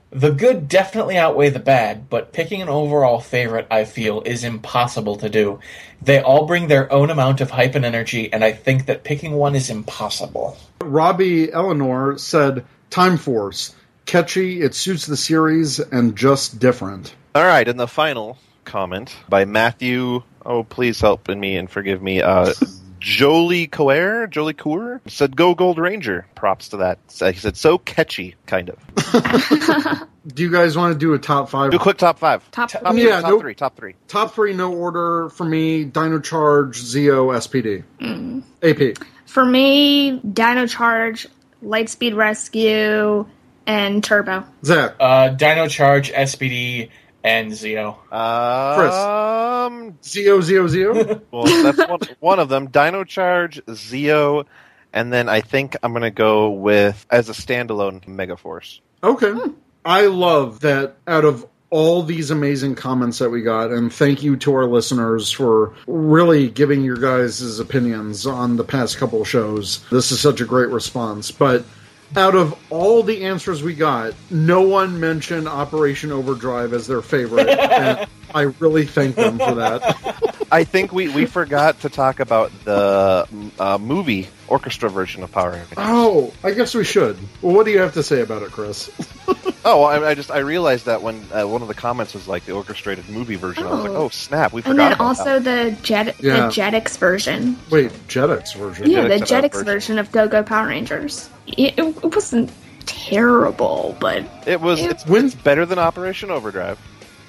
The 0.10 0.32
good 0.32 0.68
definitely 0.68 1.18
outweigh 1.18 1.50
the 1.50 1.60
bad, 1.60 2.10
but 2.10 2.34
picking 2.34 2.64
an 2.64 2.70
overall 2.70 3.20
favorite, 3.20 3.68
I 3.70 3.86
feel, 3.86 4.24
is 4.26 4.44
impossible 4.44 5.18
to 5.18 5.30
do. 5.30 5.60
They 6.02 6.20
all 6.20 6.48
bring 6.48 6.68
their 6.68 6.92
own 6.92 7.12
amount 7.12 7.42
of 7.42 7.52
hype 7.52 7.76
and 7.76 7.86
energy, 7.86 8.34
and 8.34 8.44
I 8.44 8.54
think 8.54 8.88
that 8.88 9.04
picking 9.04 9.34
one 9.34 9.56
is 9.56 9.70
impossible. 9.70 10.58
Robbie 10.82 11.52
Eleanor 11.54 12.18
said, 12.18 12.66
Time 12.90 13.18
Force. 13.18 13.76
Catchy, 14.06 14.62
it 14.62 14.76
suits 14.76 15.06
the 15.06 15.18
series, 15.18 15.80
and 15.80 16.16
just 16.16 16.60
different. 16.60 17.16
All 17.36 17.44
right, 17.44 17.68
and 17.68 17.80
the 17.80 17.88
final 17.88 18.38
comment 18.66 19.16
by 19.30 19.46
Matthew. 19.46 20.24
Oh, 20.46 20.64
please 20.64 21.00
help 21.00 21.28
me 21.30 21.56
and 21.56 21.70
forgive 21.70 22.02
me. 22.02 22.22
Uh, 22.22 22.54
Jolie 23.00 23.68
Coeur, 23.68 24.28
Jolie 24.28 24.54
Coeur 24.54 25.02
said, 25.08 25.36
"Go 25.36 25.56
Gold 25.56 25.78
Ranger." 25.78 26.26
Props 26.36 26.70
to 26.70 26.78
that. 26.78 27.00
So 27.08 27.32
He 27.32 27.40
said, 27.40 27.58
"So 27.58 27.78
catchy, 27.78 28.36
kind 28.46 28.70
of." 28.70 30.08
Do 30.28 30.42
you 30.42 30.50
guys 30.50 30.78
want 30.78 30.94
to 30.94 30.98
do 31.00 31.14
a 31.14 31.20
top 31.20 31.50
five? 31.50 31.72
Do 31.72 31.78
a 31.78 31.80
quick 31.82 31.98
top 31.98 32.18
five. 32.18 32.50
Top 32.52 32.70
Top, 32.70 32.82
five. 32.84 32.94
three, 32.94 33.04
Yeah, 33.08 33.20
top 33.20 33.30
nope. 33.30 33.42
three, 33.42 33.56
top 33.56 33.76
three. 33.76 33.96
Top 34.08 34.34
three, 34.34 34.54
no 34.54 34.74
order 34.74 35.28
for 35.32 35.44
me 35.44 35.84
Dino 35.84 36.20
Charge, 36.20 36.80
Zeo, 36.82 37.34
SPD. 37.36 37.84
AP. 38.64 38.98
For 39.26 39.44
me, 39.46 40.12
Dino 40.20 40.66
Charge, 40.66 41.28
Lightspeed 41.62 42.16
Rescue, 42.16 43.26
and 43.66 44.04
Turbo. 44.04 44.46
Zach. 44.64 44.96
Uh, 45.00 45.30
Dino 45.30 45.68
Charge, 45.68 46.12
SPD, 46.12 46.90
and 47.24 47.52
Zeo. 47.52 47.96
Um, 48.12 49.94
Zeo, 50.02 50.40
Zeo, 50.42 50.68
Zeo? 50.68 51.22
well, 51.32 51.44
that's 51.64 51.90
one, 51.90 52.00
one 52.20 52.40
of 52.40 52.50
them. 52.50 52.68
Dino 52.70 53.04
Charge, 53.04 53.62
Zeo, 53.68 54.46
and 54.92 55.12
then 55.12 55.30
I 55.30 55.42
think 55.42 55.76
I'm 55.82 55.94
gonna 55.94 56.12
go 56.12 56.52
with 56.52 57.06
as 57.10 57.30
a 57.30 57.34
standalone 57.34 58.04
Megaforce. 58.06 58.80
Okay. 59.04 59.34
I 59.86 60.08
love 60.08 60.62
that 60.62 60.98
out 61.08 61.26
of 61.26 61.46
all 61.70 62.04
these 62.04 62.30
amazing 62.30 62.76
comments 62.76 63.18
that 63.18 63.32
we 63.32 63.42
got, 63.42 63.72
and 63.72 63.92
thank 63.92 64.22
you 64.22 64.36
to 64.38 64.54
our 64.54 64.68
listeners 64.68 65.32
for 65.32 65.74
really 65.88 66.48
giving 66.48 66.84
your 66.84 66.98
guys' 66.98 67.60
opinions 67.60 68.28
on 68.28 68.58
the 68.58 68.64
past 68.64 68.98
couple 68.98 69.22
of 69.22 69.28
shows. 69.28 69.84
This 69.90 70.12
is 70.12 70.22
such 70.22 70.40
a 70.40 70.46
great 70.46 70.70
response. 70.70 71.32
But 71.32 71.66
out 72.16 72.36
of 72.36 72.58
all 72.70 73.04
the 73.04 73.26
answers 73.26 73.64
we 73.64 73.74
got, 73.74 74.14
no 74.30 74.62
one 74.62 75.00
mentioned 75.00 75.48
Operation 75.48 76.12
Overdrive 76.12 76.74
as 76.74 76.88
their 76.88 77.02
favorite. 77.02 77.50
and 77.50 78.08
I 78.36 78.42
really 78.60 78.86
thank 78.86 79.16
them 79.16 79.38
for 79.38 79.56
that. 79.56 80.33
I 80.54 80.64
think 80.66 80.94
we, 80.94 81.10
we 81.10 81.26
forgot 81.26 81.80
to 81.82 81.90
talk 81.90 82.20
about 82.20 82.52
the 82.64 83.28
uh, 83.60 83.78
movie 83.80 84.28
orchestra 84.48 84.90
version 84.90 85.24
of 85.24 85.32
Power 85.32 85.52
Rangers. 85.52 85.74
Oh, 85.78 86.32
I 86.44 86.52
guess 86.52 86.76
we 86.76 86.84
should. 86.84 87.18
Well, 87.42 87.56
what 87.56 87.66
do 87.66 87.72
you 87.72 87.80
have 87.80 87.94
to 87.96 88.04
say 88.04 88.22
about 88.22 88.44
it, 88.44 88.52
Chris? 88.52 88.90
Oh, 89.66 89.80
well, 89.84 90.04
I, 90.04 90.10
I 90.10 90.14
just 90.14 90.30
I 90.30 90.40
realized 90.40 90.88
that 90.88 91.02
when 91.02 91.26
uh, 91.32 91.46
one 91.48 91.62
of 91.62 91.70
the 91.70 91.74
comments 91.74 92.14
was 92.14 92.28
like 92.28 92.44
the 92.44 92.52
orchestrated 92.52 93.08
movie 93.08 93.38
version, 93.38 93.66
I 93.66 93.70
was 93.72 93.80
like, 93.84 93.92
Oh. 93.92 93.96
oh 93.96 94.10
snap, 94.10 94.52
we 94.52 94.62
forgot. 94.62 94.72
And 94.72 94.78
forgot 94.78 94.90
then 94.90 94.92
about 94.92 95.06
also 95.08 95.40
that. 95.40 95.76
the 95.78 95.82
Jet 95.84 96.16
Yeah. 96.20 96.34
the 96.34 96.48
Jetix 96.54 96.98
version. 96.98 97.58
Wait, 97.72 97.90
Jetix 98.10 98.54
version. 98.58 98.90
Yeah, 98.92 99.08
the 99.08 99.16
Jetix, 99.16 99.22
Jetix 99.22 99.52
version. 99.54 99.66
version 99.66 100.00
of 100.00 100.12
Go 100.12 100.28
Go 100.28 100.44
Power 100.44 100.68
Rangers. 100.68 101.30
It, 101.48 101.80
it, 101.80 101.80
it 101.80 102.14
wasn't 102.14 102.52
terrible, 102.86 103.96
but 104.02 104.26
It 104.46 104.60
was 104.60 104.82
It- 104.82 104.92
it's, 104.92 105.06
When- 105.06 105.28
it's 105.28 105.36
better 105.36 105.66
than 105.66 105.80
Operation 105.80 106.30
Overdrive. 106.30 106.78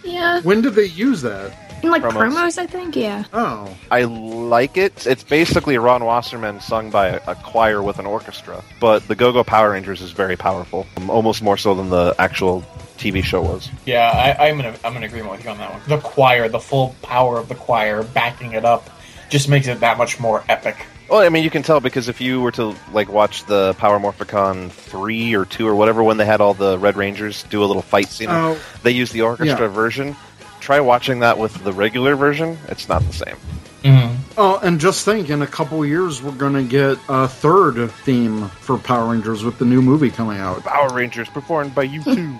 yeah, 0.02 0.40
When 0.40 0.60
did 0.60 0.74
they 0.74 0.86
use 0.86 1.22
that? 1.22 1.63
In 1.84 1.90
like 1.90 2.02
Promos. 2.02 2.30
promos, 2.32 2.58
I 2.58 2.66
think. 2.66 2.96
Yeah. 2.96 3.24
Oh. 3.32 3.68
I 3.90 4.04
like 4.04 4.76
it. 4.76 5.06
It's 5.06 5.22
basically 5.24 5.78
Ron 5.78 6.04
Wasserman 6.04 6.60
sung 6.60 6.90
by 6.90 7.08
a, 7.08 7.20
a 7.28 7.34
choir 7.34 7.82
with 7.82 7.98
an 7.98 8.06
orchestra, 8.06 8.62
but 8.80 9.06
the 9.08 9.14
Go 9.14 9.32
Go 9.32 9.44
Power 9.44 9.70
Rangers 9.70 10.00
is 10.02 10.10
very 10.12 10.36
powerful, 10.36 10.86
um, 10.96 11.10
almost 11.10 11.42
more 11.42 11.56
so 11.56 11.74
than 11.74 11.90
the 11.90 12.14
actual 12.18 12.62
TV 12.98 13.22
show 13.22 13.42
was. 13.42 13.68
Yeah, 13.86 14.36
I, 14.38 14.48
I'm 14.48 14.60
in 14.60 14.74
I'm 14.84 14.96
in 14.96 15.02
agreement 15.02 15.32
with 15.32 15.44
you 15.44 15.50
on 15.50 15.58
that 15.58 15.70
one. 15.72 15.80
The 15.88 15.98
choir, 15.98 16.48
the 16.48 16.60
full 16.60 16.94
power 17.02 17.38
of 17.38 17.48
the 17.48 17.54
choir, 17.54 18.02
backing 18.02 18.52
it 18.52 18.64
up, 18.64 18.88
just 19.30 19.48
makes 19.48 19.66
it 19.66 19.80
that 19.80 19.98
much 19.98 20.20
more 20.20 20.44
epic. 20.48 20.76
Well, 21.10 21.20
I 21.20 21.28
mean, 21.28 21.44
you 21.44 21.50
can 21.50 21.62
tell 21.62 21.80
because 21.80 22.08
if 22.08 22.22
you 22.22 22.40
were 22.40 22.52
to 22.52 22.74
like 22.92 23.10
watch 23.12 23.44
the 23.44 23.74
Power 23.74 23.98
Morphicon 23.98 24.70
three 24.70 25.34
or 25.34 25.44
two 25.44 25.66
or 25.68 25.74
whatever, 25.74 26.02
when 26.02 26.16
they 26.16 26.24
had 26.24 26.40
all 26.40 26.54
the 26.54 26.78
Red 26.78 26.96
Rangers 26.96 27.42
do 27.50 27.62
a 27.62 27.66
little 27.66 27.82
fight 27.82 28.08
scene, 28.08 28.28
Oh. 28.30 28.58
they 28.82 28.90
used 28.92 29.12
the 29.12 29.20
orchestra 29.20 29.66
Yeah. 29.66 29.74
version. 29.74 30.16
Try 30.64 30.80
watching 30.80 31.18
that 31.18 31.36
with 31.38 31.62
the 31.62 31.74
regular 31.74 32.16
version; 32.16 32.56
it's 32.68 32.88
not 32.88 33.02
the 33.02 33.12
same. 33.12 33.36
Mm-hmm. 33.82 34.14
Oh, 34.38 34.58
and 34.62 34.80
just 34.80 35.04
think, 35.04 35.28
in 35.28 35.42
a 35.42 35.46
couple 35.46 35.84
years, 35.84 36.22
we're 36.22 36.32
going 36.32 36.54
to 36.54 36.62
get 36.62 36.96
a 37.06 37.28
third 37.28 37.90
theme 37.90 38.48
for 38.48 38.78
Power 38.78 39.12
Rangers 39.12 39.44
with 39.44 39.58
the 39.58 39.66
new 39.66 39.82
movie 39.82 40.10
coming 40.10 40.38
out. 40.38 40.64
Power 40.64 40.88
Rangers 40.88 41.28
performed 41.28 41.74
by 41.74 41.82
you 41.82 42.02
two. 42.02 42.38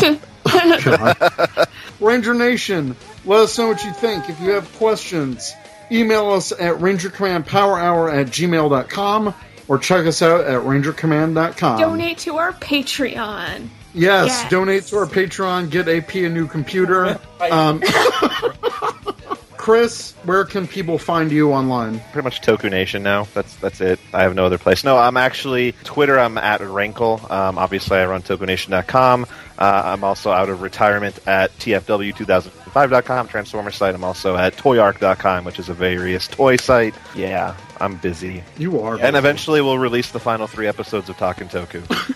Ranger 2.00 2.34
Nation, 2.34 2.94
let 3.24 3.40
us 3.40 3.58
know 3.58 3.66
what 3.66 3.82
you 3.82 3.90
think. 3.90 4.30
If 4.30 4.40
you 4.40 4.50
have 4.50 4.72
questions, 4.76 5.52
email 5.90 6.30
us 6.30 6.52
at 6.52 6.76
rangercommandpowerhour 6.76 8.14
at 8.14 8.28
gmail.com 8.28 9.34
or 9.66 9.78
check 9.78 10.06
us 10.06 10.22
out 10.22 10.42
at 10.42 10.62
rangercommand.com. 10.62 11.80
Donate 11.80 12.18
to 12.18 12.36
our 12.36 12.52
Patreon. 12.52 13.68
Yes, 13.96 14.28
Yes. 14.28 14.50
donate 14.50 14.84
to 14.84 14.98
our 14.98 15.06
Patreon, 15.06 15.70
get 15.70 15.88
AP 15.88 16.14
a 16.16 16.28
new 16.28 16.46
computer. 16.46 17.18
Um, 17.50 17.82
Chris, 19.56 20.12
where 20.22 20.44
can 20.44 20.68
people 20.68 20.96
find 20.96 21.32
you 21.32 21.52
online? 21.52 22.00
Pretty 22.12 22.22
much 22.24 22.40
Toku 22.40 22.70
Nation 22.70 23.02
now. 23.02 23.26
That's 23.34 23.56
that's 23.56 23.80
it. 23.80 23.98
I 24.12 24.22
have 24.22 24.34
no 24.36 24.44
other 24.46 24.58
place. 24.58 24.84
No, 24.84 24.96
I'm 24.96 25.16
actually 25.16 25.72
Twitter. 25.82 26.20
I'm 26.20 26.38
at 26.38 26.60
Rankle. 26.60 27.20
Um, 27.28 27.58
obviously, 27.58 27.96
I 27.98 28.06
run 28.06 28.22
TokuNation.com. 28.22 29.26
Uh, 29.58 29.82
I'm 29.86 30.04
also 30.04 30.30
out 30.30 30.50
of 30.50 30.62
retirement 30.62 31.18
at 31.26 31.50
TFW2005.com, 31.58 33.26
Transformer 33.28 33.70
site. 33.72 33.94
I'm 33.96 34.04
also 34.04 34.36
at 34.36 34.54
ToyArk.com, 34.56 35.44
which 35.44 35.58
is 35.58 35.68
a 35.68 35.74
various 35.74 36.28
toy 36.28 36.56
site. 36.56 36.94
Yeah, 37.16 37.56
I'm 37.80 37.96
busy. 37.96 38.44
You 38.58 38.78
are. 38.82 39.00
And 39.00 39.16
eventually, 39.16 39.62
we'll 39.62 39.78
release 39.78 40.12
the 40.12 40.20
final 40.20 40.46
three 40.46 40.68
episodes 40.68 41.08
of 41.08 41.16
Talking 41.16 41.48
Toku. 41.48 41.82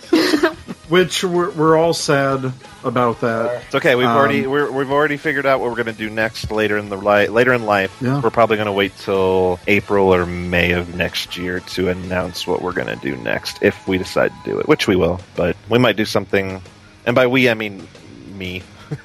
Which 0.91 1.23
we're, 1.23 1.49
we're 1.51 1.77
all 1.77 1.93
sad 1.93 2.51
about 2.83 3.21
that. 3.21 3.63
It's 3.65 3.75
okay. 3.75 3.95
We've 3.95 4.05
Um, 4.07 4.17
already 4.17 4.45
we're, 4.45 4.69
we've 4.69 4.91
already 4.91 5.15
figured 5.15 5.45
out 5.45 5.61
what 5.61 5.69
we're 5.69 5.77
going 5.81 5.85
to 5.85 5.93
do 5.93 6.09
next 6.09 6.51
later 6.51 6.77
in 6.77 6.89
the 6.89 6.97
li- 6.97 7.27
later 7.27 7.53
in 7.53 7.65
life. 7.65 7.95
Yeah. 8.01 8.19
We're 8.19 8.29
probably 8.29 8.57
going 8.57 8.65
to 8.65 8.73
wait 8.73 8.95
till 8.97 9.57
April 9.67 10.13
or 10.13 10.25
May 10.25 10.73
of 10.73 10.93
next 10.93 11.37
year 11.37 11.61
to 11.61 11.87
announce 11.87 12.45
what 12.45 12.61
we're 12.61 12.73
going 12.73 12.87
to 12.89 12.97
do 12.97 13.15
next 13.15 13.59
if 13.63 13.87
we 13.87 13.97
decide 13.97 14.31
to 14.43 14.51
do 14.51 14.59
it, 14.59 14.67
which 14.67 14.85
we 14.87 14.97
will. 14.97 15.21
But 15.37 15.55
we 15.69 15.79
might 15.79 15.95
do 15.95 16.03
something, 16.05 16.61
and 17.05 17.15
by 17.15 17.25
we 17.27 17.49
I 17.49 17.53
mean 17.53 17.87
me. 18.35 18.61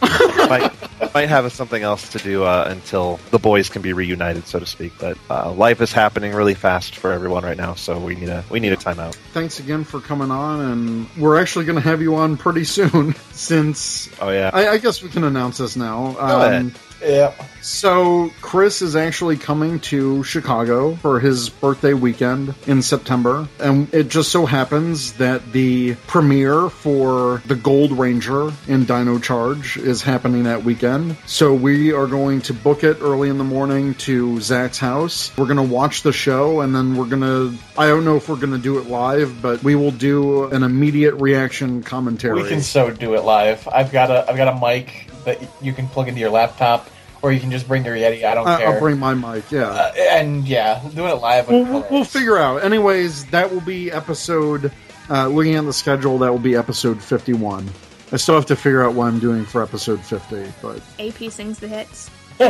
might 0.00 0.72
might 1.14 1.28
have 1.28 1.50
something 1.52 1.82
else 1.82 2.10
to 2.10 2.18
do 2.18 2.44
uh, 2.44 2.66
until 2.68 3.18
the 3.30 3.38
boys 3.38 3.68
can 3.68 3.82
be 3.82 3.92
reunited, 3.92 4.46
so 4.46 4.58
to 4.58 4.66
speak. 4.66 4.92
But 4.98 5.18
uh, 5.30 5.52
life 5.52 5.80
is 5.80 5.92
happening 5.92 6.32
really 6.34 6.54
fast 6.54 6.96
for 6.96 7.12
everyone 7.12 7.44
right 7.44 7.56
now, 7.56 7.74
so 7.74 7.98
we 7.98 8.14
need 8.14 8.28
a 8.28 8.44
we 8.50 8.60
need 8.60 8.72
a 8.72 8.76
timeout. 8.76 9.14
Thanks 9.32 9.60
again 9.60 9.84
for 9.84 10.00
coming 10.00 10.30
on, 10.30 10.60
and 10.60 11.16
we're 11.16 11.40
actually 11.40 11.64
going 11.64 11.76
to 11.76 11.82
have 11.82 12.02
you 12.02 12.16
on 12.16 12.36
pretty 12.36 12.64
soon. 12.64 13.14
Since 13.32 14.10
Oh 14.20 14.30
yeah. 14.30 14.50
I, 14.52 14.68
I 14.68 14.78
guess 14.78 15.02
we 15.02 15.08
can 15.08 15.24
announce 15.24 15.58
this 15.58 15.76
now. 15.76 16.16
Um. 16.18 16.74
Yeah. 17.02 17.34
So 17.62 18.30
Chris 18.40 18.82
is 18.82 18.96
actually 18.96 19.36
coming 19.36 19.78
to 19.80 20.24
Chicago 20.24 20.96
for 20.96 21.20
his 21.20 21.48
birthday 21.48 21.94
weekend 21.94 22.54
in 22.66 22.82
September, 22.82 23.48
and 23.60 23.92
it 23.94 24.08
just 24.08 24.32
so 24.32 24.46
happens 24.46 25.12
that 25.14 25.52
the 25.52 25.94
premiere 26.08 26.68
for 26.68 27.40
the 27.46 27.54
Gold 27.54 27.92
Ranger 27.92 28.52
in 28.66 28.84
Dino 28.84 29.20
Charge 29.20 29.76
is 29.76 30.02
happening 30.02 30.42
that 30.42 30.64
weekend. 30.64 31.16
So 31.26 31.54
we 31.54 31.92
are 31.92 32.08
going 32.08 32.40
to 32.42 32.52
book 32.52 32.82
it 32.82 32.98
early 33.00 33.28
in 33.28 33.38
the 33.38 33.44
morning 33.44 33.94
to 33.94 34.40
Zach's 34.40 34.78
house. 34.78 35.36
We're 35.36 35.46
going 35.46 35.56
to 35.56 35.62
watch 35.62 36.02
the 36.02 36.12
show, 36.12 36.62
and 36.62 36.74
then 36.74 36.96
we're 36.96 37.06
going 37.06 37.22
to. 37.22 37.56
I 37.78 37.86
don't 37.86 38.04
know 38.04 38.16
if 38.16 38.28
we're 38.28 38.36
going 38.36 38.52
to 38.52 38.58
do 38.58 38.78
it 38.78 38.88
live, 38.88 39.40
but 39.40 39.62
we 39.62 39.76
will 39.76 39.92
do 39.92 40.50
an 40.50 40.64
immediate 40.64 41.14
reaction 41.14 41.84
commentary. 41.84 42.42
We 42.42 42.48
can 42.48 42.60
so 42.60 42.90
do 42.90 43.14
it 43.14 43.22
live. 43.22 43.68
I've 43.68 43.92
got 43.92 44.10
a 44.10 44.28
I've 44.28 44.36
got 44.36 44.48
a 44.48 44.58
mic 44.58 45.11
that 45.24 45.40
you 45.62 45.72
can 45.72 45.88
plug 45.88 46.08
into 46.08 46.20
your 46.20 46.30
laptop, 46.30 46.88
or 47.22 47.32
you 47.32 47.40
can 47.40 47.50
just 47.50 47.66
bring 47.68 47.84
your 47.84 47.94
Yeti. 47.96 48.24
I 48.24 48.34
don't 48.34 48.46
I- 48.46 48.58
care. 48.58 48.68
I'll 48.74 48.80
bring 48.80 48.98
my 48.98 49.14
mic. 49.14 49.50
Yeah. 49.50 49.68
Uh, 49.68 49.92
and 49.96 50.46
yeah, 50.46 50.82
doing 50.94 51.10
it 51.10 51.20
live. 51.20 51.48
we'll, 51.48 51.64
we'll, 51.64 51.86
we'll 51.90 52.04
figure 52.04 52.38
out. 52.38 52.64
Anyways, 52.64 53.26
that 53.26 53.52
will 53.52 53.60
be 53.60 53.90
episode. 53.90 54.72
Uh, 55.10 55.26
looking 55.28 55.56
at 55.56 55.64
the 55.64 55.72
schedule, 55.72 56.18
that 56.18 56.30
will 56.30 56.38
be 56.38 56.54
episode 56.56 57.02
fifty-one. 57.02 57.68
I 58.12 58.16
still 58.16 58.34
have 58.34 58.46
to 58.46 58.56
figure 58.56 58.82
out 58.84 58.94
what 58.94 59.06
I'm 59.06 59.18
doing 59.18 59.44
for 59.44 59.62
episode 59.62 60.00
fifty, 60.04 60.50
but 60.62 60.80
AP 60.98 61.30
sings 61.32 61.58
the 61.58 61.68
hits. 61.68 62.10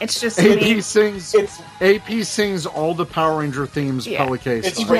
it's 0.00 0.20
just 0.20 0.38
me. 0.42 0.76
AP 0.76 0.82
sings. 0.82 1.34
It's 1.34 1.60
AP 1.80 2.22
sings 2.24 2.66
all 2.66 2.94
the 2.94 3.06
Power 3.06 3.40
Ranger 3.40 3.66
themes. 3.66 4.06
Yeah. 4.06 4.26
PelleK's. 4.26 4.66
it's. 4.66 4.78
Ranger. 4.78 4.94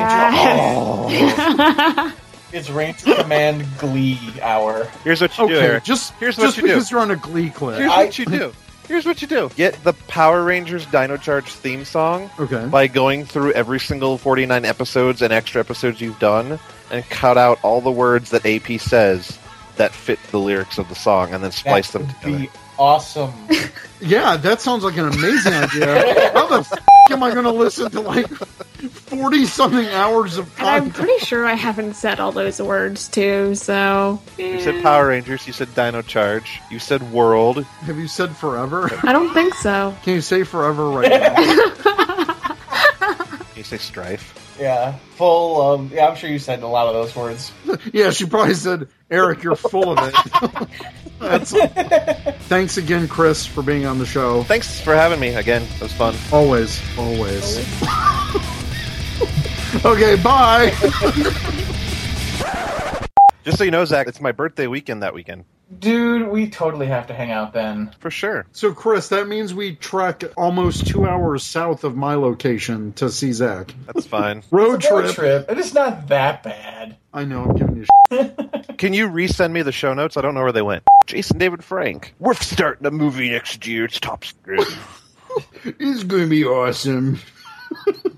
Yes. 1.12 2.15
It's 2.53 2.70
Ranger 2.70 3.15
Command 3.15 3.66
Glee 3.79 4.19
Hour. 4.41 4.85
Here's 5.05 5.20
what 5.20 5.37
you 5.37 5.49
do, 5.49 5.55
Okay, 5.57 5.66
Eric. 5.66 5.85
just 5.85 6.15
Here's 6.15 6.37
just 6.37 6.47
what 6.47 6.57
you 6.57 6.62
do. 6.62 6.69
because 6.69 6.91
you're 6.91 7.01
on 7.01 7.11
a 7.11 7.16
Glee 7.16 7.51
clip. 7.51 7.79
Here's 7.79 7.91
I- 7.93 8.05
what 8.05 8.19
you 8.19 8.25
do. 8.27 8.53
Here's 8.87 9.05
what 9.05 9.20
you 9.20 9.29
do. 9.29 9.51
Get 9.55 9.85
the 9.85 9.93
Power 9.93 10.43
Rangers 10.43 10.87
Dino 10.87 11.19
Charge 11.19 11.45
theme 11.53 11.85
song 11.85 12.31
Okay. 12.41 12.65
by 12.66 12.87
going 12.87 13.27
through 13.27 13.53
every 13.53 13.79
single 13.79 14.16
49 14.16 14.65
episodes 14.65 15.20
and 15.20 15.31
extra 15.31 15.61
episodes 15.61 16.01
you've 16.01 16.19
done 16.19 16.59
and 16.91 17.07
cut 17.11 17.37
out 17.37 17.59
all 17.62 17.83
the 17.83 17.91
words 17.91 18.31
that 18.31 18.47
AP 18.47 18.79
says 18.81 19.39
that 19.77 19.93
fit 19.93 20.19
the 20.31 20.39
lyrics 20.39 20.79
of 20.79 20.89
the 20.89 20.95
song 20.95 21.35
and 21.35 21.45
then 21.45 21.53
splice 21.53 21.91
That 21.91 21.99
them 21.99 22.07
would 22.07 22.16
together. 22.23 22.39
be 22.45 22.51
awesome. 22.79 23.33
Yeah, 24.01 24.37
that 24.37 24.61
sounds 24.61 24.85
like 24.85 24.97
an 24.97 25.09
amazing 25.09 25.53
idea. 25.55 26.31
How 26.33 26.47
the 26.47 26.59
f- 26.61 26.73
am 27.11 27.21
I 27.21 27.33
going 27.33 27.47
to 27.47 27.51
listen 27.51 27.91
to 27.91 28.01
like 28.01 28.29
forty 28.29 29.45
something 29.45 29.89
hours 29.89 30.39
of 30.39 30.57
And 30.61 30.69
I'm 30.69 30.91
pretty 30.93 31.19
sure 31.25 31.45
I 31.45 31.55
haven't 31.55 31.95
said 31.95 32.21
all 32.21 32.31
those 32.31 32.63
words 32.63 33.09
too, 33.09 33.57
so. 33.57 34.23
You 34.37 34.61
said 34.61 34.85
Power 34.85 35.09
Rangers, 35.09 35.49
you 35.49 35.53
said 35.53 35.75
Dino 35.75 36.03
Charge, 36.03 36.61
you 36.71 36.79
said 36.79 37.11
World. 37.11 37.65
Have 37.65 37.99
you 37.99 38.07
said 38.07 38.37
forever? 38.37 38.89
I 39.03 39.11
don't 39.13 39.35
think 39.35 39.55
so. 39.55 39.97
Can 40.05 40.15
you 40.15 40.21
say 40.21 40.45
forever 40.45 40.91
right 40.91 41.11
now? 41.11 41.35
Can 43.35 43.57
You 43.57 43.65
say 43.65 43.79
Strife. 43.79 44.33
Yeah, 44.59 44.97
full. 45.15 45.63
Um, 45.63 45.91
yeah, 45.93 46.09
I'm 46.09 46.17
sure 46.17 46.29
you 46.29 46.39
said 46.39 46.63
a 46.63 46.67
lot 46.67 46.89
of 46.89 46.95
those 46.95 47.15
words. 47.15 47.53
yeah, 47.93 48.11
she 48.11 48.27
probably 48.27 48.55
said, 48.55 48.89
"Eric, 49.11 49.43
you're 49.43 49.57
full 49.57 49.97
of 49.97 49.99
it." 50.01 50.69
That's. 51.19 51.53
Thanks 52.49 52.77
again, 52.77 53.09
Chris, 53.09 53.47
for 53.47 53.63
being 53.63 53.87
on 53.87 53.99
the 53.99 54.07
show. 54.07 54.43
Thanks 54.45 54.81
for 54.81 54.95
having 54.95 55.21
me 55.21 55.35
again. 55.35 55.63
It 55.63 55.81
was 55.81 55.93
fun. 55.93 56.15
Always, 56.33 56.81
always. 56.97 57.59
okay, 59.85 60.17
bye. 60.17 60.71
Just 63.45 63.59
so 63.59 63.65
you 63.65 63.71
know, 63.71 63.85
Zach, 63.85 64.09
it's 64.09 64.21
my 64.21 64.33
birthday 64.33 64.67
weekend 64.67 65.03
that 65.03 65.15
weekend. 65.15 65.45
Dude, 65.78 66.28
we 66.28 66.49
totally 66.49 66.86
have 66.86 67.09
to 67.09 67.15
hang 67.15 67.31
out 67.31 67.53
then. 67.53 67.95
For 68.01 68.11
sure. 68.11 68.47
So, 68.53 68.73
Chris, 68.73 69.09
that 69.11 69.28
means 69.28 69.53
we 69.53 69.77
trek 69.77 70.24
almost 70.36 70.86
two 70.86 71.07
hours 71.07 71.43
south 71.45 71.85
of 71.85 71.95
my 71.95 72.15
location 72.15 72.95
to 72.95 73.11
see 73.11 73.32
Zach. 73.32 73.74
That's 73.86 74.07
fine. 74.07 74.43
Road 74.51 74.82
Road 74.90 75.05
trip. 75.12 75.15
trip. 75.15 75.51
It 75.51 75.59
is 75.59 75.74
not 75.74 76.09
that 76.09 76.43
bad. 76.43 76.97
I 77.12 77.24
know, 77.24 77.45
I'm 77.45 77.55
giving 77.57 77.77
you 77.77 77.86
Can 78.78 78.95
you 78.95 79.09
resend 79.09 79.53
me 79.53 79.62
the 79.62 79.73
show 79.73 79.93
notes? 79.93 80.16
I 80.16 80.23
don't 80.23 80.35
know 80.35 80.43
where 80.43 80.53
they 80.53 80.62
went. 80.62 80.85
Jason 81.07 81.36
David 81.39 81.62
Frank. 81.62 82.15
We're 82.19 82.35
starting 82.35 82.86
a 82.86 82.90
movie 82.90 83.28
next 83.31 83.66
year. 83.66 83.85
It's 83.85 84.01
top 84.01 84.24
secret. 84.24 84.66
It's 85.65 86.03
going 86.03 86.23
to 86.24 86.28
be 86.28 86.45
awesome. 86.45 87.20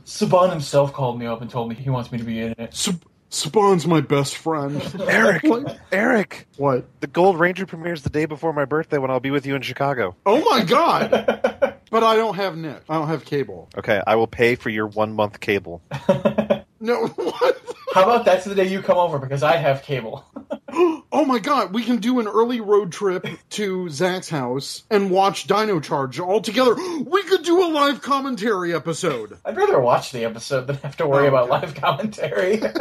Saban 0.06 0.50
himself 0.50 0.92
called 0.94 1.18
me 1.18 1.26
up 1.26 1.42
and 1.42 1.50
told 1.50 1.68
me 1.68 1.74
he 1.74 1.90
wants 1.90 2.10
me 2.10 2.18
to 2.18 2.24
be 2.24 2.38
in 2.40 2.54
it. 2.56 2.72
Sp- 2.72 3.02
Spawn's 3.30 3.86
my 3.86 4.00
best 4.00 4.36
friend. 4.36 4.82
Eric, 5.08 5.44
What? 5.44 5.78
Eric, 5.92 6.48
What? 6.56 6.84
the 7.00 7.06
Gold 7.06 7.38
Ranger 7.38 7.64
premieres 7.64 8.02
the 8.02 8.10
day 8.10 8.24
before 8.26 8.52
my 8.52 8.64
birthday 8.64 8.98
when 8.98 9.10
I'll 9.10 9.20
be 9.20 9.30
with 9.30 9.46
you 9.46 9.54
in 9.54 9.62
Chicago. 9.62 10.16
Oh 10.26 10.44
my 10.50 10.64
god! 10.64 11.10
but 11.90 12.02
I 12.02 12.16
don't 12.16 12.34
have 12.34 12.56
Nick. 12.56 12.82
I 12.88 12.98
don't 12.98 13.08
have 13.08 13.24
cable. 13.24 13.68
Okay, 13.78 14.02
I 14.06 14.16
will 14.16 14.26
pay 14.26 14.56
for 14.56 14.68
your 14.68 14.86
one 14.88 15.12
month 15.14 15.40
cable. 15.40 15.82
No, 16.82 17.08
what? 17.08 17.60
How 17.92 18.04
about 18.04 18.24
that's 18.24 18.46
the 18.46 18.54
day 18.54 18.66
you 18.66 18.80
come 18.80 18.96
over 18.96 19.18
because 19.18 19.42
I 19.42 19.56
have 19.56 19.82
cable. 19.82 20.24
Oh 21.12 21.24
my 21.24 21.40
god, 21.40 21.74
we 21.74 21.82
can 21.82 21.96
do 21.96 22.20
an 22.20 22.28
early 22.28 22.60
road 22.60 22.92
trip 22.92 23.26
to 23.50 23.88
Zach's 23.88 24.28
house 24.28 24.84
and 24.90 25.10
watch 25.10 25.48
Dino 25.48 25.80
Charge 25.80 26.20
all 26.20 26.40
together. 26.40 26.76
We 27.10 27.22
could 27.24 27.42
do 27.44 27.64
a 27.64 27.68
live 27.68 28.02
commentary 28.02 28.72
episode. 28.74 29.36
I'd 29.44 29.56
rather 29.56 29.80
watch 29.80 30.12
the 30.12 30.24
episode 30.24 30.66
than 30.66 30.76
have 30.78 30.96
to 30.98 31.06
worry 31.06 31.26
Oh, 31.26 31.28
about 31.28 31.50
okay. 31.50 31.66
live 31.66 31.74
commentary. 31.74 32.62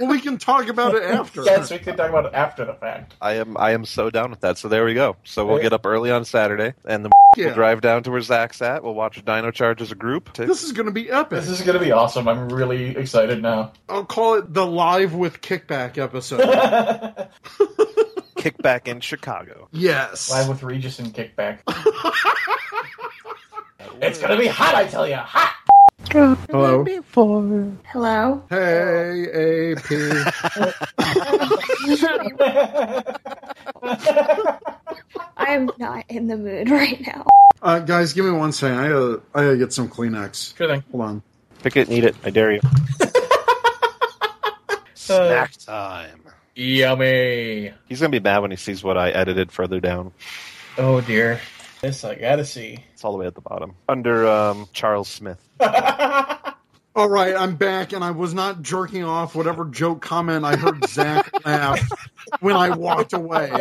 Well, 0.00 0.08
we 0.10 0.20
can 0.20 0.38
talk 0.38 0.68
about 0.68 0.94
it 0.94 1.02
after. 1.04 1.42
yes, 1.44 1.70
we 1.70 1.78
can 1.78 1.96
talk 1.96 2.08
about 2.08 2.26
it 2.26 2.34
after 2.34 2.64
the 2.64 2.74
fact. 2.74 3.14
I 3.20 3.34
am 3.34 3.56
I 3.56 3.70
am 3.72 3.84
so 3.84 4.10
down 4.10 4.30
with 4.30 4.40
that. 4.40 4.58
So 4.58 4.68
there 4.68 4.84
we 4.84 4.94
go. 4.94 5.16
So 5.22 5.46
we'll 5.46 5.60
get 5.60 5.72
up 5.72 5.86
early 5.86 6.10
on 6.10 6.24
Saturday 6.24 6.74
and 6.84 7.04
then 7.04 7.12
Yeah. 7.36 7.46
we'll 7.46 7.54
drive 7.54 7.80
down 7.82 8.02
to 8.04 8.10
where 8.10 8.20
Zach's 8.20 8.60
at. 8.62 8.82
We'll 8.82 8.94
watch 8.94 9.24
Dino 9.24 9.50
Charge 9.50 9.80
as 9.80 9.90
a 9.92 9.94
group. 9.94 10.34
This 10.34 10.64
is 10.64 10.72
going 10.72 10.86
to 10.86 10.92
be 10.92 11.10
epic. 11.10 11.40
This 11.40 11.48
is 11.48 11.62
going 11.62 11.78
to 11.78 11.84
be 11.84 11.90
awesome. 11.92 12.28
I'm 12.28 12.48
really 12.50 12.96
excited 12.96 13.40
now. 13.42 13.72
I'll 13.88 14.04
call 14.04 14.34
it 14.34 14.52
the 14.52 14.66
live 14.66 15.14
with 15.14 15.40
kickback 15.40 15.96
episode. 15.98 16.40
Kickback 18.36 18.88
in 18.88 19.00
Chicago. 19.00 19.68
yes. 19.72 20.30
Live 20.30 20.48
with 20.48 20.62
Regis 20.62 20.98
and 20.98 21.12
Kickback. 21.14 21.58
it's 24.02 24.18
going 24.18 24.32
to 24.32 24.38
be 24.38 24.46
hot, 24.48 24.74
I 24.74 24.86
tell 24.86 25.06
you. 25.06 25.16
Hot! 25.16 25.54
Hello. 26.10 26.84
Hello? 27.86 28.42
Hey, 28.50 29.72
AP. 29.72 29.90
I'm 35.36 35.70
not 35.78 36.04
in 36.08 36.26
the 36.26 36.36
mood 36.36 36.70
right 36.70 37.00
now. 37.06 37.26
Uh, 37.62 37.78
guys, 37.78 38.12
give 38.12 38.24
me 38.24 38.32
one 38.32 38.52
second. 38.52 38.78
I 38.78 38.88
gotta, 38.88 39.22
I 39.34 39.42
gotta 39.44 39.56
get 39.56 39.72
some 39.72 39.88
Kleenex. 39.88 40.56
Sure 40.56 40.68
thing. 40.68 40.82
Hold 40.90 41.02
on. 41.04 41.22
Pick 41.62 41.76
it 41.76 41.88
and 41.88 41.96
eat 41.96 42.04
it. 42.04 42.16
I 42.24 42.30
dare 42.30 42.52
you. 42.52 42.60
Snack 44.94 45.52
time. 45.58 46.21
Yummy. 46.54 47.72
He's 47.88 48.00
gonna 48.00 48.10
be 48.10 48.20
mad 48.20 48.40
when 48.40 48.50
he 48.50 48.56
sees 48.56 48.84
what 48.84 48.98
I 48.98 49.10
edited 49.10 49.52
further 49.52 49.80
down. 49.80 50.12
Oh, 50.78 51.00
dear. 51.00 51.40
This 51.82 52.04
I 52.04 52.14
gotta 52.14 52.44
see. 52.44 52.78
It's 52.92 53.04
all 53.04 53.12
the 53.12 53.18
way 53.18 53.26
at 53.26 53.34
the 53.34 53.40
bottom. 53.40 53.74
Under 53.88 54.28
um, 54.28 54.68
Charles 54.72 55.08
Smith. 55.08 55.40
All 56.94 57.08
right, 57.08 57.34
I'm 57.34 57.56
back, 57.56 57.94
and 57.94 58.04
I 58.04 58.10
was 58.10 58.34
not 58.34 58.60
jerking 58.60 59.02
off 59.02 59.34
whatever 59.34 59.64
joke 59.64 60.02
comment 60.02 60.44
I 60.44 60.56
heard 60.56 60.86
Zach 60.88 61.30
laugh 61.46 61.80
when 62.40 62.54
I 62.54 62.76
walked 62.76 63.14
away. 63.14 63.48
you 63.48 63.58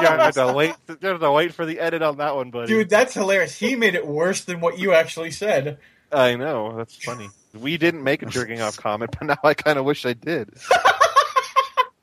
have 0.00 0.34
to 0.34 0.52
wait. 0.54 0.74
You 0.88 1.08
have 1.08 1.20
to 1.20 1.32
wait 1.32 1.54
for 1.54 1.64
the 1.64 1.80
edit 1.80 2.02
on 2.02 2.18
that 2.18 2.36
one, 2.36 2.50
buddy. 2.50 2.66
Dude, 2.68 2.90
that's 2.90 3.14
hilarious. 3.14 3.58
He 3.58 3.76
made 3.76 3.94
it 3.94 4.06
worse 4.06 4.44
than 4.44 4.60
what 4.60 4.78
you 4.78 4.92
actually 4.92 5.30
said. 5.30 5.78
I 6.12 6.36
know 6.36 6.76
that's 6.76 6.94
funny. 6.96 7.30
We 7.54 7.76
didn't 7.76 8.04
make 8.04 8.22
a 8.22 8.26
jerking 8.30 8.60
off 8.60 8.76
comment, 8.76 9.16
but 9.18 9.26
now 9.26 9.38
I 9.42 9.54
kind 9.54 9.78
of 9.78 9.84
wish 9.84 10.06
I 10.06 10.12
did. 10.12 10.50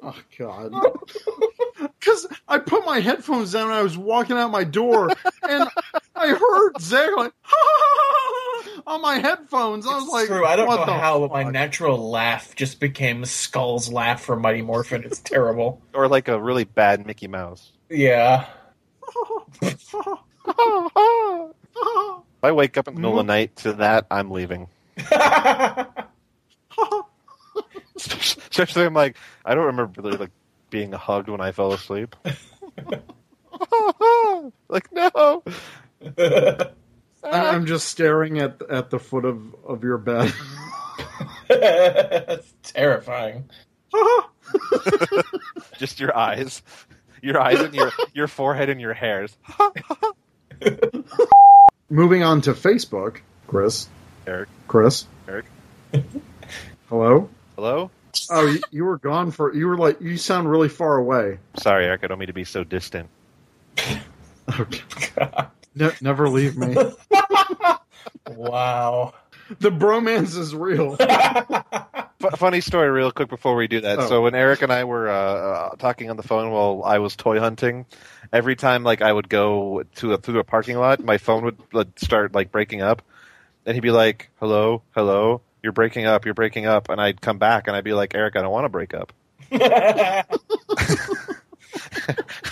Oh 0.07 0.15
God! 0.37 0.71
Because 1.99 2.27
I 2.47 2.59
put 2.59 2.85
my 2.85 2.99
headphones 2.99 3.51
down, 3.53 3.65
and 3.65 3.73
I 3.73 3.81
was 3.81 3.97
walking 3.97 4.37
out 4.37 4.51
my 4.51 4.63
door, 4.63 5.09
and 5.49 5.67
I 6.15 6.27
heard 6.27 6.79
Zach 6.79 7.09
like 7.17 7.33
on 8.85 9.01
my 9.01 9.15
headphones. 9.15 9.87
I 9.87 9.95
was 9.95 10.07
like, 10.07 10.27
True, 10.27 10.45
I 10.45 10.55
don't 10.55 10.67
what 10.67 10.81
know 10.81 10.85
the 10.85 10.93
how, 10.93 11.19
but 11.21 11.31
my 11.31 11.43
natural 11.43 11.97
laugh 12.11 12.55
just 12.55 12.79
became 12.79 13.25
Skull's 13.25 13.91
laugh 13.91 14.21
from 14.23 14.41
Mighty 14.41 14.61
Morphin. 14.61 15.03
It's 15.03 15.19
terrible. 15.19 15.81
Or 15.93 16.07
like 16.07 16.27
a 16.27 16.39
really 16.39 16.63
bad 16.65 17.05
Mickey 17.07 17.27
Mouse. 17.27 17.71
Yeah. 17.89 18.45
If 19.63 19.95
I 22.43 22.51
wake 22.51 22.77
up 22.77 22.87
in 22.87 22.93
the 22.93 23.01
middle 23.01 23.19
of 23.19 23.25
the 23.25 23.33
night 23.33 23.55
to 23.57 23.73
that, 23.73 24.05
I'm 24.11 24.29
leaving. 24.29 24.67
Especially, 27.95 28.85
I'm 28.85 28.93
like, 28.93 29.17
I 29.45 29.55
don't 29.55 29.65
remember 29.65 30.01
really 30.01 30.17
like 30.17 30.31
being 30.69 30.91
hugged 30.91 31.29
when 31.29 31.41
I 31.41 31.51
fell 31.51 31.71
asleep. 31.73 32.15
like 34.67 34.91
no. 34.91 35.43
I- 36.17 36.69
I'm 37.23 37.65
just 37.65 37.87
staring 37.87 38.39
at 38.39 38.61
at 38.69 38.89
the 38.91 38.99
foot 38.99 39.25
of 39.25 39.55
of 39.65 39.83
your 39.83 39.97
bed. 39.97 40.31
That's 41.47 42.53
terrifying. 42.63 43.49
Just 45.77 45.99
your 45.99 46.15
eyes, 46.15 46.61
your 47.21 47.39
eyes 47.39 47.59
and 47.61 47.73
your 47.73 47.91
your 48.13 48.27
forehead 48.27 48.69
and 48.69 48.79
your 48.81 48.93
hairs. 48.93 49.35
Moving 51.89 52.23
on 52.23 52.41
to 52.41 52.53
Facebook, 52.53 53.21
Chris. 53.47 53.87
Eric, 54.27 54.49
Chris. 54.67 55.07
Eric, 55.27 55.45
Hello. 56.89 57.29
hello. 57.55 57.91
Oh, 58.29 58.47
you, 58.47 58.61
you 58.71 58.85
were 58.85 58.97
gone 58.97 59.31
for. 59.31 59.53
You 59.53 59.67
were 59.67 59.77
like. 59.77 60.01
You 60.01 60.17
sound 60.17 60.49
really 60.49 60.69
far 60.69 60.97
away. 60.97 61.39
Sorry, 61.57 61.85
Eric. 61.85 62.03
I 62.03 62.07
don't 62.07 62.19
mean 62.19 62.27
to 62.27 62.33
be 62.33 62.45
so 62.45 62.63
distant. 62.63 63.09
Okay. 64.59 64.81
Ne- 65.77 65.91
never 65.99 66.29
leave 66.29 66.55
me. 66.55 66.73
Wow. 68.29 69.13
The 69.59 69.69
bromance 69.69 70.37
is 70.37 70.55
real. 70.55 70.95
F- 70.99 72.39
funny 72.39 72.61
story, 72.61 72.89
real 72.89 73.11
quick 73.11 73.29
before 73.29 73.55
we 73.55 73.67
do 73.67 73.81
that. 73.81 73.99
Oh. 73.99 74.07
So 74.07 74.21
when 74.21 74.35
Eric 74.35 74.61
and 74.61 74.71
I 74.71 74.85
were 74.85 75.09
uh, 75.09 75.13
uh, 75.13 75.69
talking 75.75 76.09
on 76.09 76.15
the 76.17 76.23
phone 76.23 76.49
while 76.51 76.81
I 76.85 76.99
was 76.99 77.15
toy 77.15 77.39
hunting, 77.39 77.85
every 78.31 78.55
time 78.55 78.83
like 78.83 79.01
I 79.01 79.11
would 79.11 79.27
go 79.27 79.83
to 79.95 80.13
a, 80.13 80.17
through 80.17 80.39
a 80.39 80.43
parking 80.43 80.77
lot, 80.77 81.03
my 81.03 81.17
phone 81.17 81.43
would 81.43 81.59
like, 81.73 81.87
start 81.97 82.33
like 82.33 82.51
breaking 82.51 82.81
up, 82.81 83.01
and 83.65 83.75
he'd 83.75 83.81
be 83.81 83.91
like, 83.91 84.29
"Hello, 84.39 84.81
hello, 84.95 85.41
you're 85.63 85.71
breaking 85.73 86.05
up, 86.05 86.25
you're 86.25 86.33
breaking 86.33 86.65
up," 86.65 86.89
and 86.89 86.99
I'd 87.01 87.21
come 87.21 87.37
back 87.37 87.67
and 87.67 87.75
I'd 87.75 87.83
be 87.83 87.93
like, 87.93 88.15
"Eric, 88.15 88.35
I 88.35 88.41
don't 88.41 88.51
want 88.51 88.65
to 88.65 88.69
break 88.69 88.93
up." 88.93 89.13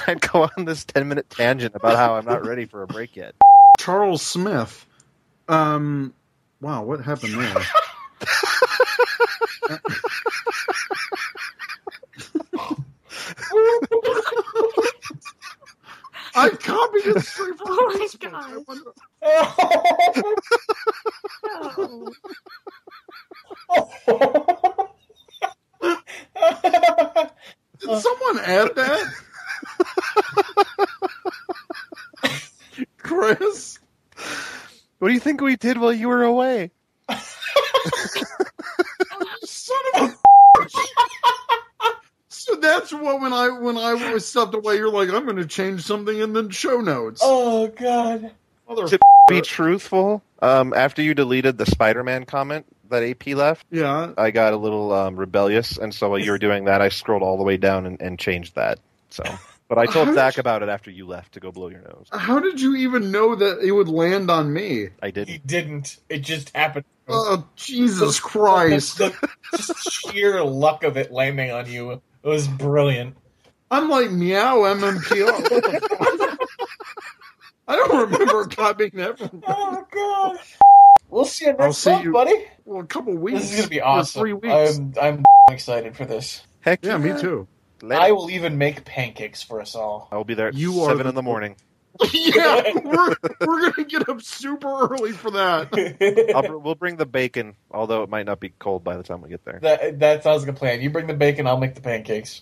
I'd 0.07 0.21
go 0.21 0.49
on 0.57 0.65
this 0.65 0.83
ten 0.85 1.07
minute 1.07 1.29
tangent 1.29 1.75
about 1.75 1.97
how 1.97 2.15
I'm 2.15 2.25
not 2.25 2.45
ready 2.45 2.65
for 2.65 2.83
a 2.83 2.87
break 2.87 3.15
yet. 3.15 3.35
Charles 3.79 4.21
Smith. 4.21 4.85
Um. 5.47 6.13
Wow, 6.61 6.83
what 6.83 7.01
happened 7.01 7.33
there? 7.33 7.55
I 16.35 16.49
copied 16.49 17.05
it 17.05 17.21
straight 17.23 17.55
from 17.57 17.67
Oh 17.69 17.87
my 17.87 17.95
Facebook. 17.99 18.33
I 18.33 18.53
God. 18.53 18.63
wonder- 18.67 18.91
Did 27.79 28.01
someone 28.01 28.39
add 28.39 28.75
that? 28.75 29.13
Chris? 32.99 33.79
What 34.99 35.09
do 35.09 35.13
you 35.13 35.19
think 35.19 35.41
we 35.41 35.55
did 35.57 35.77
while 35.77 35.91
you 35.93 36.07
were 36.07 36.23
away? 36.23 36.71
Son 39.43 39.77
of 39.95 40.09
a 40.09 40.15
So 42.43 42.55
that's 42.55 42.91
what 42.91 43.21
when 43.21 43.31
I 43.31 43.47
when 43.47 43.77
I 43.77 43.93
was 44.11 44.27
stepped 44.27 44.53
away, 44.53 44.75
you're 44.75 44.91
like, 44.91 45.07
I'm 45.09 45.25
gonna 45.25 45.45
change 45.45 45.83
something 45.83 46.19
in 46.19 46.33
the 46.33 46.51
show 46.51 46.81
notes. 46.81 47.21
oh 47.23 47.67
god. 47.67 48.31
Mother 48.67 48.85
To 48.89 48.99
be 49.29 49.39
truthful, 49.39 50.21
um, 50.41 50.73
after 50.73 51.01
you 51.01 51.13
deleted 51.13 51.57
the 51.57 51.65
Spider-Man 51.65 52.25
comment 52.25 52.65
that 52.89 53.01
AP 53.01 53.27
left, 53.27 53.65
yeah. 53.71 54.11
I 54.17 54.31
got 54.31 54.51
a 54.51 54.57
little 54.57 54.91
um, 54.91 55.15
rebellious, 55.15 55.77
and 55.77 55.95
so 55.95 56.09
while 56.09 56.19
you 56.19 56.31
were 56.31 56.37
doing 56.37 56.65
that, 56.65 56.81
I 56.81 56.89
scrolled 56.89 57.23
all 57.23 57.37
the 57.37 57.43
way 57.43 57.55
down 57.55 57.85
and, 57.85 58.01
and 58.01 58.19
changed 58.19 58.55
that. 58.55 58.79
So, 59.09 59.23
but 59.69 59.77
I 59.77 59.85
told 59.85 60.09
How 60.09 60.13
Zach 60.13 60.35
you- 60.35 60.41
about 60.41 60.63
it 60.63 60.69
after 60.69 60.91
you 60.91 61.07
left 61.07 61.35
to 61.35 61.39
go 61.39 61.49
blow 61.49 61.69
your 61.69 61.81
nose. 61.81 62.07
How 62.11 62.39
did 62.39 62.59
you 62.59 62.75
even 62.75 63.09
know 63.09 63.35
that 63.35 63.59
it 63.59 63.71
would 63.71 63.87
land 63.87 64.29
on 64.29 64.51
me? 64.51 64.89
I 65.01 65.11
didn't. 65.11 65.29
He 65.29 65.37
didn't. 65.37 65.97
It 66.09 66.19
just 66.19 66.53
happened. 66.53 66.83
Oh 67.07 67.47
Jesus 67.55 68.19
Christ! 68.19 68.97
The, 68.97 69.15
the 69.51 69.75
sheer 69.89 70.43
luck 70.43 70.83
of 70.83 70.97
it 70.97 71.09
landing 71.11 71.51
on 71.51 71.71
you 71.71 72.01
it 72.23 72.27
was 72.27 72.47
brilliant. 72.47 73.15
I'm 73.71 73.89
like 73.89 74.11
meow 74.11 74.57
MMPR. 74.59 76.37
I 77.67 77.75
don't 77.75 78.11
remember 78.11 78.45
copying 78.47 78.91
that 78.95 79.17
from 79.17 79.41
Oh 79.47 79.85
god. 79.91 80.37
We'll 81.09 81.25
see 81.25 81.45
you 81.45 81.51
next 81.53 81.63
I'll 81.63 81.73
see 81.73 81.89
month, 81.91 82.03
you- 82.05 82.11
buddy. 82.13 82.45
well, 82.65 82.81
a 82.81 82.85
couple 82.85 83.15
weeks. 83.15 83.39
This 83.41 83.51
is 83.53 83.57
gonna 83.57 83.69
be 83.69 83.81
awesome. 83.81 84.19
Three 84.21 84.33
weeks. 84.33 84.77
I'm 84.77 84.93
I'm 85.01 85.23
excited 85.51 85.95
for 85.95 86.05
this. 86.05 86.41
Heck 86.61 86.83
yeah, 86.83 86.97
me 86.97 87.19
too. 87.19 87.47
Let 87.81 88.01
I 88.01 88.11
will 88.11 88.29
even 88.31 88.57
make 88.57 88.85
pancakes 88.85 89.41
for 89.41 89.59
us 89.61 89.75
all. 89.75 90.07
I 90.11 90.15
will 90.17 90.23
be 90.23 90.33
there 90.35 90.47
at 90.47 90.53
You 90.53 90.81
are 90.81 90.89
seven 90.89 91.03
the- 91.03 91.09
in 91.09 91.15
the 91.15 91.21
morning. 91.23 91.55
yeah, 92.13 92.71
we're 92.83 93.15
we're 93.41 93.71
gonna 93.71 93.87
get 93.87 94.09
up 94.09 94.21
super 94.21 94.87
early 94.87 95.11
for 95.11 95.29
that. 95.31 96.31
I'll, 96.35 96.59
we'll 96.59 96.75
bring 96.75 96.95
the 96.95 97.05
bacon, 97.05 97.55
although 97.69 98.01
it 98.03 98.09
might 98.09 98.25
not 98.25 98.39
be 98.39 98.49
cold 98.49 98.83
by 98.83 98.97
the 98.97 99.03
time 99.03 99.21
we 99.21 99.29
get 99.29 99.45
there. 99.45 99.59
that 99.61 99.99
that 99.99 100.23
sounds 100.23 100.41
like 100.41 100.49
a 100.49 100.57
plan. 100.57 100.81
You 100.81 100.89
bring 100.89 101.05
the 101.07 101.13
bacon, 101.13 101.45
I'll 101.45 101.57
make 101.57 101.75
the 101.75 101.81
pancakes. 101.81 102.41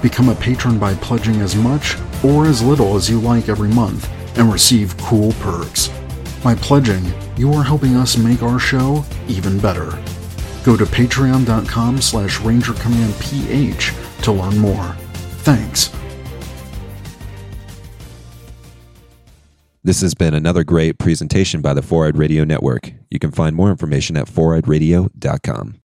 Become 0.02 0.30
a 0.30 0.36
patron 0.36 0.80
by 0.80 0.94
pledging 0.96 1.42
as 1.42 1.58
much 1.58 1.98
or 2.24 2.46
as 2.46 2.64
little 2.64 2.96
as 2.96 3.10
you 3.10 3.20
like 3.20 3.50
every 3.50 3.68
month 3.68 4.10
and 4.38 4.50
receive 4.50 4.96
cool 5.00 5.34
perks. 5.42 5.90
By 6.42 6.56
pledging, 6.56 7.04
you 7.36 7.52
are 7.52 7.64
helping 7.64 7.98
us 7.98 8.16
make 8.16 8.42
our 8.42 8.58
show 8.58 9.04
even 9.28 9.60
better. 9.60 9.90
Go 10.64 10.78
to 10.78 10.86
patreon.com 10.86 12.02
slash 12.02 12.40
rangercommandph 12.40 14.24
to 14.24 14.32
learn 14.32 14.58
more. 14.58 14.96
Thanks. 15.44 15.92
This 19.84 20.02
has 20.02 20.14
been 20.14 20.36
another 20.36 20.64
great 20.64 21.00
presentation 21.00 21.60
by 21.62 21.74
the 21.74 21.82
Four 21.82 22.12
Radio 22.12 22.44
Network. 22.44 22.94
You 23.10 23.18
can 23.18 23.32
find 23.32 23.56
more 23.56 23.72
information 23.72 24.16
at 24.16 24.28
foureyedradio.com. 24.28 25.80